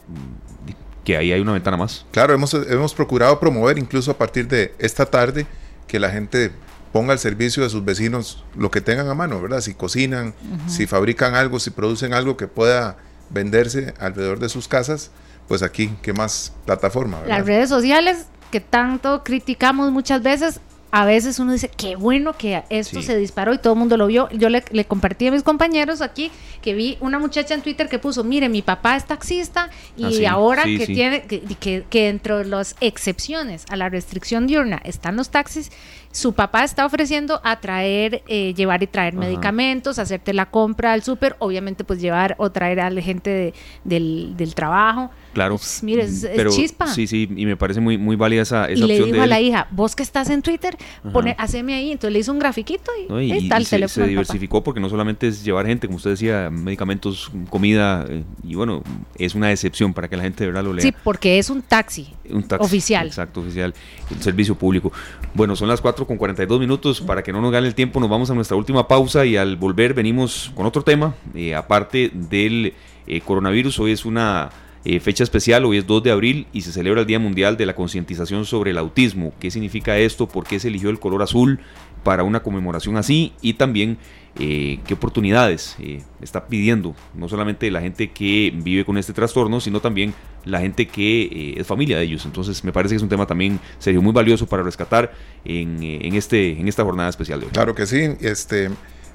que 1.02 1.16
ahí 1.16 1.32
hay 1.32 1.40
una 1.40 1.52
ventana 1.52 1.76
más. 1.76 2.06
Claro, 2.10 2.34
hemos, 2.34 2.52
hemos 2.54 2.94
procurado 2.94 3.38
promover 3.40 3.78
incluso 3.78 4.10
a 4.10 4.18
partir 4.18 4.48
de 4.48 4.74
esta 4.78 5.06
tarde 5.06 5.46
que 5.86 5.98
la 5.98 6.10
gente 6.10 6.52
ponga 6.94 7.12
al 7.12 7.18
servicio 7.18 7.64
de 7.64 7.70
sus 7.70 7.84
vecinos 7.84 8.44
lo 8.56 8.70
que 8.70 8.80
tengan 8.80 9.08
a 9.08 9.14
mano, 9.14 9.42
¿verdad? 9.42 9.60
Si 9.60 9.74
cocinan, 9.74 10.32
si 10.68 10.86
fabrican 10.86 11.34
algo, 11.34 11.58
si 11.58 11.70
producen 11.70 12.14
algo 12.14 12.36
que 12.36 12.46
pueda 12.46 12.98
venderse 13.30 13.94
alrededor 13.98 14.38
de 14.38 14.48
sus 14.48 14.68
casas, 14.68 15.10
pues 15.48 15.64
aquí, 15.64 15.90
¿qué 16.02 16.12
más 16.12 16.52
plataforma? 16.64 17.20
Las 17.26 17.44
redes 17.46 17.68
sociales 17.68 18.26
que 18.52 18.60
tanto 18.60 19.24
criticamos 19.24 19.90
muchas 19.90 20.22
veces, 20.22 20.60
a 20.92 21.04
veces 21.04 21.40
uno 21.40 21.52
dice, 21.52 21.68
qué 21.76 21.96
bueno 21.96 22.34
que 22.34 22.62
esto 22.70 23.02
se 23.02 23.16
disparó 23.16 23.52
y 23.52 23.58
todo 23.58 23.72
el 23.72 23.80
mundo 23.80 23.96
lo 23.96 24.06
vio. 24.06 24.28
Yo 24.30 24.48
le, 24.48 24.84
compartí 24.84 25.26
a 25.26 25.32
mis 25.32 25.42
compañeros 25.42 26.00
aquí 26.00 26.30
que 26.62 26.74
vi 26.74 26.96
una 27.00 27.18
muchacha 27.18 27.54
en 27.54 27.62
Twitter 27.62 27.88
que 27.88 27.98
puso, 27.98 28.22
mire, 28.22 28.48
mi 28.48 28.62
papá 28.62 28.94
es 28.94 29.04
taxista 29.04 29.68
y 29.96 30.26
ah, 30.26 30.34
ahora 30.34 30.62
que 30.62 30.86
tiene, 30.86 31.22
que, 31.22 31.40
que, 31.40 31.84
que 31.90 32.04
dentro 32.04 32.38
de 32.38 32.44
las 32.44 32.76
excepciones 32.80 33.64
a 33.68 33.74
la 33.74 33.88
restricción 33.88 34.46
diurna 34.46 34.80
están 34.84 35.16
los 35.16 35.30
taxis, 35.30 35.72
su 36.14 36.32
papá 36.32 36.62
está 36.62 36.86
ofreciendo 36.86 37.40
a 37.42 37.58
traer, 37.58 38.22
eh, 38.28 38.54
llevar 38.54 38.84
y 38.84 38.86
traer 38.86 39.14
medicamentos, 39.14 39.98
hacerte 39.98 40.32
la 40.32 40.46
compra 40.46 40.92
al 40.92 41.02
súper, 41.02 41.34
obviamente 41.40 41.82
pues 41.82 42.00
llevar 42.00 42.36
o 42.38 42.52
traer 42.52 42.78
a 42.78 42.88
la 42.88 43.02
gente 43.02 43.52
del, 43.82 44.36
del 44.36 44.54
trabajo. 44.54 45.10
Claro. 45.34 45.56
Pues, 45.56 45.82
mire, 45.82 46.04
es, 46.04 46.26
chispa. 46.54 46.86
Sí, 46.86 47.08
sí, 47.08 47.28
y 47.36 47.44
me 47.44 47.56
parece 47.56 47.80
muy, 47.80 47.98
muy 47.98 48.14
válida 48.14 48.42
esa, 48.42 48.70
esa 48.70 48.84
y 48.84 48.86
le 48.86 49.00
dijo 49.04 49.20
a 49.20 49.26
la 49.26 49.40
hija, 49.40 49.66
vos 49.72 49.96
que 49.96 50.04
estás 50.04 50.30
en 50.30 50.40
Twitter, 50.42 50.76
pone, 51.12 51.34
haceme 51.38 51.74
ahí. 51.74 51.90
Entonces 51.90 52.12
le 52.12 52.20
hizo 52.20 52.32
un 52.32 52.38
grafiquito 52.38 52.92
y, 52.96 53.32
está 53.32 53.56
el 53.56 53.68
teléfono. 53.68 54.06
Se, 54.06 54.08
diversificó 54.08 54.62
porque 54.62 54.80
no 54.80 54.88
solamente 54.88 55.26
es 55.26 55.44
llevar 55.44 55.66
gente, 55.66 55.88
como 55.88 55.96
usted 55.96 56.10
decía, 56.10 56.50
medicamentos, 56.50 57.32
comida, 57.50 58.06
eh, 58.08 58.22
y 58.44 58.54
bueno, 58.54 58.82
es 59.18 59.34
una 59.34 59.50
excepción 59.50 59.92
para 59.92 60.08
que 60.08 60.16
la 60.16 60.22
gente 60.22 60.44
de 60.44 60.50
verdad 60.50 60.62
lo 60.62 60.72
lea. 60.72 60.82
Sí, 60.82 60.94
porque 61.02 61.38
es 61.38 61.50
un 61.50 61.62
taxi, 61.62 62.14
un 62.30 62.44
taxi 62.44 62.64
oficial. 62.64 63.08
Exacto, 63.08 63.40
oficial, 63.40 63.74
el 64.10 64.22
servicio 64.22 64.54
público. 64.54 64.92
Bueno, 65.34 65.56
son 65.56 65.68
las 65.68 65.80
4 65.80 66.03
con 66.06 66.16
42 66.16 66.60
minutos. 66.60 67.00
Para 67.00 67.22
que 67.22 67.32
no 67.32 67.40
nos 67.40 67.52
gane 67.52 67.66
el 67.66 67.74
tiempo, 67.74 68.00
nos 68.00 68.08
vamos 68.08 68.30
a 68.30 68.34
nuestra 68.34 68.56
última 68.56 68.88
pausa 68.88 69.24
y 69.24 69.36
al 69.36 69.56
volver 69.56 69.94
venimos 69.94 70.52
con 70.54 70.66
otro 70.66 70.82
tema, 70.82 71.14
eh, 71.34 71.54
aparte 71.54 72.10
del 72.12 72.74
eh, 73.06 73.20
coronavirus. 73.20 73.78
Hoy 73.80 73.92
es 73.92 74.04
una 74.04 74.50
eh, 74.84 75.00
fecha 75.00 75.24
especial, 75.24 75.64
hoy 75.64 75.78
es 75.78 75.86
2 75.86 76.02
de 76.02 76.10
abril 76.10 76.46
y 76.52 76.62
se 76.62 76.72
celebra 76.72 77.00
el 77.00 77.06
Día 77.06 77.18
Mundial 77.18 77.56
de 77.56 77.66
la 77.66 77.74
Concientización 77.74 78.44
sobre 78.44 78.72
el 78.72 78.78
Autismo. 78.78 79.32
¿Qué 79.40 79.50
significa 79.50 79.96
esto? 79.98 80.28
¿Por 80.28 80.46
qué 80.46 80.60
se 80.60 80.68
eligió 80.68 80.90
el 80.90 81.00
color 81.00 81.22
azul 81.22 81.60
para 82.04 82.22
una 82.22 82.42
conmemoración 82.42 82.96
así? 82.96 83.32
Y 83.40 83.54
también 83.54 83.98
eh, 84.38 84.78
qué 84.86 84.94
oportunidades 84.94 85.74
eh, 85.80 86.02
está 86.20 86.46
pidiendo, 86.46 86.94
no 87.14 87.28
solamente 87.28 87.70
la 87.70 87.80
gente 87.80 88.10
que 88.10 88.52
vive 88.54 88.84
con 88.84 88.96
este 88.96 89.12
trastorno, 89.12 89.60
sino 89.60 89.80
también 89.80 90.14
la 90.44 90.60
gente 90.60 90.86
que 90.86 91.54
es 91.56 91.66
familia 91.66 91.96
de 91.96 92.04
ellos. 92.04 92.24
Entonces 92.24 92.62
me 92.62 92.72
parece 92.72 92.92
que 92.92 92.96
es 92.98 93.02
un 93.02 93.08
tema 93.08 93.26
también 93.26 93.58
serio, 93.78 94.02
muy 94.02 94.12
valioso 94.12 94.46
para 94.46 94.62
rescatar 94.62 95.12
en, 95.44 95.82
este, 96.14 96.52
en 96.52 96.68
esta 96.68 96.84
jornada 96.84 97.08
especial 97.08 97.40
de 97.40 97.46
hoy. 97.46 97.52
Claro 97.52 97.74
que 97.74 97.86
sí, 97.86 98.10
este, 98.20 98.70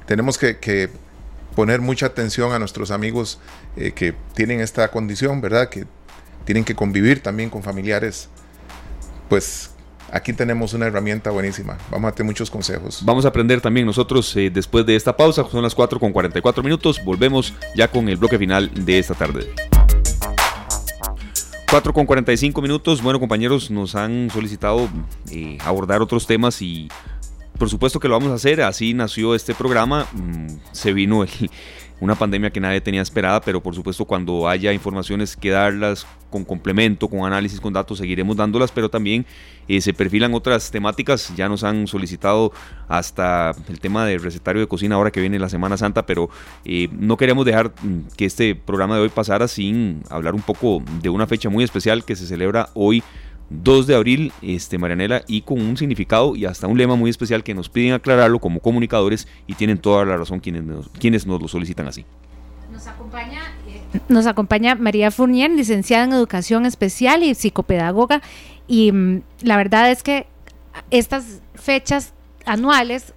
tenemos 0.05 0.37
que 0.37 0.57
poner 1.59 1.81
mucha 1.81 2.05
atención 2.05 2.53
a 2.53 2.59
nuestros 2.59 2.89
amigos 2.89 3.39
eh, 3.75 3.91
que 3.91 4.13
tienen 4.33 4.61
esta 4.61 4.89
condición, 4.91 5.41
¿verdad? 5.41 5.67
Que 5.67 5.85
tienen 6.45 6.63
que 6.63 6.73
convivir 6.73 7.21
también 7.21 7.49
con 7.49 7.63
familiares. 7.63 8.29
Pues 9.27 9.71
aquí 10.11 10.33
tenemos 10.33 10.73
una 10.73 10.87
herramienta 10.87 11.31
buenísima. 11.31 11.77
Vamos 11.89 12.11
a 12.11 12.15
tener 12.15 12.25
muchos 12.25 12.49
consejos. 12.49 13.01
Vamos 13.03 13.25
a 13.25 13.29
aprender 13.29 13.61
también 13.61 13.85
nosotros 13.85 14.35
eh, 14.35 14.49
después 14.49 14.85
de 14.85 14.95
esta 14.95 15.15
pausa. 15.15 15.45
Son 15.49 15.63
las 15.63 15.75
4 15.75 15.99
con 15.99 16.11
44 16.11 16.63
minutos. 16.63 17.03
Volvemos 17.03 17.53
ya 17.75 17.87
con 17.87 18.09
el 18.09 18.17
bloque 18.17 18.37
final 18.37 18.71
de 18.73 18.99
esta 18.99 19.13
tarde. 19.13 19.47
4 21.69 21.93
con 21.93 22.05
45 22.05 22.61
minutos. 22.61 23.01
Bueno, 23.01 23.19
compañeros, 23.19 23.69
nos 23.69 23.95
han 23.95 24.29
solicitado 24.31 24.89
eh, 25.31 25.57
abordar 25.63 26.01
otros 26.01 26.25
temas 26.25 26.61
y 26.61 26.89
por 27.59 27.69
supuesto 27.69 27.99
que 27.99 28.07
lo 28.07 28.15
vamos 28.15 28.31
a 28.31 28.35
hacer, 28.35 28.61
así 28.61 28.93
nació 28.93 29.35
este 29.35 29.53
programa, 29.53 30.07
mm, 30.13 30.47
se 30.71 30.93
vino 30.93 31.25
una 32.01 32.15
pandemia 32.15 32.49
que 32.49 32.59
nadie 32.59 32.81
tenía 32.81 33.01
esperada, 33.01 33.41
pero 33.41 33.61
por 33.61 33.75
supuesto 33.75 34.05
cuando 34.05 34.47
haya 34.47 34.71
informaciones 34.73 35.35
que 35.35 35.49
darlas 35.49 36.05
con 36.29 36.45
complemento, 36.45 37.07
con 37.07 37.25
análisis, 37.25 37.59
con 37.59 37.73
datos, 37.73 37.97
seguiremos 37.97 38.37
dándolas, 38.37 38.71
pero 38.71 38.89
también 38.89 39.25
eh, 39.67 39.81
se 39.81 39.93
perfilan 39.93 40.33
otras 40.33 40.71
temáticas, 40.71 41.33
ya 41.35 41.49
nos 41.49 41.63
han 41.63 41.87
solicitado 41.87 42.51
hasta 42.87 43.51
el 43.67 43.79
tema 43.79 44.05
del 44.05 44.21
recetario 44.21 44.61
de 44.61 44.67
cocina 44.67 44.95
ahora 44.95 45.11
que 45.11 45.21
viene 45.21 45.39
la 45.39 45.49
Semana 45.49 45.77
Santa, 45.77 46.05
pero 46.05 46.29
eh, 46.65 46.87
no 46.91 47.17
queremos 47.17 47.45
dejar 47.45 47.71
mm, 47.81 48.15
que 48.15 48.25
este 48.25 48.55
programa 48.55 48.95
de 48.95 49.01
hoy 49.01 49.09
pasara 49.09 49.47
sin 49.47 50.03
hablar 50.09 50.35
un 50.35 50.41
poco 50.41 50.83
de 51.01 51.09
una 51.09 51.27
fecha 51.27 51.49
muy 51.49 51.63
especial 51.63 52.05
que 52.05 52.15
se 52.15 52.27
celebra 52.27 52.69
hoy 52.73 53.03
2 53.49 53.87
de 53.87 53.95
abril, 53.95 54.31
este, 54.41 54.77
Marianela, 54.77 55.23
y 55.27 55.41
con 55.41 55.59
un 55.59 55.75
significado 55.77 56.35
y 56.35 56.45
hasta 56.45 56.67
un 56.67 56.77
lema 56.77 56.95
muy 56.95 57.09
especial 57.09 57.43
que 57.43 57.53
nos 57.53 57.69
piden 57.69 57.93
aclararlo 57.93 58.39
como 58.39 58.59
comunicadores 58.59 59.27
y 59.47 59.55
tienen 59.55 59.77
toda 59.77 60.05
la 60.05 60.17
razón 60.17 60.39
quienes 60.39 60.63
nos, 60.63 60.89
quienes 60.89 61.25
nos 61.25 61.41
lo 61.41 61.47
solicitan 61.47 61.87
así. 61.87 62.05
Nos 62.71 62.85
acompaña, 62.87 63.41
eh, 63.67 63.99
nos 64.07 64.27
acompaña 64.27 64.75
María 64.75 65.09
Fournier, 65.09 65.49
licenciada 65.49 66.03
en 66.03 66.13
Educación 66.13 66.65
Especial 66.65 67.23
y 67.23 67.33
psicopedagoga, 67.33 68.21
y 68.67 68.91
mm, 68.91 69.23
la 69.41 69.57
verdad 69.57 69.89
es 69.89 70.03
que 70.03 70.27
estas 70.91 71.41
fechas 71.55 72.13
anuales 72.45 73.13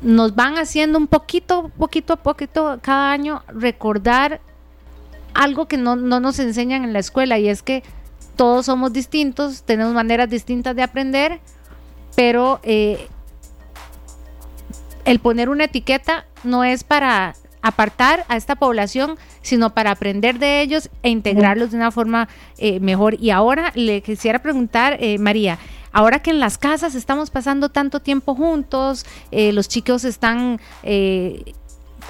nos 0.00 0.34
van 0.34 0.56
haciendo 0.56 0.98
un 0.98 1.06
poquito, 1.06 1.70
poquito 1.78 2.14
a 2.14 2.16
poquito 2.16 2.78
cada 2.82 3.12
año 3.12 3.42
recordar 3.48 4.40
algo 5.32 5.66
que 5.66 5.76
no, 5.76 5.96
no 5.96 6.20
nos 6.20 6.38
enseñan 6.38 6.84
en 6.84 6.92
la 6.92 6.98
escuela 6.98 7.38
y 7.38 7.48
es 7.48 7.62
que 7.62 7.82
todos 8.36 8.66
somos 8.66 8.92
distintos, 8.92 9.62
tenemos 9.62 9.94
maneras 9.94 10.28
distintas 10.28 10.76
de 10.76 10.82
aprender, 10.82 11.40
pero 12.14 12.60
eh, 12.62 13.08
el 15.04 15.18
poner 15.18 15.48
una 15.48 15.64
etiqueta 15.64 16.26
no 16.42 16.64
es 16.64 16.84
para 16.84 17.34
apartar 17.62 18.24
a 18.28 18.36
esta 18.36 18.56
población, 18.56 19.16
sino 19.40 19.72
para 19.72 19.92
aprender 19.92 20.38
de 20.38 20.60
ellos 20.60 20.90
e 21.02 21.10
integrarlos 21.10 21.70
de 21.70 21.76
una 21.76 21.90
forma 21.90 22.28
eh, 22.58 22.78
mejor. 22.80 23.16
Y 23.20 23.30
ahora 23.30 23.72
le 23.74 24.02
quisiera 24.02 24.40
preguntar, 24.40 24.98
eh, 25.00 25.18
María, 25.18 25.58
ahora 25.92 26.20
que 26.20 26.30
en 26.30 26.40
las 26.40 26.58
casas 26.58 26.94
estamos 26.94 27.30
pasando 27.30 27.70
tanto 27.70 28.00
tiempo 28.00 28.34
juntos, 28.34 29.06
los 29.30 29.68
chicos 29.68 30.04
están 30.04 30.60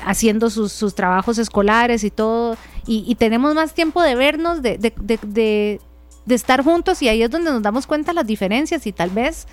haciendo 0.05 0.51
sus, 0.51 0.95
trabajos 0.95 1.39
escolares 1.39 2.03
y 2.03 2.11
todo, 2.11 2.57
y, 2.87 3.15
tenemos 3.15 3.55
más 3.55 3.75
tiempo 3.75 4.03
de 4.03 4.15
vernos, 4.15 4.61
de, 4.61 4.79
de 4.79 5.81
estar 6.29 6.63
juntos 6.63 7.03
y 7.03 7.09
ahí 7.09 7.23
es 7.23 7.31
donde 7.31 7.51
nos 7.51 7.63
damos 7.63 7.87
cuenta 7.87 8.13
las 8.13 8.27
diferencias 8.27 8.87
y 8.87 8.93
tal 8.93 9.11
vez 9.11 9.47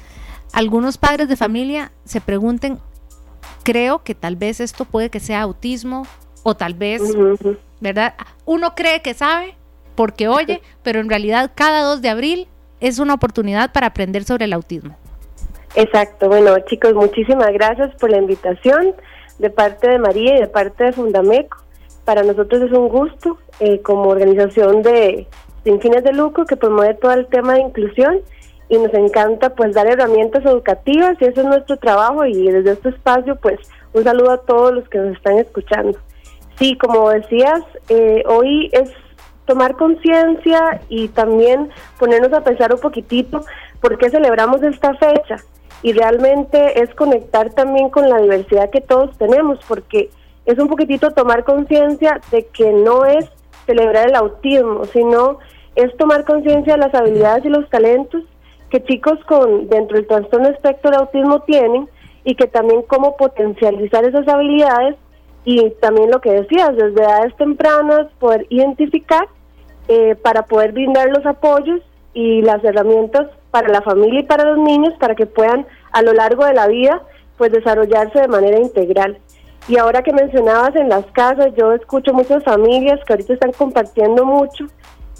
algunos 0.53 0.98
padres 0.98 1.27
de 1.27 1.35
familia 1.35 1.91
se 2.03 2.22
pregunten, 2.22 2.80
creo 3.64 4.03
que 4.03 4.15
tal 4.15 4.35
vez 4.35 4.60
esto 4.60 4.85
puede 4.85 5.10
que 5.10 5.19
sea 5.19 5.41
autismo 5.41 6.06
o 6.43 6.56
tal 6.56 6.73
vez, 6.73 7.02
¿verdad? 7.80 8.15
Uno 8.45 8.73
cree 8.76 9.02
que 9.02 9.14
sabe 9.14 9.56
porque 9.95 10.27
oye, 10.27 10.61
pero 10.84 10.99
en 10.99 11.10
realidad 11.10 11.52
cada 11.53 11.84
2 11.84 12.02
de 12.02 12.10
abril 12.10 12.48
es 12.80 12.99
una 12.99 13.14
oportunidad 13.14 13.72
para 13.72 13.88
aprender 13.88 14.23
sobre 14.23 14.45
el 14.45 14.53
autismo. 14.53 14.95
Exacto, 15.76 16.27
bueno 16.27 16.57
chicos, 16.68 16.93
muchísimas 16.93 17.52
gracias 17.53 17.95
por 17.95 18.10
la 18.10 18.18
invitación 18.18 18.95
de 19.39 19.49
parte 19.49 19.89
de 19.89 19.99
María 19.99 20.38
y 20.38 20.41
de 20.41 20.48
parte 20.48 20.85
de 20.85 20.93
Fundameco. 20.93 21.57
Para 22.06 22.23
nosotros 22.23 22.64
es 22.64 22.72
un 22.72 22.89
gusto 22.89 23.38
eh, 23.60 23.81
como 23.81 24.10
organización 24.10 24.81
de 24.81 25.27
sin 25.63 25.79
fines 25.81 26.03
de 26.03 26.13
lucro 26.13 26.45
que 26.45 26.57
promueve 26.57 26.95
todo 26.95 27.13
el 27.13 27.27
tema 27.27 27.53
de 27.53 27.61
inclusión 27.61 28.19
y 28.69 28.77
nos 28.77 28.93
encanta 28.93 29.53
pues 29.53 29.75
dar 29.75 29.88
herramientas 29.88 30.45
educativas 30.45 31.17
y 31.19 31.25
ese 31.25 31.41
es 31.41 31.45
nuestro 31.45 31.77
trabajo 31.77 32.25
y 32.25 32.49
desde 32.49 32.71
este 32.71 32.89
espacio 32.89 33.35
pues 33.35 33.59
un 33.93 34.03
saludo 34.03 34.31
a 34.31 34.38
todos 34.38 34.73
los 34.73 34.88
que 34.89 34.97
nos 34.97 35.17
están 35.17 35.38
escuchando. 35.38 35.99
Sí, 36.57 36.77
como 36.77 37.09
decías, 37.09 37.61
eh, 37.89 38.23
hoy 38.27 38.69
es 38.71 38.91
tomar 39.45 39.75
conciencia 39.75 40.79
y 40.88 41.09
también 41.09 41.69
ponernos 41.99 42.31
a 42.33 42.43
pensar 42.43 42.73
un 42.73 42.79
poquitito 42.79 43.43
por 43.81 43.97
qué 43.97 44.09
celebramos 44.09 44.63
esta 44.63 44.93
fecha. 44.95 45.38
Y 45.83 45.93
realmente 45.93 46.81
es 46.81 46.93
conectar 46.93 47.49
también 47.53 47.89
con 47.89 48.07
la 48.07 48.19
diversidad 48.19 48.69
que 48.69 48.81
todos 48.81 49.17
tenemos, 49.17 49.59
porque 49.67 50.09
es 50.45 50.59
un 50.59 50.67
poquitito 50.67 51.11
tomar 51.11 51.43
conciencia 51.43 52.21
de 52.31 52.45
que 52.45 52.71
no 52.71 53.05
es 53.05 53.25
celebrar 53.65 54.09
el 54.09 54.15
autismo, 54.15 54.85
sino 54.85 55.39
es 55.75 55.95
tomar 55.97 56.25
conciencia 56.25 56.73
de 56.73 56.79
las 56.79 56.93
habilidades 56.93 57.45
y 57.45 57.49
los 57.49 57.69
talentos 57.69 58.23
que 58.69 58.83
chicos 58.83 59.19
con 59.27 59.67
dentro 59.69 59.97
del 59.97 60.07
trastorno 60.07 60.49
espectro 60.49 60.91
de 60.91 60.97
autismo 60.97 61.41
tienen 61.41 61.88
y 62.23 62.35
que 62.35 62.47
también 62.47 62.83
cómo 62.83 63.17
potencializar 63.17 64.05
esas 64.05 64.27
habilidades 64.27 64.95
y 65.43 65.71
también 65.81 66.11
lo 66.11 66.21
que 66.21 66.31
decías, 66.31 66.75
desde 66.75 67.01
edades 67.01 67.35
tempranas 67.35 68.07
poder 68.19 68.45
identificar 68.49 69.27
eh, 69.88 70.15
para 70.15 70.43
poder 70.43 70.71
brindar 70.71 71.09
los 71.09 71.25
apoyos 71.25 71.81
y 72.13 72.41
las 72.41 72.63
herramientas 72.63 73.27
para 73.49 73.69
la 73.69 73.81
familia 73.81 74.21
y 74.21 74.23
para 74.23 74.45
los 74.45 74.59
niños 74.59 74.93
para 74.99 75.15
que 75.15 75.25
puedan 75.25 75.65
a 75.91 76.01
lo 76.01 76.13
largo 76.13 76.45
de 76.45 76.53
la 76.53 76.67
vida 76.67 77.01
pues 77.38 77.51
desarrollarse 77.51 78.19
de 78.19 78.27
manera 78.27 78.59
integral. 78.59 79.17
Y 79.67 79.77
ahora 79.77 80.01
que 80.01 80.11
mencionabas 80.11 80.75
en 80.75 80.89
las 80.89 81.05
casas, 81.11 81.53
yo 81.55 81.71
escucho 81.73 82.13
muchas 82.13 82.43
familias 82.43 82.99
que 83.05 83.13
ahorita 83.13 83.33
están 83.33 83.51
compartiendo 83.51 84.25
mucho. 84.25 84.65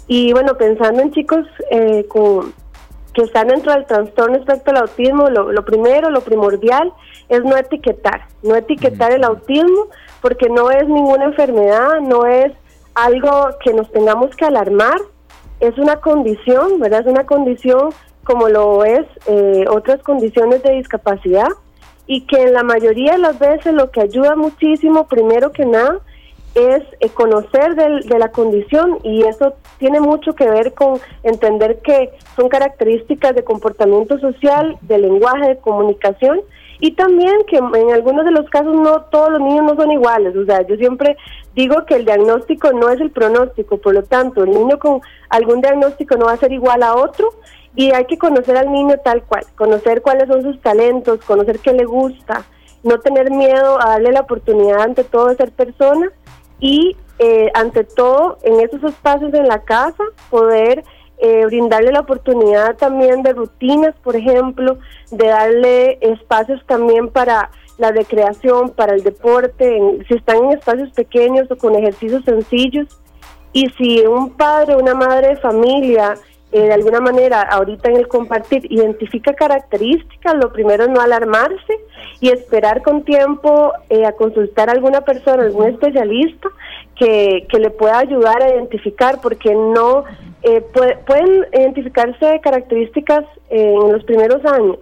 Y 0.08 0.32
bueno, 0.32 0.56
pensando 0.56 1.00
en 1.00 1.12
chicos 1.12 1.46
eh, 1.70 2.04
con, 2.08 2.52
que 3.14 3.22
están 3.22 3.48
dentro 3.48 3.72
del 3.72 3.86
trastorno 3.86 4.38
respecto 4.38 4.70
al 4.70 4.78
autismo, 4.78 5.28
lo, 5.28 5.64
primero, 5.64 6.10
lo 6.10 6.22
primordial 6.22 6.92
es 7.28 7.44
no 7.44 7.56
etiquetar, 7.56 8.26
no 8.42 8.56
etiquetar 8.56 9.12
el 9.12 9.24
autismo 9.24 9.86
porque 10.20 10.48
no 10.48 10.70
es 10.70 10.86
ninguna 10.88 11.24
enfermedad, 11.24 12.00
no 12.00 12.26
es 12.26 12.52
algo 12.94 13.48
que 13.64 13.72
nos 13.72 13.90
tengamos 13.92 14.34
que 14.36 14.44
alarmar, 14.44 14.98
es 15.60 15.76
una 15.78 15.96
condición, 15.96 16.80
¿verdad? 16.80 17.00
Es 17.00 17.06
una 17.06 17.24
condición 17.24 17.90
como 18.24 18.48
lo 18.48 18.84
es 18.84 19.06
eh, 19.26 19.64
otras 19.68 20.02
condiciones 20.02 20.62
de 20.62 20.72
discapacidad 20.72 21.48
y 22.06 22.22
que 22.22 22.42
en 22.42 22.52
la 22.52 22.62
mayoría 22.62 23.12
de 23.12 23.18
las 23.18 23.38
veces 23.38 23.74
lo 23.74 23.90
que 23.90 24.00
ayuda 24.00 24.36
muchísimo, 24.36 25.06
primero 25.06 25.52
que 25.52 25.64
nada, 25.64 26.00
es 26.54 26.82
eh, 27.00 27.08
conocer 27.08 27.74
de 27.76 28.18
la 28.18 28.30
condición 28.30 28.98
y 29.02 29.22
eso 29.22 29.54
tiene 29.78 30.00
mucho 30.00 30.34
que 30.34 30.48
ver 30.48 30.74
con 30.74 31.00
entender 31.22 31.80
que 31.80 32.10
son 32.36 32.48
características 32.48 33.34
de 33.34 33.44
comportamiento 33.44 34.18
social, 34.18 34.76
de 34.82 34.98
lenguaje, 34.98 35.48
de 35.48 35.58
comunicación 35.58 36.40
y 36.78 36.92
también 36.92 37.32
que 37.46 37.56
en 37.56 37.92
algunos 37.92 38.24
de 38.24 38.32
los 38.32 38.48
casos 38.50 38.74
no 38.74 39.02
todos 39.02 39.30
los 39.30 39.40
niños 39.40 39.64
no 39.64 39.76
son 39.76 39.92
iguales, 39.92 40.36
o 40.36 40.44
sea, 40.44 40.66
yo 40.66 40.76
siempre 40.76 41.16
digo 41.54 41.86
que 41.86 41.94
el 41.94 42.04
diagnóstico 42.04 42.72
no 42.72 42.90
es 42.90 43.00
el 43.00 43.10
pronóstico, 43.10 43.78
por 43.78 43.94
lo 43.94 44.02
tanto, 44.02 44.42
el 44.42 44.50
niño 44.50 44.78
con 44.78 45.00
algún 45.30 45.60
diagnóstico 45.60 46.16
no 46.16 46.26
va 46.26 46.32
a 46.32 46.38
ser 46.38 46.52
igual 46.52 46.82
a 46.82 46.96
otro 46.96 47.32
y 47.74 47.92
hay 47.92 48.04
que 48.04 48.18
conocer 48.18 48.56
al 48.56 48.70
niño 48.70 48.96
tal 49.04 49.22
cual, 49.22 49.44
conocer 49.56 50.02
cuáles 50.02 50.28
son 50.28 50.42
sus 50.42 50.60
talentos, 50.60 51.20
conocer 51.24 51.58
qué 51.60 51.72
le 51.72 51.84
gusta, 51.84 52.44
no 52.82 52.98
tener 52.98 53.30
miedo 53.30 53.80
a 53.80 53.90
darle 53.90 54.12
la 54.12 54.20
oportunidad 54.20 54.80
ante 54.80 55.04
todo 55.04 55.28
de 55.28 55.36
ser 55.36 55.52
persona 55.52 56.10
y 56.60 56.96
eh, 57.18 57.50
ante 57.54 57.84
todo 57.84 58.38
en 58.42 58.60
esos 58.60 58.82
espacios 58.84 59.32
en 59.34 59.46
la 59.46 59.62
casa 59.62 60.02
poder 60.30 60.84
eh, 61.18 61.46
brindarle 61.46 61.92
la 61.92 62.00
oportunidad 62.00 62.76
también 62.76 63.22
de 63.22 63.32
rutinas, 63.32 63.94
por 64.02 64.16
ejemplo, 64.16 64.78
de 65.12 65.28
darle 65.28 65.98
espacios 66.00 66.60
también 66.66 67.08
para 67.08 67.50
la 67.78 67.92
recreación, 67.92 68.70
para 68.70 68.94
el 68.94 69.04
deporte, 69.04 69.80
si 70.08 70.14
están 70.14 70.38
en 70.38 70.52
espacios 70.52 70.90
pequeños 70.90 71.48
o 71.50 71.56
con 71.56 71.76
ejercicios 71.76 72.24
sencillos. 72.24 72.88
Y 73.52 73.66
si 73.78 74.04
un 74.06 74.30
padre 74.30 74.76
una 74.76 74.94
madre 74.94 75.28
de 75.28 75.36
familia 75.36 76.14
eh, 76.52 76.66
de 76.66 76.72
alguna 76.74 77.00
manera 77.00 77.40
ahorita 77.40 77.88
en 77.88 77.96
el 77.96 78.08
compartir 78.08 78.70
identifica 78.70 79.32
características, 79.32 80.34
lo 80.34 80.52
primero 80.52 80.84
es 80.84 80.90
no 80.90 81.00
alarmarse 81.00 81.80
y 82.20 82.28
esperar 82.28 82.82
con 82.82 83.04
tiempo 83.04 83.72
eh, 83.88 84.04
a 84.04 84.12
consultar 84.12 84.68
a 84.68 84.72
alguna 84.72 85.00
persona, 85.00 85.44
algún 85.44 85.68
especialista 85.68 86.50
que, 86.94 87.46
que 87.48 87.58
le 87.58 87.70
pueda 87.70 88.00
ayudar 88.00 88.42
a 88.42 88.50
identificar, 88.54 89.22
porque 89.22 89.54
no 89.54 90.04
eh, 90.42 90.60
pueden 91.06 91.46
identificarse 91.52 92.40
características 92.42 93.24
en 93.48 93.90
los 93.90 94.04
primeros 94.04 94.44
años, 94.44 94.78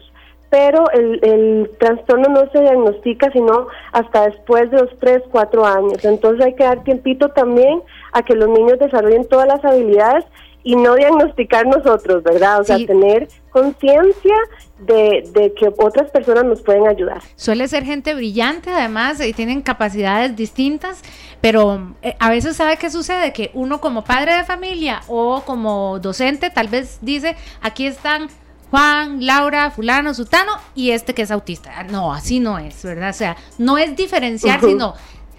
pero 0.49 0.91
el, 0.91 1.21
el, 1.23 1.71
trastorno 1.79 2.31
no 2.31 2.51
se 2.51 2.63
diagnostica 2.63 3.31
sino 3.31 3.69
hasta 3.93 4.29
después 4.29 4.69
de 4.73 4.79
los 4.79 4.99
3, 4.99 5.23
4 5.31 5.65
años. 5.65 6.05
Entonces 6.05 6.45
hay 6.45 6.55
que 6.55 6.65
dar 6.65 6.83
tiempito 6.83 7.29
también 7.29 7.81
a 8.13 8.23
que 8.23 8.35
los 8.35 8.49
niños 8.49 8.81
desarrollen 8.81 9.29
todas 9.29 9.47
las 9.47 9.65
habilidades 9.65 10.25
y 10.63 10.77
no 10.77 10.95
diagnosticar 10.95 11.67
nosotros, 11.67 12.23
¿verdad? 12.23 12.61
O 12.61 12.65
sea, 12.65 12.77
tener 12.79 13.29
conciencia 13.51 14.35
de, 14.79 15.29
de, 15.33 15.53
que 15.55 15.69
otras 15.79 16.11
personas 16.11 16.45
nos 16.45 16.63
pueden 16.63 16.87
ayudar. 16.87 17.23
Suele 17.37 17.67
ser 17.69 17.85
gente 17.85 18.15
brillante, 18.15 18.71
además, 18.71 19.21
y 19.21 19.33
tienen 19.33 19.63
capacidades 19.63 20.37
distintas, 20.37 21.03
pero 21.41 21.95
eh, 22.03 22.15
a 22.19 22.31
veces 22.31 22.57
sabe 22.57 22.77
qué 22.77 22.91
sucede, 22.91 23.33
que 23.33 23.51
uno 23.55 23.81
como 23.81 24.05
padre 24.05 24.37
de 24.37 24.45
familia 24.45 25.01
o 25.09 25.43
como 25.45 25.99
docente 25.99 26.51
tal 26.51 26.69
vez 26.69 26.99
dice, 27.01 27.37
aquí 27.63 27.87
están 27.87 28.29
Juan, 28.71 29.27
Laura, 29.27 29.71
fulano, 29.71 30.15
sutano 30.15 30.53
y 30.75 30.93
este 30.93 31.15
que 31.15 31.23
es 31.23 31.31
autista. 31.31 31.83
No, 31.85 32.13
así 32.13 32.39
no 32.39 32.59
es, 32.59 32.83
¿verdad? 32.85 33.11
O 33.11 33.15
sea, 33.15 33.37
no 33.59 33.79
es 33.79 33.97
diferenciar, 33.97 34.61
sino 34.61 34.95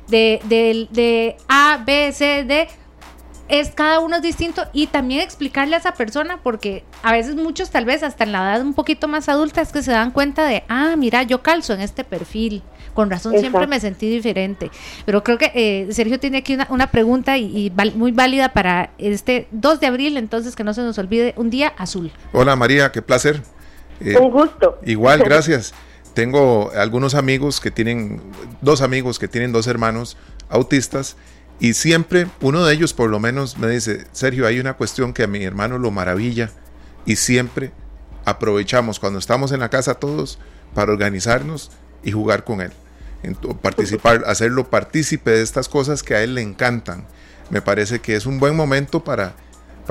de, 0.07 0.41
de, 0.43 0.87
de 0.91 1.37
A, 1.47 1.81
B, 1.85 2.11
C, 2.11 2.43
D 2.43 2.67
es 3.51 3.71
cada 3.71 3.99
uno 3.99 4.15
es 4.15 4.21
distinto 4.21 4.63
y 4.71 4.87
también 4.87 5.19
explicarle 5.19 5.75
a 5.75 5.79
esa 5.79 5.93
persona 5.93 6.39
porque 6.41 6.85
a 7.03 7.11
veces 7.11 7.35
muchos 7.35 7.69
tal 7.69 7.83
vez 7.83 8.01
hasta 8.01 8.23
en 8.23 8.31
la 8.31 8.39
edad 8.39 8.61
un 8.61 8.73
poquito 8.73 9.09
más 9.09 9.27
adulta 9.27 9.59
es 9.59 9.73
que 9.73 9.83
se 9.83 9.91
dan 9.91 10.11
cuenta 10.11 10.45
de, 10.45 10.63
ah, 10.69 10.95
mira, 10.97 11.23
yo 11.23 11.43
calzo 11.43 11.73
en 11.73 11.81
este 11.81 12.05
perfil. 12.05 12.63
Con 12.93 13.09
razón 13.09 13.37
siempre 13.37 13.67
me 13.67 13.79
sentí 13.79 14.09
diferente. 14.09 14.71
Pero 15.05 15.23
creo 15.23 15.37
que 15.37 15.51
eh, 15.53 15.87
Sergio 15.91 16.19
tiene 16.19 16.39
aquí 16.39 16.57
una, 16.69 16.91
pregunta 16.91 17.37
y, 17.37 17.71
muy 17.95 18.11
válida 18.13 18.53
para 18.53 18.91
este 18.97 19.47
2 19.51 19.81
de 19.81 19.87
abril, 19.87 20.17
entonces 20.17 20.55
que 20.55 20.63
no 20.63 20.73
se 20.73 20.81
nos 20.81 20.97
olvide, 20.97 21.33
un 21.35 21.49
día 21.49 21.73
azul. 21.77 22.11
Hola 22.31 22.55
María, 22.55 22.91
qué 22.91 23.01
placer. 23.01 23.41
Eh, 23.99 24.17
un 24.17 24.31
gusto. 24.31 24.79
Igual, 24.85 25.19
gracias. 25.25 25.73
Tengo 26.13 26.71
algunos 26.75 27.15
amigos 27.15 27.59
que 27.59 27.71
tienen, 27.71 28.21
dos 28.61 28.81
amigos 28.81 29.19
que 29.19 29.27
tienen 29.27 29.51
dos 29.51 29.67
hermanos 29.67 30.17
autistas 30.49 31.17
y 31.61 31.75
siempre 31.75 32.27
uno 32.41 32.65
de 32.65 32.73
ellos 32.73 32.91
por 32.95 33.11
lo 33.11 33.19
menos 33.19 33.59
me 33.59 33.67
dice, 33.67 34.07
Sergio, 34.13 34.47
hay 34.47 34.59
una 34.59 34.73
cuestión 34.73 35.13
que 35.13 35.23
a 35.23 35.27
mi 35.27 35.43
hermano 35.43 35.77
lo 35.77 35.91
maravilla 35.91 36.49
y 37.05 37.17
siempre 37.17 37.71
aprovechamos 38.25 38.99
cuando 38.99 39.19
estamos 39.19 39.51
en 39.51 39.59
la 39.59 39.69
casa 39.69 39.93
todos 39.93 40.39
para 40.73 40.91
organizarnos 40.91 41.69
y 42.03 42.13
jugar 42.13 42.45
con 42.45 42.61
él. 42.61 42.71
participar, 43.61 44.23
hacerlo 44.27 44.71
partícipe 44.71 45.29
de 45.29 45.43
estas 45.43 45.69
cosas 45.69 46.01
que 46.01 46.15
a 46.15 46.23
él 46.23 46.33
le 46.33 46.41
encantan. 46.41 47.05
Me 47.51 47.61
parece 47.61 47.99
que 47.99 48.15
es 48.15 48.25
un 48.25 48.39
buen 48.39 48.55
momento 48.55 49.03
para 49.03 49.35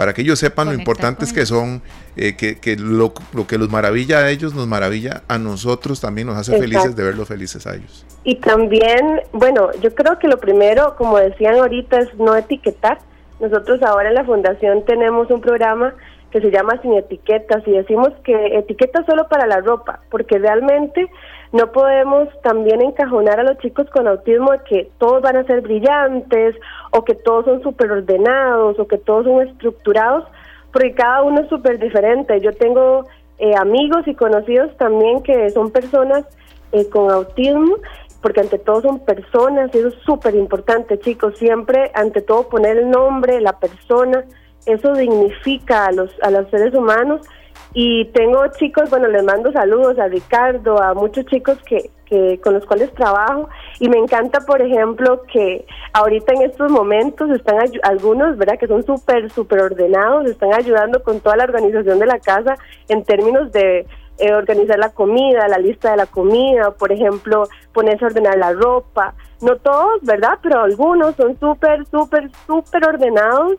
para 0.01 0.15
que 0.15 0.23
ellos 0.23 0.39
sepan 0.39 0.69
lo 0.69 0.73
importantes 0.73 1.31
que 1.31 1.45
son, 1.45 1.83
eh, 2.17 2.35
que, 2.35 2.77
lo, 2.79 3.13
que 3.47 3.59
los 3.59 3.69
maravilla 3.69 4.21
a 4.21 4.31
ellos 4.31 4.55
nos 4.55 4.67
maravilla 4.67 5.25
a 5.29 5.37
nosotros, 5.37 6.01
también 6.01 6.27
nos 6.27 6.39
hace 6.39 6.59
felices 6.59 6.97
de 6.97 7.03
verlos 7.03 7.29
felices 7.29 7.67
a 7.67 7.75
ellos. 7.75 8.07
Y 8.25 8.37
también, 8.37 9.21
bueno, 9.33 9.69
yo 9.83 9.95
creo 9.95 10.19
que 10.19 10.27
lo 10.27 10.41
primero, 10.41 10.97
como 10.97 11.19
decían 11.19 11.57
ahorita, 11.57 11.99
es 11.99 12.15
no 12.15 12.35
etiquetar. 12.35 12.97
Nosotros 13.41 13.83
ahora 13.83 14.09
en 14.09 14.15
la 14.15 14.25
fundación 14.25 14.87
tenemos 14.87 15.31
un 15.31 15.43
programa 15.43 15.93
que 16.31 16.41
se 16.41 16.51
llama 16.51 16.81
Sin 16.81 16.95
Etiquetas 16.95 17.63
y 17.67 17.73
decimos 17.73 18.09
que 18.25 18.57
etiqueta 18.57 19.05
solo 19.05 19.29
para 19.29 19.47
la 19.47 19.61
ropa, 19.61 20.01
porque 20.11 20.39
realmente 20.39 21.11
no 21.53 21.73
podemos 21.73 22.29
también 22.43 22.81
encajonar 22.81 23.41
a 23.41 23.43
los 23.43 23.59
chicos 23.59 23.89
con 23.91 24.07
autismo 24.07 24.53
de 24.53 24.61
que 24.61 24.91
todos 24.99 25.21
van 25.21 25.37
a 25.37 25.45
ser 25.45 25.63
brillantes 25.63 26.55
o 26.93 27.05
que 27.05 27.15
todos 27.15 27.45
son 27.45 27.63
súper 27.63 27.91
ordenados 27.91 28.79
o 28.79 28.87
que 28.87 28.99
todos 28.99 29.25
son 29.25 29.49
estructurados, 29.49 30.25
porque 30.73 30.95
cada 30.95 31.23
uno 31.23 31.41
es 31.41 31.49
súper 31.49 31.81
diferente. 31.81 32.41
Yo 32.41 32.53
tengo 32.53 33.07
eh, 33.39 33.55
amigos 33.57 34.07
y 34.07 34.15
conocidos 34.15 34.77
también 34.77 35.23
que 35.23 35.51
son 35.51 35.73
personas 35.73 36.25
eh, 36.71 36.89
con 36.89 37.11
autismo, 37.11 37.79
porque 38.23 38.41
ante 38.41 38.59
todo 38.59 38.83
son 38.83 39.01
personas 39.01 39.75
y 39.75 39.79
eso 39.79 39.89
es 39.89 39.95
súper 40.05 40.37
importante, 40.37 41.01
chicos. 41.01 41.37
Siempre, 41.37 41.91
ante 41.95 42.21
todo, 42.21 42.49
poner 42.49 42.77
el 42.77 42.91
nombre, 42.91 43.41
la 43.41 43.59
persona, 43.59 44.25
eso 44.67 44.93
dignifica 44.93 45.87
a 45.87 45.93
los, 45.93 46.13
a 46.23 46.31
los 46.31 46.49
seres 46.51 46.75
humanos 46.75 47.27
y 47.73 48.07
tengo 48.07 48.45
chicos, 48.59 48.91
bueno, 48.91 49.09
les 49.09 49.23
mando 49.23 49.53
saludos 49.53 49.99
a 49.99 50.09
Ricardo, 50.09 50.83
a 50.83 50.93
muchos 50.95 51.25
chicos 51.27 51.57
que, 51.65 51.91
que 52.05 52.41
con 52.43 52.55
los 52.55 52.67
cuales 52.67 52.93
trabajo 52.95 53.49
y 53.79 53.89
me 53.89 53.97
encanta, 53.97 54.41
por 54.41 54.61
ejemplo, 54.61 55.23
que 55.33 55.65
ahorita 55.93 56.33
en 56.35 56.43
estos 56.43 56.71
momentos 56.71 57.31
están 57.31 57.59
algunos, 57.85 58.37
¿verdad? 58.37 58.59
Que 58.59 58.67
son 58.67 58.85
súper, 58.85 59.31
súper 59.31 59.61
ordenados, 59.61 60.27
están 60.27 60.53
ayudando 60.53 61.03
con 61.03 61.21
toda 61.21 61.37
la 61.37 61.45
organización 61.45 62.01
de 62.01 62.07
la 62.07 62.19
casa 62.19 62.57
en 62.89 63.05
términos 63.05 63.53
de 63.53 63.87
eh, 64.19 64.35
organizar 64.35 64.79
la 64.79 64.91
comida, 64.91 65.47
la 65.49 65.59
lista 65.59 65.93
de 65.93 65.97
la 65.97 66.07
comida, 66.07 66.73
por 66.73 66.91
ejemplo, 66.91 67.45
ponerse 67.73 68.05
a 68.05 68.09
ordenar 68.09 68.37
la 68.37 68.53
ropa. 68.53 69.15
No 69.41 69.57
todos, 69.57 70.03
¿verdad? 70.03 70.39
Pero 70.43 70.61
algunos 70.61 71.15
son 71.15 71.39
súper, 71.39 71.87
súper, 71.87 72.31
súper 72.47 72.87
ordenados 72.87 73.59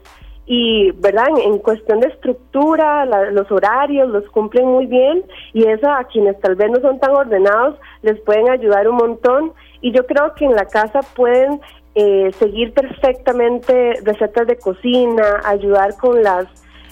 y, 0.53 0.91
¿verdad? 0.91 1.27
En, 1.45 1.59
cuestión 1.59 2.01
de 2.01 2.09
estructura, 2.09 3.05
los 3.05 3.49
horarios 3.49 4.09
los 4.09 4.27
cumplen 4.31 4.67
muy 4.67 4.85
bien 4.85 5.23
y 5.53 5.65
eso 5.65 5.89
a 5.89 6.03
quienes 6.03 6.37
tal 6.41 6.55
vez 6.55 6.69
no 6.69 6.81
son 6.81 6.99
tan 6.99 7.11
ordenados 7.11 7.79
les 8.01 8.19
pueden 8.19 8.49
ayudar 8.49 8.85
un 8.89 8.97
montón 8.97 9.53
y 9.79 9.93
yo 9.93 10.05
creo 10.05 10.33
que 10.35 10.43
en 10.43 10.53
la 10.53 10.65
casa 10.65 10.99
pueden 11.15 11.61
eh, 11.95 12.33
seguir 12.37 12.73
perfectamente 12.73 13.93
recetas 14.03 14.45
de 14.45 14.57
cocina, 14.57 15.39
ayudar 15.45 15.95
con 15.95 16.21
las 16.21 16.47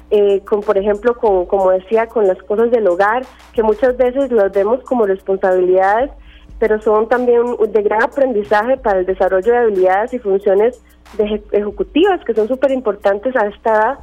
eh, 0.10 0.40
con 0.48 0.62
por 0.62 0.78
ejemplo 0.78 1.18
con, 1.18 1.46
como 1.46 1.72
decía 1.72 2.08
con 2.08 2.28
las 2.28 2.42
cosas 2.44 2.72
del 2.72 2.88
hogar 2.88 3.24
que 3.52 3.62
muchas 3.62 3.98
veces 3.98 4.32
las 4.32 4.54
vemos 4.54 4.82
como 4.84 5.06
responsabilidades 5.06 6.12
pero 6.60 6.82
son 6.82 7.08
también 7.08 7.56
de 7.70 7.82
gran 7.82 8.04
aprendizaje 8.04 8.78
para 8.78 9.00
el 9.00 9.06
desarrollo 9.06 9.52
de 9.52 9.58
habilidades 9.58 10.14
y 10.14 10.20
funciones 10.20 10.82
de 11.18 11.42
ejecutivas 11.52 12.24
que 12.26 12.34
son 12.34 12.48
súper 12.48 12.72
importantes 12.72 13.36
a 13.36 13.48
esta 13.48 13.72
edad. 13.72 14.00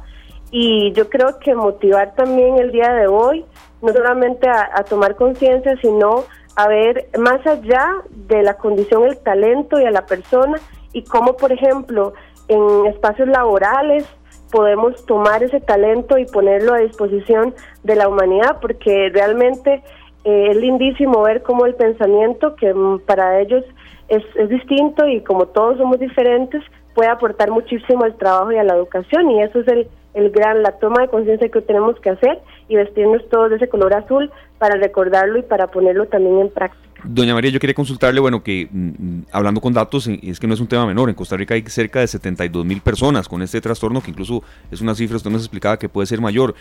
Y 0.49 0.91
yo 0.93 1.09
creo 1.09 1.39
que 1.39 1.53
motivar 1.53 2.15
también 2.15 2.57
el 2.57 2.71
día 2.71 2.91
de 2.93 3.07
hoy 3.07 3.45
no 3.81 3.93
solamente 3.93 4.49
a, 4.49 4.83
tomar 4.83 5.15
conciencia 5.15 5.77
sino 5.81 6.23
a 6.55 6.67
ver 6.67 7.09
más 7.19 7.45
allá 7.45 7.97
de 8.09 8.41
la 8.41 8.55
condición 8.55 9.03
el 9.03 9.17
talento 9.19 9.79
y 9.79 9.85
a 9.85 9.91
la 9.91 10.05
persona 10.05 10.59
y 10.93 11.03
cómo 11.03 11.37
por 11.37 11.51
ejemplo 11.51 12.13
en 12.47 12.87
espacios 12.87 13.27
laborales 13.27 14.05
podemos 14.51 15.05
tomar 15.05 15.43
ese 15.43 15.59
talento 15.59 16.17
y 16.17 16.25
ponerlo 16.25 16.73
a 16.73 16.79
disposición 16.79 17.53
de 17.83 17.95
la 17.95 18.07
humanidad 18.07 18.57
porque 18.61 19.09
realmente 19.13 19.83
eh, 20.27 20.51
es 20.51 20.57
lindísimo 20.57 21.21
ver 21.21 21.41
cómo 21.41 21.65
el 21.65 21.75
pensamiento 21.75 22.57
que 22.57 22.73
mm, 22.73 22.99
para 23.05 23.39
ellos 23.39 23.63
es, 24.09 24.21
es 24.35 24.49
distinto 24.49 25.07
y 25.07 25.21
como 25.21 25.45
todos 25.45 25.77
somos 25.77 25.99
diferentes 26.01 26.61
puede 26.93 27.09
aportar 27.09 27.49
muchísimo 27.49 28.03
al 28.03 28.17
trabajo 28.17 28.51
y 28.51 28.57
a 28.57 28.63
la 28.65 28.75
educación 28.75 29.31
y 29.31 29.41
eso 29.41 29.61
es 29.61 29.67
el, 29.69 29.87
el 30.15 30.31
gran, 30.31 30.63
la 30.63 30.73
toma 30.79 31.03
de 31.03 31.07
conciencia 31.07 31.47
que 31.47 31.61
tenemos 31.61 31.97
que 32.01 32.09
hacer 32.09 32.39
y 32.67 32.75
vestirnos 32.75 33.25
todos 33.29 33.51
de 33.51 33.55
ese 33.55 33.69
color 33.69 33.93
azul 33.93 34.29
para 34.57 34.75
recordarlo 34.75 35.39
y 35.39 35.43
para 35.43 35.67
ponerlo 35.67 36.07
también 36.07 36.39
en 36.39 36.49
práctica. 36.49 36.86
Doña 37.09 37.33
María, 37.33 37.51
yo 37.51 37.59
quería 37.59 37.73
consultarle, 37.73 38.19
bueno, 38.19 38.43
que 38.43 38.67
mm, 38.69 38.87
mm, 38.87 39.25
hablando 39.31 39.61
con 39.61 39.73
datos, 39.73 40.07
es 40.07 40.39
que 40.39 40.47
no 40.47 40.53
es 40.53 40.59
un 40.59 40.67
tema 40.67 40.85
menor, 40.85 41.09
en 41.09 41.15
Costa 41.15 41.37
Rica 41.37 41.53
hay 41.53 41.63
cerca 41.63 41.99
de 41.99 42.07
72 42.07 42.65
mil 42.65 42.81
personas 42.81 43.27
con 43.29 43.41
este 43.41 43.61
trastorno, 43.61 44.01
que 44.01 44.11
incluso 44.11 44.43
es 44.71 44.81
una 44.81 44.93
cifra, 44.93 45.17
usted 45.17 45.29
nos 45.29 45.41
explicaba 45.41 45.77
que 45.77 45.87
puede 45.87 46.05
ser 46.05 46.19
mayor. 46.19 46.53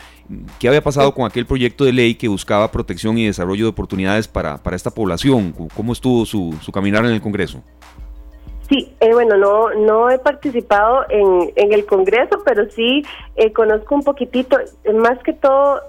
¿Qué 0.61 0.69
había 0.69 0.83
pasado 0.83 1.13
con 1.13 1.27
aquel 1.27 1.47
proyecto 1.47 1.85
de 1.85 1.93
ley 1.93 2.15
que 2.15 2.29
buscaba 2.29 2.71
protección 2.71 3.19
y 3.19 3.27
desarrollo 3.27 3.65
de 3.65 3.71
oportunidades 3.71 4.29
para, 4.29 4.59
para 4.59 4.77
esta 4.77 4.91
población? 4.91 5.53
¿Cómo 5.75 5.93
estuvo 5.93 6.25
su, 6.25 6.55
su 6.63 6.71
caminar 6.71 7.05
en 7.05 7.13
el 7.13 7.21
Congreso? 7.21 7.63
Sí, 8.69 8.93
eh, 8.99 9.13
bueno, 9.13 9.37
no 9.37 9.71
no 9.75 10.11
he 10.11 10.19
participado 10.19 11.05
en, 11.09 11.53
en 11.55 11.73
el 11.73 11.87
Congreso, 11.87 12.43
pero 12.45 12.69
sí 12.71 13.05
eh, 13.37 13.53
conozco 13.53 13.95
un 13.95 14.03
poquitito, 14.03 14.59
eh, 14.59 14.93
más 14.93 15.19
que 15.23 15.33
todo 15.33 15.81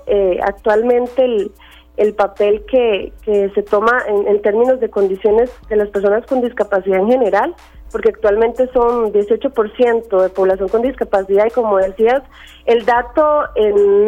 actualmente 0.43 1.25
el, 1.25 1.51
el 1.97 2.13
papel 2.13 2.63
que, 2.65 3.11
se 3.25 3.63
toma 3.63 4.03
en, 4.07 4.27
en, 4.27 4.41
términos 4.41 4.79
de 4.79 4.89
condiciones 4.89 5.51
de 5.67 5.75
las 5.75 5.89
personas 5.89 6.25
con 6.25 6.41
discapacidad 6.41 6.99
en 6.99 7.07
general, 7.07 7.55
porque 7.91 8.09
actualmente 8.09 8.69
son 8.73 9.11
18% 9.11 10.21
de 10.21 10.29
población 10.29 10.69
con 10.69 10.81
discapacidad 10.81 11.45
y 11.47 11.51
como 11.51 11.77
decías, 11.77 12.21
el 12.65 12.85
dato, 12.85 13.43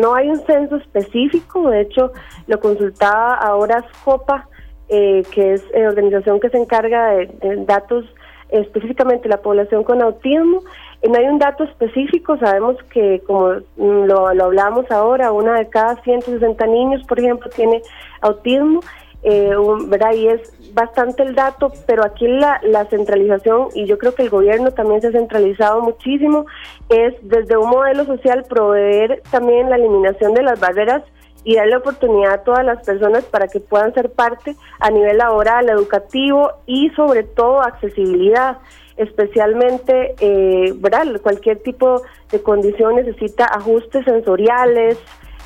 no 0.01 0.15
hay 0.15 0.29
un 0.29 0.45
censo 0.45 0.75
específico, 0.77 1.69
de 1.69 1.81
hecho 1.81 2.11
lo 2.47 2.59
consultaba 2.59 3.35
ahora 3.35 3.85
SCOPA, 3.93 4.47
que 4.87 5.53
es 5.53 5.63
la 5.73 5.89
organización 5.89 6.39
que 6.39 6.49
se 6.49 6.57
encarga 6.57 7.11
de, 7.11 7.27
de 7.27 7.65
datos 7.65 8.05
específicamente 8.49 9.29
la 9.29 9.41
población 9.41 9.83
con 9.83 10.01
autismo. 10.01 10.63
No 11.07 11.17
hay 11.17 11.25
un 11.25 11.39
dato 11.39 11.63
específico, 11.63 12.37
sabemos 12.37 12.75
que 12.91 13.21
como 13.25 13.53
lo, 13.77 14.33
lo 14.33 14.43
hablamos 14.43 14.89
ahora, 14.91 15.31
una 15.31 15.57
de 15.57 15.69
cada 15.69 16.01
160 16.03 16.65
niños, 16.67 17.01
por 17.07 17.19
ejemplo, 17.19 17.49
tiene 17.55 17.81
autismo, 18.21 18.81
eh, 19.23 19.53
¿verdad? 19.87 20.13
Y 20.13 20.27
es 20.27 20.73
bastante 20.73 21.23
el 21.23 21.35
dato, 21.35 21.71
pero 21.85 22.05
aquí 22.05 22.27
la, 22.27 22.59
la 22.63 22.85
centralización, 22.85 23.67
y 23.73 23.85
yo 23.85 23.97
creo 23.97 24.13
que 24.15 24.23
el 24.23 24.29
gobierno 24.29 24.71
también 24.71 25.01
se 25.01 25.07
ha 25.07 25.11
centralizado 25.11 25.81
muchísimo, 25.81 26.45
es 26.89 27.15
desde 27.21 27.57
un 27.57 27.69
modelo 27.69 28.05
social 28.05 28.45
proveer 28.47 29.21
también 29.31 29.69
la 29.69 29.75
eliminación 29.77 30.33
de 30.33 30.43
las 30.43 30.59
barreras 30.59 31.03
y 31.43 31.55
darle 31.55 31.77
oportunidad 31.77 32.33
a 32.33 32.43
todas 32.43 32.65
las 32.65 32.85
personas 32.85 33.23
para 33.25 33.47
que 33.47 33.59
puedan 33.59 33.93
ser 33.93 34.11
parte 34.11 34.55
a 34.79 34.89
nivel 34.89 35.17
laboral, 35.17 35.69
educativo 35.69 36.51
y 36.65 36.89
sobre 36.91 37.23
todo 37.23 37.61
accesibilidad, 37.61 38.57
especialmente, 38.99 40.13
eh, 40.19 40.73
¿verdad? 40.77 41.07
Cualquier 41.23 41.59
tipo 41.59 42.03
de 42.31 42.41
condición 42.41 42.95
necesita 42.95 43.45
ajustes 43.45 44.05
sensoriales, 44.05 44.97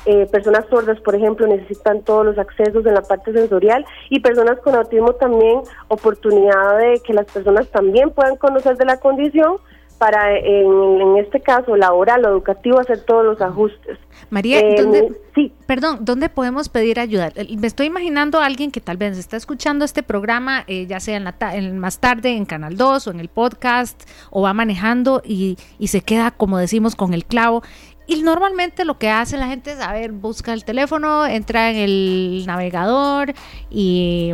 eh, 0.06 0.26
personas 0.30 0.66
sordas, 0.68 1.00
por 1.00 1.14
ejemplo, 1.14 1.46
necesitan 1.46 2.02
todos 2.02 2.26
los 2.26 2.38
accesos 2.38 2.84
en 2.84 2.94
la 2.94 3.02
parte 3.02 3.32
sensorial 3.32 3.86
y 4.10 4.20
personas 4.20 4.58
con 4.60 4.74
autismo 4.74 5.14
también 5.14 5.60
oportunidad 5.88 6.78
de 6.78 7.00
que 7.00 7.14
las 7.14 7.26
personas 7.32 7.68
también 7.68 8.10
puedan 8.10 8.36
conocer 8.36 8.76
de 8.76 8.84
la 8.84 8.98
condición 8.98 9.56
para, 10.04 10.36
en, 10.36 11.16
este 11.16 11.40
caso, 11.40 11.76
laboral 11.76 12.26
o 12.26 12.28
educativo, 12.28 12.78
hacer 12.78 13.00
todos 13.06 13.24
los 13.24 13.40
ajustes. 13.40 13.98
María, 14.28 14.60
eh, 14.60 14.74
¿dónde, 14.76 15.18
sí. 15.34 15.50
perdón, 15.64 16.00
¿dónde 16.02 16.28
podemos 16.28 16.68
pedir 16.68 17.00
ayuda? 17.00 17.32
Me 17.58 17.66
estoy 17.66 17.86
imaginando 17.86 18.38
a 18.38 18.44
alguien 18.44 18.70
que 18.70 18.82
tal 18.82 18.98
vez 18.98 19.16
está 19.16 19.38
escuchando 19.38 19.82
este 19.82 20.02
programa, 20.02 20.64
eh, 20.66 20.84
ya 20.84 21.00
sea 21.00 21.16
en 21.16 21.24
la 21.24 21.34
en, 21.54 21.78
más 21.78 22.00
tarde 22.00 22.36
en 22.36 22.44
Canal 22.44 22.76
2 22.76 23.06
o 23.06 23.10
en 23.12 23.20
el 23.20 23.28
podcast, 23.28 23.98
o 24.28 24.42
va 24.42 24.52
manejando 24.52 25.22
y, 25.24 25.56
y 25.78 25.86
se 25.86 26.02
queda, 26.02 26.32
como 26.32 26.58
decimos, 26.58 26.96
con 26.96 27.14
el 27.14 27.24
clavo. 27.24 27.62
Y 28.06 28.22
normalmente 28.22 28.84
lo 28.84 28.98
que 28.98 29.08
hace 29.08 29.38
la 29.38 29.46
gente 29.46 29.72
es, 29.72 29.80
a 29.80 29.94
ver, 29.94 30.12
busca 30.12 30.52
el 30.52 30.66
teléfono, 30.66 31.24
entra 31.24 31.70
en 31.70 31.76
el 31.76 32.44
navegador 32.46 33.32
y, 33.70 34.32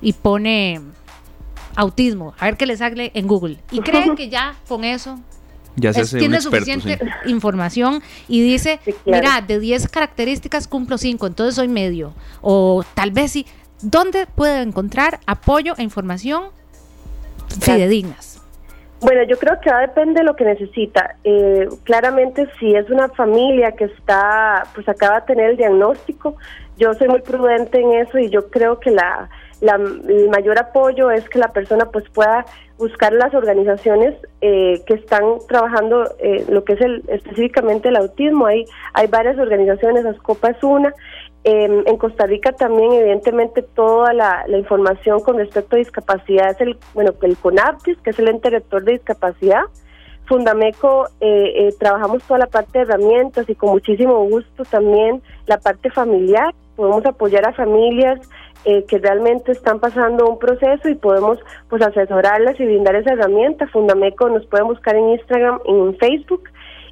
y 0.00 0.12
pone 0.14 0.80
autismo, 1.76 2.34
a 2.38 2.46
ver 2.46 2.56
qué 2.56 2.66
le 2.66 2.76
sale 2.76 3.10
en 3.14 3.26
Google. 3.26 3.58
Y 3.70 3.80
creen 3.80 4.16
que 4.16 4.28
ya 4.28 4.54
con 4.68 4.84
eso 4.84 5.18
ya 5.76 5.92
tiene 5.92 6.40
suficiente 6.40 6.98
información 7.26 8.02
y 8.28 8.42
dice, 8.42 8.80
mira, 9.04 9.40
de 9.40 9.58
10 9.58 9.88
características 9.88 10.68
cumplo 10.68 10.98
5, 10.98 11.26
entonces 11.26 11.56
soy 11.56 11.68
medio. 11.68 12.12
O 12.42 12.84
tal 12.94 13.10
vez 13.10 13.32
sí. 13.32 13.46
¿Dónde 13.82 14.26
puedo 14.26 14.62
encontrar 14.62 15.20
apoyo 15.26 15.74
e 15.76 15.82
información 15.82 16.44
fidedignas? 17.60 18.40
Bueno, 19.00 19.22
yo 19.24 19.36
creo 19.36 19.60
que 19.60 19.70
va 19.70 19.78
a 19.78 19.80
depende 19.82 20.20
de 20.20 20.24
lo 20.24 20.34
que 20.34 20.44
necesita. 20.44 21.16
Eh, 21.24 21.68
claramente, 21.82 22.48
si 22.58 22.74
es 22.74 22.88
una 22.88 23.08
familia 23.10 23.72
que 23.72 23.84
está, 23.84 24.66
pues 24.74 24.88
acaba 24.88 25.20
de 25.20 25.26
tener 25.26 25.50
el 25.50 25.56
diagnóstico, 25.58 26.36
yo 26.78 26.94
soy 26.94 27.08
muy 27.08 27.20
prudente 27.20 27.80
en 27.80 27.92
eso 27.92 28.18
y 28.18 28.30
yo 28.30 28.48
creo 28.48 28.80
que 28.80 28.90
la 28.90 29.28
el 29.72 30.28
mayor 30.30 30.58
apoyo 30.58 31.10
es 31.10 31.28
que 31.28 31.38
la 31.38 31.48
persona 31.48 31.86
pues 31.86 32.04
pueda 32.10 32.44
buscar 32.78 33.12
las 33.12 33.32
organizaciones 33.34 34.14
eh, 34.40 34.82
que 34.86 34.94
están 34.94 35.38
trabajando 35.48 36.10
eh, 36.18 36.44
lo 36.48 36.64
que 36.64 36.72
es 36.72 36.80
el, 36.80 37.02
específicamente 37.08 37.88
el 37.88 37.96
autismo. 37.96 38.46
Hay, 38.46 38.64
hay 38.94 39.06
varias 39.06 39.38
organizaciones, 39.38 40.04
ASCOPA 40.04 40.50
es 40.50 40.62
una. 40.62 40.92
Em, 41.44 41.82
en 41.86 41.96
Costa 41.98 42.26
Rica 42.26 42.52
también, 42.52 42.92
evidentemente, 42.92 43.62
toda 43.62 44.12
la, 44.12 44.44
información 44.48 45.20
con 45.20 45.36
respecto 45.36 45.76
a 45.76 45.78
discapacidad 45.78 46.50
es 46.50 46.60
el, 46.60 46.78
bueno, 46.94 47.12
el 47.22 47.36
CONAPTIS, 47.36 47.98
que 47.98 48.10
es 48.10 48.18
el 48.18 48.28
ente 48.28 48.50
rector 48.50 48.82
de 48.82 48.92
discapacidad. 48.92 49.62
Fundameco 50.26 51.08
eh, 51.20 51.68
trabajamos 51.78 52.22
toda 52.22 52.38
la 52.38 52.46
parte 52.46 52.78
de 52.78 52.84
herramientas 52.84 53.48
y 53.48 53.54
con 53.54 53.70
muchísimo 53.72 54.24
gusto 54.24 54.64
también 54.64 55.22
la 55.46 55.58
parte 55.58 55.90
familiar. 55.90 56.54
Podemos 56.76 57.04
apoyar 57.04 57.46
a 57.46 57.52
familias 57.52 58.20
eh, 58.64 58.84
que 58.88 58.98
realmente 58.98 59.52
están 59.52 59.80
pasando 59.80 60.26
un 60.26 60.38
proceso 60.38 60.88
y 60.88 60.94
podemos 60.94 61.38
pues 61.68 61.82
asesorarlas 61.82 62.58
y 62.58 62.64
brindar 62.64 62.96
esa 62.96 63.12
herramienta. 63.12 63.66
Fundameco 63.68 64.28
nos 64.28 64.46
pueden 64.46 64.68
buscar 64.68 64.96
en 64.96 65.10
Instagram 65.10 65.60
en 65.66 65.96
Facebook. 65.96 66.44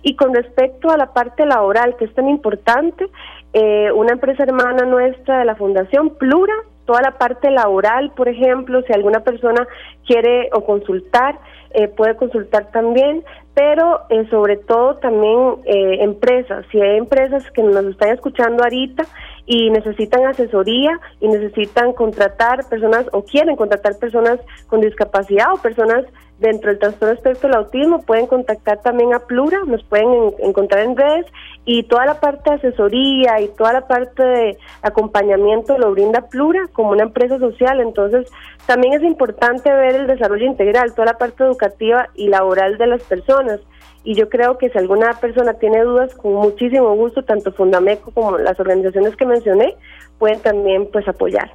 Y 0.02 0.16
con 0.16 0.34
respecto 0.34 0.90
a 0.90 0.96
la 0.96 1.12
parte 1.12 1.46
laboral, 1.46 1.96
que 1.96 2.06
es 2.06 2.14
tan 2.14 2.28
importante, 2.28 3.06
eh, 3.52 3.92
una 3.92 4.12
empresa 4.12 4.42
hermana 4.42 4.84
nuestra 4.84 5.38
de 5.38 5.44
la 5.44 5.54
Fundación 5.54 6.10
Plura, 6.10 6.54
toda 6.86 7.02
la 7.02 7.12
parte 7.12 7.50
laboral, 7.50 8.10
por 8.16 8.28
ejemplo, 8.28 8.82
si 8.82 8.92
alguna 8.92 9.20
persona 9.20 9.66
quiere 10.06 10.50
o 10.52 10.64
consultar, 10.64 11.38
eh, 11.74 11.88
puede 11.88 12.16
consultar 12.16 12.70
también, 12.70 13.24
pero 13.54 14.00
eh, 14.10 14.26
sobre 14.30 14.56
todo 14.56 14.96
también 14.96 15.56
eh, 15.64 15.98
empresas, 16.00 16.66
si 16.70 16.80
hay 16.80 16.98
empresas 16.98 17.50
que 17.52 17.62
nos 17.62 17.84
están 17.86 18.10
escuchando 18.10 18.62
ahorita 18.62 19.04
y 19.46 19.70
necesitan 19.70 20.26
asesoría 20.26 20.98
y 21.20 21.28
necesitan 21.28 21.92
contratar 21.92 22.68
personas 22.68 23.06
o 23.12 23.24
quieren 23.24 23.56
contratar 23.56 23.98
personas 23.98 24.38
con 24.68 24.80
discapacidad 24.80 25.52
o 25.52 25.60
personas 25.60 26.04
dentro 26.42 26.70
del 26.70 26.78
trastorno 26.78 27.14
espectro 27.14 27.48
del 27.48 27.58
autismo, 27.58 28.02
pueden 28.02 28.26
contactar 28.26 28.82
también 28.82 29.14
a 29.14 29.20
Plura, 29.20 29.60
nos 29.66 29.82
pueden 29.84 30.34
encontrar 30.40 30.84
en 30.84 30.96
redes 30.96 31.26
y 31.64 31.84
toda 31.84 32.04
la 32.04 32.20
parte 32.20 32.50
de 32.50 32.56
asesoría 32.56 33.40
y 33.40 33.48
toda 33.48 33.72
la 33.72 33.86
parte 33.86 34.22
de 34.22 34.58
acompañamiento 34.82 35.78
lo 35.78 35.92
brinda 35.92 36.28
Plura 36.28 36.68
como 36.72 36.90
una 36.90 37.04
empresa 37.04 37.38
social. 37.38 37.80
Entonces, 37.80 38.30
también 38.66 38.94
es 38.94 39.02
importante 39.02 39.72
ver 39.72 39.94
el 39.94 40.06
desarrollo 40.06 40.44
integral, 40.44 40.92
toda 40.94 41.12
la 41.12 41.18
parte 41.18 41.44
educativa 41.44 42.08
y 42.14 42.28
laboral 42.28 42.76
de 42.76 42.88
las 42.88 43.02
personas. 43.04 43.60
Y 44.04 44.14
yo 44.14 44.28
creo 44.28 44.58
que 44.58 44.68
si 44.68 44.78
alguna 44.78 45.12
persona 45.20 45.54
tiene 45.54 45.80
dudas, 45.82 46.14
con 46.16 46.34
muchísimo 46.34 46.94
gusto, 46.96 47.22
tanto 47.22 47.52
Fundameco 47.52 48.10
como 48.10 48.36
las 48.36 48.58
organizaciones 48.58 49.14
que 49.14 49.24
mencioné, 49.24 49.76
pueden 50.18 50.40
también 50.40 50.88
pues 50.90 51.06
apoyar. 51.06 51.52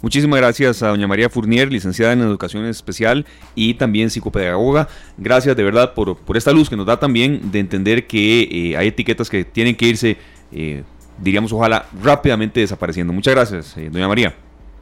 Muchísimas 0.00 0.38
gracias 0.38 0.80
a 0.84 0.88
doña 0.88 1.08
María 1.08 1.28
Fournier, 1.28 1.72
licenciada 1.72 2.12
en 2.12 2.20
Educación 2.20 2.64
Especial 2.66 3.26
y 3.56 3.74
también 3.74 4.10
psicopedagoga. 4.10 4.86
Gracias 5.16 5.56
de 5.56 5.64
verdad 5.64 5.92
por, 5.94 6.16
por 6.16 6.36
esta 6.36 6.52
luz 6.52 6.70
que 6.70 6.76
nos 6.76 6.86
da 6.86 7.00
también 7.00 7.50
de 7.50 7.58
entender 7.58 8.06
que 8.06 8.42
eh, 8.42 8.76
hay 8.76 8.88
etiquetas 8.88 9.28
que 9.28 9.44
tienen 9.44 9.74
que 9.74 9.86
irse, 9.86 10.16
eh, 10.52 10.84
diríamos, 11.18 11.52
ojalá 11.52 11.86
rápidamente 12.00 12.60
desapareciendo. 12.60 13.12
Muchas 13.12 13.34
gracias, 13.34 13.76
eh, 13.76 13.90
doña 13.90 14.06
María. 14.06 14.34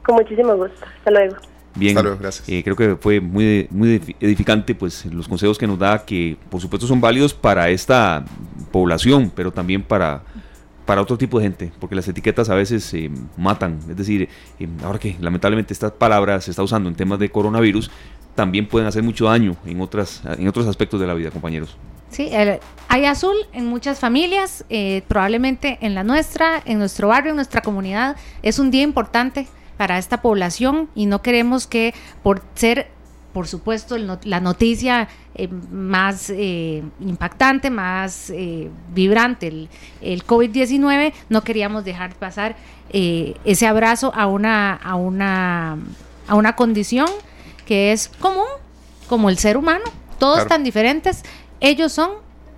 Con 0.05 0.17
muchísimo 0.17 0.55
gusto. 0.55 0.85
Hasta 0.99 1.09
luego. 1.09 1.35
Bien, 1.73 1.95
gracias. 2.19 2.45
creo 2.63 2.75
que 2.75 2.95
fue 2.95 3.19
muy, 3.19 3.67
muy 3.71 4.15
edificante 4.19 4.75
pues 4.75 5.05
los 5.05 5.27
consejos 5.27 5.57
que 5.57 5.67
nos 5.67 5.77
da 5.77 6.05
que 6.05 6.37
por 6.49 6.61
supuesto 6.61 6.87
son 6.87 7.01
válidos 7.01 7.33
para 7.33 7.69
esta 7.69 8.23
población, 8.71 9.31
pero 9.35 9.51
también 9.51 9.81
para 9.81 10.21
para 10.87 11.01
otro 11.01 11.17
tipo 11.17 11.37
de 11.37 11.45
gente, 11.45 11.71
porque 11.79 11.95
las 11.95 12.07
etiquetas 12.07 12.49
a 12.49 12.55
veces 12.55 12.91
eh, 12.93 13.11
matan. 13.35 13.77
Es 13.89 13.97
decir, 13.97 14.29
eh, 14.57 14.67
ahora 14.83 14.97
que 14.97 15.17
lamentablemente 15.19 15.73
esta 15.73 15.93
palabra 15.93 16.39
se 16.41 16.49
está 16.49 16.63
usando 16.63 16.89
en 16.89 16.95
temas 16.95 17.19
de 17.19 17.29
coronavirus, 17.29 17.91
también 18.33 18.67
pueden 18.67 18.87
hacer 18.87 19.03
mucho 19.03 19.25
daño 19.25 19.57
en, 19.65 19.81
otras, 19.81 20.23
en 20.25 20.47
otros 20.47 20.65
aspectos 20.65 20.99
de 20.99 21.05
la 21.05 21.13
vida, 21.13 21.29
compañeros. 21.29 21.75
Sí, 22.09 22.29
hay 22.87 23.05
azul 23.05 23.35
en 23.51 23.65
muchas 23.65 23.99
familias, 23.99 24.63
eh, 24.69 25.03
probablemente 25.09 25.77
en 25.81 25.93
la 25.93 26.05
nuestra, 26.05 26.61
en 26.63 26.79
nuestro 26.79 27.09
barrio, 27.09 27.31
en 27.31 27.35
nuestra 27.35 27.61
comunidad. 27.61 28.15
Es 28.41 28.57
un 28.57 28.71
día 28.71 28.83
importante 28.83 29.47
para 29.75 29.97
esta 29.97 30.21
población 30.21 30.89
y 30.95 31.05
no 31.05 31.21
queremos 31.21 31.67
que 31.67 31.93
por 32.23 32.41
ser 32.55 32.87
por 33.37 33.47
supuesto, 33.47 33.97
la 33.99 34.39
noticia 34.39 35.09
eh, 35.35 35.47
más 35.47 36.31
eh, 36.31 36.81
impactante, 36.99 37.69
más 37.69 38.31
eh, 38.31 38.67
vibrante, 38.95 39.67
el, 40.01 40.25
COVID-19, 40.25 41.13
no 41.29 41.43
queríamos 41.43 41.85
dejar 41.85 42.15
pasar 42.15 42.55
ese 42.91 43.67
abrazo 43.67 44.11
a 44.15 44.25
una, 44.25 44.73
a, 44.73 44.95
una, 44.95 45.77
a 46.27 46.33
una 46.33 46.55
condición 46.55 47.05
que 47.67 47.91
es 47.91 48.07
común, 48.07 48.47
como 49.07 49.29
el 49.29 49.37
ser 49.37 49.55
humano, 49.55 49.85
todos 50.17 50.47
tan 50.47 50.63
diferentes, 50.63 51.21
ellos 51.59 51.91
son 51.91 52.13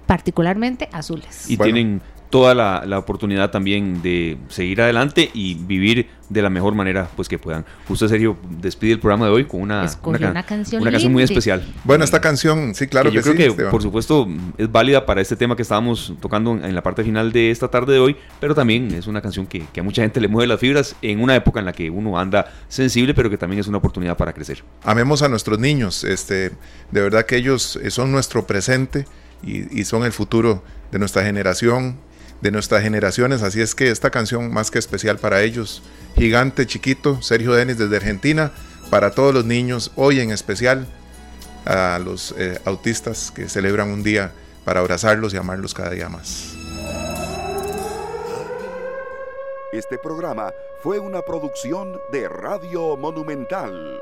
particularmente 0.06 0.88
azules. 0.93 1.49
Y 1.49 1.57
tienen 1.57 2.01
toda 2.30 2.53
la, 2.53 2.84
la, 2.85 2.99
oportunidad 2.99 3.49
también 3.49 4.01
de 4.01 4.38
seguir 4.49 4.81
adelante 4.81 5.31
y 5.34 5.56
vivir 5.56 6.07
de 6.30 6.41
la 6.43 6.49
mejor 6.49 6.76
manera 6.76 7.10
pues 7.15 7.27
que 7.27 7.39
puedan. 7.39 7.65
Usted, 7.88 8.07
Sergio, 8.07 8.38
despide 8.61 8.93
el 8.93 8.99
programa 8.99 9.26
de 9.26 9.31
hoy 9.31 9.45
con 9.45 9.61
una, 9.61 9.89
una, 10.03 10.43
canción, 10.43 10.81
una 10.81 10.91
canción 10.91 11.11
muy 11.11 11.23
especial. 11.23 11.65
Bueno, 11.84 12.03
esta 12.03 12.22
canción, 12.22 12.76
sí, 12.76 12.88
claro 12.88 13.10
que, 13.10 13.15
yo 13.15 13.23
creo 13.23 13.56
que, 13.56 13.64
por 13.65 13.81
supuesto, 13.81 14.27
es 14.57 14.72
válida 14.72 15.06
para 15.06 15.22
este 15.22 15.35
tema 15.35 15.56
que 15.56 15.64
estábamos 15.64 16.14
tocando 16.22 16.51
en 16.51 16.76
la 16.76 16.84
parte 16.84 17.03
final 17.03 17.31
de 17.31 17.49
esta 17.49 17.68
tarde 17.69 17.93
de 17.93 17.99
hoy, 17.99 18.15
pero 18.39 18.53
también 18.53 18.93
es 18.93 19.07
una 19.07 19.22
canción 19.22 19.47
que, 19.47 19.65
que 19.73 19.80
a 19.80 19.84
mucha 19.84 20.03
gente 20.03 20.22
le 20.22 20.27
mueve 20.27 20.47
las 20.47 20.60
fibras 20.60 20.95
en 21.01 21.22
una 21.22 21.35
época 21.35 21.60
en 21.60 21.65
la 21.65 21.73
que 21.73 21.89
uno 21.89 22.19
anda 22.19 22.51
sensible, 22.68 23.15
pero 23.15 23.30
que 23.30 23.38
también 23.38 23.60
es 23.60 23.68
una 23.68 23.80
oportunidad 23.80 24.15
para 24.15 24.34
crecer. 24.34 24.64
Amemos 24.84 25.23
a 25.23 25.30
nuestros 25.30 25.57
niños, 25.57 26.03
este, 26.03 26.51
de 26.91 27.01
verdad 27.01 27.26
que 27.26 27.38
ellos 27.38 27.80
son 27.89 28.11
nuestro 28.11 28.45
presente 28.45 29.06
y, 29.41 29.80
y 29.80 29.85
son 29.85 30.03
el 30.03 30.11
futuro 30.11 30.64
de 30.91 30.99
nuestra 30.99 31.23
generación 31.23 31.97
de 32.41 32.51
nuestras 32.51 32.83
generaciones, 32.83 33.41
así 33.41 33.61
es 33.61 33.75
que 33.75 33.91
esta 33.91 34.09
canción 34.09 34.51
más 34.51 34.71
que 34.71 34.79
especial 34.79 35.17
para 35.17 35.41
ellos, 35.41 35.83
gigante 36.15 36.65
chiquito, 36.65 37.21
Sergio 37.21 37.53
Denis 37.53 37.77
desde 37.77 37.97
Argentina, 37.97 38.51
para 38.89 39.11
todos 39.11 39.33
los 39.33 39.45
niños, 39.45 39.91
hoy 39.95 40.19
en 40.19 40.31
especial 40.31 40.87
a 41.65 41.99
los 41.99 42.33
eh, 42.37 42.59
autistas 42.65 43.31
que 43.31 43.49
celebran 43.49 43.89
un 43.89 44.03
día 44.03 44.31
para 44.65 44.79
abrazarlos 44.79 45.33
y 45.33 45.37
amarlos 45.37 45.73
cada 45.73 45.91
día 45.91 46.09
más. 46.09 46.55
Este 49.71 49.97
programa 49.97 50.51
fue 50.81 50.99
una 50.99 51.21
producción 51.21 51.99
de 52.11 52.27
Radio 52.27 52.97
Monumental. 52.97 54.01